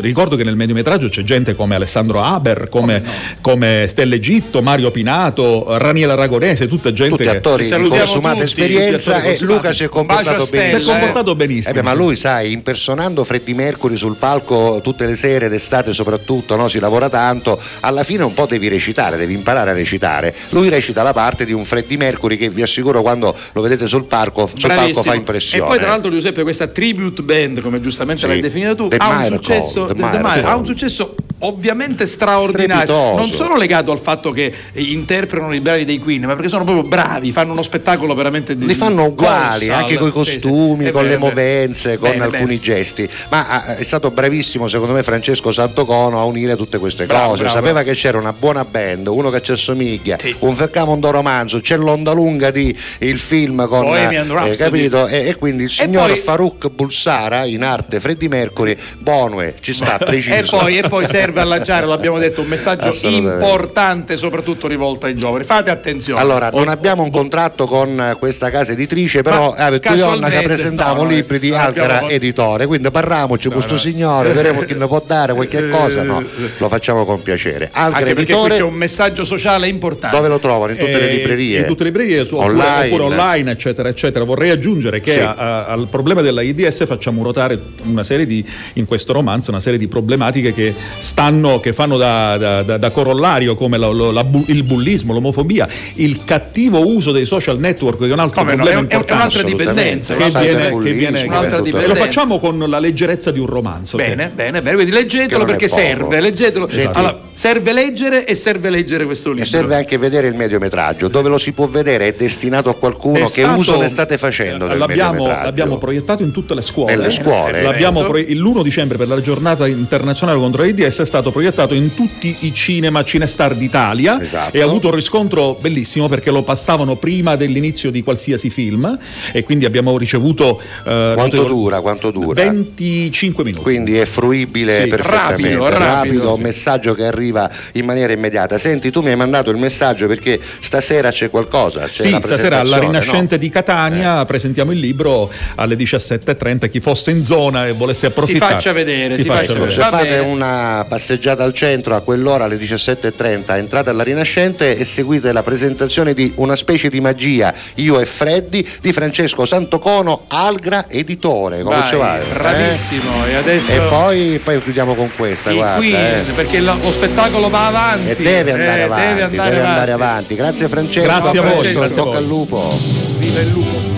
ricordo 0.00 0.36
che 0.36 0.44
nel 0.44 0.56
mediometraggio 0.56 1.08
c'è 1.08 1.22
gente 1.22 1.54
come 1.54 1.74
Alessandro 1.74 2.22
Haber, 2.22 2.68
come, 2.68 3.02
come 3.40 3.86
Stelle 3.88 4.16
Egitto, 4.16 4.62
Mario 4.62 4.90
Pinato, 4.90 5.76
Raniela 5.78 6.14
Aragonese, 6.14 6.66
tutta 6.66 6.92
gente 6.92 7.16
tutti 7.16 7.22
che 7.24 7.36
attori 7.36 7.62
di 7.64 7.68
salutiamo 7.68 8.04
consumata 8.04 8.34
tutti, 8.34 8.44
esperienza 8.46 9.22
e. 9.22 9.38
Luca 9.40 9.72
si 9.72 9.84
è 9.84 9.88
comportato 9.88 10.44
Stella, 10.44 10.62
si 10.62 10.68
è 10.68 10.70
benissimo. 10.70 10.92
comportato 10.92 11.32
Eh 11.32 11.34
benissimo. 11.34 11.74
beh, 11.74 11.82
ma 11.82 11.94
lui, 11.94 12.16
sai, 12.16 12.52
impersonando 12.52 13.24
Freddie 13.24 13.54
Mercury 13.54 13.96
sul 13.96 14.16
palco 14.16 14.80
tutte 14.82 15.06
le 15.06 15.14
sere, 15.14 15.48
d'estate 15.48 15.92
soprattutto, 15.92 16.56
no? 16.56 16.68
si 16.68 16.78
lavora 16.78 17.08
tanto, 17.08 17.60
alla 17.80 18.02
fine 18.02 18.24
un 18.24 18.34
po' 18.34 18.46
devi 18.46 18.68
recitare, 18.68 19.16
devi 19.16 19.34
imparare 19.34 19.70
a 19.70 19.74
recitare. 19.74 20.34
Lui 20.50 20.68
recita 20.68 21.02
la 21.02 21.12
parte 21.12 21.44
di 21.44 21.52
un 21.52 21.64
Freddie 21.64 21.96
Mercury 21.96 22.36
che 22.36 22.50
vi 22.50 22.62
assicuro 22.62 23.02
quando 23.02 23.34
lo 23.52 23.60
vedete 23.60 23.86
sul 23.86 24.04
palco, 24.04 24.50
sul 24.54 24.68
palco 24.68 25.02
fa 25.02 25.14
impressione. 25.14 25.64
E 25.64 25.66
poi 25.66 25.78
tra 25.78 25.88
l'altro 25.88 26.10
Giuseppe 26.10 26.42
questa 26.42 26.64
tribute 26.68 27.22
band, 27.22 27.60
come 27.60 27.80
giustamente 27.80 28.22
Sì. 28.22 28.26
l'hai 28.28 28.40
definita 28.40 28.74
tu, 28.74 28.88
ha 28.96 29.26
un, 29.26 29.26
successo. 29.32 29.90
Miracle, 29.94 30.42
ha 30.42 30.56
un 30.56 30.66
successo 30.66 31.14
ovviamente 31.40 32.06
straordinario, 32.06 32.84
Strepitoso. 32.84 33.16
non 33.16 33.30
solo 33.30 33.56
legato 33.56 33.92
al 33.92 33.98
fatto 34.00 34.32
che 34.32 34.52
eh, 34.72 34.82
interpretano 34.82 35.54
i 35.54 35.60
brani 35.60 35.84
dei 35.84 35.98
Queen, 35.98 36.22
ma 36.24 36.34
perché 36.34 36.48
sono 36.48 36.64
proprio 36.64 36.84
bravi, 36.88 37.30
fanno 37.32 37.52
uno 37.52 37.62
spettacolo 37.62 38.14
veramente 38.14 38.56
di 38.56 38.66
li 38.66 38.74
fanno 38.74 39.04
uguali 39.04 39.66
colossal. 39.66 39.82
anche 39.84 39.96
con 39.96 40.08
i 40.08 40.12
Sì, 40.24 40.30
sì. 40.32 40.40
costumi, 40.40 40.84
È 40.86 40.90
con 40.90 41.02
vero, 41.02 41.14
le 41.14 41.18
movenze, 41.20 41.98
con 41.98 42.10
Bene, 42.10 42.24
alcuni 42.24 42.46
bene. 42.46 42.60
gesti. 42.60 43.08
Ma 43.30 43.48
ah, 43.48 43.76
è 43.76 43.82
stato 43.82 44.10
bravissimo, 44.10 44.66
secondo 44.68 44.94
me, 44.94 45.02
Francesco 45.02 45.52
Santocono 45.52 46.18
a 46.20 46.24
unire 46.24 46.56
tutte 46.56 46.78
queste 46.78 47.06
Bravo, 47.06 47.30
cose. 47.30 47.42
bravo, 47.42 47.54
Sapeva 47.56 47.72
bravo. 47.74 47.88
che 47.90 47.94
c'era 47.96 48.18
una 48.18 48.32
buona 48.32 48.64
band, 48.64 49.06
uno 49.06 49.30
che 49.30 49.42
ci 49.42 49.52
assomiglia, 49.52 50.16
un 50.40 50.54
Feccamondo 50.54 51.10
romanzo, 51.10 51.60
c'è 51.60 51.76
l'onda 51.76 52.12
lunga 52.12 52.50
di 52.50 52.76
il 52.98 53.18
film 53.18 53.66
con 53.68 53.82
Bohemian 53.82 54.28
eh, 54.28 54.32
Rhapsody. 54.32 54.56
capito? 54.56 55.06
E, 55.06 55.28
e 55.28 55.34
quindi 55.36 55.62
il 55.64 55.70
signor 55.70 56.08
poi- 56.08 56.16
Farouk 56.18 56.70
Bulsara 56.70 57.44
in 57.44 57.62
arte 57.62 58.00
Freddie 58.00 58.28
Mercury, 58.28 58.76
Bonue, 58.98 59.54
ci 59.60 59.72
sta 59.72 59.98
preciso. 60.04 60.34
E 60.34 60.42
poi, 60.42 60.78
e 60.78 60.82
poi 60.88 61.06
serve 61.28 61.40
a 61.40 61.44
lanciare, 61.44 61.86
l'abbiamo 61.86 62.18
detto, 62.18 62.40
un 62.40 62.46
messaggio 62.48 62.90
importante, 63.06 64.16
soprattutto 64.16 64.66
rivolto 64.66 65.06
ai 65.06 65.14
giovani. 65.16 65.44
Fate 65.44 65.70
attenzione. 65.70 66.20
Allora, 66.20 66.50
non 66.50 66.68
abbiamo 66.68 67.02
un 67.02 67.10
contratto 67.10 67.66
con 67.66 68.16
questa 68.18 68.50
casa 68.50 68.72
editrice, 68.72 69.22
però 69.22 69.54
Ma 69.56 69.68
eh, 69.68 69.78
tu 69.80 69.92
Ionna 69.92 70.28
che 70.28 70.42
presentiamo 70.42 71.02
no, 71.02 71.02
no, 71.02 71.08
libri 71.08 71.38
di 71.38 71.50
Alcara 71.52 71.96
abbiamo- 71.96 72.08
Editore, 72.08 72.66
quindi 72.66 72.90
parliamoci 72.90 73.48
con 73.48 73.56
questo 73.56 73.74
no. 73.74 73.80
signore, 73.80 74.32
vedremo 74.32 74.60
chi 74.62 74.74
ne 74.74 74.86
può 74.86 75.02
dare 75.04 75.34
qualche 75.34 75.68
cosa, 75.68 76.02
no, 76.02 76.22
lo 76.58 76.68
facciamo 76.68 77.04
con 77.04 77.20
piacere. 77.22 77.68
Alcara 77.72 78.02
qui 78.14 78.22
Editore, 78.22 78.56
c'è 78.56 78.62
un 78.62 78.74
messaggio 78.74 79.24
sociale 79.24 79.68
importante. 79.68 80.16
dove 80.16 80.28
lo 80.28 80.38
trovano? 80.38 80.72
In 80.72 80.78
tutte 80.78 80.98
le 80.98 81.10
Eh, 81.10 81.14
librerie? 81.16 81.58
In 81.60 81.66
tutte 81.66 81.84
le 81.84 81.90
librerie, 81.90 82.24
su, 82.24 82.36
oppure- 82.36 82.52
Online. 82.52 82.86
oppure, 82.86 83.02
online, 83.04 83.50
eccetera, 83.50 83.88
eccetera. 83.88 84.24
Vorrei 84.24 84.50
aggiungere 84.50 85.00
che 85.00 85.12
Sì. 85.12 85.20
a- 85.20 85.34
a- 85.34 85.66
al 85.66 85.88
problema 85.90 86.20
della 86.22 86.42
IDS 86.42 86.86
facciamo 86.86 87.22
ruotare 87.22 87.58
una 87.84 88.04
serie 88.04 88.26
di, 88.26 88.44
in 88.74 88.86
questo 88.86 89.12
romanzo, 89.12 89.50
una 89.50 89.60
serie 89.60 89.78
di 89.78 89.88
problematiche 89.88 90.52
che 90.52 90.74
stanno, 90.98 91.17
che 91.60 91.72
fanno 91.72 91.96
da, 91.96 92.36
da- 92.36 92.62
da- 92.62 92.76
da 92.76 92.90
corollario, 92.92 93.56
come 93.56 93.76
la- 93.76 93.90
la 93.92 94.22
bu- 94.22 94.44
il 94.46 94.62
bullismo, 94.62 95.12
l'omofobia, 95.12 95.66
il 95.94 96.20
cattivo 96.24 96.86
uso 96.86 97.10
dei 97.10 97.24
social 97.26 97.58
network, 97.58 97.98
che 97.98 98.06
è 98.08 98.12
un 98.12 98.20
altro 98.20 98.40
Come 98.42 98.54
no, 98.54 98.62
problema 98.62 98.80
è 98.80 98.82
un- 98.84 98.88
è 98.88 98.94
importante. 98.94 99.38
un'altra 99.38 99.42
dipendenza, 99.42 100.14
Che 100.14 100.20
lo 100.32 100.38
viene, 100.38 100.78
che 100.80 100.92
viene- 100.92 101.22
un'altra 101.24 101.58
e 101.58 101.62
dipendenza. 101.62 101.88
lo 101.98 102.00
facciamo 102.00 102.38
con 102.38 102.58
la 102.68 102.78
leggerezza 102.78 103.32
di 103.32 103.40
un 103.40 103.46
romanzo. 103.46 103.96
che- 103.96 104.04
Bene, 104.06 104.30
bene, 104.32 104.60
bene. 104.62 104.74
Quindi 104.76 104.92
leggetelo 104.92 105.42
è 105.42 105.46
perché 105.46 105.66
serve, 105.66 106.20
leggetelo. 106.20 106.68
Senti. 106.70 106.96
Allora, 106.96 107.18
serve 107.34 107.72
leggere 107.72 108.24
e 108.24 108.34
serve 108.36 108.70
leggere 108.70 109.04
questo 109.04 109.30
E 109.30 109.34
libro. 109.34 109.48
serve 109.48 109.74
anche 109.74 109.98
vedere 109.98 110.28
il 110.28 110.36
mediometraggio, 110.36 111.08
dove 111.08 111.28
lo 111.28 111.38
si 111.38 111.50
può 111.52 111.66
vedere? 111.66 112.06
È 112.08 112.14
destinato 112.16 112.68
a 112.68 112.74
qualcuno? 112.76 113.16
È 113.18 113.22
che 113.22 113.26
stato- 113.42 113.58
uso 113.58 113.80
ne 113.80 113.88
state 113.88 114.18
facendo 114.18 114.66
del 114.68 114.78
l'abbiamo, 114.78 115.10
mediometraggio? 115.12 115.44
l'abbiamo 115.44 115.78
proiettato 115.78 116.22
in 116.22 116.30
tutte 116.30 116.54
le 116.54 116.62
scuole. 116.62 116.94
Nelle 116.94 117.10
scuole? 117.10 117.62
L'abbiamo 117.62 118.04
pro- 118.04 118.18
l'1 118.18 118.62
dicembre 118.62 118.96
per 118.98 119.08
la 119.08 119.20
giornata 119.20 119.66
internazionale 119.66 120.38
contro 120.38 120.62
l'AIDS 120.62 121.00
è 121.00 121.04
stato 121.08 121.30
proiettato 121.32 121.74
in 121.74 121.94
tutti 121.94 122.36
i 122.40 122.52
cinema 122.54 123.02
Cinestar 123.02 123.54
d'Italia 123.54 124.20
Esatto. 124.20 124.56
e 124.56 124.60
ha 124.60 124.64
avuto 124.64 124.88
un 124.88 124.94
riscontro 124.94 125.56
bellissimo 125.58 126.06
perché 126.06 126.30
lo 126.30 126.42
passavano 126.42 126.96
prima 126.96 127.34
dell'inizio 127.34 127.90
di 127.90 128.02
qualsiasi 128.02 128.50
film 128.50 128.96
e 129.32 129.42
quindi 129.42 129.64
abbiamo 129.64 129.96
ricevuto 129.98 130.60
eh, 130.60 131.12
Quanto 131.14 131.22
notevoli- 131.22 131.48
dura? 131.48 131.80
Quanto 131.80 132.10
dura? 132.10 132.42
25 132.42 133.44
minuti. 133.44 133.62
quindi 133.62 133.96
è 133.96 134.04
fruibile 134.04 134.82
Sì, 134.82 134.86
perfettamente, 134.88 135.56
rapido, 135.56 135.68
rapido, 135.78 136.30
un 136.30 136.36
sì. 136.36 136.42
messaggio 136.42 136.94
che 136.94 137.04
arriva 137.06 137.50
in 137.72 137.84
maniera 137.86 138.12
immediata. 138.12 138.58
Senti, 138.58 138.90
tu 138.90 139.00
mi 139.00 139.08
hai 139.10 139.16
mandato 139.16 139.50
il 139.50 139.56
messaggio 139.56 140.06
perché 140.06 140.38
stasera 140.60 141.10
c'è 141.10 141.30
qualcosa. 141.30 141.86
C'è 141.86 142.02
Sì, 142.02 142.10
la 142.10 142.20
stasera 142.20 142.60
alla 142.60 142.78
Rinascente 142.78 143.36
no? 143.36 143.40
di 143.40 143.48
Catania 143.48 144.24
presentiamo 144.26 144.72
il 144.72 144.78
libro 144.78 145.30
alle 145.56 145.74
17.30. 145.76 146.68
Chi 146.68 146.80
fosse 146.80 147.10
in 147.10 147.24
zona 147.24 147.66
e 147.66 147.72
volesse 147.72 148.06
approfittare 148.06 148.54
faccia 148.54 148.72
vedere, 148.72 149.14
si 149.14 149.22
si 149.22 149.26
faccia 149.26 149.40
faccia 149.40 149.52
vedere. 149.54 149.70
Se 149.72 149.80
Va 149.80 149.88
fate 149.88 150.18
una 150.18 150.84
passeggiata 150.98 151.44
al 151.44 151.54
centro 151.54 151.94
a 151.94 152.00
quell'ora 152.00 152.44
alle 152.44 152.56
17.30 152.56 153.56
entrate 153.56 153.90
alla 153.90 154.02
Rinascente 154.02 154.76
e 154.76 154.84
seguite 154.84 155.32
la 155.32 155.44
presentazione 155.44 156.12
di 156.12 156.32
una 156.36 156.56
specie 156.56 156.88
di 156.88 157.00
magia 157.00 157.54
Io 157.76 158.00
e 158.00 158.04
Freddy 158.04 158.66
di 158.80 158.92
Francesco 158.92 159.46
Santocono 159.46 160.24
Algra 160.26 160.86
Editore 160.88 161.62
come 161.62 161.76
Vai, 161.78 161.88
ci 161.88 161.94
va? 161.94 162.18
eh? 162.20 162.24
bravissimo. 162.32 163.26
E 163.26 163.34
adesso 163.36 163.70
E 163.70 163.78
poi, 163.88 164.40
poi 164.42 164.60
chiudiamo 164.60 164.94
con 164.96 165.08
questa 165.16 165.52
guarda 165.52 165.76
Queen, 165.76 165.94
eh. 165.94 166.32
perché 166.34 166.58
lo, 166.60 166.76
lo 166.82 166.90
spettacolo 166.90 167.48
va 167.48 167.66
avanti. 167.68 168.10
e 168.10 168.16
deve 168.16 168.52
andare 168.52 168.78
Eh, 168.80 168.82
avanti 168.82 169.06
deve 169.36 169.38
andare 169.38 169.60
avanti. 169.60 169.90
avanti. 169.92 170.34
grazie 170.34 170.68
Francesco 170.68 171.06
Grazie 171.06 171.38
a 171.38 171.42
voi, 171.42 171.58
presto, 171.60 171.78
grazie 171.78 172.00
a 172.00 172.04
bocca 172.04 172.18
al 172.18 172.24
lupo 172.26 172.78
Viva 173.18 173.38
il 173.40 173.48
lupo. 173.50 173.97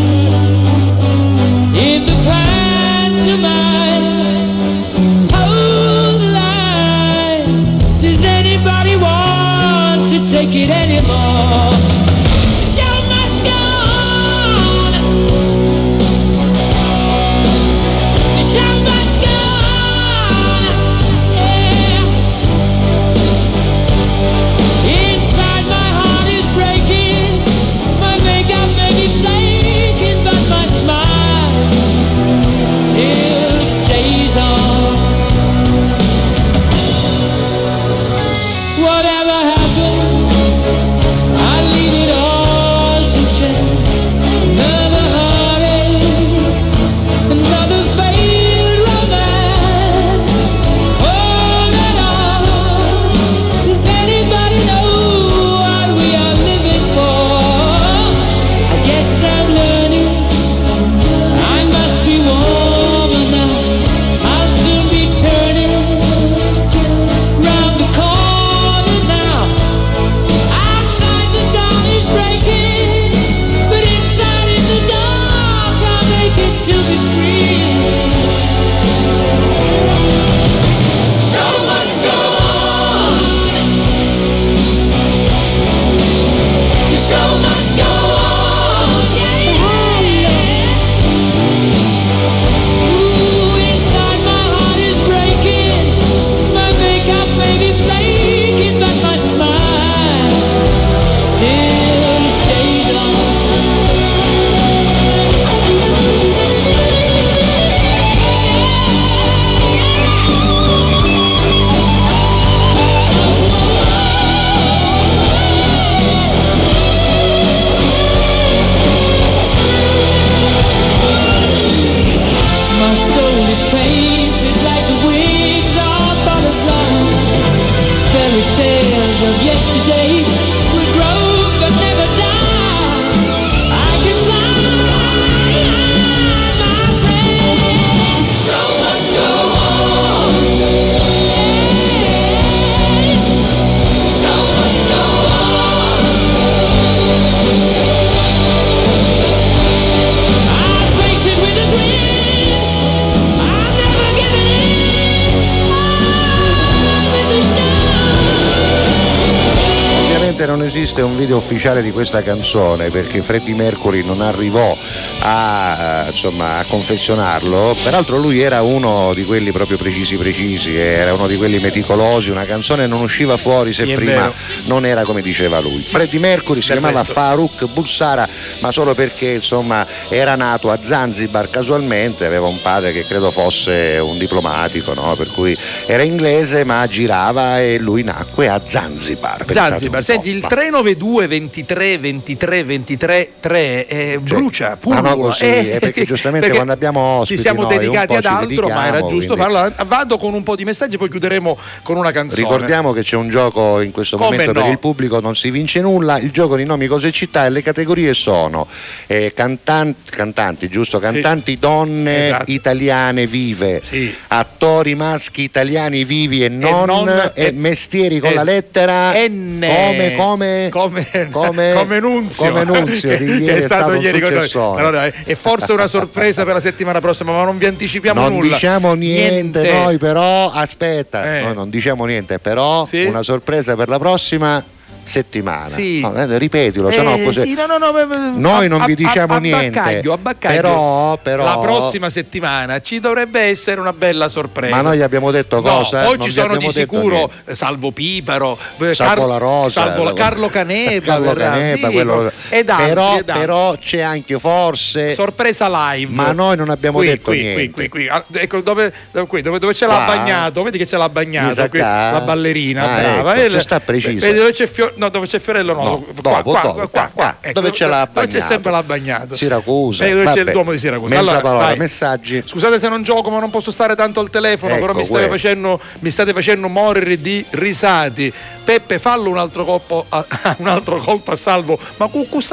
Ufficiale 161.51 161.81
di 161.81 161.91
questa 161.91 162.23
canzone 162.23 162.89
perché 162.89 163.21
Freddie 163.21 163.53
Mercury 163.53 164.05
non 164.05 164.21
arrivò 164.21 164.73
a, 165.21 166.05
eh, 166.05 166.09
insomma, 166.09 166.59
a 166.59 166.65
confezionarlo. 166.65 167.75
Peraltro 167.83 168.17
lui 168.17 168.41
era 168.41 168.61
uno 168.61 169.13
di 169.13 169.23
quelli 169.25 169.51
proprio 169.51 169.77
precisi 169.77 170.15
precisi, 170.15 170.75
era 170.75 171.13
uno 171.13 171.27
di 171.27 171.37
quelli 171.37 171.59
meticolosi, 171.59 172.31
una 172.31 172.45
canzone 172.45 172.87
non 172.87 173.01
usciva 173.01 173.37
fuori 173.37 173.73
se 173.73 173.85
prima 173.93 174.31
non 174.65 174.85
era 174.85 175.03
come 175.03 175.21
diceva 175.21 175.59
lui. 175.59 175.81
Freddie 175.81 176.19
Mercury 176.19 176.61
si 176.61 176.69
Del 176.69 176.79
chiamava 176.79 176.99
resto. 176.99 177.13
Farouk 177.13 177.65
Bulsara, 177.67 178.27
ma 178.59 178.71
solo 178.71 178.93
perché 178.93 179.31
insomma 179.31 179.85
era 180.09 180.35
nato 180.35 180.71
a 180.71 180.79
Zanzibar 180.81 181.49
casualmente, 181.49 182.25
aveva 182.25 182.47
un 182.47 182.61
padre 182.61 182.91
che 182.91 183.05
credo 183.05 183.31
fosse 183.31 183.99
un 184.01 184.17
diplomatico, 184.17 184.93
no? 184.93 185.15
per 185.15 185.29
cui 185.31 185.55
era 185.85 186.03
inglese 186.03 186.63
ma 186.63 186.85
girava 186.87 187.59
e 187.61 187.77
lui 187.79 188.03
nacque 188.03 188.49
a 188.49 188.61
Zanzibar. 188.63 189.45
Zanzibar, 189.49 190.03
senti 190.03 190.29
il 190.29 190.39
ma- 190.39 190.47
392 190.47 191.27
23 191.27 191.97
23 191.97 192.63
23 192.63 193.29
3 193.39 193.87
eh, 193.87 194.19
brucia, 194.19 194.77
Ma 194.83 195.10
no, 195.15 195.21
così, 195.21 195.43
eh, 195.45 195.69
eh, 195.75 195.79
perché 195.79 196.05
giustamente 196.05 196.47
perché 196.47 196.55
quando 196.55 196.73
abbiamo 196.73 196.99
ospiti 197.19 197.35
ci 197.35 197.41
siamo 197.41 197.65
dedicati 197.65 198.13
ad 198.15 198.25
altro, 198.25 198.67
ma 198.69 198.87
era 198.87 198.99
giusto 199.05 199.35
quindi- 199.35 199.53
farlo. 199.53 199.73
Vado 199.85 200.17
con 200.17 200.33
un 200.33 200.43
po' 200.43 200.55
di 200.55 200.63
messaggi, 200.65 200.97
poi 200.97 201.09
chiuderemo 201.09 201.57
con 201.83 201.97
una 201.97 202.11
canzone. 202.11 202.41
Ricordiamo 202.41 202.91
che 202.93 203.03
c'è 203.03 203.15
un 203.15 203.29
gioco 203.29 203.79
in 203.81 203.91
questo 203.91 204.17
Come 204.17 204.31
momento 204.31 204.51
per 204.53 204.63
no? 204.63 204.69
il 204.71 204.79
pubblico, 204.79 205.19
non 205.19 205.35
si 205.35 205.51
vince 205.51 205.81
nulla. 205.81 206.17
Il 206.19 206.31
gioco 206.31 206.55
di 206.55 206.65
nomi, 206.65 206.87
cose 206.87 207.09
e 207.09 207.11
città 207.11 207.45
e 207.45 207.49
le 207.49 207.61
categorie 207.61 208.13
sono 208.13 208.67
eh, 209.07 209.33
cantanti, 209.35 210.11
cantanti, 210.11 210.67
giusto? 210.67 210.99
Cantanti 210.99 211.57
donne 211.59 212.27
Esatto. 212.27 212.51
italiane 212.51 213.27
vive, 213.27 213.81
attori 214.27 214.95
maschi 214.95 215.41
italiani 215.43 216.03
vivi 216.03 216.43
e 216.43 216.49
non, 216.49 216.85
non- 216.85 217.31
e 217.33 217.51
mestieri 217.51 218.19
con 218.19 218.31
e- 218.31 218.33
la 218.33 218.43
lettera 218.43 219.13
N. 219.13 219.59
come, 219.59 220.13
come, 220.15 220.67
come, 220.71 221.07
come, 221.31 221.73
come 221.77 221.99
Nunzio, 221.99 222.49
come 222.51 222.63
Nunzio 222.63 223.17
di 223.17 223.25
ieri 223.43 223.59
è 223.59 223.61
stato 223.61 223.91
un 223.91 224.01
ieri 224.01 224.19
con 224.19 224.29
noi. 224.33 224.41
successone. 224.47 224.81
È 225.09 225.33
forse 225.35 225.71
una 225.71 225.87
sorpresa 225.87 226.43
per 226.43 226.53
la 226.53 226.59
settimana 226.59 226.99
prossima, 226.99 227.31
ma 227.31 227.43
non 227.43 227.57
vi 227.57 227.65
anticipiamo 227.65 228.21
non 228.21 228.33
nulla. 228.33 228.53
diciamo 228.53 228.93
niente, 228.93 229.61
Niente. 229.61 229.73
noi 229.73 229.97
però 229.97 230.51
aspetta 230.51 231.37
Eh. 231.37 231.41
noi 231.41 231.53
non 231.55 231.69
diciamo 231.69 232.05
niente 232.05 232.39
però 232.39 232.85
Sì? 232.85 233.03
una 233.05 233.23
sorpresa 233.23 233.75
per 233.75 233.89
la 233.89 233.97
prossima 233.99 234.63
settimana 235.03 235.67
Sì. 235.69 235.99
No, 236.01 236.13
eh, 236.15 236.37
ripetilo 236.37 236.89
se 236.91 237.01
no 237.01 237.15
Eh, 237.15 237.23
così 237.23 237.39
sì, 237.41 237.53
no, 237.53 237.65
no, 237.65 237.77
no, 237.77 237.91
Noi 238.35 238.65
a- 238.65 238.67
non 238.69 238.83
vi 238.85 238.95
diciamo 238.95 239.33
a- 239.33 239.37
a 239.37 239.39
niente, 239.39 239.69
Baccaglio, 239.79 240.13
a 240.13 240.17
Baccaglio. 240.17 240.55
però- 240.61 241.17
però- 241.21 241.43
la 241.43 241.57
prossima 241.59 242.09
settimana 242.09 242.81
ci 242.81 242.99
dovrebbe 242.99 243.41
essere 243.41 243.79
una 243.79 243.93
bella 243.93 244.29
sorpresa. 244.29 244.75
ma 244.75 244.81
noi 244.81 245.01
abbiamo 245.01 245.31
detto 245.31 245.61
cosa 245.61 246.07
ci 246.17 246.25
vi 246.25 246.31
sono 246.31 246.55
di 246.57 246.69
sicuro 246.71 247.15
niente. 247.15 247.51
eh, 247.51 247.55
Salvo 247.55 247.91
Piparo, 247.91 248.57
eh, 248.79 248.93
Salvo 248.93 249.25
la 249.25 249.37
Rosa, 249.37 249.81
Salvo 249.85 250.03
la- 250.03 250.09
la- 250.11 250.15
Carlo 250.15 250.47
Caneva, 250.47 251.05
Carlo 251.05 251.33
Canepa, 251.33 251.87
sì, 251.87 251.93
quello- 251.93 252.31
ed 252.49 252.69
altri, 252.69 252.87
però, 252.87 253.17
ed 253.17 253.29
altri. 253.29 253.39
però 253.39 253.75
c'è 253.77 253.99
anche 254.01 254.39
forse 254.39 255.13
sorpresa 255.13 255.67
live. 255.93 256.11
ma 256.13 256.31
noi 256.31 256.55
non 256.57 256.69
abbiamo 256.69 256.97
qui, 256.99 257.07
detto 257.07 257.31
qui, 257.31 257.41
niente 257.41 257.59
Qui, 257.71 257.71
qui, 257.71 257.89
qui. 257.89 258.07
Ah, 258.07 258.23
Ecco 258.33 258.61
dove, 258.61 258.91
dove, 259.11 259.27
qui, 259.27 259.41
dove, 259.41 259.59
dove 259.59 259.73
c'è 259.73 259.85
Qua? 259.85 260.05
bagnato, 260.05 260.63
vedi 260.63 260.77
che 260.77 260.85
c'è 260.85 260.97
l'ha 260.97 261.09
bagnato, 261.09 261.67
la 261.71 262.21
ballerina, 262.23 262.83
Ah, 262.83 262.99
brava. 262.99 263.33
ecco, 263.35 263.41
E 263.41 263.49
le- 263.49 263.59
sta 263.59 263.79
preciso. 263.79 264.25
Vedi 264.25 264.37
dove 264.39 264.51
c'è, 264.51 264.67
Fio- 264.67 264.93
no, 265.01 265.09
dove 265.09 265.25
c'è 265.27 265.39
Fiorello? 265.39 265.73
No, 265.73 265.81
No, 265.83 265.97
qua, 265.99 266.21
dopo, 266.21 266.51
qua, 266.51 266.61
dopo, 266.61 266.73
qua, 266.75 266.87
qua, 266.87 267.09
qua. 267.13 267.37
ecco, 267.41 267.59
Dove 267.59 267.71
c'è 267.71 267.87
l'ha 267.87 268.07
dove 268.11 268.27
c'è 268.27 268.39
sempre 268.39 268.71
l'ha 268.71 268.83
bagnato. 268.83 269.35
Siracusa 269.35 270.03
Vedi 270.03 270.15
dove 270.15 270.25
c'è 270.27 270.31
il 270.31 270.37
vabbè. 270.39 270.51
Duomo 270.51 270.71
di 270.71 270.79
Siracusa. 270.79 271.09
mezza 271.15 271.19
Allora, 271.31 271.41
parola 271.41 271.65
vai. 271.65 271.77
messaggi 271.77 272.43
Scusate 272.45 272.79
se 272.79 272.87
non 272.89 273.01
gioco, 273.03 273.29
ma 273.31 273.39
non 273.39 273.49
posso 273.49 273.71
stare 273.71 273.95
tanto 273.95 274.19
al 274.19 274.29
telefono, 274.29 274.73
Ecco, 274.75 274.81
però 274.85 274.93
mi 274.97 275.05
state, 275.05 275.27
facendo, 275.27 275.79
mi 275.99 276.11
state 276.11 276.33
facendo 276.33 276.67
morire 276.67 277.19
di 277.19 277.43
risati. 277.51 278.31
Peppe, 278.63 278.99
fallo 278.99 279.29
un 279.29 279.37
altro 279.37 279.65
colpo 279.65 280.05
a, 280.09 280.25
un 280.59 280.67
altro 280.67 280.97
colpo 280.99 281.31
a 281.31 281.35
salvo. 281.35 281.77
Ma 281.97 282.07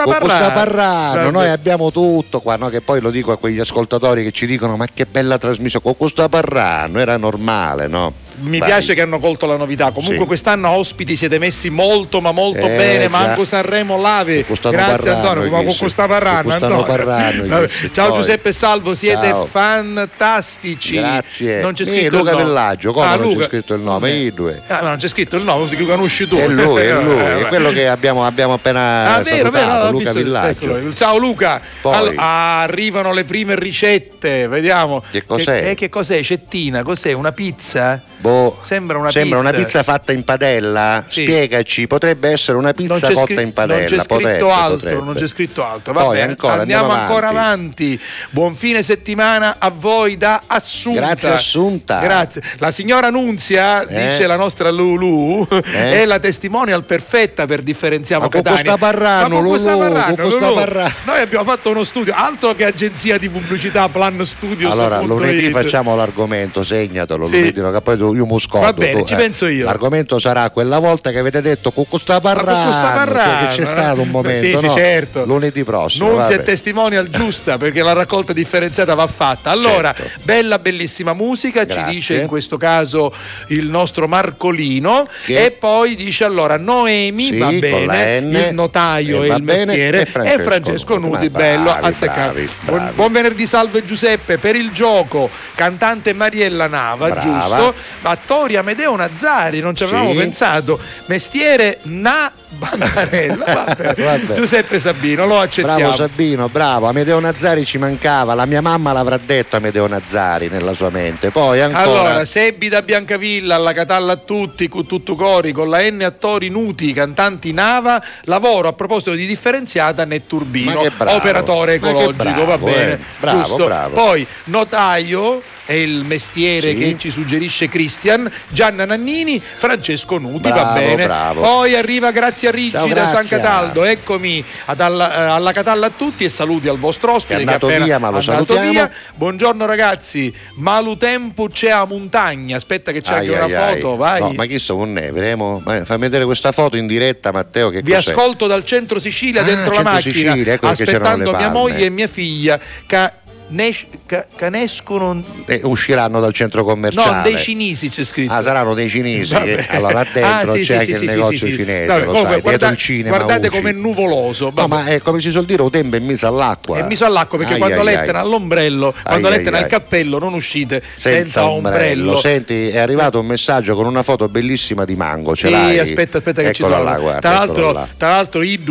con 0.05 0.13
parrà? 0.19 0.25
questa 0.25 0.51
parlando, 0.53 1.19
Vabbè. 1.19 1.31
noi 1.31 1.49
abbiamo 1.51 1.91
tutto 1.93 2.41
qua, 2.41 2.57
no? 2.57 2.69
che 2.69 2.81
poi 2.81 3.01
lo 3.01 3.11
dico 3.11 3.31
a 3.33 3.37
quegli 3.39 3.59
ascoltatori 3.61 4.23
che 4.25 4.33
ci 4.33 4.47
dicono 4.47 4.77
ma 4.77 4.87
che 4.93 5.05
bella 5.07 5.39
trasmissione, 5.39 5.85
con 5.85 5.97
questa 5.97 6.29
parlando, 6.29 6.99
era 6.99 7.17
normale, 7.17 7.87
no? 7.87 8.13
mi 8.41 8.59
Vai. 8.59 8.69
piace 8.69 8.95
che 8.95 9.01
hanno 9.03 9.19
colto 9.19 9.47
la 9.47 9.57
novità. 9.57 9.91
Comunque 9.91 10.21
Sì. 10.21 10.27
quest'anno 10.27 10.69
ospiti 10.71 11.17
siete 11.17 11.41
messi 11.41 11.71
molto 11.71 12.21
ma 12.21 12.31
molto 12.31 12.59
Eh, 12.67 12.77
bene. 12.77 13.03
già. 13.05 13.09
Manco 13.09 13.45
Sanremo 13.45 14.01
Lave. 14.01 14.45
Grazie 14.47 15.11
Antonio, 15.11 15.51
ma 15.51 15.63
con 15.65 15.75
parranno. 16.07 16.51
Costano 16.51 16.85
Antonio. 16.85 17.67
chissà. 17.67 17.89
Ciao 17.93 18.09
Poi. 18.11 18.19
Giuseppe 18.19 18.53
Salvo, 18.53 18.95
siete 18.95 19.27
Ciao. 19.27 19.47
fantastici. 19.47 20.95
Grazie. 20.95 21.61
Non 21.63 21.73
c'è 21.73 21.83
Eh, 21.83 21.87
scritto 21.87 22.17
Luca 22.19 22.31
il 22.31 22.37
nome. 22.37 22.49
Villaggio, 22.49 22.93
come 22.93 23.07
Ah, 23.07 23.15
non 23.17 23.23
Luca. 23.27 23.39
c'è 23.41 23.45
scritto 23.49 23.75
il 23.75 23.81
nome? 23.83 24.11
I 24.11 24.33
due. 24.33 24.63
Ah, 24.69 24.83
ma 24.83 24.89
non 24.91 24.99
c'è 24.99 25.09
scritto 25.09 25.35
il 25.37 25.43
nome, 25.43 25.67
conosci 25.99 26.29
tu. 26.29 26.37
È 26.37 26.47
lui, 26.49 26.83
è 26.83 26.93
lui, 27.01 27.19
Eh, 27.19 27.41
è 27.41 27.47
quello 27.47 27.71
che 27.71 27.89
abbiamo, 27.89 28.25
abbiamo 28.25 28.55
appena 28.55 29.15
Ah, 29.17 29.23
vero, 29.23 29.51
vero, 29.51 29.91
Luca 29.91 30.13
Villaggio. 30.13 30.77
eccolo. 30.77 30.95
Ciao 30.95 31.17
Luca. 31.19 31.61
Allora, 31.83 32.23
arrivano 32.63 33.13
le 33.13 33.25
prime 33.25 33.55
ricette, 33.57 34.47
vediamo. 34.49 35.03
Che 35.11 35.25
cos'è? 35.27 35.61
Che, 35.63 35.71
eh, 35.71 35.75
che 35.75 35.89
cos'è? 35.89 36.23
Cettina, 36.23 36.83
cos'è? 36.83 37.13
Una 37.13 37.33
pizza? 37.33 38.01
Boh, 38.21 38.57
Sembra 38.65 38.99
una 38.99 39.11
sembra 39.13 39.39
pizza. 39.39 39.51
una 39.51 39.59
pizza 39.65 39.83
fatta 39.85 40.13
in 40.13 40.25
padella? 40.25 41.05
Sì. 41.09 41.23
Spiegaci, 41.23 41.87
potrebbe 41.87 42.31
essere 42.31 42.59
una 42.59 42.73
pizza 42.73 43.07
cotta 43.09 43.23
scri- 43.23 43.43
in 43.43 43.53
padella? 43.53 43.79
Non 43.79 43.87
c'è 43.89 43.95
scritto 43.99 44.15
potrebbe, 44.17 44.51
altro, 44.51 44.77
potrebbe. 44.77 45.05
non 45.05 45.15
c'è 45.15 45.27
scritto 45.29 45.65
altro. 45.65 45.93
Va 45.93 46.03
Poi 46.03 46.17
bene, 46.17 46.31
ancora, 46.31 46.53
andiamo, 46.63 46.83
andiamo 46.89 47.03
ancora 47.07 47.29
avanti. 47.29 48.01
Buon 48.31 48.57
fine 48.57 48.83
settimana 48.83 49.57
a 49.59 49.71
voi 49.71 50.17
da 50.17 50.43
Assunta. 50.47 51.01
Grazie, 51.01 51.29
Assunta. 51.31 51.99
Grazie. 52.01 52.43
La 52.59 52.71
signora 52.73 53.09
Nunzia, 53.11 53.87
Eh? 53.87 54.11
dice 54.11 54.27
la 54.27 54.37
nostra 54.37 54.71
Lulu, 54.71 55.47
Eh? 55.51 55.63
è 55.93 56.05
la 56.05 56.19
testimonial 56.19 56.85
perfetta 56.85 57.47
per 57.47 57.63
differenziamo 57.63 58.25
Ma 58.25 58.29
con 58.29 58.43
Catania. 58.43 58.63
questa 58.63 58.87
Parrano, 58.87 59.35
Ma 59.37 59.41
Lulu, 59.41 59.63
Parrano, 59.63 60.15
Lulu. 60.29 60.55
Parrano. 60.55 60.93
Noi 61.05 61.21
abbiamo 61.21 61.45
fatto 61.45 61.71
uno 61.71 61.85
studio, 61.85 62.13
altro 62.17 62.55
che 62.55 62.65
agenzia 62.65 63.19
di 63.19 63.29
pubblicità, 63.29 63.89
Plan 63.89 64.25
Studios. 64.25 64.71
Allora, 64.73 65.01
lunedì 65.01 65.47
it. 65.47 65.51
facciamo 65.53 65.95
l'argomento, 65.97 66.63
segnatelo, 66.63 67.27
Sì. 67.27 67.39
lunedì, 67.53 67.61
che 67.73 67.81
poi 67.81 67.97
io 68.17 68.27
mi 68.27 68.41
scordo. 68.41 68.67
Va 68.67 68.73
bene, 68.73 69.01
tu, 69.01 69.07
ci 69.07 69.15
eh. 69.15 69.17
penso 69.17 69.47
io. 69.47 69.65
L'argomento 69.65 70.19
sarà 70.19 70.49
quella 70.51 70.79
volta 70.79 71.11
che 71.11 71.19
avete 71.19 71.41
detto 71.41 71.71
con 71.73 71.87
questa 71.89 72.21
parrano, 72.21 72.65
questa 72.65 72.91
Parrano, 72.91 73.31
cioè, 73.41 73.49
che 73.49 73.55
c'è 73.57 73.63
eh? 73.63 73.67
stato 73.67 74.01
un 74.01 74.09
momento, 74.09 74.45
Sì, 74.45 74.57
sì, 74.57 74.67
no? 74.67 74.75
certo. 74.75 75.25
Lunedì 75.25 75.65
prossimo. 75.65 76.09
Nunzia 76.09 76.27
è 76.27 76.37
vabbè. 76.39 76.43
testimonial 76.43 77.09
giusta 77.09 77.59
perché 77.59 77.83
la 77.83 77.93
raccolta 77.93 78.33
differenziata 78.33 78.95
va 78.95 79.07
fatta. 79.07 79.51
Allora, 79.51 79.93
Certo. 79.95 80.21
bella, 80.23 80.59
bellissima 80.59 81.13
musica, 81.13 81.65
Grazie. 81.65 81.85
ci 81.85 81.95
dice 81.95 82.17
in 82.21 82.27
questo 82.27 82.57
caso 82.57 83.13
il 83.49 83.67
nostro 83.67 84.07
Marcolino. 84.09 85.07
Che- 85.25 85.45
E 85.45 85.51
poi 85.51 85.78
dice 85.87 86.25
allora 86.25 86.57
Noemi, 86.57 87.25
Sì, 87.25 87.39
va 87.39 87.51
bene, 87.51 88.21
N, 88.21 88.35
il 88.35 88.55
notaio 88.55 89.23
e 89.23 89.29
il 89.35 89.43
mestiere 89.43 90.01
e 90.03 90.07
Francesco 90.07 90.99
Ma 90.99 91.19
bello, 91.29 91.71
azzeccato. 91.73 92.33
bravi, 92.33 92.49
Buon, 92.61 92.79
bravi. 92.79 92.95
buon 92.95 93.13
venerdì, 93.13 93.47
salve 93.47 93.85
Giuseppe. 93.85 94.39
Per 94.39 94.55
il 94.57 94.71
gioco, 94.73 95.29
cantante 95.55 96.13
Mariella 96.13 96.67
Nava, 96.67 97.09
Brava. 97.09 97.21
giusto? 97.21 97.75
Attori 98.03 98.57
Amedeo 98.57 98.95
Nazzari, 98.97 99.61
non 99.61 99.75
ci 99.77 99.83
avevamo 99.85 100.13
Sì. 100.13 100.19
pensato. 100.19 100.79
Mestiere 101.07 101.79
Na 101.83 102.31
Bandarella. 102.59 103.45
Vabbè. 103.45 103.95
Vabbè. 103.95 104.35
Giuseppe 104.35 104.81
Sabino, 104.81 105.27
lo 105.27 105.39
accettiamo. 105.39 105.79
Bravo 105.79 105.95
Sabino, 105.95 106.49
bravo. 106.49 106.87
Amedeo 106.89 107.21
Nazzari 107.21 107.65
ci 107.65 107.79
mancava, 107.79 108.35
la 108.35 108.47
mia 108.47 108.61
mamma 108.63 108.93
l'avrà 108.93 109.19
detto 109.19 109.57
Amedeo 109.57 109.87
Nazzari 109.87 110.49
nella 110.49 110.73
sua 110.73 110.91
mente. 110.91 111.31
Poi 111.31 111.61
ancora 111.61 111.83
Allora, 111.83 112.25
Sebbi 112.25 112.69
da 112.69 112.83
Biancavilla, 112.83 113.57
alla 113.57 113.73
Catalla 113.73 114.13
a 114.13 114.17
tutti, 114.17 114.69
con 114.69 114.87
tutto 114.87 115.15
cori, 115.15 115.53
con 115.53 115.69
la 115.69 115.81
N 115.83 116.03
attori 116.03 116.49
nuti, 116.49 116.93
cantanti 116.93 117.53
Nava, 117.53 118.03
lavoro 118.23 118.69
a 118.69 118.73
proposito 118.73 119.13
di 119.13 119.27
differenziata 119.27 120.05
Netturbino, 120.05 120.81
che 120.81 120.91
bravo, 120.97 121.17
operatore 121.17 121.75
ecologico, 121.75 122.13
bravo, 122.15 122.45
va 122.45 122.59
bene. 122.59 122.93
eh. 122.93 122.99
Bravo, 123.21 123.39
giusto? 123.39 123.65
bravo. 123.65 123.95
Poi 123.95 124.27
notaio 124.45 125.43
è 125.69 125.75
il 125.75 126.03
mestiere 126.07 126.71
Sì. 126.71 126.77
che 126.79 126.97
ci 126.99 127.11
suggerisce 127.11 127.69
Cristian, 127.69 128.31
Gianna 128.49 128.87
Nannini, 128.87 129.39
Francesco 129.39 130.17
Nuti, 130.17 130.49
va 130.49 130.55
Bravo, 130.55 130.79
bene. 130.79 131.05
bravo. 131.05 131.41
Poi 131.43 131.75
arriva 131.75 132.11
Grazia 132.11 132.51
Ricci 132.51 132.71
Ciao, 132.71 132.89
da 132.89 133.07
San. 133.07 133.27
Cataldo, 133.29 133.85
eccomi 133.85 134.43
alla, 134.65 135.13
eh, 135.15 135.23
alla 135.31 135.53
Catalla 135.53 135.87
a 135.89 135.91
tutti 135.95 136.25
e 136.25 136.31
saluti 136.31 136.69
al 136.69 136.79
vostro 136.79 137.13
ospite 137.13 137.35
Che 137.35 137.41
è 137.41 137.45
andato 137.45 137.67
appena 137.67 137.85
via, 137.85 137.99
ma 137.99 138.09
lo 138.09 138.23
salutiamo. 138.23 138.71
via. 138.71 138.91
Buongiorno 139.15 139.67
ragazzi, 139.67 140.35
Malu 140.55 140.97
Tempo 140.97 141.49
c'è 141.49 141.69
a 141.69 141.85
montagna. 141.85 142.57
Aspetta 142.57 142.91
che 142.91 143.03
c'è 143.03 143.13
Ai, 143.13 143.19
anche 143.29 143.31
una 143.33 143.45
ai, 143.45 143.55
ai. 143.75 143.81
foto, 143.83 143.97
vai. 143.97 144.21
No, 144.21 144.33
ma 144.33 144.47
chi 144.47 144.59
so 144.59 144.75
con 144.77 144.91
ne? 144.95 145.13
Vedremo. 145.13 145.61
Fammi 145.63 146.01
vedere 146.01 146.25
questa 146.25 146.51
foto 146.51 146.79
in 146.79 146.87
diretta, 146.87 147.31
Matteo. 147.31 147.69
Che 147.69 147.83
Vi 147.83 147.93
cos'è? 147.93 148.11
ascolto 148.13 148.47
dal 148.47 148.65
centro 148.65 148.99
Sicilia 148.99 149.43
Ah, 149.43 149.45
dentro 149.45 149.75
la 149.75 149.83
macchina, 149.83 150.01
Sicilia, 150.01 150.53
ecco 150.55 150.69
aspettando 150.69 151.31
mia 151.37 151.51
moglie 151.51 151.85
e 151.85 151.91
mia 151.91 152.07
figlia. 152.07 152.59
Ca- 152.87 153.13
nes- 153.49 153.87
ca- 154.07 154.27
canescono. 154.37 155.23
Eh, 155.47 155.61
usciranno 155.65 156.21
dal 156.21 156.33
centro 156.33 156.65
commerciale. 156.65 157.17
No, 157.17 157.23
dei 157.23 157.37
cinesi 157.39 157.89
c'è 157.89 158.05
scritto. 158.05 158.33
Ah, 158.33 158.43
saranno 158.43 158.75
dei 158.75 158.89
cinesi. 158.89 159.35
Che- 159.35 159.67
allora, 159.69 159.93
là 159.93 160.07
dentro 160.13 160.53
Ah, 160.53 160.55
sì, 160.55 160.61
c'è 160.61 160.65
sì, 160.65 160.73
anche 160.75 160.95
sì, 160.97 161.05
il 161.05 161.11
negozio 161.11 161.49
cinese, 161.49 161.87
Vabbè, 161.87 161.99
lo 162.01 162.07
comunque, 162.07 162.33
sai, 162.33 162.41
guarda- 162.41 162.75
cinema. 162.77 163.17
guardate 163.17 163.49
com'è 163.51 163.73
nuvoloso. 163.73 164.45
No, 164.47 164.51
vabbè. 164.53 164.69
ma 164.69 164.87
è 164.87 164.99
come 165.01 165.21
si 165.21 165.31
suol 165.31 165.45
dire, 165.45 165.63
un 165.63 165.71
tempo 165.71 165.97
è 165.97 165.99
messo 166.01 166.27
all'acqua. 166.27 166.79
È 166.79 166.83
messo 166.83 167.05
all'acqua 167.05 167.39
perché 167.39 167.55
Ai, 167.55 167.59
quando 167.59 167.81
ai, 167.81 167.85
lettera 167.85 168.19
ai. 168.21 168.25
all'ombrello, 168.25 168.95
quando 169.05 169.29
Ai, 169.29 169.37
lettera 169.39 169.59
al 169.59 169.67
cappello 169.67 170.19
non 170.19 170.35
uscite 170.35 170.83
senza, 170.95 171.11
Senza 171.19 171.49
ombrello. 171.49 171.77
ombrello. 172.13 172.17
Senti, 172.17 172.69
è 172.69 172.79
arrivato 172.79 173.21
un 173.21 173.27
messaggio 173.27 173.75
con 173.75 173.87
una 173.87 174.03
foto 174.03 174.29
bellissima 174.29 174.85
di 174.85 174.97
mango. 174.97 175.35
Ce 175.35 175.47
Sì, 175.47 175.53
l'hai? 175.53 175.79
aspetta, 175.79 176.19
aspetta 176.19 176.43
che 176.43 176.53
ci 176.53 176.63
Eccola 176.63 176.77
trovo. 176.77 176.91
là, 176.91 176.99
guarda, 176.99 177.21
tra, 177.21 177.31
l'altro, 177.33 177.73
là. 177.73 177.89
tra 177.97 178.09
l'altro, 178.11 178.43
i 178.43 178.63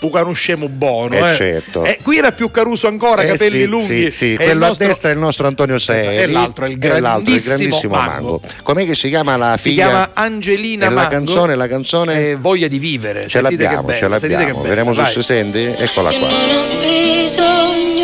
due 0.00 0.10
conosciamo 0.10 0.68
buono. 0.68 1.14
Eh, 1.14 1.30
eh. 1.30 1.34
certo. 1.34 1.84
Eh, 1.84 1.98
qui 2.02 2.18
era 2.18 2.32
più 2.32 2.50
Caruso 2.50 2.86
ancora, 2.88 3.22
Eh, 3.22 3.28
capelli 3.28 3.60
sì, 3.60 3.66
lunghi. 3.66 4.10
Sì, 4.10 4.30
sì. 4.30 4.36
Quello 4.36 4.66
nostro- 4.66 4.84
a 4.84 4.88
destra 4.88 5.10
è 5.10 5.12
il 5.12 5.18
nostro 5.18 5.46
Antonio 5.46 5.78
Seri. 5.78 6.16
E 6.16 6.26
l'altro 6.26 6.64
è 6.64 6.68
il 6.68 6.78
è 6.80 6.86
il 6.86 7.00
grandissimo 7.00 7.56
grandissimo 7.56 7.94
Mango. 7.94 8.10
Mango. 8.12 8.40
Com'è 8.62 8.84
che 8.86 8.94
si 8.94 9.08
chiama 9.08 9.36
la 9.36 9.56
Si 9.56 9.68
figlia? 9.70 9.86
chiama 9.86 10.10
Angelina 10.14 10.86
E 10.86 10.88
la 10.88 10.94
Mango. 10.94 11.10
canzone, 11.10 11.54
la 11.54 11.68
canzone? 11.68 12.30
Eh, 12.30 12.36
voglia 12.36 12.68
di 12.68 12.78
vivere. 12.78 13.22
ce 13.28 13.40
Sentite 13.40 13.62
l'abbiamo, 13.64 13.86
che 13.88 13.96
ce 13.96 14.08
l'abbiamo. 14.08 14.62
Vediamo 14.62 14.94
se 14.94 15.04
si 15.06 15.22
senti. 15.22 15.58
Eccola 15.76 16.10
Io 16.10 16.18
qua. 16.18 16.28
non 16.28 16.38
ho 16.38 16.78
bisogno 16.80 17.98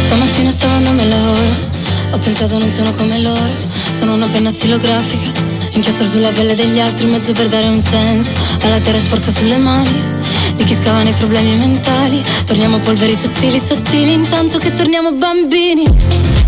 Stamattina 0.00 0.50
stavo 0.50 0.72
andando 0.74 1.02
al 1.02 1.08
lavoro 1.08 1.40
Ho 2.12 2.18
pensato 2.18 2.58
non 2.58 2.68
sono 2.68 2.92
come 2.94 3.18
loro 3.20 3.50
Sono 3.92 4.14
una 4.14 4.26
penna 4.26 4.50
stilografica 4.50 5.45
Inchiostro 5.76 6.08
sulla 6.08 6.30
pelle 6.30 6.54
degli 6.54 6.80
altri 6.80 7.04
mezzo 7.04 7.32
per 7.32 7.48
dare 7.48 7.68
un 7.68 7.78
senso. 7.78 8.30
Alla 8.62 8.80
terra 8.80 8.98
sporca 8.98 9.30
sulle 9.30 9.58
mani 9.58 9.92
Di 10.56 10.64
chi 10.64 10.74
scava 10.74 11.02
nei 11.02 11.12
problemi 11.12 11.54
mentali. 11.54 12.24
Torniamo 12.46 12.78
polveri 12.78 13.14
sottili 13.14 13.60
sottili 13.62 14.14
Intanto 14.14 14.56
che 14.56 14.72
torniamo 14.74 15.12
bambini. 15.12 15.84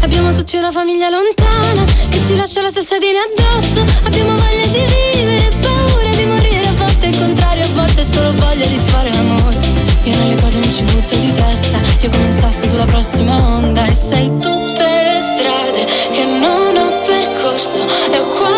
Abbiamo 0.00 0.32
tutti 0.32 0.56
una 0.56 0.70
famiglia 0.70 1.10
lontana 1.10 1.84
Che 2.08 2.18
ci 2.26 2.36
lascia 2.36 2.62
la 2.62 2.70
salsadina 2.70 3.18
addosso. 3.28 3.84
Abbiamo 4.04 4.30
voglia 4.30 4.66
di 4.72 4.80
vivere 5.12 5.50
Paura 5.60 6.10
di 6.16 6.24
morire. 6.24 6.66
A 6.66 6.72
volte 6.72 7.06
il 7.08 7.18
contrario 7.18 7.64
A 7.64 7.68
volte 7.74 8.04
solo 8.10 8.32
voglia 8.32 8.64
di 8.64 8.80
fare 8.86 9.12
l'amore 9.12 9.56
io 10.04 10.16
nelle 10.16 10.40
cose 10.40 10.58
mi 10.58 10.72
ci 10.72 10.84
butto 10.84 11.14
di 11.16 11.30
testa. 11.32 11.80
Io 12.00 12.08
come 12.08 12.28
un 12.28 12.32
sasso 12.32 12.66
sulla 12.66 12.86
prossima 12.86 13.56
onda. 13.56 13.84
E 13.84 13.92
sei 13.92 14.28
tutte 14.38 14.84
le 14.84 15.20
strade 15.20 15.84
che 16.12 16.24
non 16.24 16.74
ho 16.74 17.02
percorso. 17.04 17.84
E 18.10 18.18
ho 18.18 18.26
quasi 18.28 18.57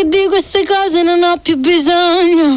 che 0.00 0.08
di 0.08 0.26
queste 0.28 0.64
cose 0.64 1.02
non 1.02 1.22
ho 1.22 1.36
più 1.38 1.56
bisogno 1.56 2.56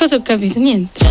Cosa 0.00 0.16
ho 0.16 0.22
capito? 0.22 0.58
Niente. 0.58 1.04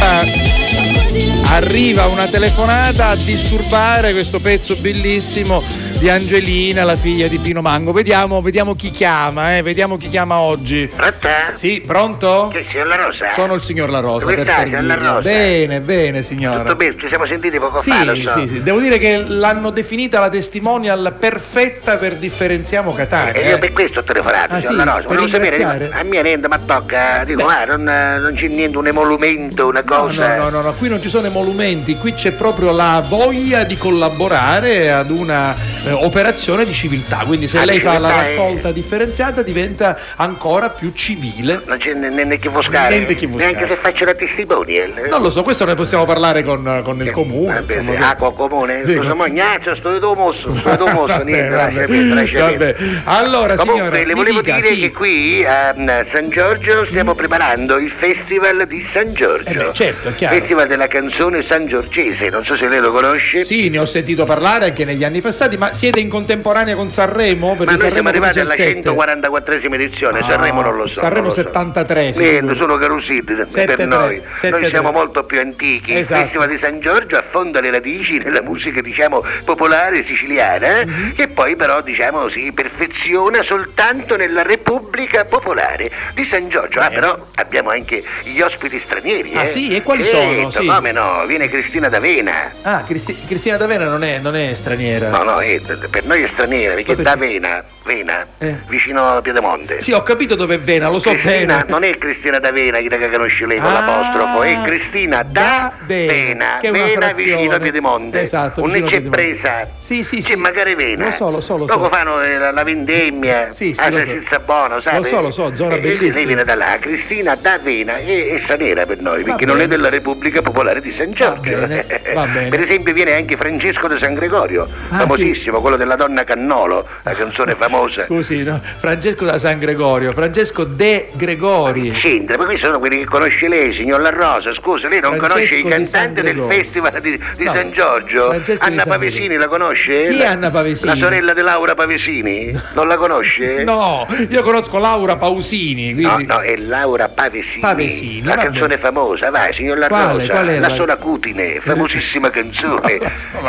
Eh, 0.00 1.42
arriva 1.44 2.06
una 2.06 2.26
telefonata 2.26 3.10
a 3.10 3.14
disturbare 3.14 4.10
questo 4.12 4.40
pezzo 4.40 4.74
bellissimo 4.74 5.62
di 6.04 6.10
Angelina, 6.10 6.84
la 6.84 6.96
figlia 6.96 7.28
di 7.28 7.38
Pino 7.38 7.62
Mango. 7.62 7.90
Vediamo, 7.90 8.42
vediamo 8.42 8.74
chi 8.74 8.90
chiama, 8.90 9.56
eh, 9.56 9.62
vediamo 9.62 9.96
chi 9.96 10.08
chiama 10.08 10.36
oggi. 10.36 10.90
Pronto? 10.94 11.28
Sì, 11.52 11.82
pronto? 11.86 12.50
Che 12.52 12.62
signor 12.62 12.88
La 12.88 12.96
Rosa? 12.96 13.30
Sono 13.30 13.54
il 13.54 13.62
signor 13.62 13.88
La 13.88 14.00
Rosa. 14.00 14.26
Per 14.26 14.40
sta, 14.40 14.64
signor 14.66 14.82
La. 14.82 14.94
Rosa? 14.96 15.20
Bene, 15.20 15.80
bene, 15.80 16.22
signora. 16.22 16.60
Tutto 16.60 16.74
bene, 16.76 16.96
ci 16.98 17.08
siamo 17.08 17.24
sentiti 17.24 17.58
poco 17.58 17.80
Sì, 17.80 17.88
fa, 17.90 18.04
lo 18.04 18.14
so. 18.16 18.38
sì, 18.38 18.48
sì. 18.48 18.62
Devo 18.62 18.80
dire 18.80 18.98
che 18.98 19.24
l'hanno 19.26 19.70
definita 19.70 20.20
la 20.20 20.28
testimonial 20.28 21.16
perfetta 21.18 21.96
per 21.96 22.16
differenziamo 22.16 22.92
Catania. 22.92 23.32
E 23.40 23.48
io 23.48 23.56
eh. 23.56 23.58
per 23.60 23.72
questo 23.72 24.00
ho 24.00 24.04
telefonato, 24.04 24.52
Ah, 24.56 24.60
signor 24.60 24.72
sì? 24.72 24.76
La 24.76 24.84
Rosa. 24.84 24.98
Per 24.98 25.06
Volevo 25.06 25.28
sapere, 25.28 25.56
dico, 25.56 25.96
a 25.98 26.02
mia 26.02 26.20
niente, 26.22 26.48
ma 26.48 26.58
tocca, 26.58 27.24
dico, 27.24 27.46
ah, 27.46 27.64
non, 27.64 27.82
non 27.82 28.32
c'è 28.36 28.48
niente, 28.48 28.76
un 28.76 28.88
emolumento, 28.88 29.68
una 29.68 29.82
cosa. 29.82 30.36
no, 30.36 30.42
no, 30.42 30.50
no, 30.50 30.60
no, 30.64 30.72
qui 30.74 30.90
non 30.90 31.00
ci 31.00 31.08
sono 31.08 31.28
emolumenti, 31.28 31.96
qui 31.96 32.12
c'è 32.12 32.32
proprio 32.32 32.72
la 32.72 33.02
voglia 33.08 33.64
di 33.64 33.78
collaborare 33.78 34.92
ad 34.92 35.08
una 35.08 35.56
eh, 35.86 35.92
operazione 36.02 36.64
di 36.64 36.72
civiltà. 36.72 37.24
Quindi 37.26 37.46
se 37.48 37.58
Ah, 37.58 37.64
lei 37.64 37.76
di 37.78 37.84
fa 37.84 37.98
la 37.98 38.08
civiltà 38.08 38.26
è- 38.26 38.36
raccolta 38.36 38.72
differenziata 38.72 39.42
diventa 39.42 39.98
ancora 40.16 40.68
più 40.70 40.92
civile. 40.94 41.60
Non 41.66 41.78
c'è 41.78 41.92
né 41.94 42.38
che 42.38 42.50
buscare. 42.50 42.94
Niente 42.94 43.14
che 43.14 43.26
buscare. 43.28 43.52
Neanche 43.52 43.68
se 43.68 43.76
faccio 43.80 44.04
la 44.04 44.14
testimonial. 44.14 44.92
Non 45.08 45.22
lo 45.22 45.30
so, 45.30 45.42
questo 45.42 45.64
ne 45.64 45.74
possiamo 45.74 46.04
parlare 46.04 46.42
con, 46.42 46.80
con 46.84 47.00
il 47.02 47.10
comune. 47.10 47.54
Vabbè, 47.54 47.72
insomma, 47.76 47.92
sì, 47.92 47.98
che- 47.98 48.04
acqua 48.04 48.32
comune, 48.34 48.82
Sì, 48.84 48.94
scusa, 48.94 49.08
con- 49.08 49.16
mo 49.18 49.26
ignazio, 49.26 49.74
sto 49.74 49.98
tu 49.98 50.12
mosso, 50.14 50.56
sto 50.58 50.76
tu 50.76 50.84
mosso, 50.90 51.06
Vabbè, 51.06 51.24
niente, 51.24 51.48
vabbè, 51.54 51.72
perdere, 51.86 52.08
lascia 52.14 52.38
vabbè. 52.50 52.74
Allora, 53.04 53.56
Comunque, 53.56 53.82
signora, 53.84 54.04
le 54.06 54.14
volevo 54.14 54.40
dica, 54.40 54.54
dire 54.56 54.74
sì. 54.74 54.80
che 54.80 54.90
qui 54.92 55.44
a 55.44 55.74
mm, 55.76 55.88
San 56.12 56.28
Giorgio 56.30 56.84
stiamo 56.86 57.14
preparando 57.14 57.78
il 57.78 57.90
Festival 57.90 58.66
di 58.66 58.82
San 58.82 59.12
Giorgio. 59.12 59.48
Eh 59.50 59.54
beh, 59.54 59.70
certo. 59.72 60.10
Festival 60.12 60.66
della 60.68 60.88
canzone 60.88 61.42
San 61.42 61.66
Giorgese, 61.66 62.28
non 62.30 62.44
so 62.44 62.56
se 62.56 62.68
lei 62.68 62.80
lo 62.80 62.90
conosce. 62.92 63.44
Sì, 63.44 63.68
ne 63.68 63.78
ho 63.78 63.84
sentito 63.86 64.24
parlare 64.24 64.66
anche 64.66 64.84
negli 64.84 65.04
anni 65.04 65.20
passati, 65.20 65.56
ma 65.56 65.73
siete 65.74 66.00
in 66.00 66.08
contemporanea 66.08 66.74
con 66.74 66.90
Sanremo? 66.90 67.54
Perché 67.56 67.64
Ma 67.64 67.82
noi 67.82 67.92
siamo 67.92 68.08
arrivati 68.08 68.40
alla 68.40 68.54
il 68.54 68.60
7. 68.60 68.90
144esima 68.90 69.74
edizione, 69.74 70.18
Ah, 70.20 70.24
Sanremo 70.24 70.62
non 70.62 70.76
lo 70.76 70.86
so. 70.86 71.00
Sanremo 71.00 71.26
non 71.26 71.28
lo 71.28 71.34
so. 71.34 71.42
73. 71.42 72.12
Niente, 72.16 72.54
sono 72.54 72.76
carusiti 72.76 73.32
per 73.34 73.86
noi. 73.86 74.22
sette 74.34 74.50
Noi 74.50 74.60
tre. 74.60 74.68
siamo 74.70 74.90
molto 74.92 75.24
più 75.24 75.40
antichi. 75.40 75.96
Esatto. 75.98 76.20
Il 76.20 76.24
Festival 76.26 76.48
di 76.48 76.58
San 76.58 76.80
Giorgio 76.80 77.16
affonda 77.16 77.60
le 77.60 77.70
radici 77.70 78.18
nella 78.18 78.42
musica, 78.42 78.80
diciamo, 78.80 79.22
popolare 79.44 80.04
siciliana, 80.04 80.80
eh, 80.80 80.86
Mhm. 80.86 81.14
che 81.14 81.28
poi 81.28 81.56
però, 81.56 81.80
diciamo, 81.82 82.28
si 82.28 82.52
perfeziona 82.54 83.42
soltanto 83.42 84.16
nella 84.16 84.42
Repubblica 84.42 85.24
Popolare 85.24 85.90
di 86.14 86.24
San 86.24 86.48
Giorgio. 86.48 86.80
Ah, 86.80 86.88
però 86.88 87.16
abbiamo 87.36 87.70
anche 87.70 88.02
gli 88.24 88.40
ospiti 88.40 88.78
stranieri. 88.78 89.32
Ah, 89.34 89.42
eh. 89.44 89.48
sì? 89.48 89.74
E 89.74 89.82
quali 89.82 90.04
Certo, 90.04 90.20
sono? 90.20 90.50
Sì. 90.50 90.66
Come 90.66 90.92
no? 90.92 91.24
Viene 91.26 91.48
Cristina 91.48 91.88
D'Avena. 91.88 92.52
Ah, 92.62 92.82
Cristi- 92.86 93.16
Cristina 93.26 93.56
D'Avena 93.56 93.86
non 93.86 94.02
è, 94.04 94.18
non 94.18 94.36
è 94.36 94.52
straniera. 94.54 95.08
No, 95.10 95.22
no, 95.22 95.40
eh, 95.40 95.60
per 95.64 96.04
noi 96.04 96.22
è 96.22 96.26
straniera, 96.26 96.74
perché 96.74 96.94
Ma 96.96 97.02
da 97.02 97.16
perché? 97.16 97.26
Vena, 97.38 97.64
Vena, 97.84 98.26
Eh. 98.38 98.54
vicino 98.68 99.08
a 99.16 99.20
Piedemonte. 99.22 99.80
Sì, 99.80 99.92
ho 99.92 100.02
capito 100.02 100.34
dove 100.34 100.54
è 100.56 100.58
Vena, 100.58 100.88
lo 100.88 100.98
so 100.98 101.10
Cristina, 101.10 101.56
bene. 101.58 101.64
non 101.68 101.84
è 101.84 101.96
Cristina 101.98 102.38
D'Avena 102.38 102.78
che 102.78 102.88
che 102.88 103.10
conosce 103.10 103.46
lei 103.46 103.58
con 103.58 103.70
Ah, 103.70 103.80
l'apostrofo, 103.80 104.42
è 104.42 104.58
Cristina 104.64 105.22
da 105.22 105.72
Vena, 105.86 106.58
Vena, 106.60 106.70
Vena 106.70 107.12
vicino 107.12 107.54
a 107.54 107.58
Piedemonte. 107.58 108.20
Esatto, 108.22 108.66
non 108.66 108.82
c'è 108.82 109.00
presa. 109.02 109.66
Sì, 109.78 110.02
sì, 110.04 110.20
c'è 110.22 110.32
sì. 110.32 110.36
magari 110.36 110.74
Vena. 110.74 111.06
Lo 111.06 111.10
so, 111.12 111.30
lo 111.30 111.40
so, 111.40 111.56
lo 111.56 111.64
Dopo 111.66 111.84
so. 111.84 111.90
fanno 111.90 112.20
eh, 112.22 112.38
la, 112.38 112.50
la 112.52 112.62
vendemmia, 112.64 113.50
Sì, 113.52 113.74
sì, 113.74 113.80
la 113.80 113.90
so. 113.90 113.96
salsiccia 114.04 114.38
buona, 114.40 114.80
sai? 114.80 114.96
Lo 114.96 115.02
so, 115.04 115.20
lo 115.20 115.30
so, 115.30 115.54
zona 115.54 115.74
E- 115.74 115.78
e 115.78 115.80
bellissima. 115.80 116.14
Lei 116.14 116.26
viene 116.26 116.44
da 116.44 116.54
là, 116.54 116.76
Cristina 116.80 117.34
da 117.34 117.58
Vena 117.58 117.96
è, 117.98 118.34
è 118.34 118.38
straniera 118.42 118.86
per 118.86 119.00
noi, 119.00 119.22
perché 119.24 119.44
non 119.46 119.60
è 119.60 119.66
della 119.68 119.88
Repubblica 119.90 120.40
Popolare 120.42 120.80
di 120.80 120.92
San 120.92 121.12
Giorgio. 121.12 121.40
bene, 121.40 121.84
va 122.14 122.24
bene. 122.32 122.48
Per 122.48 122.60
esempio 122.60 122.92
viene 122.94 123.14
anche 123.14 123.36
Francesco 123.36 123.88
de 123.88 123.98
San 123.98 124.14
Gregorio, 124.14 124.66
Ah, 124.90 124.98
famosissimo, 124.98 125.53
quello 125.60 125.76
della 125.76 125.96
donna 125.96 126.24
Cannolo, 126.24 126.86
la 127.02 127.12
canzone 127.12 127.54
famosa. 127.58 128.04
Scusi, 128.04 128.42
no? 128.42 128.60
Francesco 128.78 129.24
da 129.24 129.38
San 129.38 129.58
Gregorio, 129.58 130.12
Francesco 130.12 130.64
De 130.64 131.08
Gregori. 131.12 131.90
C'entra, 131.92 132.36
ma 132.36 132.44
questi 132.44 132.64
sono 132.66 132.78
quelli 132.78 132.98
che 132.98 133.04
conosce 133.04 133.48
lei, 133.48 133.72
signor 133.72 134.00
La 134.00 134.10
Rosa. 134.10 134.52
Scusa, 134.52 134.88
lei 134.88 135.00
non 135.00 135.16
Francesco 135.16 135.32
conosce 135.34 135.54
i 135.58 135.62
di 135.62 135.68
cantanti 135.68 136.14
San 136.26 136.36
del. 136.36 136.44
Festival 136.48 137.00
di, 137.00 137.20
di 137.36 137.44
No, 137.44 137.54
San 137.54 137.70
Giorgio? 137.72 138.28
Francesco 138.30 138.64
Anna 138.64 138.80
San 138.82 138.88
Pavesini 138.88 139.36
la 139.36 139.48
conosce? 139.48 140.02
Chi 140.10 140.20
è 140.20 140.26
Anna 140.26 140.50
Pavesini? 140.50 140.88
La 140.90 140.96
sorella 140.96 141.32
di 141.34 141.40
Laura 141.40 141.74
Pavesini? 141.74 142.60
Non 142.74 142.88
la 142.88 142.96
conosce? 142.96 143.62
No, 143.64 144.06
io 144.28 144.42
conosco 144.42 144.78
Laura 144.78 145.16
Pausini, 145.16 145.92
No, 145.94 146.14
quindi... 146.14 146.26
no, 146.26 146.40
è 146.40 146.56
Laura 146.56 147.08
Pavesini. 147.08 147.60
Pavesini, 147.60 148.22
La 148.24 148.34
va 148.34 148.42
canzone 148.42 148.78
famosa, 148.78 149.30
vai, 149.30 149.52
signor 149.52 149.78
La 149.78 149.88
Quale? 149.88 150.12
Rosa. 150.20 150.32
Qual 150.32 150.46
è 150.48 150.58
la 150.58 150.68
la- 150.68 150.74
sola 150.74 150.96
cutine, 150.96 151.60
famosissima 151.60 152.30
canzone. 152.30 152.98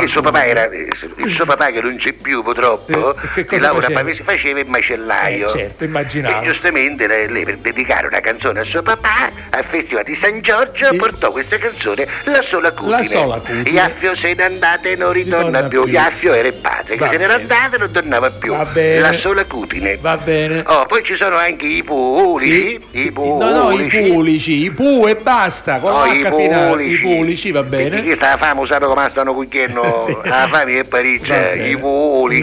il 0.00 0.08
suo 0.08 0.20
papà 0.22 0.46
era. 0.46 0.68
Il 0.72 1.30
suo 1.30 1.44
papà 1.44 1.66
che 1.66 1.80
non 1.96 1.98
c'è 1.98 2.12
più 2.12 2.42
purtroppo, 2.42 3.16
Eh, 3.16 3.44
che 3.46 3.56
di 3.56 3.58
Laura 3.58 3.80
faceva? 3.82 4.00
Pavesini 4.00 4.24
faceva 4.24 4.60
il 4.60 4.66
macellaio. 4.68 5.46
Eh, 5.54 5.58
certo, 5.58 5.84
immaginavo. 5.84 6.42
E 6.42 6.46
giustamente 6.46 7.06
lei, 7.06 7.44
per 7.44 7.56
dedicare 7.56 8.06
una 8.06 8.20
canzone 8.20 8.60
a 8.60 8.64
suo 8.64 8.82
papà 8.82 9.30
al 9.50 9.64
Festival 9.64 10.04
di 10.04 10.14
San 10.14 10.40
Giorgio 10.40 10.94
portò 10.96 11.30
questa 11.32 11.56
canzone 11.58 12.06
La 12.24 12.42
sola 12.42 12.72
cutine. 12.72 12.96
La 12.98 13.04
sola 13.04 13.38
cutine. 13.38 13.70
Iaffio 13.70 14.14
se 14.14 14.34
ne 14.34 14.42
andate 14.44 14.92
e 14.92 14.96
non 14.96 15.12
ritorna 15.12 15.62
più. 15.64 15.84
più. 15.84 15.92
Iaffio 15.92 16.32
era 16.34 16.48
il 16.48 16.54
padre, 16.54 16.94
che 16.94 16.96
Va 16.96 17.10
se 17.10 17.16
n'era 17.18 17.38
bene. 17.38 17.54
andato 17.54 17.76
e 17.76 17.78
non 17.78 17.90
tornava 17.90 18.30
più. 18.30 18.52
Va 18.54 18.64
bene. 18.66 19.00
La 19.00 19.12
sola 19.12 19.44
cutine. 19.44 19.96
Va 20.00 20.16
bene. 20.18 20.62
Oh, 20.66 20.84
poi 20.86 21.02
ci 21.02 21.14
sono 21.16 21.36
anche 21.36 21.66
i 21.66 21.82
pulici, 21.82 22.80
i 22.92 23.12
No, 23.14 23.38
no, 23.38 23.70
i 23.70 23.76
pulici. 23.88 24.02
pulici, 24.12 24.64
i 24.64 24.70
pu 24.70 25.04
e 25.06 25.16
basta, 25.16 25.78
con 25.78 25.92
Oh, 25.92 26.04
la 26.04 26.12
i 26.12 26.22
finale, 26.24 26.84
i 26.84 26.96
pulici. 26.96 27.02
pulici, 27.02 27.50
va 27.50 27.62
bene. 27.62 27.88
Perché 27.90 28.14
sta 28.16 28.36
fama 28.36 28.60
usata 28.60 28.86
come 28.86 29.08
stanno 29.10 29.32
cucchiendo 29.34 29.84
Sì. 30.06 30.28
la 30.28 30.46
fame 30.48 30.72
che 30.74 30.84
Parigi, 30.84 31.30
Va 31.30 31.36
bene. 31.36 31.68
i 31.68 31.76
pulici, 31.76 31.85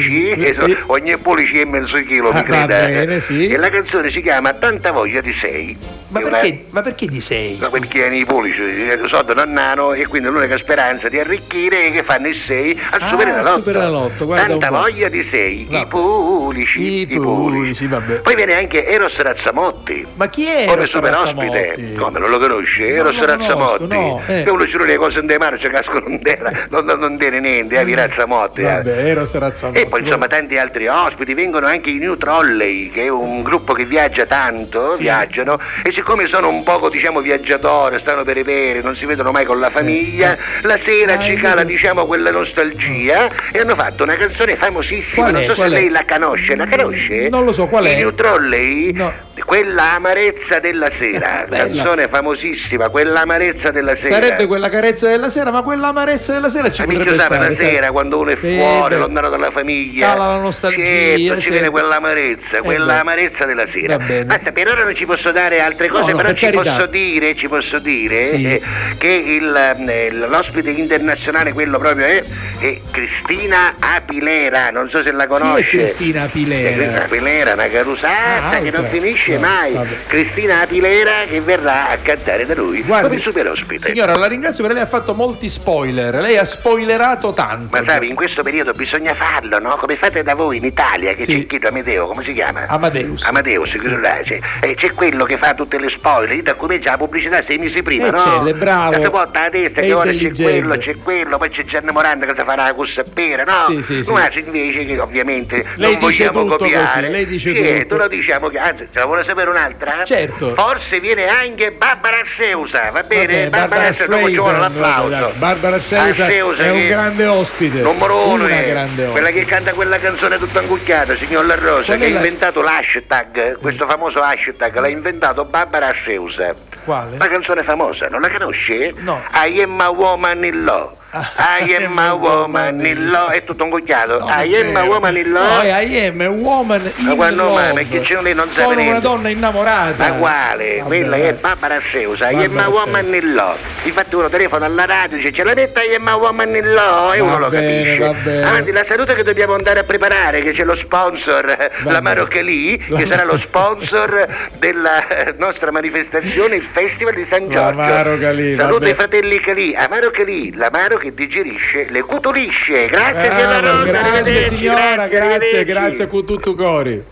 Sì. 0.02 0.30
e 0.32 0.54
so- 0.54 0.66
ogni 0.88 1.18
pulici 1.18 1.60
è 1.60 1.66
mezzo 1.66 1.98
chilo, 2.04 2.32
mi 2.32 2.40
Ah, 2.40 2.44
va 2.44 2.66
creda. 2.66 2.66
bene, 2.88 3.20
sì. 3.20 3.48
E 3.48 3.58
la 3.58 3.70
canzone 3.70 4.10
si 4.10 4.22
chiama 4.22 4.54
Tanta 4.54 4.92
voglia 4.92 5.22
di 5.22 5.34
sei. 5.34 5.78
Ma 6.10 6.20
È 6.20 6.24
una- 6.26 6.38
perché, 6.40 6.66
ma 6.70 6.82
perché 6.84 7.08
di 7.08 7.20
sei? 7.20 7.58
No, 7.60 7.70
perché 7.72 8.06
i 8.06 8.24
pulici 8.26 8.62
eh, 8.62 9.00
sono 9.08 9.44
nano 9.46 9.94
e 9.94 10.06
quindi 10.06 10.28
l'unica 10.30 10.58
speranza 10.60 11.10
di 11.10 11.18
arricchire 11.20 11.88
è 11.88 11.92
che 11.92 12.04
fanno 12.04 12.28
il 12.28 12.36
6 12.36 12.80
al 12.92 13.02
Ah, 13.02 13.08
Superenalotto. 13.08 14.28
Tanta 14.28 14.70
voglia 14.70 15.10
di 15.10 15.24
6, 15.24 15.68
Va 15.72 15.80
i 15.80 15.86
pulici, 15.88 16.80
I 16.82 17.02
i 17.02 17.06
pulici. 17.18 17.88
Poi 18.22 18.36
viene 18.36 18.54
anche 18.56 18.86
Eros 18.86 19.18
Razzamotti. 19.18 20.06
Ma 20.16 20.28
chi 20.30 20.46
è 20.46 20.66
Come 20.68 20.86
super 20.86 21.16
ospite, 21.16 21.94
come 21.98 22.20
non 22.20 22.30
lo 22.30 22.38
conosce? 22.38 22.88
Eros 22.90 23.18
conosco, 23.18 23.26
Razzamotti. 23.26 23.88
no, 23.88 24.22
eh. 24.28 24.44
Che 24.44 24.50
uno 24.52 24.68
ci 24.68 24.78
le 24.78 24.98
cose 24.98 25.20
in 25.20 25.36
mano, 25.40 25.58
ci 25.58 25.68
cascano 25.68 26.06
in 26.10 26.22
terra, 26.22 26.52
non, 26.70 26.86
non, 26.86 27.00
non 27.00 27.18
tiene 27.18 27.40
niente, 27.40 27.80
eh, 27.80 27.84
vi 27.86 27.96
Razzamotti. 27.96 28.62
eh. 28.62 28.64
Vabbè, 28.66 29.06
Eros. 29.08 29.33
E 29.74 29.86
poi 29.88 30.02
insomma 30.02 30.28
tanti 30.28 30.58
altri 30.58 30.88
ospiti, 30.88 31.34
vengono 31.34 31.66
anche 31.68 31.90
i 31.90 31.98
New 31.98 32.18
Trolley, 32.18 32.90
che 32.90 33.06
è 33.06 33.10
un 33.10 33.42
gruppo 33.42 33.74
che 33.74 33.86
viaggia 33.86 34.26
tanto, 34.26 34.96
Sì. 34.96 35.04
viaggiano, 35.04 35.60
e 35.84 35.92
siccome 35.92 36.28
sono 36.28 36.50
un 36.50 36.64
poco 36.64 36.90
diciamo 36.90 37.20
viaggiatori, 37.22 37.98
stanno 38.00 38.24
per 38.24 38.38
i 38.38 38.44
peri, 38.44 38.82
non 38.84 38.96
si 38.96 39.06
vedono 39.06 39.32
mai 39.32 39.46
con 39.46 39.60
la 39.60 39.70
famiglia, 39.70 40.38
la 40.62 40.78
sera 40.78 41.14
Ah, 41.14 41.20
ci 41.20 41.36
cala 41.36 41.64
diciamo 41.64 42.06
quella 42.06 42.32
nostalgia 42.32 43.30
e 43.52 43.60
hanno 43.60 43.76
fatto 43.76 44.04
una 44.04 44.16
canzone 44.16 44.56
famosissima, 44.56 45.30
Qual 45.30 45.34
non 45.34 45.42
è? 45.44 45.46
so 45.46 45.56
se 45.56 45.64
è? 45.66 45.68
lei 45.70 45.90
la 45.90 46.04
conosce, 46.08 46.56
la 46.56 46.68
conosce? 46.68 47.30
Non 47.30 47.46
lo 47.46 47.52
so, 47.52 47.68
qual 47.68 47.86
I 47.86 47.90
è? 47.90 47.96
New 47.96 48.14
Trolley? 48.14 48.92
No. 48.94 49.12
Quella 49.46 49.94
amarezza 49.96 50.60
della 50.60 50.90
sera, 50.92 51.46
canzone 51.50 52.08
famosissima, 52.08 52.90
quella 52.90 53.22
amarezza 53.22 53.72
della 53.72 53.96
sera. 53.96 54.14
Sarebbe 54.16 54.46
quella 54.46 54.70
carezza 54.70 55.08
della 55.10 55.28
sera, 55.30 55.52
ma 55.52 55.62
quella 55.64 55.88
amarezza 55.88 56.34
della 56.34 56.50
sera 56.50 56.72
ci 56.72 56.82
Amici, 56.84 56.98
potrebbe 57.00 57.24
stare. 57.24 57.50
la 57.50 57.56
sera 57.56 57.92
quando 57.92 58.20
uno 58.20 58.30
è 58.30 58.36
fuori, 58.36 58.96
beh. 58.96 59.02
Lontano 59.24 59.30
dalla 59.30 59.52
famiglia. 59.52 60.08
Cala 60.08 60.28
la 60.28 60.38
nostalgia, 60.38 60.84
Certo, 60.84 61.18
ci 61.18 61.28
certo. 61.28 61.50
viene 61.50 61.70
quell'amarezza, 61.70 62.58
Eh, 62.58 62.62
quella 62.62 62.94
beh. 62.94 63.00
amarezza 63.00 63.46
della 63.46 63.68
sera. 63.68 63.98
Basta, 63.98 64.52
per 64.52 64.68
ora 64.70 64.84
non 64.84 64.96
ci 64.96 65.06
posso 65.06 65.32
dare 65.32 65.62
altre 65.62 65.88
cose, 65.88 66.12
no, 66.12 66.18
però 66.18 66.30
per 66.30 66.38
ci 66.38 66.50
posso 66.52 66.86
dire, 66.88 67.36
ci 67.36 67.48
posso 67.48 67.80
dire 67.80 68.26
Sì. 68.26 68.46
eh, 68.46 68.62
che 68.98 69.08
il, 69.08 69.56
eh, 69.88 70.12
l'ospite 70.12 70.70
internazionale, 70.72 71.54
quello 71.54 71.78
proprio 71.80 72.06
è, 72.06 72.24
è 72.60 72.80
Cristina 72.92 73.76
Apilera, 73.80 74.70
non 74.70 74.90
so 74.90 75.02
se 75.02 75.12
la 75.12 75.26
Chi 75.26 75.34
è 75.34 75.38
conosce. 75.40 75.78
Cristina 75.78 76.26
Eh, 76.26 76.30
Cristina 76.30 76.68
Pilera? 76.76 77.04
Apilera, 77.04 77.54
una 77.54 77.68
carusata 77.68 78.12
Ah, 78.58 78.60
che 78.60 78.72
non 78.72 78.86
finisce 78.90 79.34
No, 79.34 79.40
mai. 79.40 79.74
vabbè. 79.74 79.96
Cristina 80.08 80.62
Apilera 80.62 81.24
che 81.30 81.40
verrà 81.42 81.90
a 81.90 81.98
cantare 81.98 82.46
da 82.46 82.54
lui 82.56 82.82
Guardi, 82.82 83.08
come 83.10 83.20
super 83.22 83.48
ospite. 83.50 83.86
Signora, 83.86 84.16
la 84.16 84.26
ringrazio 84.28 84.60
perché 84.64 84.74
lei 84.80 84.84
ha 84.84 84.90
fatto 84.90 85.14
molti 85.14 85.50
spoiler. 85.50 86.16
Lei 86.16 86.38
ha 86.38 86.46
spoilerato 86.46 87.34
tanto. 87.34 87.78
Ma 87.78 87.84
sai, 87.84 88.10
in 88.10 88.16
questo 88.16 88.44
periodo 88.44 88.74
bisogna 88.74 89.13
farlo, 89.14 89.60
no? 89.60 89.76
Come 89.78 89.96
fate 89.96 90.24
da 90.24 90.36
voi 90.36 90.58
in 90.58 90.66
Italia, 90.66 91.14
che 91.14 91.22
che 91.26 91.32
Sì. 91.32 91.46
c'è 91.48 91.60
chi 91.60 91.66
Amedeo, 91.66 92.08
come 92.08 92.24
si 92.24 92.34
chiama? 92.34 92.66
Amadeus. 92.68 93.24
Amadeus, 93.24 93.72
che 93.72 93.88
là, 93.88 94.20
c'è, 94.24 94.40
eh, 94.62 94.76
c'è 94.76 94.92
quello 94.92 95.24
che 95.26 95.38
fa 95.38 95.54
tutte 95.54 95.80
le 95.80 95.90
spoiler, 95.90 96.42
da 96.42 96.54
comincia 96.56 96.92
la 96.92 96.98
pubblicità 96.98 97.42
sei 97.44 97.58
mesi 97.58 97.82
prima, 97.82 98.08
Eh, 98.08 98.12
no? 98.12 98.20
certo, 98.20 98.46
è 98.48 98.54
bravo, 98.54 98.92
La 98.92 99.00
si 99.04 99.10
porta 99.10 99.42
la 99.44 99.50
testa, 99.50 99.82
che 99.82 99.94
ora 99.94 100.12
c'è 100.12 100.32
quello, 100.32 100.78
c'è 100.78 100.96
quello, 100.98 101.38
poi 101.38 101.50
c'è 101.50 101.64
Gianni 101.64 101.92
Moranda 101.92 102.26
che 102.26 102.34
si 102.36 102.42
farà 102.44 102.64
la 102.64 102.74
cussa 102.74 103.04
pera, 103.04 103.44
no? 103.44 103.66
Sì, 103.70 103.82
sì, 103.84 104.04
sì. 104.04 104.12
Noi 104.12 104.22
invece 104.46 104.86
che 104.86 105.00
ovviamente 105.00 105.66
Lei 105.76 105.92
non 105.92 106.00
vogliamo 106.02 106.46
copiare. 106.46 107.02
così, 107.02 107.12
lei 107.12 107.26
dice 107.26 107.56
Certo, 107.56 107.80
tutto. 107.82 107.96
lo 107.98 108.08
diciamo 108.08 108.48
che, 108.50 108.58
anzi, 108.58 108.88
ce 108.92 109.00
la 109.00 109.06
vuole 109.06 109.24
sapere 109.24 109.50
un'altra? 109.50 110.04
Certo. 110.04 110.54
Forse 110.56 111.00
viene 111.00 111.28
anche 111.28 111.72
Barbara 111.72 112.22
Sceusa, 112.24 112.90
va 112.92 113.04
bene? 113.04 113.50
Vabbè, 113.50 113.68
Barbara 113.68 113.92
Sceusa, 113.94 114.16
dopo 114.16 114.30
ci 114.30 114.36
vuole 114.38 114.58
l'applauso. 114.60 115.32
Barbara 115.38 115.80
Sceusa 115.80 116.26
Ah, 116.26 116.28
Sceusa 116.28 116.64
è 116.64 116.70
un 116.72 116.78
che- 116.78 116.88
grande 116.88 117.26
ospite. 117.26 117.82
Numero 117.82 118.28
uno, 118.30 118.44
Una 118.44 118.54
è 118.54 118.66
grande 119.04 119.12
quella 119.12 119.30
che 119.32 119.46
canta 119.46 119.74
quella 119.74 120.00
canzone 120.00 120.38
tutta 120.38 120.60
angucchiata, 120.60 121.16
signor 121.16 121.46
La 121.46 121.56
Rosa, 121.56 121.96
che 121.96 122.06
ha 122.06 122.10
la- 122.10 122.16
inventato 122.16 122.62
l'hashtag, 122.62 123.58
questo 123.60 123.88
famoso 123.88 124.22
hashtag, 124.22 124.78
l'ha 124.80 124.88
inventato 124.88 125.46
Barbara 125.46 125.92
Sceusa. 125.92 126.54
Quale? 126.84 127.16
Una 127.16 127.28
canzone 127.28 127.64
famosa, 127.64 128.08
non 128.10 128.22
la 128.22 128.30
conosci? 128.30 128.94
No. 128.98 129.22
I 129.34 129.62
am 129.62 129.80
a 129.80 129.90
woman 129.90 130.44
in 130.44 130.64
law. 130.64 130.96
I 131.38 131.76
am 131.76 131.98
a 132.00 132.14
woman 132.14 132.84
in 132.86 133.10
law. 133.10 133.30
È 133.30 133.44
tutto 133.44 133.64
ingucchiato. 133.66 134.26
I 134.28 134.56
am 134.56 134.76
a 134.76 134.84
woman 134.84 135.16
in 135.16 135.32
law. 135.32 135.62
No, 135.62 135.70
I 135.70 136.06
am 136.06 136.22
a 136.22 136.30
woman 136.30 136.92
in 136.98 137.06
Ma 137.06 137.14
quando 137.16 137.44
love. 137.44 137.74
Ma 137.74 137.82
che 137.82 138.02
c'è 138.02 138.20
lei 138.22 138.34
non 138.34 138.50
sa 138.50 138.64
Sono 138.64 138.82
una 138.82 139.00
donna 139.00 139.30
innamorata. 139.30 140.08
Ma 140.10 140.12
quale? 140.16 140.78
Vabbè, 140.78 140.88
Quella 140.88 141.18
dai. 141.18 141.22
è 141.28 141.34
Barbara 141.34 141.78
Sceusa, 141.80 142.32
I 142.32 142.46
am 142.46 142.58
a 142.58 142.68
woman 142.68 143.14
in 143.14 143.34
law. 143.34 143.56
Infatti 143.84 144.16
uno 144.16 144.30
telefona 144.30 144.66
alla 144.66 144.86
radio 144.86 145.18
dice 145.18 145.32
ce 145.32 145.44
la 145.44 145.54
metta 145.54 145.84
I 145.84 145.96
am 145.96 146.08
a 146.08 146.16
woman 146.16 146.56
in 146.56 146.74
law 146.74 147.14
e 147.14 147.20
uno 147.20 147.38
lo 147.38 147.50
capisce. 147.50 148.04
Avanti, 148.44 148.72
la 148.72 148.84
salute 148.84 149.14
che 149.14 149.24
dobbiamo 149.24 149.54
andare 149.54 149.82
a 149.82 149.84
preparare, 149.84 150.40
che 150.42 150.52
c'è 150.52 150.64
lo 150.64 150.76
sponsor, 150.76 151.46
eh, 151.50 151.72
la 151.92 152.02
Marochelì, 152.02 152.78
che 152.78 153.06
sarà 153.08 153.24
lo 153.24 153.38
sponsor 153.38 154.28
della 154.58 155.04
nostra 155.38 155.70
manifestazione, 155.72 156.56
il 156.56 156.64
Festival 156.72 157.14
di 157.14 157.26
San 157.26 157.48
La 157.48 157.54
Giorgio. 157.54 157.78
Marochelì, 157.82 158.56
Saluto 158.56 158.80
vabbè. 158.80 158.92
i 158.92 158.96
fratelli 158.96 159.40
Calì, 159.40 159.76
Amaro 159.76 160.10
Calì, 160.10 160.56
l'amaro 160.56 160.98
che 161.04 161.14
digerisce 161.14 161.88
le 161.90 162.02
cutulisce. 162.02 162.86
Grazie 162.86 163.30
signora 163.30 163.60
Bravo, 163.60 163.80
Rosa, 163.80 163.92
grazie 163.92 164.48
signora, 164.56 165.08
grazie, 165.08 165.66
grazie 165.66 166.08
con 166.08 166.26
tutto 166.26 166.56
cori. 166.56 167.04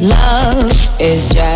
Love 0.00 0.72
is 0.98 1.26
just 1.26 1.55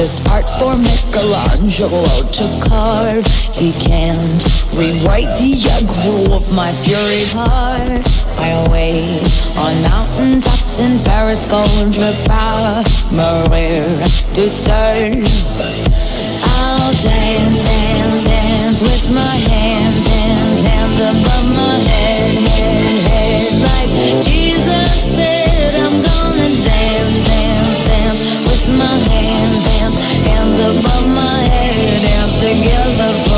not 0.00 0.28
art 0.30 0.48
for 0.58 0.76
Michelangelo 0.78 2.04
to 2.32 2.60
carve. 2.66 3.26
He 3.52 3.72
can't 3.72 4.42
rewrite 4.72 5.28
the 5.38 5.60
aggro 5.76 6.32
of 6.32 6.50
my 6.54 6.72
fury 6.72 7.24
heart. 7.36 8.00
I 8.38 8.66
wait 8.70 9.20
on 9.58 9.82
mountain 9.82 10.40
tops 10.40 10.80
in 10.80 11.00
Paris, 11.04 11.44
contre 11.44 12.14
power, 12.24 12.82
Maria 13.12 13.84
to 14.36 14.48
turn. 14.64 15.24
I'll 16.56 16.92
dance, 17.04 17.60
dance, 17.60 18.24
dance 18.24 18.80
with 18.80 19.14
my 19.14 19.36
hands, 19.52 20.06
hands, 20.06 20.66
hands 20.66 20.98
above 21.12 21.46
my 21.60 21.76
head, 21.92 22.34
head, 22.48 23.00
head. 23.10 23.52
Like 23.68 24.24
Jesus 24.24 25.14
said, 25.14 25.39
above 30.60 31.08
my 31.08 31.40
head. 31.48 32.02
Dance 32.02 32.40
together, 32.40 33.29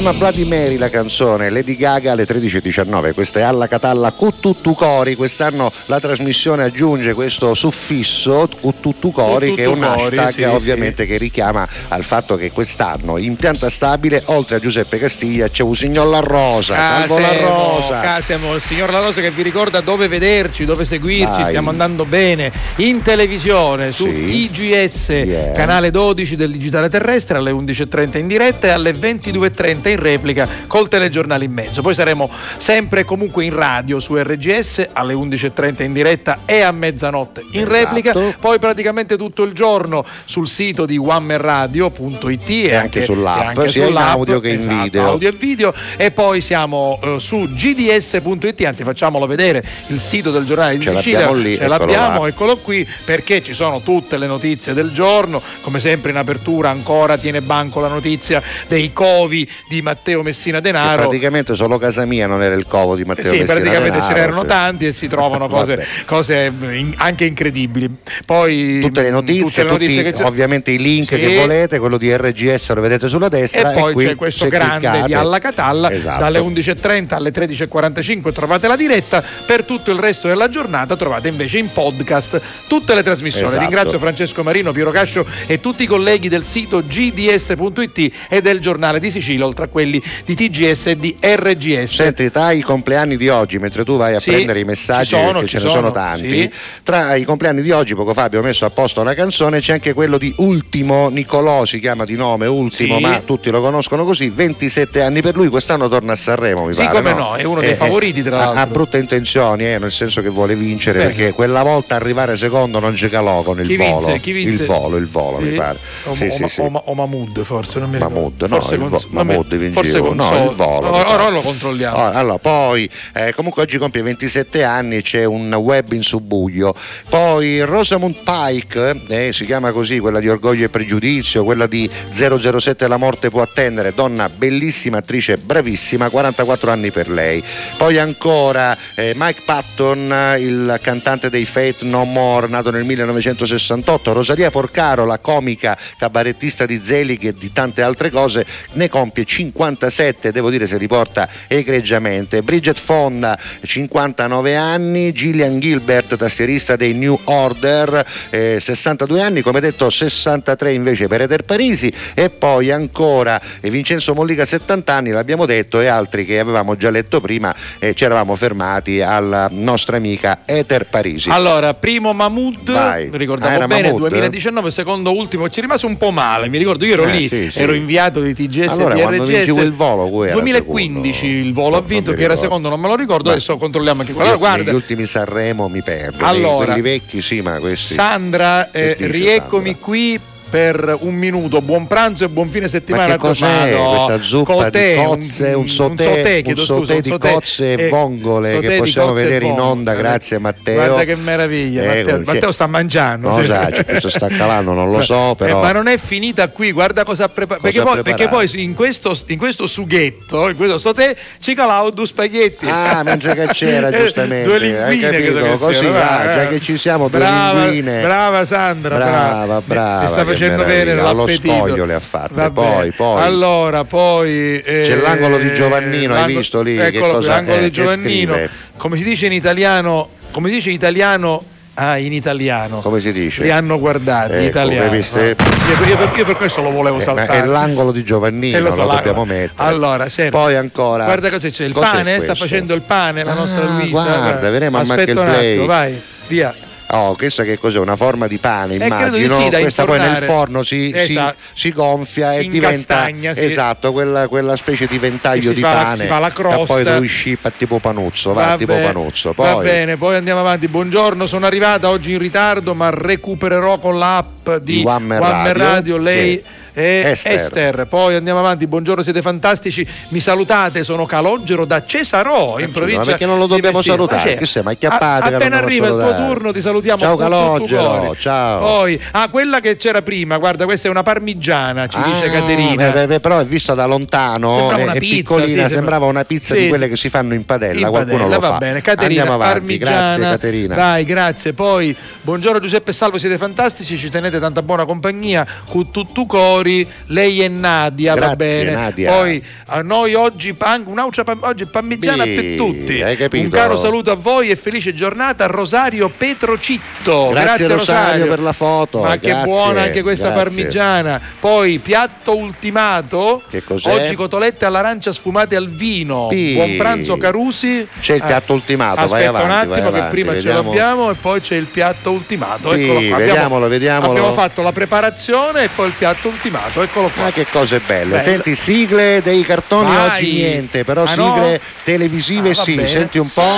chiama 0.00 0.16
Bloody 0.16 0.44
Mary 0.44 0.76
la 0.76 0.90
canzone, 0.90 1.50
Lady 1.50 1.74
Gaga 1.74 2.12
alle 2.12 2.22
13.19, 2.24 3.14
questa 3.14 3.40
è 3.40 3.42
Alla 3.42 3.66
Catalla 3.66 4.12
Cuttutucori, 4.12 5.16
quest'anno 5.16 5.72
la 5.86 5.98
trasmissione 5.98 6.62
aggiunge 6.62 7.14
questo 7.14 7.52
suffisso 7.54 8.48
Cuttutucori 8.60 9.54
che 9.54 9.64
è 9.64 9.66
un 9.66 9.82
hashtag 9.82 10.30
sì, 10.34 10.42
ovviamente 10.44 11.04
che 11.04 11.16
richiama 11.16 11.66
al 11.88 12.04
fatto 12.04 12.36
che 12.36 12.52
quest'anno 12.52 13.18
in 13.18 13.34
pianta 13.34 13.68
stabile 13.68 14.22
oltre 14.26 14.56
a 14.56 14.58
Giuseppe 14.60 14.98
Castiglia 14.98 15.48
c'è 15.48 15.64
un 15.64 15.74
signor 15.74 16.06
La 16.06 16.20
Rosa, 16.20 16.76
salvo 16.76 17.18
La 17.18 17.36
Rosa. 17.40 18.00
Casemo, 18.00 18.54
il 18.54 18.62
signor 18.62 18.92
La 18.92 19.00
Rosa 19.00 19.20
che 19.20 19.32
vi 19.32 19.42
ricorda 19.42 19.80
dove 19.80 20.06
vederci, 20.06 20.64
dove 20.64 20.84
seguirci, 20.84 21.40
Dai. 21.40 21.46
stiamo 21.46 21.70
andando 21.70 22.04
bene 22.04 22.52
in 22.76 23.02
televisione 23.02 23.90
su 23.90 24.04
Sì. 24.04 24.48
TGS, 24.52 25.06
Yeah. 25.08 25.50
canale 25.50 25.90
12 25.90 26.36
del 26.36 26.52
digitale 26.52 26.88
terrestre 26.88 27.38
alle 27.38 27.50
11.30 27.50 28.18
in 28.18 28.28
diretta 28.28 28.68
e 28.68 28.70
alle 28.70 28.92
22.30 28.92 29.86
in 29.90 30.00
replica 30.00 30.48
col 30.66 30.88
telegiornale 30.88 31.44
in 31.44 31.52
mezzo. 31.52 31.82
Poi 31.82 31.94
saremo 31.94 32.30
sempre 32.56 33.00
e 33.00 33.04
comunque 33.04 33.44
in 33.44 33.54
radio 33.54 34.00
su 34.00 34.16
RGS 34.16 34.88
alle 34.92 35.14
11.30 35.14 35.82
in 35.82 35.92
diretta 35.92 36.40
e 36.44 36.60
a 36.60 36.72
mezzanotte 36.72 37.42
in 37.52 37.60
Esatto. 37.60 37.72
replica, 37.74 38.14
poi 38.38 38.58
praticamente 38.58 39.16
tutto 39.16 39.42
il 39.42 39.52
giorno 39.52 40.04
sul 40.24 40.48
sito 40.48 40.86
di 40.86 40.96
onemanradio.it 40.96 42.48
e, 42.48 42.74
anche 42.74 43.02
sull'app, 43.02 43.40
e 43.40 43.44
anche 43.44 43.68
sia 43.68 43.82
in 43.82 43.88
sull'app, 43.88 44.10
audio 44.10 44.40
che 44.40 44.50
in 44.50 44.58
esatto, 44.60 44.82
video. 44.82 45.04
audio 45.06 45.28
e 45.28 45.32
video 45.32 45.74
e 45.96 46.10
poi 46.10 46.40
siamo 46.40 46.98
eh, 47.02 47.16
su 47.20 47.48
gds.it 47.48 48.64
anzi 48.64 48.84
facciamolo 48.84 49.26
vedere 49.26 49.64
il 49.88 50.00
sito 50.00 50.30
del 50.30 50.44
giornale 50.44 50.76
di 50.76 50.84
Ce 50.84 50.94
Sicilia 50.96 51.20
l'abbiamo 51.20 51.42
lì, 51.42 51.56
ce 51.56 51.64
eccolo 51.64 51.78
l'abbiamo 51.78 52.22
là. 52.22 52.28
eccolo 52.28 52.56
qui 52.58 52.88
perché 53.04 53.42
ci 53.42 53.54
sono 53.54 53.80
tutte 53.82 54.16
le 54.18 54.26
notizie 54.26 54.74
del 54.74 54.92
giorno 54.92 55.40
come 55.60 55.78
sempre 55.80 56.10
in 56.10 56.16
apertura 56.16 56.70
ancora 56.70 57.16
tiene 57.18 57.40
banco 57.42 57.80
la 57.80 57.88
notizia 57.88 58.42
dei 58.66 58.92
covi 58.92 59.48
di 59.68 59.77
di 59.78 59.82
Matteo 59.82 60.22
Messina 60.22 60.56
Che 60.56 60.62
Denaro. 60.64 61.02
praticamente 61.02 61.54
solo 61.54 61.78
casa 61.78 62.04
mia 62.04 62.26
non 62.26 62.42
era 62.42 62.54
il 62.56 62.66
covo 62.66 62.96
di 62.96 63.04
Matteo 63.04 63.24
Sì, 63.24 63.38
Messina 63.40 63.52
praticamente 63.60 64.02
ce 64.02 64.12
n'erano 64.12 64.40
sì. 64.42 64.46
tanti 64.48 64.86
e 64.86 64.92
si 64.92 65.06
trovano 65.06 65.46
cose, 65.48 65.86
cose 66.04 66.52
in- 66.72 66.94
anche 66.96 67.24
incredibili. 67.24 67.88
Poi 68.26 68.80
Tutte 68.80 69.02
le 69.02 69.10
notizie, 69.10 69.42
tutte 69.44 69.62
le 69.64 69.68
notizie 69.70 69.96
tutti, 70.02 70.10
che 70.10 70.16
c'è- 70.18 70.24
ovviamente 70.28 70.70
i 70.72 70.78
link 70.78 71.08
Sì. 71.08 71.16
che 71.18 71.34
volete, 71.36 71.78
quello 71.78 71.96
di 71.96 72.14
RGS 72.14 72.72
lo 72.74 72.80
vedete 72.80 73.08
sulla 73.08 73.26
E 73.26 73.30
destra. 73.30 73.70
poi 73.70 73.92
qui 73.92 74.06
c'è 74.06 74.14
questo 74.16 74.44
se 74.44 74.50
grande 74.50 74.80
cliccate- 74.88 75.06
di 75.06 75.14
Alla 75.14 75.38
Catalla 75.38 75.92
Esatto. 75.92 76.20
dalle 76.20 76.38
11.30 76.40 77.14
alle 77.14 77.30
13.45 77.32 78.32
trovate 78.32 78.66
la 78.68 78.76
diretta, 78.76 79.22
per 79.46 79.64
tutto 79.64 79.90
il 79.92 79.98
resto 79.98 80.26
della 80.28 80.48
giornata 80.48 80.96
trovate 80.96 81.28
invece 81.28 81.58
in 81.58 81.70
podcast 81.72 82.40
tutte 82.66 82.94
le 82.94 83.02
trasmissioni. 83.02 83.46
Esatto. 83.52 83.60
Ringrazio 83.60 83.98
Francesco 83.98 84.42
Marino, 84.42 84.72
Piero 84.72 84.90
Cascio 84.90 85.24
e 85.46 85.60
tutti 85.60 85.84
i 85.84 85.86
colleghi 85.86 86.28
del 86.28 86.42
sito 86.42 86.82
gds.it 86.84 88.12
e 88.28 88.40
del 88.42 88.60
giornale 88.60 88.98
di 89.00 89.10
Sicilia, 89.10 89.44
oltre 89.58 89.64
a 89.64 89.68
quelli 89.68 90.02
di 90.24 90.34
TGS 90.34 90.86
e 90.86 90.96
di 90.96 91.14
RGS. 91.20 91.92
Senti, 91.94 92.30
tra 92.30 92.52
i 92.52 92.60
compleanni 92.60 93.16
di 93.16 93.28
oggi, 93.28 93.58
mentre 93.58 93.84
tu 93.84 93.96
vai 93.96 94.14
a 94.14 94.20
Sì, 94.20 94.30
prendere 94.30 94.60
i 94.60 94.64
messaggi, 94.64 95.06
ci 95.06 95.14
sono, 95.14 95.44
ce 95.46 95.54
ne 95.54 95.60
sono 95.60 95.70
sono, 95.72 95.90
tanti, 95.90 96.28
sì. 96.30 96.50
tra 96.82 97.14
i 97.16 97.24
compleanni 97.24 97.62
di 97.62 97.70
oggi, 97.72 97.94
poco 97.94 98.14
fa 98.14 98.22
abbiamo 98.24 98.46
messo 98.46 98.64
a 98.64 98.70
posto 98.70 99.00
una 99.00 99.14
canzone, 99.14 99.60
c'è 99.60 99.72
anche 99.72 99.92
quello 99.92 100.18
di 100.18 100.32
Ultimo 100.38 101.08
Nicolò, 101.08 101.64
si 101.64 101.80
chiama 101.80 102.04
di 102.04 102.14
nome 102.14 102.46
Ultimo, 102.46 102.96
Sì. 102.96 103.02
ma 103.02 103.20
tutti 103.24 103.50
lo 103.50 103.60
conoscono 103.60 104.04
così, 104.04 104.28
27 104.28 105.02
anni 105.02 105.20
per 105.22 105.34
lui, 105.36 105.48
quest'anno 105.48 105.88
torna 105.88 106.12
a 106.12 106.16
Sanremo, 106.16 106.64
mi 106.66 106.72
Sì, 106.74 106.82
pare. 106.84 106.94
come 106.96 107.12
no? 107.12 107.18
no, 107.18 107.34
è 107.34 107.44
uno 107.44 107.60
dei 107.60 107.70
Eh, 107.70 107.74
favoriti, 107.74 108.22
tra 108.22 108.36
ha- 108.36 108.44
l'altro. 108.44 108.60
Ha 108.62 108.66
brutte 108.66 108.98
intenzioni, 108.98 109.66
eh, 109.66 109.78
nel 109.78 109.90
senso 109.92 110.22
che 110.22 110.28
vuole 110.28 110.54
vincere, 110.54 110.98
Bene. 110.98 111.12
perché 111.12 111.32
quella 111.32 111.62
volta 111.62 111.94
arrivare 111.96 112.36
secondo 112.36 112.78
non 112.78 112.94
ci 112.94 113.08
calò 113.08 113.42
con 113.42 113.58
il 113.60 113.66
Chi 113.66 113.76
volo. 113.76 114.16
Chi 114.20 114.32
vinse? 114.32 114.62
Il 114.62 114.66
volo, 114.68 114.96
il 114.96 115.06
volo, 115.06 115.38
Sì? 115.38 115.44
mi 115.44 115.56
pare. 115.56 115.78
O, 116.04 116.14
Sì, 116.14 116.24
o- 116.26 116.30
sì, 116.30 116.42
o- 116.42 116.48
sì. 116.48 116.60
o- 116.60 116.82
o 116.84 116.94
Mahmood 116.94 117.42
forse, 117.44 117.78
non 117.78 117.88
mi 117.90 117.96
ricordo. 117.96 118.14
Mahmood, 118.14 118.42
no, 118.42 118.60
forse 118.60 118.74
il 118.74 118.80
vo- 118.80 119.02
vabbè, 119.10 119.32
Mahmood 119.48 119.56
vincevo. 119.56 119.82
forse 119.82 120.00
con 120.00 120.16
no, 120.16 120.22
Sol- 120.24 120.48
il 120.48 120.54
volo. 120.54 120.92
Ora, 120.92 121.12
ora 121.12 121.28
lo 121.28 121.40
controlliamo. 121.40 121.96
Ora, 121.96 122.12
allora, 122.12 122.38
poi 122.38 122.88
eh, 123.14 123.32
comunque 123.34 123.62
oggi 123.62 123.78
compie 123.78 124.02
27 124.02 124.62
anni, 124.62 125.02
c'è 125.02 125.24
un 125.24 125.52
web 125.54 125.92
in 125.92 126.02
subbuglio. 126.02 126.74
Poi 127.08 127.60
Rosamund 127.62 128.16
Pike, 128.22 129.00
eh, 129.08 129.32
si 129.32 129.44
chiama 129.46 129.72
così, 129.72 129.98
quella 129.98 130.20
di 130.20 130.28
Orgoglio 130.28 130.64
e 130.64 130.68
Pregiudizio, 130.68 131.44
quella 131.44 131.66
di 131.66 131.88
007 132.12 132.86
La 132.88 132.96
morte 132.96 133.30
può 133.30 133.42
attendere, 133.42 133.94
donna 133.94 134.28
bellissima, 134.28 134.98
attrice 134.98 135.38
bravissima, 135.38 136.10
44 136.10 136.70
anni 136.70 136.90
per 136.90 137.08
lei. 137.08 137.42
Poi 137.76 137.98
ancora 137.98 138.76
eh, 138.94 139.12
Mike 139.16 139.42
Patton, 139.44 140.36
il 140.38 140.78
cantante 140.82 141.30
dei 141.30 141.44
Fate 141.44 141.84
No 141.84 142.04
More, 142.04 142.48
nato 142.48 142.70
nel 142.70 142.84
1968, 142.84 144.12
Rosalia 144.12 144.50
Porcaro, 144.50 145.04
la 145.04 145.18
comica 145.18 145.76
cabarettista 145.98 146.66
di 146.66 146.80
Zelig 146.82 147.24
e 147.24 147.34
di 147.34 147.52
tante 147.52 147.82
altre 147.82 148.10
cose, 148.10 148.44
ne 148.72 148.88
compie 148.88 149.24
57, 149.38 150.32
devo 150.32 150.50
dire 150.50 150.66
si 150.66 150.76
riporta 150.76 151.28
egregiamente. 151.46 152.42
Bridget 152.42 152.76
Fonda, 152.76 153.38
59 153.62 154.56
anni, 154.56 155.12
Gillian 155.12 155.60
Gilbert, 155.60 156.16
tastierista 156.16 156.74
dei 156.74 156.94
New 156.94 157.16
Order, 157.24 158.04
eh, 158.30 158.58
62 158.60 159.22
anni, 159.22 159.40
come 159.42 159.60
detto 159.60 159.90
63 159.90 160.72
invece 160.72 161.06
per 161.06 161.20
Eder 161.20 161.44
Parisi 161.44 161.92
e 162.14 162.30
poi 162.30 162.72
ancora 162.72 163.40
eh, 163.60 163.70
Vincenzo 163.70 164.12
Mollica 164.12 164.44
70 164.44 164.92
anni, 164.92 165.10
l'abbiamo 165.10 165.46
detto, 165.46 165.80
e 165.80 165.86
altri 165.86 166.24
che 166.24 166.40
avevamo 166.40 166.76
già 166.76 166.90
letto 166.90 167.20
prima, 167.20 167.54
eh, 167.78 167.94
ci 167.94 168.02
eravamo 168.04 168.34
fermati 168.34 169.00
alla 169.00 169.48
nostra 169.52 169.98
amica 169.98 170.40
Eter 170.46 170.86
Parisi. 170.86 171.30
Allora, 171.30 171.74
primo 171.74 172.12
Mahmood, 172.12 172.72
Vai. 172.72 173.06
Ah, 173.06 173.66
bene, 173.66 173.92
Mahmood? 173.92 173.98
2019, 174.00 174.72
secondo 174.72 175.12
ultimo, 175.14 175.48
ci 175.48 175.60
è 175.60 175.62
rimasto 175.62 175.86
un 175.86 175.96
po' 175.96 176.10
male, 176.10 176.48
mi 176.48 176.58
ricordo, 176.58 176.84
io 176.84 176.94
ero 176.94 177.04
Eh, 177.04 177.12
lì, 177.12 177.28
sì, 177.28 177.50
sì. 177.50 177.60
ero 177.60 177.72
inviato 177.72 178.20
di 178.20 178.34
TGS 178.34 178.68
Allora, 178.68 178.94
e 178.96 179.02
quando 179.02 179.27
RGS. 179.34 179.62
il 179.62 179.72
volo, 179.72 180.08
cui 180.08 180.26
era 180.26 180.34
2015 180.34 181.26
il 181.26 181.52
volo 181.52 181.76
ha 181.76 181.80
vinto, 181.80 182.12
che 182.12 182.22
era 182.22 182.36
secondo 182.36 182.68
non 182.68 182.80
me 182.80 182.88
lo 182.88 182.96
ricordo, 182.96 183.30
adesso 183.30 183.56
controlliamo 183.56 184.00
anche 184.00 184.12
quello. 184.12 184.30
Allora, 184.30 184.54
guarda, 184.54 184.72
ultimi 184.72 185.06
Sanremo 185.06 185.68
mi 185.68 185.82
perdo. 185.82 186.24
Allora. 186.24 186.66
quelli 186.66 186.80
vecchi 186.80 187.20
sì, 187.20 187.40
ma 187.40 187.58
questi. 187.58 187.94
Sandra, 187.94 188.70
eh, 188.70 188.96
rieccomi 188.98 189.78
qui 189.78 190.20
per 190.48 190.96
un 191.00 191.14
minuto, 191.14 191.60
buon 191.60 191.86
pranzo 191.86 192.24
e 192.24 192.28
buon 192.28 192.48
fine 192.48 192.68
settimana. 192.68 193.06
Ma 193.06 193.12
che 193.12 193.18
cos'è 193.18 193.70
Tornado. 193.70 193.90
questa 194.04 194.22
zuppa 194.22 194.52
Cotè, 194.54 194.94
di 194.96 195.02
cozze, 195.04 195.52
un, 195.52 195.68
sotè, 195.68 196.02
sotè, 196.02 196.36
un 196.36 196.42
chiedo 196.42 196.64
sotè 196.64 196.78
scusa, 196.80 196.94
un 196.94 197.00
di 197.00 197.18
cozze 197.18 197.74
e 197.74 197.82
eh, 197.84 197.88
vongole 197.88 198.58
che 198.60 198.76
possiamo 198.78 199.12
vedere 199.12 199.44
in 199.46 199.60
onda, 199.60 199.94
grazie 199.94 200.38
Matteo. 200.38 200.74
Guarda 200.74 201.04
che 201.04 201.16
meraviglia, 201.16 201.82
Eh, 201.82 202.02
Matteo, 202.02 202.22
Matteo 202.24 202.52
sta 202.52 202.66
mangiando. 202.66 203.28
No, 203.28 203.38
sì. 203.40 203.44
sa, 203.46 203.70
cioè, 203.70 203.84
questo 203.84 204.08
sta 204.08 204.28
calando, 204.28 204.72
non 204.72 204.90
lo 204.90 205.00
so, 205.02 205.32
Eh, 205.32 205.36
però. 205.36 205.60
ma 205.60 205.72
non 205.72 205.86
è 205.88 205.98
finita 205.98 206.48
qui, 206.48 206.72
guarda 206.72 207.04
cosa 207.04 207.24
ha 207.24 207.28
preparato. 207.28 207.66
Cosa 207.66 207.82
Perché, 207.84 208.02
perché 208.02 208.28
poi 208.28 208.48
in 208.62 208.74
questo, 208.74 209.18
in 209.26 209.38
questo 209.38 209.66
sughetto, 209.66 210.48
in 210.48 210.56
questo 210.56 210.78
sotè, 210.78 211.14
ci 211.40 211.54
calavo 211.54 211.90
due 211.90 212.06
spaghetti. 212.06 212.66
Ah, 212.68 213.02
mentre 213.02 213.34
che 213.34 213.46
c'era, 213.52 213.88
Eh, 213.98 214.00
giustamente. 214.00 214.44
Due 214.44 214.54
Hai 214.54 214.60
linguine, 214.60 215.00
capito? 215.10 215.32
credo 215.32 215.52
che 215.52 215.58
Così 215.58 215.74
siano, 215.74 215.92
va, 215.92 216.20
già 216.22 216.42
eh. 216.42 216.48
che 216.48 216.60
ci 216.60 216.76
siamo, 216.76 217.08
due 217.08 217.18
brava, 217.18 217.60
linguine. 217.64 218.00
Brava 218.00 218.44
Sandra, 218.44 218.96
Brava, 218.96 219.62
brava, 219.64 220.24
che 220.24 220.36
facendo 220.38 220.64
bene 220.64 220.90
Allo 220.92 221.12
l'appetito. 221.24 221.54
scoglio 221.54 221.84
le 221.84 221.94
ha 221.94 222.00
fatte. 222.00 222.50
Poi, 222.50 222.92
poi. 222.92 223.22
Allora, 223.22 223.84
poi 223.84 224.60
eh, 224.60 224.82
C'è 224.86 224.96
l'angolo 224.96 225.38
di 225.38 225.52
Giovannino, 225.52 226.14
hai 226.14 226.34
visto 226.34 226.62
lì? 226.62 226.76
Che 226.76 226.86
Eccolo 226.86 227.04
qui, 227.06 227.12
cosa- 227.14 227.28
l'angolo 227.28 227.56
eh, 227.56 227.60
di 227.62 227.70
che 227.70 227.82
Giovannino. 227.82 228.38
Come 228.76 228.96
si 228.96 229.04
dice 229.04 229.26
in 229.26 229.32
italiano? 229.32 230.08
Come 230.30 230.48
si 230.48 230.54
dice 230.56 230.68
in 230.70 230.74
italiano? 230.76 231.42
Ah, 231.80 231.96
in 231.96 232.12
italiano. 232.12 232.80
Come 232.80 232.98
si 232.98 233.12
dice? 233.12 233.42
Li 233.42 233.52
hanno 233.52 233.78
guardati, 233.78 234.32
Ecco, 234.32 234.42
italiano. 234.46 234.90
hai 234.90 234.96
visto? 234.96 235.20
Io, 235.20 235.28
io 235.28 235.96
per, 235.96 236.10
io 236.16 236.24
per 236.24 236.34
questo 236.34 236.60
lo 236.60 236.72
volevo 236.72 236.98
Eh, 236.98 237.02
saltare. 237.02 237.42
è 237.42 237.44
l'angolo 237.44 237.92
di 237.92 238.02
Giovannino, 238.02 238.56
Eh, 238.56 238.60
lo, 238.60 238.66
lo 238.66 238.72
so, 238.72 238.80
dobbiamo 238.80 239.00
l'angolo. 239.04 239.24
mettere. 239.26 239.68
Allora, 239.68 240.08
senti, 240.08 240.30
Poi 240.32 240.56
ancora. 240.56 241.04
Guarda 241.04 241.30
cosa 241.30 241.48
c'è, 241.48 241.64
il 241.64 241.72
pane, 241.74 242.20
sta 242.20 242.34
facendo 242.34 242.74
il 242.74 242.82
pane 242.82 243.22
la 243.22 243.34
nostra 243.34 243.62
Ah, 243.64 243.78
Luisa. 243.78 243.90
guarda, 243.90 244.50
vedremo 244.50 244.76
a 244.76 244.80
Aspetta 244.80 244.96
Market 245.14 245.16
un 245.16 245.22
attimo, 245.28 245.38
Play. 245.54 245.66
vai, 245.66 246.02
via. 246.26 246.54
Oh, 246.90 247.14
questa 247.16 247.42
che 247.44 247.58
cos'è? 247.58 247.78
Una 247.78 247.96
forma 247.96 248.26
di 248.26 248.38
pane, 248.38 248.76
Eh, 248.76 248.86
immagino. 248.86 249.38
sì, 249.40 249.50
Questa 249.50 249.84
poi 249.84 249.98
nel 249.98 250.16
forno 250.22 250.62
si, 250.62 250.90
si- 250.96 251.10
Esatto. 251.12 251.36
si 251.52 251.70
gonfia 251.72 252.32
Si 252.32 252.38
e 252.38 252.48
diventa 252.48 253.10
esatto, 253.34 253.92
quella, 253.92 254.26
quella 254.26 254.56
specie 254.56 254.86
di 254.86 254.96
ventaglio 254.96 255.50
Si 255.50 255.56
di 255.56 255.60
fa 255.60 255.72
pane. 255.82 256.02
si 256.02 256.06
fa 256.06 256.18
la 256.18 256.28
E 256.28 256.32
crosta. 256.32 256.64
poi 256.64 256.84
lui 256.84 257.06
scippa 257.06 257.50
tipo 257.50 257.78
panuzzo, 257.78 258.32
va, 258.32 258.56
tipo 258.56 258.72
bene, 258.72 258.86
panuzzo. 258.86 259.34
va 259.36 259.52
Poi 259.52 259.64
bene, 259.64 259.96
poi 259.98 260.16
andiamo 260.16 260.40
avanti. 260.40 260.66
Buongiorno, 260.68 261.26
sono 261.26 261.44
arrivata 261.44 261.90
oggi 261.90 262.12
in 262.12 262.18
ritardo, 262.18 262.74
ma 262.74 262.88
recupererò 262.88 263.78
con 263.78 263.98
l'app 263.98 264.48
di, 264.62 264.76
Di 264.78 264.82
One 264.86 265.18
Radio, 265.18 265.52
Radio, 265.52 265.96
lei 265.98 266.36
che- 266.36 266.44
e 266.78 267.02
Esther. 267.10 267.32
Esther. 267.34 267.86
Poi 267.88 268.14
andiamo 268.14 268.38
avanti. 268.38 268.66
Buongiorno, 268.68 269.02
siete 269.02 269.20
fantastici. 269.20 269.86
Mi 270.10 270.20
salutate, 270.20 270.84
sono 270.84 271.06
Calogero 271.06 271.64
da 271.64 271.84
Cesarò, 271.84 272.58
in 272.60 272.70
provincia. 272.70 272.98
ma 273.00 273.04
perché 273.04 273.26
non 273.26 273.38
lo 273.38 273.46
dobbiamo 273.46 273.82
salutare? 273.82 274.22
Ma 274.22 274.30
c'è. 274.30 274.36
Che 274.38 274.46
sei, 274.46 274.62
ma 274.62 274.76
non 274.80 274.92
Appena 275.34 275.56
arriva 275.58 275.86
il 275.88 275.92
tuo 275.94 276.14
turno, 276.14 276.52
ti 276.52 276.60
salutiamo. 276.60 277.00
Ciao, 277.00 277.16
Calogero, 277.16 278.14
ciao. 278.16 278.58
Poi, 278.60 279.00
ah, 279.12 279.28
quella 279.28 279.58
che 279.60 279.76
c'era 279.76 280.02
prima, 280.02 280.38
guarda, 280.38 280.64
questa 280.66 280.86
è 280.86 280.90
una 280.90 281.02
parmigiana, 281.02 281.88
ci 281.88 281.98
dice 282.00 282.26
Ah, 282.26 282.30
Caterina. 282.30 282.90
beh, 282.90 283.06
beh, 283.08 283.20
però 283.20 283.38
è 283.40 283.44
vista 283.44 283.74
da 283.74 283.86
lontano, 283.86 284.54
Sembrava 284.54 284.80
è, 284.80 284.82
una 284.84 284.92
pizza, 284.92 285.14
piccolina, 285.16 285.46
sì, 285.46 285.52
sembra- 285.54 285.68
sembrava 285.68 286.06
una 286.06 286.24
pizza 286.24 286.54
Sì. 286.54 286.60
di 286.62 286.68
quelle 286.68 286.88
che 286.88 286.96
si 286.96 287.08
fanno 287.08 287.34
in 287.34 287.44
padella, 287.44 287.86
In 287.86 287.88
qualcuno 287.88 288.18
padella, 288.28 288.34
lo 288.34 288.40
va 288.40 288.48
fa. 288.52 288.58
bene, 288.58 288.80
Caterina, 288.82 289.22
Andiamo 289.22 289.32
avanti, 289.42 289.58
parmigiana. 289.58 289.96
grazie 290.00 290.22
Caterina. 290.22 290.74
Dai, 290.76 291.04
grazie. 291.04 291.52
Poi, 291.54 291.96
buongiorno 292.22 292.60
Giuseppe 292.60 292.92
Salvo, 292.92 293.18
siete 293.18 293.36
fantastici, 293.38 293.98
ci 293.98 294.08
tenete 294.10 294.38
tanta 294.38 294.62
buona 294.62 294.84
compagnia. 294.84 295.46
Con 295.68 295.90
tutto 295.90 296.26
cori, 296.68 296.86
lei 297.06 297.42
e 297.42 297.48
Nadia, 297.48 298.12
va 298.14 298.20
Grazie, 298.34 298.36
bene. 298.64 298.70
Nadia. 298.72 299.12
Poi 299.12 299.44
a 299.66 299.80
noi 299.82 300.14
oggi 300.14 300.52
pan- 300.54 300.84
pam- 300.84 301.42
oggi 301.42 301.66
parmigiana 301.66 302.24
Sì, 302.24 302.30
per 302.34 302.44
tutti. 302.56 303.02
hai? 303.02 303.16
Un 303.32 303.50
caro 303.50 303.76
saluto 303.76 304.10
a 304.10 304.14
voi 304.14 304.50
e 304.50 304.56
felice 304.56 304.94
giornata 304.94 305.46
Rosario 305.46 306.08
Petrocitto. 306.08 307.28
Grazie, 307.30 307.66
Rosario, 307.68 308.26
per 308.26 308.40
la 308.40 308.52
foto. 308.52 309.00
Ma 309.02 309.18
che 309.18 309.28
grazie, 309.28 309.50
buona 309.50 309.82
anche 309.82 310.02
questa 310.02 310.30
grazie. 310.30 310.42
parmigiana. 310.42 311.20
Poi 311.40 311.78
piatto 311.78 312.36
ultimato. 312.36 313.42
Che 313.48 313.62
cos'è? 313.62 313.92
Oggi 313.92 314.14
cotolette 314.14 314.64
all'arancia 314.64 315.12
sfumate 315.12 315.56
al 315.56 315.68
vino. 315.70 316.28
Sì. 316.30 316.54
Buon 316.54 316.76
pranzo 316.76 317.16
Carusi. 317.16 317.86
C'è 318.00 318.14
il 318.14 318.22
piatto 318.24 318.52
ultimato, 318.52 319.06
vai 319.06 319.24
Aspetta 319.24 319.28
avanti, 319.28 319.46
un 319.46 319.50
attimo 319.52 319.72
vai 319.72 319.80
che 319.80 319.86
avanti, 319.96 320.10
prima 320.14 320.32
vediamo. 320.32 320.58
ce 320.58 320.64
l'abbiamo 320.66 321.10
e 321.10 321.14
poi 321.14 321.40
c'è 321.40 321.56
il 321.56 321.64
piatto 321.66 322.10
ultimato. 322.10 322.72
Sì, 322.74 322.82
Eccolo 322.82 322.98
qua. 322.98 323.02
Abbiamo- 323.08 323.18
vediamolo, 323.32 323.68
vediamolo. 323.68 324.10
Abbiamo 324.10 324.32
fatto 324.32 324.62
la 324.62 324.72
preparazione 324.72 325.64
e 325.64 325.68
poi 325.74 325.86
il 325.88 325.94
piatto 325.96 326.28
ultimato. 326.28 326.57
Eccolo 326.66 327.08
qua. 327.08 327.24
Ma 327.24 327.30
che 327.32 327.46
cose 327.50 327.80
belle. 327.80 328.10
Bello. 328.16 328.22
Senti, 328.22 328.54
sigle 328.54 329.20
dei 329.22 329.42
cartoni 329.44 329.94
Vai. 329.94 330.08
oggi 330.08 330.32
niente, 330.32 330.84
però 330.84 331.04
Ah, 331.04 331.14
no? 331.14 331.34
sigle 331.34 331.60
televisive 331.84 332.50
Ah, 332.50 332.54
sì. 332.54 332.74
bene. 332.74 332.88
Senti 332.88 333.18
un 333.18 333.30
po'. 333.32 333.56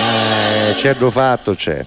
Eh, 0.00 0.74
c'è 0.74 0.94
fatto, 1.10 1.54
c'è. 1.54 1.84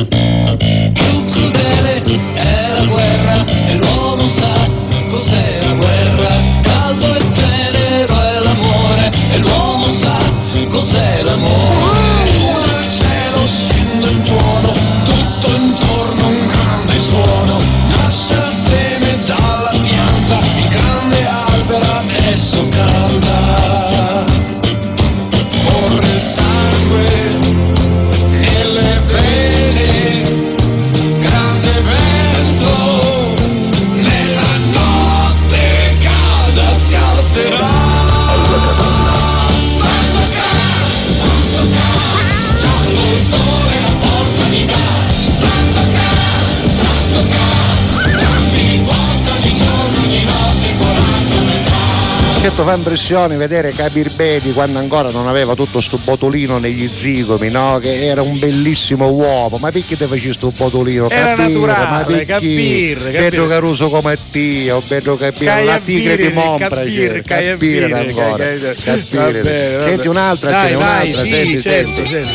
crudele 0.00 0.29
certo 52.50 52.64
fa 52.64 52.74
impressione 52.74 53.36
vedere 53.36 53.72
Kabir 53.72 54.10
Bedi 54.12 54.52
quando 54.52 54.80
ancora 54.80 55.10
non 55.10 55.28
aveva 55.28 55.54
tutto 55.54 55.80
sto 55.80 55.98
botolino 56.02 56.58
negli 56.58 56.90
zigomi, 56.92 57.48
no? 57.48 57.78
Che 57.80 58.06
era 58.06 58.22
un 58.22 58.40
bellissimo 58.40 59.06
uomo, 59.08 59.58
ma 59.58 59.70
perché 59.70 59.96
te 59.96 60.06
faci 60.06 60.32
sto 60.32 60.50
botolino? 60.56 61.08
Era 61.10 61.36
Kabir, 61.36 61.56
naturale, 61.58 61.90
ma 61.90 62.04
perché? 62.04 62.96
Pedro 63.12 63.46
Caruso 63.46 63.88
come 63.88 64.18
Dio, 64.32 64.82
Pedro 64.86 65.16
Kabir, 65.16 65.64
la 65.64 65.78
tigre 65.78 66.16
di 66.16 66.28
Mompra, 66.32 66.68
Kabir, 66.68 67.22
Kabir 67.22 67.22
Caiabiri, 67.22 67.92
ancora. 67.92 68.44
Va 68.44 69.82
Senti 69.82 70.08
un'altra, 70.08 70.50
Dai, 70.50 70.66
ce 70.66 70.72
n'è 70.72 70.78
vai, 70.80 71.10
un'altra, 71.12 71.24
sì, 71.24 71.30
senti, 71.30 71.62
certo, 71.62 71.94
senti. 71.94 72.08
certo. 72.10 72.30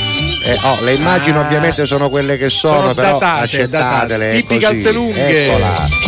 Eh, 0.46 0.60
oh, 0.64 0.78
le 0.84 0.94
immagini 0.94 1.38
Ah. 1.38 1.42
ovviamente 1.42 1.86
sono 1.86 2.10
quelle 2.10 2.38
che 2.38 2.50
sono, 2.50 2.80
Sono 2.82 2.94
però 2.94 3.12
datate, 3.18 3.44
accettatele. 3.44 4.18
datate. 4.18 4.30
Pippi 4.32 4.54
così. 4.54 4.60
Calzelunghe. 4.66 5.46
Eccola. 5.46 6.05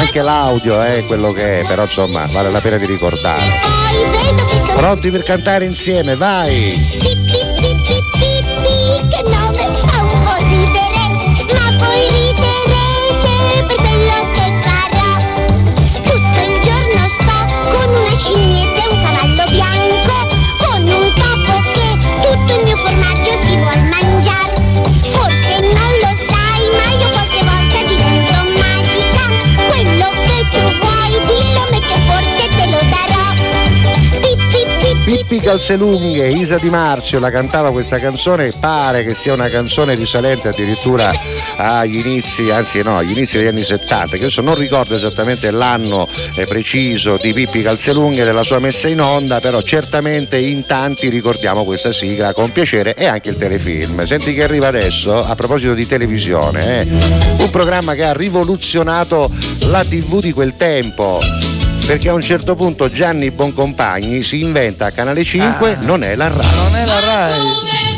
Anche 0.00 0.22
l'audio 0.22 0.80
è 0.80 1.04
quello 1.04 1.30
che 1.30 1.60
è, 1.60 1.66
però 1.66 1.82
insomma 1.82 2.26
vale 2.32 2.50
la 2.50 2.60
pena 2.60 2.78
di 2.78 2.86
ricordare. 2.86 3.60
Pronti 4.74 5.10
per 5.10 5.22
cantare 5.22 5.66
insieme, 5.66 6.16
vai! 6.16 7.49
Pippi, 35.10 35.40
Calzelunghe, 35.40 36.28
Isa 36.28 36.58
Di 36.58 36.70
Marzio 36.70 37.18
la 37.18 37.32
cantava 37.32 37.72
questa 37.72 37.98
canzone, 37.98 38.52
pare 38.60 39.02
che 39.02 39.12
sia 39.14 39.32
una 39.32 39.48
canzone 39.48 39.96
risalente 39.96 40.46
addirittura 40.46 41.10
agli 41.56 41.96
inizi, 41.96 42.48
anzi 42.50 42.80
no, 42.84 42.98
agli 42.98 43.10
inizi 43.10 43.36
degli 43.36 43.48
anni 43.48 43.64
70, 43.64 44.10
che 44.10 44.16
adesso 44.18 44.40
non 44.40 44.54
ricordo 44.54 44.94
esattamente 44.94 45.50
l'anno 45.50 46.06
eh, 46.36 46.46
preciso 46.46 47.18
di 47.20 47.32
Pippi 47.32 47.60
Calzelunghe 47.60 48.22
della 48.22 48.44
sua 48.44 48.60
messa 48.60 48.86
in 48.86 49.00
onda, 49.00 49.40
però 49.40 49.60
certamente 49.62 50.38
in 50.38 50.64
tanti 50.64 51.08
ricordiamo 51.08 51.64
questa 51.64 51.90
sigla 51.90 52.32
con 52.32 52.52
piacere 52.52 52.94
e 52.94 53.06
anche 53.06 53.30
il 53.30 53.36
telefilm. 53.36 54.04
Senti 54.04 54.32
che 54.32 54.44
arriva 54.44 54.68
adesso, 54.68 55.24
a 55.24 55.34
proposito 55.34 55.74
di 55.74 55.88
televisione, 55.88 56.82
eh, 56.82 56.86
un 57.36 57.50
programma 57.50 57.94
che 57.94 58.04
ha 58.04 58.12
rivoluzionato 58.12 59.28
la 59.62 59.84
TV 59.84 60.20
di 60.20 60.30
quel 60.30 60.54
tempo 60.56 61.18
perché 61.90 62.08
a 62.08 62.14
un 62.14 62.22
certo 62.22 62.54
punto 62.54 62.88
Gianni 62.88 63.32
Boncompagni 63.32 64.22
si 64.22 64.42
inventa 64.42 64.86
a 64.86 64.90
Canale 64.92 65.24
5 65.24 65.78
non 65.80 66.04
è 66.04 66.14
la 66.14 66.28
RAI. 66.28 66.54
Non 66.54 66.76
è 66.76 66.84
la 66.84 67.00
Rai. 67.00 67.89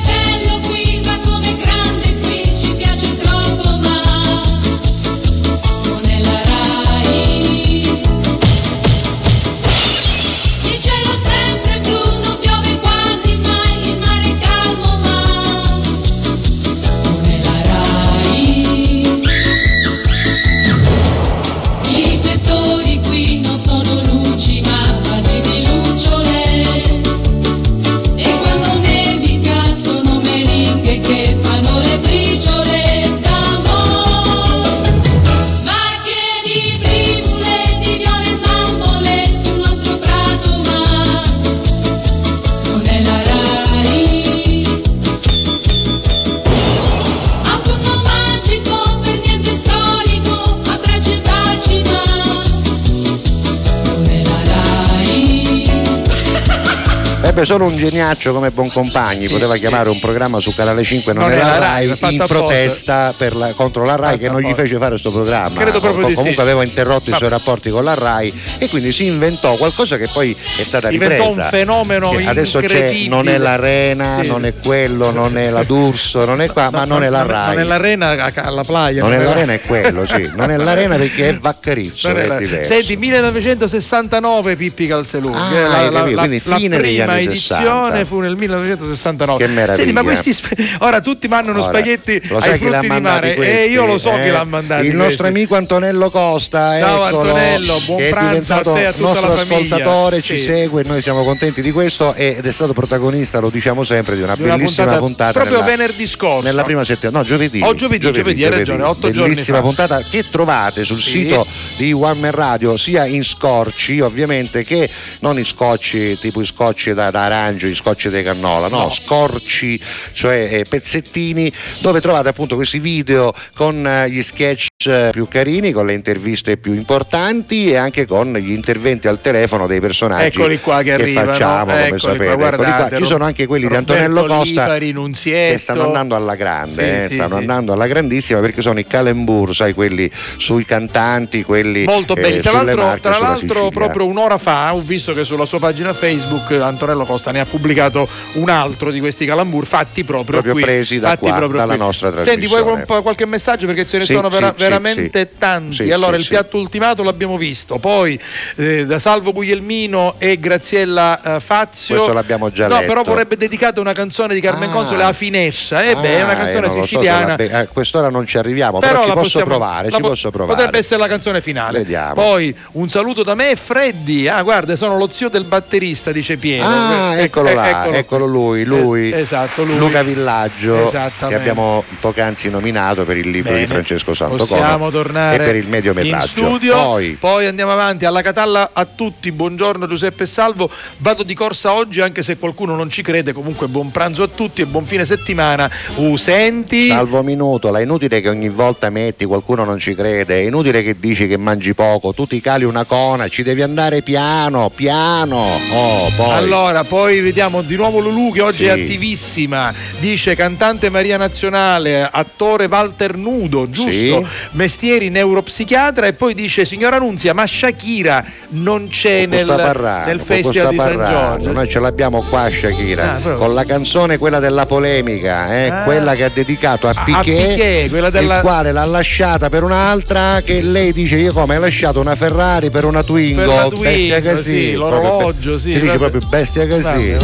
Beh, 57.32 57.46
solo 57.46 57.64
un 57.64 57.78
geniaccio 57.78 58.34
come 58.34 58.50
Boncompagni 58.50 59.26
poteva 59.26 59.56
chiamare 59.56 59.88
un 59.88 59.98
programma 59.98 60.38
su 60.38 60.52
Canale 60.54 60.82
5 60.84 61.14
non, 61.14 61.22
Non 61.22 61.32
è 61.32 61.36
è 61.36 61.38
la 61.38 61.46
la 61.46 61.58
Rai, 61.58 61.96
Rai, 61.98 62.14
in 62.14 62.24
protesta 62.26 63.14
la- 63.30 63.52
contro 63.54 63.86
la 63.86 63.96
Rai 63.96 64.18
che 64.18 64.28
non 64.28 64.42
gli 64.42 64.52
fece 64.52 64.76
fare 64.76 64.90
questo 64.90 65.10
programma. 65.10 65.58
Credo 65.58 65.80
proprio 65.80 66.02
Com- 66.02 66.04
di 66.04 66.10
sì. 66.10 66.16
Comunque 66.16 66.42
aveva 66.42 66.62
interrotto 66.62 67.08
i 67.08 67.12
Ma- 67.12 67.16
suoi 67.16 67.30
rapporti 67.30 67.70
con 67.70 67.84
la 67.84 67.94
Rai 67.94 68.30
e 68.58 68.68
quindi 68.68 68.92
si 68.92 69.06
inventò 69.06 69.56
qualcosa 69.56 69.96
che 69.96 70.08
poi 70.12 70.36
è 70.58 70.62
stata 70.62 70.90
Diventò 70.90 71.28
ripresa. 71.28 71.42
un 71.44 71.48
fenomeno 71.48 72.10
Che 72.10 72.24
adesso 72.26 72.60
c'è 72.60 72.92
non 73.08 73.26
è 73.28 73.38
l'arena, 73.38 74.18
Sì. 74.20 74.28
non 74.28 74.44
è 74.44 74.52
quello, 74.62 75.10
non 75.10 75.38
è 75.38 75.48
la 75.48 75.62
D'Urso, 75.64 76.26
non 76.26 76.42
è 76.42 76.52
qua, 76.52 76.68
ma 76.70 76.84
non 76.84 77.02
è 77.02 77.08
la 77.08 77.22
Rai. 77.22 77.48
Non 77.54 77.58
è 77.60 77.64
l'arena 77.64 78.30
alla 78.34 78.62
playa. 78.64 79.02
Non 79.04 79.14
è 79.14 79.18
l'arena 79.22 79.54
è 79.54 79.60
quello, 79.62 80.04
sì. 80.04 80.30
Non 80.36 80.50
è 80.50 80.58
l'arena 80.58 80.96
perché 80.96 81.30
è 81.30 81.38
Vaccarizzo, 81.38 82.08
è. 82.14 82.64
Senti, 82.64 82.94
1969 82.98 84.54
Pippi 84.54 84.86
Calzelunghe. 84.86 85.38
Ah, 85.38 85.68
la, 85.68 85.90
la- 85.90 86.04
la- 86.10 86.18
quindi 86.18 86.38
fine 86.38 86.76
degli 86.78 87.00
anni 87.00 87.20
edizione 87.22 87.64
60. 87.98 88.04
fu 88.04 88.18
nel 88.20 88.36
1969. 88.36 89.44
Che 89.44 89.50
meraviglia. 89.50 89.74
Senti, 89.76 89.92
ma 89.92 90.02
questi 90.02 90.36
ora 90.78 91.00
tutti 91.00 91.28
mandano 91.28 91.60
Ora, 91.60 91.68
spaghetti 91.68 92.12
ai 92.30 92.58
frutti 92.58 92.88
di 92.88 93.00
mare 93.00 93.34
questi, 93.34 93.56
e 93.56 93.64
io 93.66 93.86
lo 93.86 93.98
so 93.98 94.12
eh? 94.16 94.22
chi 94.24 94.30
l'ha 94.30 94.44
mandato. 94.44 94.84
Il 94.84 94.94
nostro 94.94 95.26
amico 95.26 95.54
Antonello 95.56 96.10
Costa, 96.10 96.78
Ciao, 96.78 97.06
eccolo, 97.06 97.22
Antonello, 97.28 97.80
buon 97.84 97.98
che 97.98 98.06
è 98.06 98.10
pranzo 98.10 98.52
a 98.54 98.62
te 98.62 98.86
a 98.86 98.92
tutta 98.92 99.08
nostro 99.08 99.32
ascoltatore, 99.32 100.20
ci 100.22 100.38
Sì. 100.38 100.44
segue, 100.44 100.82
noi 100.84 101.00
siamo 101.02 101.24
contenti 101.24 101.62
di 101.62 101.70
questo 101.70 102.14
ed 102.14 102.44
è 102.46 102.52
stato 102.52 102.72
protagonista, 102.72 103.38
lo 103.38 103.50
diciamo 103.50 103.84
sempre, 103.84 104.16
di 104.16 104.22
una 104.22 104.34
Di 104.34 104.42
una 104.42 104.56
bellissima 104.56 104.96
puntata, 104.98 105.32
proprio 105.32 105.60
nella, 105.60 105.70
venerdì 105.76 106.06
scorso. 106.06 106.42
nella 106.46 106.62
prima 106.62 106.84
settimana, 106.84 107.18
no, 107.18 107.24
giovedì. 107.24 107.60
Oh, 107.62 107.74
giovedì, 107.74 108.12
giovedì, 108.12 108.44
hai 108.44 108.50
ragione, 108.50 108.82
otto 108.82 109.10
giorni 109.10 109.30
Bellissima 109.32 109.60
puntata 109.60 110.00
che 110.02 110.28
trovate 110.28 110.84
sul 110.84 111.00
Sì. 111.00 111.10
sito 111.10 111.46
di 111.76 111.92
One 111.92 112.18
Man 112.20 112.30
Radio, 112.32 112.76
sia 112.76 113.06
in 113.06 113.22
scorci, 113.24 114.00
ovviamente, 114.00 114.64
che 114.64 114.88
non 115.20 115.38
in 115.38 115.44
scotci 115.44 116.18
tipo 116.18 116.40
i 116.40 116.46
scotci 116.46 116.92
da, 116.94 117.10
da 117.12 117.24
arancio, 117.26 117.68
i 117.68 117.74
scotci 117.76 118.10
di 118.10 118.22
cannola, 118.24 118.66
no, 118.66 118.78
No. 118.78 118.90
scorci, 118.90 119.80
cioè 120.12 120.48
eh, 120.50 120.64
pezzettini, 120.68 121.52
dove 121.78 122.00
trovate 122.00 122.28
appunto 122.28 122.56
questi 122.56 122.80
video 122.80 123.32
con 123.54 123.86
eh, 123.86 124.10
gli 124.10 124.22
sketch 124.22 124.66
più 125.12 125.28
carini, 125.28 125.72
con 125.72 125.86
le 125.86 125.92
interviste 125.94 126.56
più 126.56 126.72
importanti 126.72 127.70
e 127.70 127.76
anche 127.76 128.06
con 128.06 128.32
gli 128.34 128.50
interventi 128.50 129.08
al 129.08 129.20
telefono 129.20 129.66
dei 129.66 129.80
personaggi 129.80 130.38
Eccoli 130.38 130.58
qua 130.60 130.82
che 130.82 130.92
arrivano, 130.92 131.32
facciamo, 131.32 131.72
come 131.72 131.88
qua, 131.88 131.98
sapete. 131.98 132.24
Qua. 132.24 132.34
guardate, 132.36 132.96
Ci 132.96 133.04
sono 133.04 133.24
anche 133.24 133.46
quelli 133.46 133.66
di 133.68 133.74
Roberto 133.74 133.92
Antonello 133.92 134.24
Costa 134.24 134.78
che 134.78 135.56
stanno 135.58 135.84
andando 135.86 136.14
alla 136.16 136.34
grande, 136.34 136.72
Sì, 136.74 136.80
eh, 137.04 137.06
sì, 137.08 137.14
stanno 137.14 137.34
sì. 137.34 137.36
andando 137.36 137.72
alla 137.72 137.86
grandissima 137.86 138.40
perché 138.40 138.62
sono 138.62 138.78
i 138.78 138.86
calembur, 138.86 139.54
sai, 139.54 139.72
quelli 139.74 140.10
sui 140.36 140.64
cantanti, 140.64 141.42
quelli 141.42 141.84
Molto 141.84 142.14
belli. 142.14 142.38
eh, 142.38 142.40
Tra 142.40 142.52
l'altro, 142.62 142.82
Marche, 142.82 143.00
tra 143.00 143.18
l'altro 143.18 143.68
proprio 143.70 144.06
un'ora 144.06 144.38
fa 144.38 144.74
ho 144.74 144.80
visto 144.80 145.14
che 145.14 145.24
sulla 145.24 145.44
sua 145.46 145.58
pagina 145.58 145.92
Facebook 145.92 146.50
Antonello 146.52 147.04
Costa 147.04 147.30
ne 147.30 147.40
ha 147.40 147.44
pubblicato 147.44 148.08
un 148.34 148.48
altro 148.48 148.90
di 148.90 149.00
questi 149.00 149.24
calambur 149.26 149.66
fatti 149.66 150.04
proprio, 150.04 150.40
Proprio 150.40 150.52
qui. 150.54 150.62
presi 150.62 150.98
da 150.98 151.08
fatti 151.10 151.28
qua, 151.28 151.36
proprio 151.36 151.58
dalla 151.60 151.74
qui. 151.74 151.82
nostra 151.84 152.08
Senti, 152.10 152.46
vuoi 152.46 152.60
trasmissione. 152.62 152.80
un 152.80 152.84
po' 152.86 153.02
qualche 153.02 153.26
messaggio 153.26 153.66
perché 153.66 153.86
ce 153.86 153.98
ne 153.98 154.04
sono 154.04 154.30
sì, 154.30 154.36
vera- 154.38 154.54
sì, 154.56 154.64
veramente 154.78 155.28
sì. 155.32 155.38
tanti. 155.38 155.74
Sì, 155.84 155.90
allora, 155.92 156.14
sì, 156.16 156.22
il 156.22 156.28
piatto 156.28 156.58
ultimato 156.58 157.02
l'abbiamo 157.02 157.36
visto, 157.36 157.78
poi 157.78 158.18
eh, 158.56 158.86
da 158.86 158.98
Salvo 158.98 159.32
Guglielmino 159.32 160.14
e 160.18 160.38
Graziella 160.38 161.36
eh, 161.36 161.40
Fazio. 161.40 161.94
Questo 161.96 162.12
l'abbiamo 162.14 162.50
già 162.50 162.68
no, 162.68 162.74
letto. 162.78 162.86
però 162.86 163.02
vorrebbe 163.02 163.36
dedicata 163.36 163.80
una 163.80 163.92
canzone 163.92 164.34
di 164.34 164.40
Carmen 164.40 164.68
Ah. 164.68 164.72
Console, 164.72 164.98
La 165.02 165.12
Finescia. 165.12 165.82
Eh 165.82 165.94
beh, 165.96 166.18
è 166.18 166.22
una 166.22 166.32
Ah, 166.32 166.36
canzone 166.36 166.70
so 166.70 166.80
siciliana. 166.82 167.34
be- 167.36 167.52
a 167.52 167.66
quest'ora 167.66 168.08
non 168.10 168.26
ci 168.26 168.38
arriviamo, 168.38 168.78
però, 168.78 168.92
Però 168.92 169.02
ci 169.04 169.08
posso 169.10 169.20
possiamo- 169.22 169.46
provare, 169.46 169.90
ci 169.90 170.00
po- 170.00 170.08
posso 170.08 170.30
provare. 170.30 170.54
Potrebbe 170.56 170.78
essere 170.78 171.00
la 171.00 171.08
canzone 171.08 171.40
finale. 171.40 171.78
Vediamo. 171.78 172.14
Poi 172.14 172.54
un 172.72 172.88
saluto 172.88 173.22
da 173.22 173.34
me 173.34 173.54
Freddy. 173.56 174.28
Ah, 174.28 174.42
guarda, 174.42 174.76
sono 174.76 174.96
lo 174.96 175.08
zio 175.12 175.28
del 175.28 175.44
batterista, 175.44 176.12
dice 176.12 176.36
Piero. 176.36 176.64
Ah, 176.66 177.16
Eh, 177.16 177.22
eccolo 177.24 177.48
eh, 177.48 177.54
là, 177.54 177.86
eccolo, 177.86 178.26
lui, 178.26 178.64
lui, 178.64 179.10
Eh, 179.10 179.20
esatto, 179.20 179.64
lui. 179.64 179.78
Luca 179.78 180.02
Villaggio, 180.02 180.90
che 180.90 181.34
abbiamo 181.34 181.84
poc'anzi 182.00 182.50
nominato 182.50 183.04
per 183.04 183.16
il 183.16 183.28
libro 183.30 183.52
Bene. 183.52 183.64
di 183.64 183.70
Francesco 183.70 184.10
Possiamo 184.12 184.36
Dobbiamo 184.62 184.90
tornare 184.90 185.36
per 185.38 185.56
il 185.56 185.64
in 185.64 185.70
mediometraggio. 185.70 186.26
studio. 186.26 186.74
Poi, 186.74 187.16
Poi 187.18 187.46
andiamo 187.46 187.72
avanti 187.72 188.04
alla 188.04 188.22
Catalla 188.22 188.70
a 188.72 188.84
tutti. 188.84 189.32
Buongiorno 189.32 189.86
Giuseppe 189.86 190.26
Salvo. 190.26 190.70
Vado 190.98 191.22
di 191.22 191.34
corsa 191.34 191.72
oggi 191.72 192.00
anche 192.00 192.22
se 192.22 192.36
qualcuno 192.38 192.74
non 192.76 192.90
ci 192.90 193.02
crede. 193.02 193.32
Comunque 193.32 193.66
buon 193.68 193.90
pranzo 193.90 194.22
a 194.22 194.28
tutti 194.28 194.62
e 194.62 194.66
buon 194.66 194.84
fine 194.86 195.04
settimana. 195.04 195.70
Uh, 195.96 196.16
senti. 196.16 196.88
salvo 196.88 197.22
minuto, 197.22 197.74
è 197.74 197.82
inutile 197.82 198.20
che 198.20 198.28
ogni 198.28 198.48
volta 198.48 198.90
metti 198.90 199.24
qualcuno 199.24 199.64
non 199.64 199.78
ci 199.78 199.94
crede, 199.94 200.40
è 200.40 200.44
inutile 200.46 200.82
che 200.82 200.96
dici 200.98 201.26
che 201.26 201.36
mangi 201.36 201.74
poco, 201.74 202.12
tu 202.12 202.26
ti 202.26 202.40
cali 202.40 202.64
una 202.64 202.84
cona, 202.84 203.28
ci 203.28 203.42
devi 203.42 203.62
andare 203.62 204.02
piano, 204.02 204.70
piano. 204.74 205.58
Oh, 205.72 206.10
poi. 206.16 206.30
Allora, 206.34 206.84
poi 206.84 207.20
vediamo 207.20 207.62
di 207.62 207.76
nuovo 207.76 207.98
Lulu 207.98 208.32
che 208.32 208.40
oggi 208.40 208.56
Sì. 208.58 208.64
è 208.64 208.70
attivissima. 208.70 209.72
Dice 209.98 210.34
cantante 210.34 210.90
Maria 210.90 211.16
Nazionale, 211.16 212.08
attore 212.10 212.66
Walter 212.66 213.16
Nudo, 213.16 213.68
giusto? 213.70 213.90
Sì. 213.90 214.26
Mestieri 214.54 215.08
neuropsichiatra 215.08 216.06
e 216.06 216.12
poi 216.12 216.34
dice 216.34 216.66
signora 216.66 216.98
Nunzia, 216.98 217.32
ma 217.32 217.46
Shakira 217.46 218.22
non 218.48 218.86
c'è 218.88 219.24
nel, 219.24 219.46
parlando, 219.46 220.06
nel 220.08 220.20
Festival 220.20 220.68
di 220.68 220.74
sta 220.76 220.84
San 220.84 220.96
parlando. 220.96 221.36
Giorgio. 221.38 221.52
Noi 221.52 221.68
ce 221.70 221.78
l'abbiamo 221.80 222.22
qua 222.28 222.50
Shakira, 222.50 223.18
Ah, 223.24 223.32
con 223.34 223.54
la 223.54 223.64
canzone 223.64 224.18
quella 224.18 224.40
della 224.40 224.66
polemica, 224.66 225.50
eh, 225.54 225.68
Ah. 225.70 225.82
quella 225.84 226.14
che 226.14 226.24
ha 226.24 226.28
dedicato 226.28 226.86
a 226.86 226.90
A- 226.94 227.00
a 227.00 227.04
Piquet, 227.04 227.48
Piquet, 227.54 227.88
quella 227.88 228.10
della- 228.10 228.36
il 228.36 228.40
quale 228.42 228.72
l'ha 228.72 228.84
lasciata 228.84 229.48
per 229.48 229.62
un'altra 229.64 230.42
che 230.44 230.60
lei 230.60 230.92
dice 230.92 231.16
io 231.16 231.32
come 231.32 231.54
hai 231.54 231.60
lasciato 231.60 231.98
una 232.00 232.14
Ferrari 232.14 232.70
per 232.70 232.84
una 232.84 233.02
Twingo, 233.02 233.40
Per 233.40 233.46
la 233.48 233.68
bestia 233.68 234.20
Twingo, 234.20 234.36
così, 234.36 234.52
sì, 234.58 234.72
l'orologio, 234.74 235.58
sì, 235.58 235.72
si 235.72 235.80
dice 235.80 235.96
proprio 235.96 236.20
bestia 236.28 236.66
così, 236.68 237.12
Vabbè, 237.12 237.16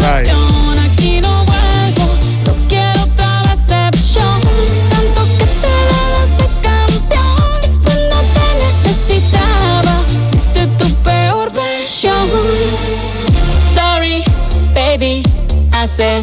vabbè. 0.00 0.20
eh. 0.28 0.61
Hace 15.92 16.20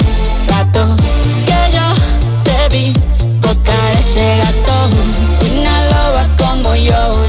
rato 0.47 0.95
que 1.45 1.75
yo 1.75 1.93
te 2.43 2.75
vi 2.75 2.93
tocar 3.39 3.97
ese 3.99 4.37
gato. 4.37 4.89
Una 5.51 5.85
loba 5.85 6.27
como 6.37 6.75
yo 6.75 7.28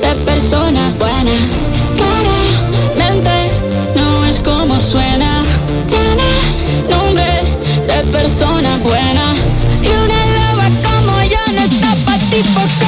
de 0.00 0.14
persona 0.24 0.92
buena. 0.98 1.32
Claramente 1.96 3.50
no 3.94 4.24
es 4.24 4.38
como 4.40 4.80
suena. 4.80 5.44
Tiene 5.88 6.30
nombre 6.90 7.42
de 7.86 8.02
persona 8.12 8.78
buena. 8.82 9.34
Y 9.82 9.88
una 9.88 10.20
loba 10.36 10.68
como 10.86 11.22
yo 11.22 11.42
no 11.54 11.60
está 11.62 11.94
pa' 12.04 12.18
tipos 12.30 12.70
como 12.78 12.78
tú. 12.78 12.84
La 12.84 12.87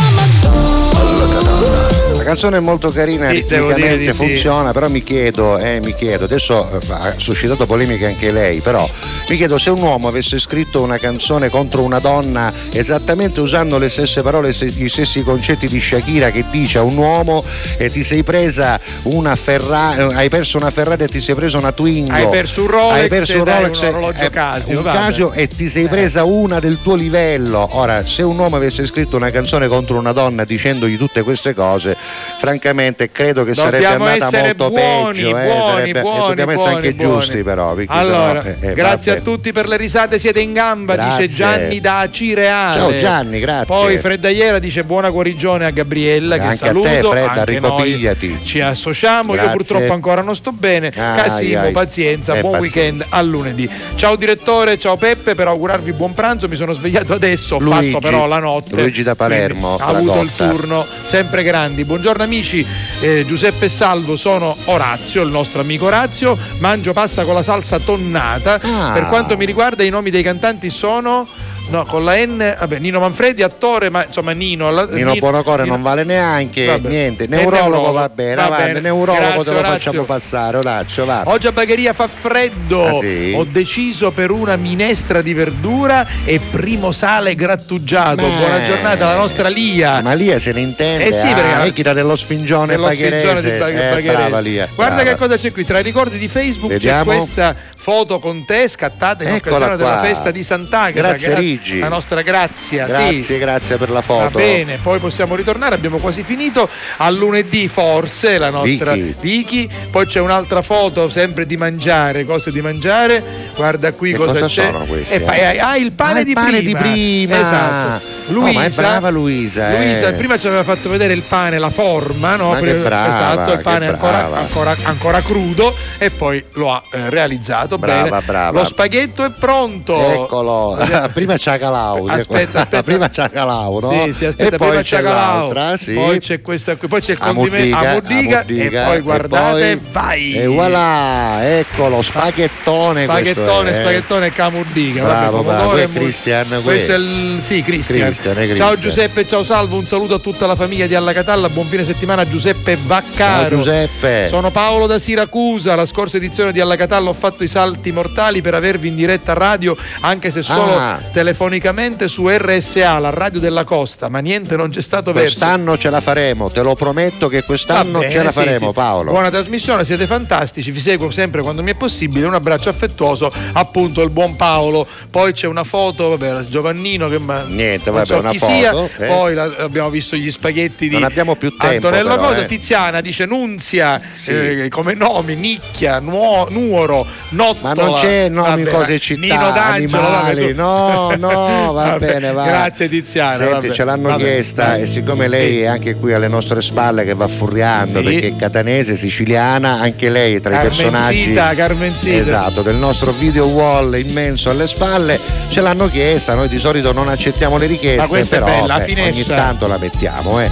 canzone 2.30 2.58
è 2.58 2.60
molto 2.60 2.90
carina, 2.90 3.26
Sì, 3.28 3.36
ritmicamente 3.38 3.96
di 3.98 4.06
sì. 4.06 4.12
funziona, 4.12 4.70
però 4.70 4.88
mi 4.88 5.02
chiedo, 5.02 5.58
eh, 5.58 5.80
mi 5.82 5.94
chiedo, 5.96 6.24
adesso 6.26 6.68
eh, 6.70 6.78
ha 6.90 7.14
suscitato 7.16 7.66
polemiche 7.66 8.06
anche 8.06 8.30
lei, 8.30 8.60
però 8.60 8.88
mi 9.28 9.36
chiedo 9.36 9.58
se 9.58 9.70
un 9.70 9.82
uomo 9.82 10.06
avesse 10.06 10.38
scritto 10.38 10.80
una 10.80 10.98
canzone 10.98 11.48
contro 11.48 11.82
una 11.82 11.98
donna 11.98 12.52
esattamente 12.72 13.40
usando 13.40 13.78
le 13.78 13.88
stesse 13.88 14.22
parole, 14.22 14.50
gli 14.52 14.88
stessi 14.88 15.22
concetti 15.22 15.66
di 15.66 15.80
Shakira 15.80 16.30
che 16.30 16.44
dice 16.50 16.78
a 16.78 16.82
un 16.82 16.96
uomo 16.96 17.42
e 17.76 17.90
ti 17.90 18.04
sei 18.04 18.22
presa 18.22 18.78
una 19.02 19.34
Ferrari, 19.34 20.14
hai 20.14 20.28
perso 20.28 20.56
una 20.56 20.70
Ferrari 20.70 21.02
e 21.04 21.08
ti 21.08 21.20
sei 21.20 21.34
presa 21.34 21.58
una 21.58 21.72
Twingo. 21.72 22.12
Hai 22.12 22.28
perso 22.28 22.62
un 22.62 22.68
Rolex 22.68 23.00
hai 23.02 23.08
perso 23.08 23.38
un 23.38 23.44
Rolex 23.44 23.78
un 23.80 23.84
e- 23.84 23.88
orologio 23.88 24.22
e- 24.24 24.30
Casio, 24.30 24.78
un. 24.78 24.84
Casio 24.84 25.32
e 25.32 25.48
ti 25.48 25.68
sei 25.68 25.88
presa 25.88 26.22
una 26.24 26.60
del 26.60 26.78
tuo 26.80 26.94
livello. 26.94 27.68
Ora, 27.72 28.06
se 28.06 28.22
un 28.22 28.38
uomo 28.38 28.54
avesse 28.56 28.86
scritto 28.86 29.16
una 29.16 29.30
canzone 29.30 29.66
contro 29.66 29.98
una 29.98 30.12
donna 30.12 30.44
dicendogli 30.44 30.96
tutte 30.96 31.22
queste 31.22 31.54
cose, 31.54 31.96
francamente 32.38 33.10
credo 33.10 33.44
che 33.44 33.54
sarebbe 33.54 33.82
Dobbiamo 33.84 34.06
andata 34.06 34.26
essere 34.36 34.54
molto 34.56 34.70
buoni, 34.70 35.12
peggio. 35.22 35.36
eh, 35.38 35.44
buoni, 35.44 35.62
sarebbe- 35.70 35.98
e 35.98 36.02
buoni, 36.02 36.26
dobbiamo 36.28 36.52
essere 36.52 36.74
anche 36.74 36.96
giusti, 36.96 37.42
però. 37.42 37.76
Allora, 37.86 38.42
sennò, 38.42 38.56
eh, 38.60 38.70
eh, 38.70 38.74
grazie 38.74 39.12
vabbè. 39.14 39.24
a 39.24 39.30
tutti 39.30 39.52
per 39.52 39.68
le 39.68 39.76
risate, 39.76 40.18
siete 40.18 40.40
in 40.40 40.52
gamba, 40.52 40.94
Grazie. 40.94 41.26
dice 41.26 41.34
Gianni 41.36 41.80
da 41.80 42.08
Cireale. 42.10 42.78
Ciao 42.80 42.98
Gianni, 42.98 43.40
grazie. 43.40 43.66
Poi 43.74 43.98
Freddaiera 43.98 44.58
dice 44.58 44.84
buona 44.84 45.10
guarigione 45.10 45.66
a 45.66 45.70
Gabriella 45.70 46.36
che 46.36 46.42
Anche 46.42 46.54
a 46.54 46.56
saluto. 46.66 46.88
te, 46.88 47.02
Fredda, 47.02 47.44
ricopigliati. 47.44 48.38
ci 48.44 48.60
associamo. 48.60 49.32
Grazie. 49.32 49.50
Io 49.50 49.56
purtroppo 49.56 49.92
ancora 49.92 50.22
non 50.22 50.34
sto 50.34 50.52
bene. 50.52 50.88
Ai, 50.88 50.92
Casimo, 51.22 51.60
ai. 51.60 51.72
pazienza, 51.72 52.34
Eh, 52.34 52.40
buon 52.40 52.58
pazienza. 52.60 52.78
weekend 52.80 53.06
a 53.10 53.22
lunedì. 53.22 53.68
Ciao 53.96 54.16
direttore, 54.16 54.78
ciao 54.78 54.96
Peppe, 54.96 55.34
per 55.34 55.46
augurarvi 55.48 55.92
buon 55.92 56.14
pranzo. 56.14 56.48
Mi 56.48 56.56
sono 56.56 56.72
svegliato 56.72 57.12
adesso, 57.12 57.56
ho 57.56 57.58
Luigi. 57.60 57.90
fatto 57.92 58.00
però 58.06 58.26
la 58.26 58.38
notte. 58.38 58.74
Luigi 58.76 59.02
da 59.02 59.14
Palermo, 59.14 59.76
Ha 59.80 59.86
avuto 59.86 60.20
il 60.20 60.32
turno 60.34 60.86
sempre 61.04 61.42
grandi. 61.42 61.84
Buongiorno 62.00 62.24
amici, 62.24 62.66
eh, 63.02 63.26
Giuseppe 63.26 63.66
e 63.66 63.68
Salvo 63.68 64.16
sono 64.16 64.56
Orazio, 64.64 65.20
il 65.20 65.30
nostro 65.30 65.60
amico 65.60 65.84
Orazio. 65.84 66.34
Mangio 66.56 66.94
pasta 66.94 67.26
con 67.26 67.34
la 67.34 67.42
salsa 67.42 67.78
tonnata. 67.78 68.58
Ah. 68.58 68.92
Per 68.92 69.04
quanto 69.08 69.36
mi 69.36 69.44
riguarda, 69.44 69.82
i 69.82 69.90
nomi 69.90 70.08
dei 70.08 70.22
cantanti 70.22 70.70
sono 70.70 71.28
No, 71.70 71.84
con 71.84 72.04
la 72.04 72.16
N, 72.16 72.56
vabbè, 72.58 72.78
Nino 72.80 72.98
Manfredi, 72.98 73.42
attore, 73.44 73.90
ma 73.90 74.04
insomma 74.04 74.32
Nino. 74.32 74.66
alla- 74.68 74.86
Nino 74.90 75.14
Buonocore 75.14 75.62
Nino- 75.62 75.74
non 75.74 75.82
vale 75.84 76.02
neanche 76.02 76.66
Vabbè. 76.66 76.88
niente. 76.88 77.24
È 77.24 77.26
Neurologo 77.28 77.60
neurologo. 77.68 77.92
va 77.92 78.08
bene, 78.08 78.34
Va 78.34 78.44
avanti, 78.46 78.64
bene. 78.66 78.80
neurologo 78.80 79.18
Grazie, 79.20 79.44
te 79.44 79.50
lo 79.52 79.58
Orazio. 79.58 79.78
facciamo 79.78 80.02
passare, 80.02 80.56
Oraccio, 80.56 81.04
va. 81.04 81.22
Oggi 81.26 81.46
a 81.46 81.52
Bagheria 81.52 81.92
fa 81.92 82.08
freddo. 82.08 82.86
Ah, 82.86 82.92
sì? 82.98 83.32
Ho 83.36 83.44
deciso 83.44 84.10
per 84.10 84.32
una 84.32 84.56
minestra 84.56 85.22
di 85.22 85.32
verdura 85.32 86.04
e 86.24 86.40
primo 86.40 86.90
sale 86.90 87.36
grattugiato. 87.36 88.20
Ma- 88.22 88.36
Buona 88.36 88.64
giornata 88.64 89.04
alla 89.08 89.18
nostra 89.20 89.48
Lia. 89.48 90.00
Ma 90.00 90.12
Lia 90.14 90.38
se 90.40 90.52
ne 90.52 90.60
intende, 90.62 91.04
Eh 91.06 91.12
sì, 91.12 91.26
perché- 91.28 91.52
ah, 91.52 91.64
Equita 91.66 91.92
dello 91.92 92.16
Sfingione 92.16 92.72
dello 92.74 92.86
Bagherese. 92.86 93.20
sfingione 93.36 93.40
di 93.42 93.58
Bag- 93.58 94.04
Eh, 94.06 94.12
brava 94.12 94.38
Lia. 94.40 94.68
Guarda 94.74 94.94
brava. 94.96 95.10
che 95.10 95.16
cosa 95.16 95.36
c'è 95.36 95.52
qui. 95.52 95.64
Tra 95.64 95.78
i 95.78 95.82
ricordi 95.84 96.18
di 96.18 96.26
Facebook 96.26 96.72
Vediamo. 96.72 97.10
c'è 97.12 97.16
questa 97.18 97.54
foto 97.76 98.18
con 98.18 98.44
te 98.44 98.66
scattata 98.68 99.22
in 99.22 99.30
Eccola 99.30 99.56
occasione 99.56 99.76
della 99.78 99.98
qua. 99.98 100.00
festa 100.02 100.30
di 100.32 100.42
Sant'Agata. 100.42 100.90
Grazie, 101.08 101.28
Gra- 101.28 101.38
Rigi. 101.62 101.78
La 101.78 101.88
nostra 101.88 102.22
grazia. 102.22 102.86
Grazie, 102.86 103.20
sì. 103.20 103.38
grazie 103.38 103.76
per 103.76 103.88
la 103.90 104.00
Va 104.00 104.02
foto. 104.02 104.38
bene, 104.38 104.78
poi 104.82 104.98
possiamo 104.98 105.34
ritornare, 105.36 105.74
abbiamo 105.74 105.98
quasi 105.98 106.22
finito. 106.22 106.68
A 106.98 107.10
lunedì 107.10 107.68
forse 107.68 108.38
la 108.38 108.50
nostra 108.50 108.92
Vicky. 108.94 109.16
Vicky. 109.20 109.68
Poi 109.90 110.06
c'è 110.06 110.20
un'altra 110.20 110.62
foto 110.62 111.08
sempre 111.08 111.46
di 111.46 111.56
mangiare, 111.56 112.24
cose 112.24 112.50
di 112.50 112.60
mangiare. 112.60 113.22
Guarda 113.54 113.92
qui 113.92 114.12
Che 114.12 114.16
cosa, 114.16 114.32
cosa 114.32 114.46
c'è. 114.46 114.72
queste, 114.86 115.14
E 115.16 115.20
poi- 115.20 115.38
eh? 115.38 115.58
ah, 115.58 115.76
il 115.76 115.92
pane, 115.92 116.18
Ah, 116.18 116.18
il 116.20 116.24
di, 116.24 116.32
pane 116.32 116.56
prima. 116.62 116.80
di 116.80 116.88
prima. 117.26 117.40
Esatto. 117.40 118.18
Oh, 118.32 118.40
ma 118.42 118.48
è 118.48 118.52
Luisa, 118.52 118.80
brava 118.82 119.08
Luisa, 119.10 119.70
eh. 119.72 119.86
Luisa, 119.86 120.12
prima 120.12 120.38
ci 120.38 120.46
aveva 120.46 120.62
fatto 120.62 120.88
vedere 120.88 121.12
il 121.14 121.22
pane, 121.22 121.58
la 121.58 121.70
forma, 121.70 122.36
no? 122.36 122.50
Ma 122.50 122.60
che 122.60 122.74
brava, 122.74 123.08
esatto, 123.12 123.52
il 123.54 123.60
pane 123.60 123.88
ancora, 123.88 124.36
ancora, 124.36 124.76
ancora 124.84 125.20
crudo 125.20 125.74
e 125.98 126.10
poi 126.10 126.42
lo 126.52 126.72
ha 126.72 126.80
eh, 126.92 127.10
realizzato 127.10 127.76
Brava, 127.76 128.08
bene. 128.08 128.22
brava. 128.24 128.58
Lo 128.60 128.64
spaghetto 128.64 129.24
è 129.24 129.30
pronto. 129.36 129.98
Eccolo, 130.24 130.78
prima 131.12 131.36
c'è 131.40 131.58
Calau, 131.58 132.06
Aspetta, 132.06 132.58
aspetta. 132.60 132.82
prima 132.82 133.08
c'è 133.08 133.30
Calau, 133.30 133.78
no? 133.80 133.90
Sì, 134.04 134.12
sì, 134.12 134.26
aspetta, 134.26 134.54
e 134.54 134.58
poi 134.58 134.68
prima 134.68 134.82
c'è 134.82 134.96
Ciacalau, 134.96 135.38
l'altra, 135.40 135.76
sì. 135.78 135.94
poi 135.94 136.18
c'è 136.20 136.42
questa 136.42 136.76
qui, 136.76 136.86
poi 136.86 137.00
c'è 137.00 137.12
il 137.12 137.18
condimento 137.18 137.76
a 137.76 137.92
Muddiga, 137.94 138.40
a 138.40 138.44
Muddiga, 138.46 138.80
e 138.82 138.84
poi 138.84 138.96
e 138.96 139.00
guardate, 139.00 139.76
poi- 139.78 139.92
vai! 139.92 140.34
E 140.34 140.46
voilà, 140.46 141.58
eccolo, 141.58 142.02
spaghettone 142.02 143.04
Spaghettone, 143.04 143.70
è, 143.70 143.72
eh. 143.78 143.80
spaghettone 143.80 144.26
e 144.26 144.32
camurdiga. 144.32 145.02
Bravo, 145.02 145.42
vabbè, 145.42 145.56
bravo, 145.58 145.76
è 145.76 145.82
e 145.82 145.88
Christian, 145.90 146.60
Questo 146.62 146.92
è 146.92 146.96
il. 146.96 147.40
Sì, 147.42 147.62
Cristian. 147.62 148.12
Ciao. 148.12 148.76
Giuseppe, 148.78 149.26
ciao 149.26 149.42
Salvo, 149.42 149.76
un 149.78 149.86
saluto 149.86 150.14
a 150.14 150.18
tutta 150.18 150.46
la 150.46 150.56
famiglia 150.56 150.86
di 150.86 150.94
Alla 150.94 151.14
Catalla, 151.14 151.48
buon 151.48 151.66
fine 151.66 151.84
settimana 151.84 152.28
Giuseppe 152.28 152.76
Vaccaro. 152.82 153.48
Ciao, 153.48 153.58
Giuseppe. 153.58 154.28
Sono 154.28 154.50
Paolo 154.50 154.86
da 154.86 154.98
Siracusa, 154.98 155.74
la 155.74 155.86
scorsa 155.86 156.18
edizione 156.18 156.52
di 156.52 156.60
Alla 156.60 156.76
Catalla 156.76 157.08
ho 157.08 157.14
fatto 157.14 157.44
i 157.44 157.48
salti 157.48 157.92
mortali 157.92 158.42
per 158.42 158.54
avervi 158.54 158.88
in 158.88 158.94
diretta 158.94 159.32
radio, 159.32 159.74
anche 160.00 160.30
se 160.30 160.42
solo 160.42 160.76
Ah. 160.76 160.98
Telefonicamente 161.34 162.08
su 162.08 162.28
RSA, 162.28 162.98
la 162.98 163.10
radio 163.10 163.38
della 163.38 163.62
costa, 163.64 164.08
ma 164.08 164.18
niente 164.18 164.56
non 164.56 164.70
c'è 164.70 164.82
stato 164.82 165.12
verso. 165.12 165.38
Quest'anno 165.38 165.78
ce 165.78 165.88
la 165.90 166.00
faremo, 166.00 166.50
te 166.50 166.62
lo 166.62 166.74
prometto 166.74 167.28
che 167.28 167.44
quest'anno 167.44 168.00
bene, 168.00 168.10
ce 168.10 168.22
la 168.22 168.30
sì, 168.32 168.38
faremo 168.40 168.68
sì. 168.68 168.72
Paolo. 168.72 169.12
Buona 169.12 169.30
trasmissione, 169.30 169.84
siete 169.84 170.06
fantastici, 170.06 170.70
vi 170.72 170.80
seguo 170.80 171.10
sempre 171.12 171.42
quando 171.42 171.62
mi 171.62 171.70
è 171.70 171.74
possibile. 171.76 172.26
Un 172.26 172.34
abbraccio 172.34 172.68
affettuoso, 172.68 173.30
appunto, 173.52 174.02
il 174.02 174.10
buon 174.10 174.34
Paolo. 174.36 174.86
Poi 175.08 175.32
c'è 175.32 175.46
una 175.46 175.62
foto, 175.64 176.16
vabbè, 176.16 176.42
Giovannino 176.48 177.08
che 177.08 177.18
ma 177.18 177.42
Niente, 177.46 177.90
vabbè, 177.90 178.06
so 178.06 178.18
una 178.18 178.32
foto, 178.32 178.52
sia. 178.52 178.72
eh. 178.98 179.06
Poi 179.06 179.34
la- 179.34 179.54
abbiamo 179.58 179.88
visto 179.90 180.16
gli 180.16 180.30
spaghetti 180.30 180.88
di 180.88 180.94
Non 180.94 181.04
abbiamo 181.04 181.36
più 181.36 181.50
tempo, 181.56 181.86
Antonello 181.86 182.16
però, 182.16 182.28
Coso, 182.28 182.40
eh. 182.40 182.46
Tiziana 182.46 183.00
dice 183.00 183.24
Nunzia 183.26 184.00
Sì. 184.12 184.30
eh, 184.64 184.68
come 184.68 184.94
nomi, 184.94 185.36
Nicchia, 185.36 186.00
Nuo- 186.00 186.48
Nuoro, 186.50 187.06
Nottola. 187.30 187.74
Ma 187.74 187.82
non 187.82 187.94
c'è 187.94 188.28
nomi 188.28 188.64
Vabbè, 188.64 188.76
cose 188.76 188.98
città, 188.98 189.20
Nino 189.20 189.50
D'Angelo, 189.52 190.00
vabbè, 190.00 190.16
animali, 190.30 190.48
tu- 190.48 190.54
no, 190.56 191.14
no, 191.28 191.72
va 191.72 191.84
Vabbè, 191.90 191.98
bene, 192.06 192.32
va. 192.32 192.44
Grazie 192.46 192.88
Tiziana. 192.88 193.36
Senti, 193.36 193.52
vabbè, 193.52 193.70
ce 193.70 193.84
l'hanno 193.84 194.08
vabbè. 194.08 194.22
chiesta 194.22 194.76
e 194.76 194.86
siccome 194.86 195.28
lei 195.28 195.60
è 195.62 195.66
anche 195.66 195.94
qui 195.94 196.12
alle 196.12 196.28
nostre 196.28 196.60
spalle 196.62 197.04
che 197.04 197.14
va 197.14 197.28
furriando 197.28 197.98
Sì. 197.98 198.04
perché 198.04 198.26
è 198.28 198.36
catanese, 198.36 198.96
siciliana, 198.96 199.80
anche 199.80 200.08
lei 200.10 200.40
tra 200.40 200.58
i 200.58 200.62
personaggi 200.62 201.32
Carmenzita, 201.34 201.54
Carmenzita. 201.54 202.16
esatto, 202.18 202.62
del 202.62 202.76
nostro 202.76 203.12
video 203.12 203.46
wall 203.46 203.96
immenso 203.98 204.50
alle 204.50 204.66
spalle, 204.66 205.18
ce 205.48 205.60
l'hanno 205.60 205.88
chiesta, 205.88 206.34
noi 206.34 206.48
di 206.48 206.58
solito 206.58 206.92
non 206.92 207.08
accettiamo 207.08 207.56
le 207.58 207.66
richieste, 207.66 208.24
però 208.26 208.46
bella, 208.46 208.78
beh, 208.78 209.02
ogni 209.02 209.24
tanto 209.24 209.66
la 209.66 209.78
mettiamo. 209.78 210.40
Eh. 210.40 210.48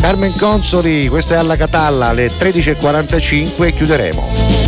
Carmen 0.00 0.34
Consoli, 0.36 1.08
questa 1.08 1.34
è 1.34 1.38
alla 1.38 1.56
Catalla 1.56 2.08
alle 2.08 2.30
13.45 2.36 3.64
e 3.66 3.72
chiuderemo. 3.74 4.61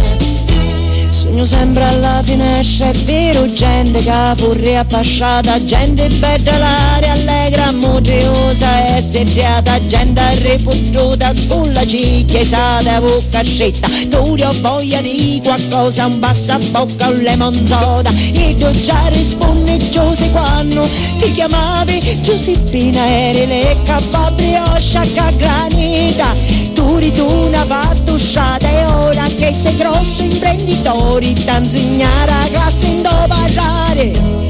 Sogno 1.34 1.46
sempre 1.46 1.82
alla 1.82 2.22
finestra, 2.22 2.90
è 2.90 2.92
vero, 2.92 3.52
gente 3.52 4.04
che 4.04 4.12
pure 4.36 4.76
appasciata, 4.76 5.64
gente 5.64 6.06
bella 6.06 6.58
l'aria 6.58 7.10
allegra, 7.10 7.72
modiosa 7.72 8.96
e 8.96 9.02
sediata, 9.02 9.84
gente 9.84 10.22
ripututa 10.42 11.32
con 11.48 11.72
la 11.72 11.84
cicchia 11.84 12.38
esata, 12.38 13.00
bocca 13.00 13.42
stretta, 13.44 13.88
tu 14.10 14.36
ho 14.40 14.54
voglia 14.60 15.00
di 15.00 15.40
qualcosa, 15.42 16.06
un 16.06 16.20
passabocca, 16.20 17.08
un 17.08 17.18
lemon 17.18 17.66
soda, 17.66 18.12
e 18.32 18.54
tu 18.56 18.70
già 18.82 19.08
rispondi 19.08 19.90
Giuse 19.90 20.30
quando 20.30 20.88
ti 21.18 21.32
chiamavi 21.32 22.20
Giuseppina, 22.20 23.08
eri 23.08 23.46
le 23.46 23.76
capabrio, 23.82 24.62
sciacca 24.78 25.32
granita, 25.32 26.32
tu 26.74 26.96
ritorna 26.98 27.64
pattusciata 27.66 28.70
e 28.70 28.84
ora 28.84 29.23
che 29.44 29.52
sei 29.52 29.76
grosso 29.76 30.22
imprenditore, 30.22 31.34
t'insegnare 31.34 32.32
a 32.32 32.48
classe 32.50 32.86
in 32.86 33.02
do 33.02 33.24
parlare. 33.28 34.43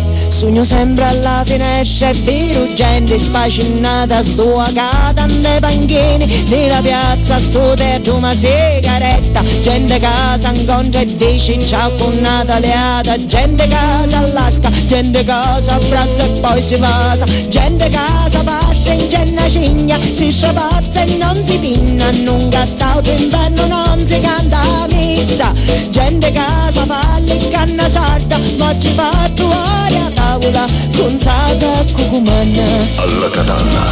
Sogno 0.45 0.63
sempre 0.63 1.05
alla 1.05 1.43
finestra, 1.43 2.11
è 2.11 2.15
vero, 2.17 2.71
gente 2.75 3.19
spacinata, 3.19 4.23
sto 4.23 4.59
a 4.61 4.71
casa 4.75 5.25
nei 5.25 5.59
panchini, 5.59 6.45
nella 6.49 6.83
piazza 6.83 7.39
sto 7.39 7.73
dentro 7.73 8.17
una 8.17 8.35
sigaretta, 8.35 9.43
gente 9.63 9.99
casa 9.99 10.53
incontra 10.53 11.01
e 11.01 11.17
dice 11.17 11.59
ciao 11.67 11.95
con 11.95 12.19
Nataleata, 12.19 13.25
gente 13.25 13.67
casa 13.69 14.19
allasca, 14.19 14.69
gente 14.85 15.25
casa 15.25 15.77
abbraccia 15.77 16.25
e 16.25 16.29
poi 16.41 16.61
si 16.61 16.77
passa, 16.77 17.25
gente 17.49 17.89
casa 17.89 18.43
parte 18.43 18.93
in 18.93 19.09
genna 19.09 19.49
cigna, 19.49 19.99
si 19.99 20.31
strapazza 20.31 21.05
e 21.05 21.17
non 21.17 21.43
si 21.43 21.57
pinna, 21.57 22.11
non 22.11 22.51
gastauto 22.51 23.09
inverno 23.09 23.67
non 23.67 24.05
si 24.05 24.21
canta 24.21 24.61
a 24.61 24.87
messa, 24.91 25.55
gente 25.89 26.31
casa 26.33 26.85
palle 26.85 27.33
e 27.33 27.49
canna 27.49 27.89
sarda, 27.89 28.39
ma 28.59 28.79
ci 28.79 28.93
fa 28.93 29.31
trovare 29.33 29.97
a 29.97 30.11
tavola 30.35 30.67
Gonzaga 30.97 31.85
Cugumana 31.93 32.67
Alla 32.99 33.31
Catalla 33.31 33.85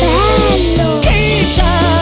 Bello 0.00 0.98
Keisha. 1.00 1.97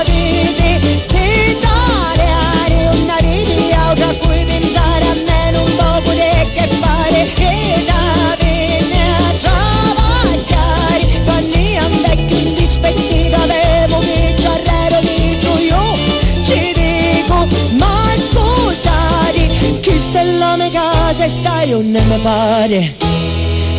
Me 21.27 21.29
casa 21.29 21.29
e 21.29 21.29
stai 21.29 21.73
o 21.73 21.83
non 21.83 22.07
mi 22.07 22.19
pare. 22.23 22.95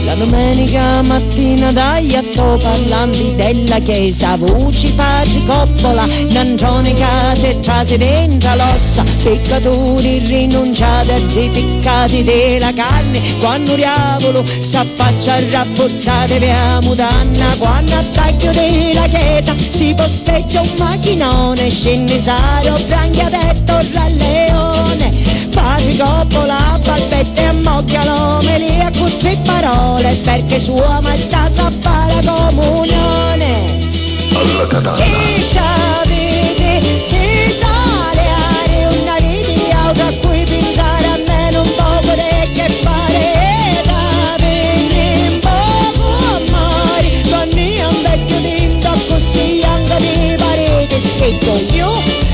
La 0.04 0.16
domenica 0.16 1.02
mattina 1.02 1.74
dai 1.74 2.16
a 2.16 2.24
to 2.34 2.58
parlanti 2.62 3.36
della 3.36 3.80
chiesa 3.80 4.38
Voci, 4.38 4.94
pace, 4.96 5.44
coppola, 5.44 6.08
nangione, 6.30 6.94
case, 6.94 7.60
trase 7.60 7.98
dentro 7.98 8.56
l'ossa. 8.56 9.04
Peccatori 9.22 10.20
rinunciati 10.20 11.12
a 11.12 11.20
dei 11.20 11.50
peccati 11.50 12.24
della 12.24 12.72
carne. 12.72 13.22
Quando 13.40 13.76
diavolo 13.76 14.46
s'appaccia 14.46 15.40
rafforzate 15.50 16.40
via 16.40 16.80
mutanna 16.82 17.56
Quando 17.58 17.96
a 17.96 18.04
taglio 18.14 18.52
della 18.54 19.08
chiesa 19.08 19.54
si 19.58 19.94
posteggia 19.94 20.62
un 20.62 20.72
macchinone 20.78 21.70
Scennesario, 21.70 22.78
branchia 22.88 23.30
detto 23.30 23.74
al 23.74 24.14
leone. 24.16 25.12
Padre 25.54 25.98
coppola, 25.98 26.77
balbette 26.98 27.42
e 27.42 27.52
mocchialo 27.52 28.42
Me 28.42 28.58
li 28.58 28.80
a 28.80 28.90
tre 28.90 29.38
parole 29.44 30.16
Perché 30.24 30.60
sua 30.60 31.00
maestà 31.02 31.50
sa 31.50 31.72
fare 31.82 32.20
comunione. 32.26 33.86
Alla 34.34 34.68
Catalla. 34.68 35.04
Chi 35.04 35.46
c'avete 35.52 37.06
che 37.08 37.56
italiani 37.56 38.86
Una 39.02 39.18
vita 39.20 40.06
a 40.06 40.12
cui 40.22 40.44
pensare 40.44 41.08
a 41.08 41.18
me 41.26 41.52
non 41.52 41.70
poco 41.76 42.14
di 42.16 42.52
che 42.54 42.70
fare. 42.84 43.84
Da 43.86 44.36
venire 44.40 45.30
un 45.30 45.40
poco 45.40 46.06
amare 46.36 47.22
Quando 47.28 47.60
io 47.60 47.90
un 47.90 48.02
vecchio 48.02 48.42
tinto 48.42 48.90
così 49.08 49.64
anche 49.64 49.98
di 50.00 50.36
parete 50.38 51.00
scritto 51.00 51.60
Io 51.74 52.27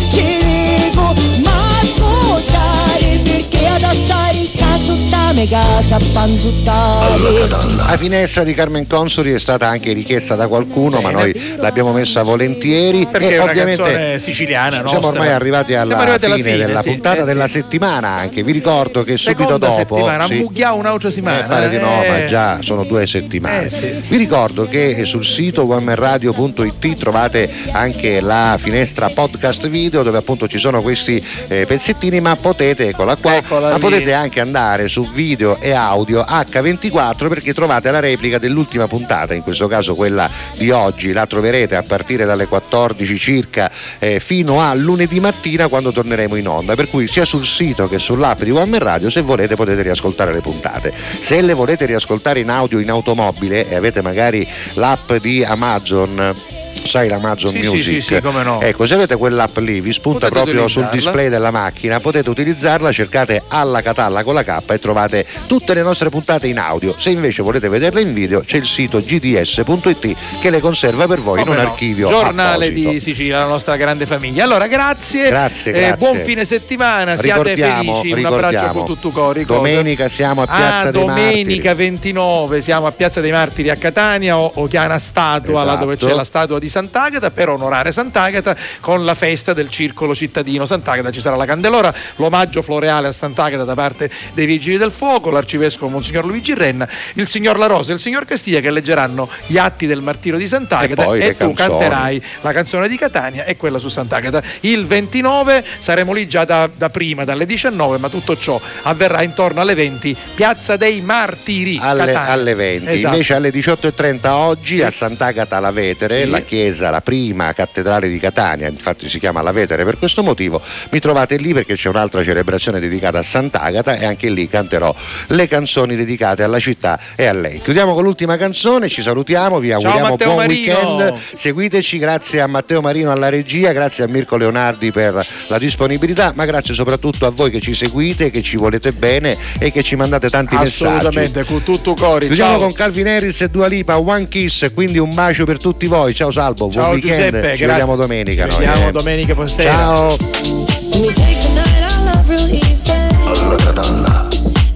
me 5.34 5.48
casa 5.48 5.96
a 5.96 6.00
panzuttare. 6.14 7.48
La 7.76 7.98
finestra 7.98 8.44
di 8.44 8.54
Carmen 8.54 8.88
Consoli 8.88 9.32
è 9.32 9.40
stata 9.40 9.68
anche 9.68 9.92
richiesta 9.92 10.36
da 10.36 10.48
qualcuno, 10.48 11.02
ma 11.02 11.10
noi 11.10 11.58
l'abbiamo 11.58 11.92
messa 11.92 12.22
volentieri 12.24 13.08
Perché 13.08 13.28
e 13.28 13.32
è 13.36 13.42
una 13.42 13.52
ovviamente 13.52 14.20
siciliana 14.20 14.76
siamo 14.78 14.92
nostra. 14.92 15.08
ormai 15.10 15.30
arrivati 15.30 15.74
alla, 15.74 15.96
Siamo 15.96 16.02
arrivati 16.02 16.26
alla 16.26 16.36
fine, 16.36 16.52
fine, 16.52 16.66
della 16.66 16.82
sì, 16.82 16.90
puntata 16.90 17.22
eh, 17.22 17.26
della 17.26 17.48
sì. 17.48 17.52
settimana 17.54 18.10
anche. 18.10 18.44
Vi 18.44 18.52
ricordo 18.52 19.04
che 19.04 19.18
subito 19.18 19.44
Seconda 19.44 19.66
dopo 19.68 19.96
settimana, 19.96 20.26
sì, 20.28 20.48
un'altra 20.74 21.10
settimana. 21.10 21.44
eh, 21.44 21.48
pare 21.48 21.70
di 21.70 21.78
no, 21.78 22.04
eh. 22.04 22.10
ma 22.10 22.26
già 22.26 22.62
sono 22.62 22.84
due 22.84 23.08
settimane. 23.08 23.64
Eh, 23.64 23.70
sì. 23.70 24.02
Vi 24.08 24.18
ricordo 24.18 24.68
che 24.68 25.04
sul 25.06 25.26
sito 25.26 25.68
onemanradio.it 25.68 26.96
trovate 26.96 27.50
anche 27.72 28.22
la 28.22 28.56
finestra 28.60 29.10
podcast 29.10 29.68
video 29.68 30.04
dove 30.04 30.20
appunto 30.20 30.48
ci 30.48 30.60
sono 30.60 30.82
questi 30.82 31.24
eh, 31.48 31.66
pezzettini, 31.66 32.22
ma 32.22 32.36
potete, 32.36 32.90
eccola 32.90 33.16
qua, 33.16 33.36
Eccola 33.36 33.70
ma 33.70 33.76
lì. 33.76 33.80
potete 33.80 34.14
anche 34.14 34.40
andare 34.40 34.88
su 34.88 35.02
video 35.12 35.23
e 35.32 35.72
audio 35.72 36.22
H24 36.22 37.30
perché 37.30 37.54
trovate 37.54 37.90
la 37.92 38.02
replica 38.02 38.38
dell'ultima 38.38 38.88
puntata, 38.88 39.34
in 39.34 39.42
questo 39.42 39.68
caso 39.68 39.96
quella 39.96 40.30
di 40.58 40.70
oggi, 40.70 41.14
la 41.14 41.26
troverete 41.26 41.78
a 41.78 41.84
partire 41.84 42.26
dalle 42.26 42.46
14 42.46 43.18
circa 43.18 43.72
eh, 44.00 44.20
fino 44.20 44.60
a 44.60 44.74
lunedì 44.74 45.22
mattina 45.22 45.70
quando 45.70 45.94
torneremo 45.94 46.36
in 46.36 46.48
onda, 46.48 46.76
per 46.76 46.90
cui 46.90 47.08
sia 47.08 47.24
sul 47.24 47.46
sito 47.46 47.88
che 47.88 48.00
sull'app 48.00 48.42
di 48.44 48.52
One 48.52 48.66
Man 48.66 48.80
Radio 48.82 49.10
se 49.10 49.22
volete 49.22 49.56
potete 49.56 49.82
riascoltare 49.82 50.34
le 50.34 50.42
puntate. 50.42 50.92
Se 50.94 51.40
le 51.42 51.54
volete 51.54 51.86
riascoltare 51.86 52.42
in 52.42 52.50
audio 52.50 52.80
in 52.80 52.90
automobile 52.90 53.70
e 53.70 53.76
avete 53.76 54.02
magari 54.02 54.46
l'app 54.74 55.14
di 55.14 55.44
Amazon 55.44 56.62
sai 56.84 57.08
l'Amazon 57.10 57.52
Sì, 57.52 57.60
Music 57.60 58.02
sì, 58.02 58.16
sì, 58.16 58.22
come 58.22 58.44
no. 58.44 58.62
ecco 58.62 58.86
se 58.86 58.94
avete 58.94 59.16
quell'app 59.16 59.58
lì 59.58 59.82
vi 59.82 59.94
spunta 59.94 60.28
Potete 60.28 60.52
proprio 60.52 60.68
sul 60.68 60.88
display 60.92 61.30
della 61.30 61.52
macchina 61.52 62.00
potete 62.00 62.30
utilizzarla 62.30 62.92
cercate 62.92 63.42
alla 63.48 63.82
Catalla 63.82 64.24
con 64.24 64.34
la 64.34 64.44
K 64.44 64.62
e 64.72 64.80
trovate 64.80 65.26
tutte 65.48 65.74
le 65.74 65.82
nostre 65.82 66.10
puntate 66.10 66.48
in 66.48 66.60
audio 66.60 66.94
se 66.98 67.10
invece 67.10 67.42
volete 67.42 67.70
vederle 67.70 68.02
in 68.02 68.14
video 68.14 68.42
c'è 68.42 68.58
il 68.58 68.66
sito 68.66 69.00
gds.it 69.00 70.16
che 70.40 70.50
le 70.50 70.60
conserva 70.60 71.08
per 71.08 71.20
voi 71.20 71.40
in 71.40 71.46
Come 71.46 71.58
un 71.58 71.64
no. 71.64 71.70
archivio 71.70 72.10
Giornale 72.10 72.68
apposito. 72.68 72.90
di 72.90 73.00
Sicilia, 73.00 73.40
la 73.40 73.46
nostra 73.46 73.76
grande 73.76 74.06
famiglia. 74.06 74.44
Allora, 74.44 74.68
grazie. 74.68 75.30
Grazie, 75.30 75.74
eh, 75.74 75.80
grazie. 75.88 75.96
buon 75.98 76.20
fine 76.24 76.46
settimana, 76.46 77.18
siate 77.18 77.54
Ricordiamo, 77.54 78.02
felici. 78.02 78.20
Un 78.20 78.26
abbraccio 78.26 78.68
con 78.72 78.86
tutto 78.86 79.10
cori. 79.10 79.46
domenica 79.46 80.08
siamo 80.08 80.42
a 80.44 80.46
Piazza 80.46 80.88
ah, 80.88 80.92
dei 80.92 81.02
domenica 81.02 81.74
29 81.74 82.62
siamo 82.62 82.88
a 82.88 82.92
Piazza 82.92 83.22
dei 83.22 83.32
Martiri 83.32 83.70
a 83.70 83.76
Catania, 83.76 84.38
o, 84.38 84.52
una 84.72 85.00
statua 85.00 85.64
là 85.64 85.72
Esatto. 85.72 85.86
dove 85.86 85.98
c'è 85.98 86.14
la 86.14 86.24
statua 86.24 86.60
di 86.60 86.63
Sant'Agata 86.70 87.32
per 87.32 87.50
onorare 87.50 87.92
Sant'Agata 87.92 88.56
con 88.80 89.06
la 89.06 89.16
festa 89.16 89.54
del 89.54 89.70
circolo 89.70 90.16
cittadino 90.16 90.66
Sant'Agata. 90.66 91.12
Ci 91.12 91.20
sarà 91.20 91.36
la 91.36 91.46
candelora, 91.46 91.94
l'omaggio 92.18 92.62
floreale 92.62 93.08
a 93.08 93.12
Sant'Agata 93.12 93.64
da 93.64 93.74
parte 93.74 94.10
dei 94.34 94.46
Vigili 94.46 94.78
del 94.78 94.92
Fuoco, 94.92 95.30
l'arcivescovo 95.30 95.92
Monsignor 95.92 96.26
Luigi 96.26 96.54
Renna, 96.54 96.88
il 97.16 97.28
signor 97.28 97.58
La 97.58 97.68
Rosa 97.68 97.92
e 97.92 97.96
il 97.96 98.00
signor 98.02 98.26
Castiglia 98.26 98.60
che 98.60 98.72
leggeranno 98.72 99.30
gli 99.48 99.58
atti 99.58 99.86
del 99.88 100.02
martirio 100.02 100.38
di 100.38 100.48
Sant'Agata 100.48 101.14
E 101.14 101.18
le 101.18 101.32
tu 101.38 101.54
canzoni. 101.54 101.56
canterai 101.80 102.24
la 102.42 102.52
canzone 102.52 102.88
di 102.88 102.98
Catania 102.98 103.44
e 103.46 103.56
quella 103.58 103.78
su 103.80 103.90
Sant'Agata. 103.90 104.42
Il 104.62 104.86
29 104.86 105.64
saremo 105.80 106.14
lì 106.14 106.28
già 106.28 106.46
da, 106.46 106.70
da 106.74 106.90
prima, 106.90 107.24
dalle 107.26 107.46
19, 107.46 107.98
ma 107.98 108.10
tutto 108.10 108.38
ciò 108.38 108.60
avverrà 108.84 109.22
intorno 109.22 109.62
alle 109.62 109.76
20, 109.76 110.16
Piazza 110.36 110.76
dei 110.78 111.02
Martiri. 111.02 111.78
alle, 111.82 112.14
alle 112.14 112.54
20 112.56 112.90
Esatto. 112.92 113.14
invece 113.14 113.34
alle 113.36 113.50
18.30 113.52 114.28
oggi 114.30 114.82
a 114.82 114.90
Sant'Agata 114.90 115.60
la 115.60 115.72
Vetere 115.72 116.24
Sì. 116.24 116.30
la 116.30 116.42
chiesa, 116.54 116.90
la 116.90 117.02
prima 117.02 117.52
cattedrale 117.54 118.10
di 118.10 118.20
Catania 118.20 118.68
infatti 118.68 119.10
si 119.10 119.20
chiama 119.20 119.42
la 119.42 119.52
Vetere 119.52 119.84
per 119.84 119.98
questo 119.98 120.22
motivo 120.24 120.62
mi 120.90 121.00
trovate 121.00 121.38
lì 121.38 121.54
perché 121.54 121.76
c'è 121.76 121.90
un'altra 121.90 122.24
celebrazione 122.24 122.80
dedicata 122.80 123.18
a 123.18 123.22
Sant'Agata 123.22 123.98
e 123.98 124.06
anche 124.06 124.30
lì 124.30 124.48
canterò 124.48 124.94
le 125.28 125.48
canzoni 125.48 125.96
dedicate 125.96 126.44
alla 126.44 126.60
città 126.60 127.00
e 127.16 127.26
a 127.26 127.34
lei 127.34 127.62
chiudiamo 127.62 127.94
con 127.94 128.04
l'ultima 128.04 128.38
canzone 128.38 128.88
ci 128.88 129.02
salutiamo 129.02 129.60
vi 129.60 129.72
auguriamo 129.72 130.10
Matteo 130.10 130.28
buon 130.34 130.46
Marino. 130.46 130.74
weekend 130.74 131.14
seguiteci 131.34 131.98
grazie 131.98 132.42
a 132.42 132.48
Matteo 132.48 132.82
Marino 132.82 133.12
alla 133.12 133.30
regia 133.30 133.72
grazie 133.72 134.04
a 134.04 134.08
Mirko 134.08 134.38
Leonardi 134.38 134.92
per 134.92 135.26
la 135.48 135.58
disponibilità 135.58 136.34
ma 136.36 136.46
grazie 136.46 136.74
soprattutto 136.74 137.26
a 137.26 137.30
voi 137.30 137.50
che 137.50 137.62
ci 137.62 137.74
seguite 137.74 138.30
che 138.30 138.42
ci 138.42 138.58
volete 138.58 138.92
bene 138.92 139.38
e 139.60 139.72
che 139.72 139.84
ci 139.84 139.96
mandate 139.96 140.30
tanti 140.30 140.56
messaggi 140.56 140.92
Assolutamente, 140.98 141.44
con 141.46 141.64
tutto 141.64 141.94
cori. 141.94 142.28
Chiudiamo 142.28 142.52
Ciao. 142.54 142.62
con 142.62 142.74
Calvin 142.74 143.08
Harris 143.08 143.42
e 143.42 143.50
Dua 143.50 143.68
Lipa, 143.68 143.98
One 143.98 144.28
Kiss, 144.28 144.72
quindi 144.74 144.98
un 144.98 145.14
bacio 145.14 145.46
per 145.46 145.58
tutti 145.58 145.88
voi. 145.88 146.14
Ciao 146.14 146.32
Salvo, 146.44 146.68
buon 146.68 146.72
Ciao 146.72 146.92
weekend. 146.92 147.16
Giuseppe, 147.16 147.38
Ci 147.38 147.42
grazie. 147.42 147.68
vediamo 147.68 147.96
domenica. 147.96 148.50
Ci 148.50 148.58
noi, 148.58 148.66
vediamo 148.66 148.88
eh. 148.90 148.92
domenica 148.92 149.48
sera. 149.48 149.72
Ciao. 149.72 150.18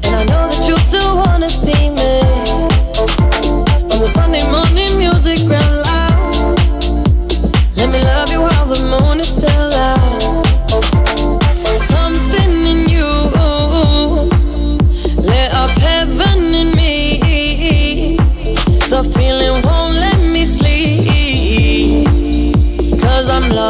And 0.04 0.16
I 0.16 0.24
know 0.24 0.48
that 0.48 0.66
you 0.66 0.78
still 0.88 1.18
wanna 1.18 1.50
see 1.50 1.90
me. 1.90 2.22
The 3.90 4.10
Sunday 4.14 4.48
morning 4.50 4.96
music 4.98 5.40
real 5.46 5.82
loud. 5.84 6.58
Let 7.76 7.90
me 7.90 8.02
love 8.02 8.32
you 8.32 8.40
while 8.44 8.66
the 8.66 8.80
moon 8.86 9.20
is 9.20 9.28
still 9.28 9.57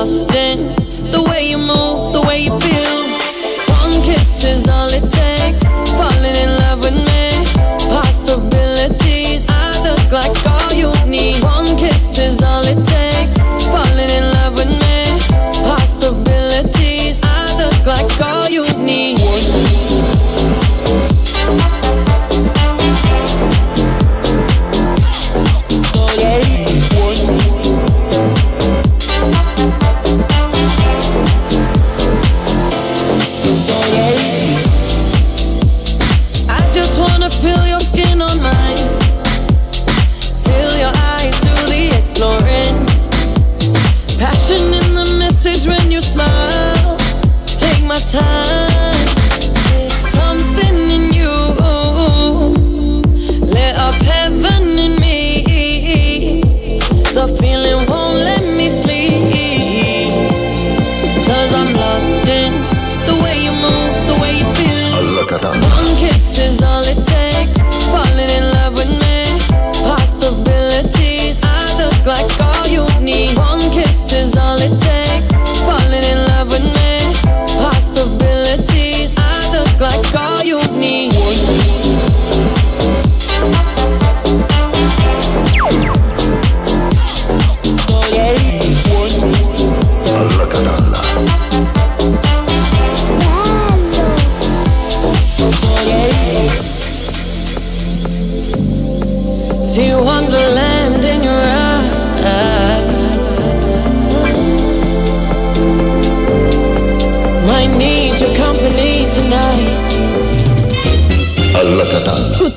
lost 0.07 0.33
in 0.35 0.56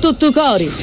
tutto 0.01 0.31
cori. 0.31 0.71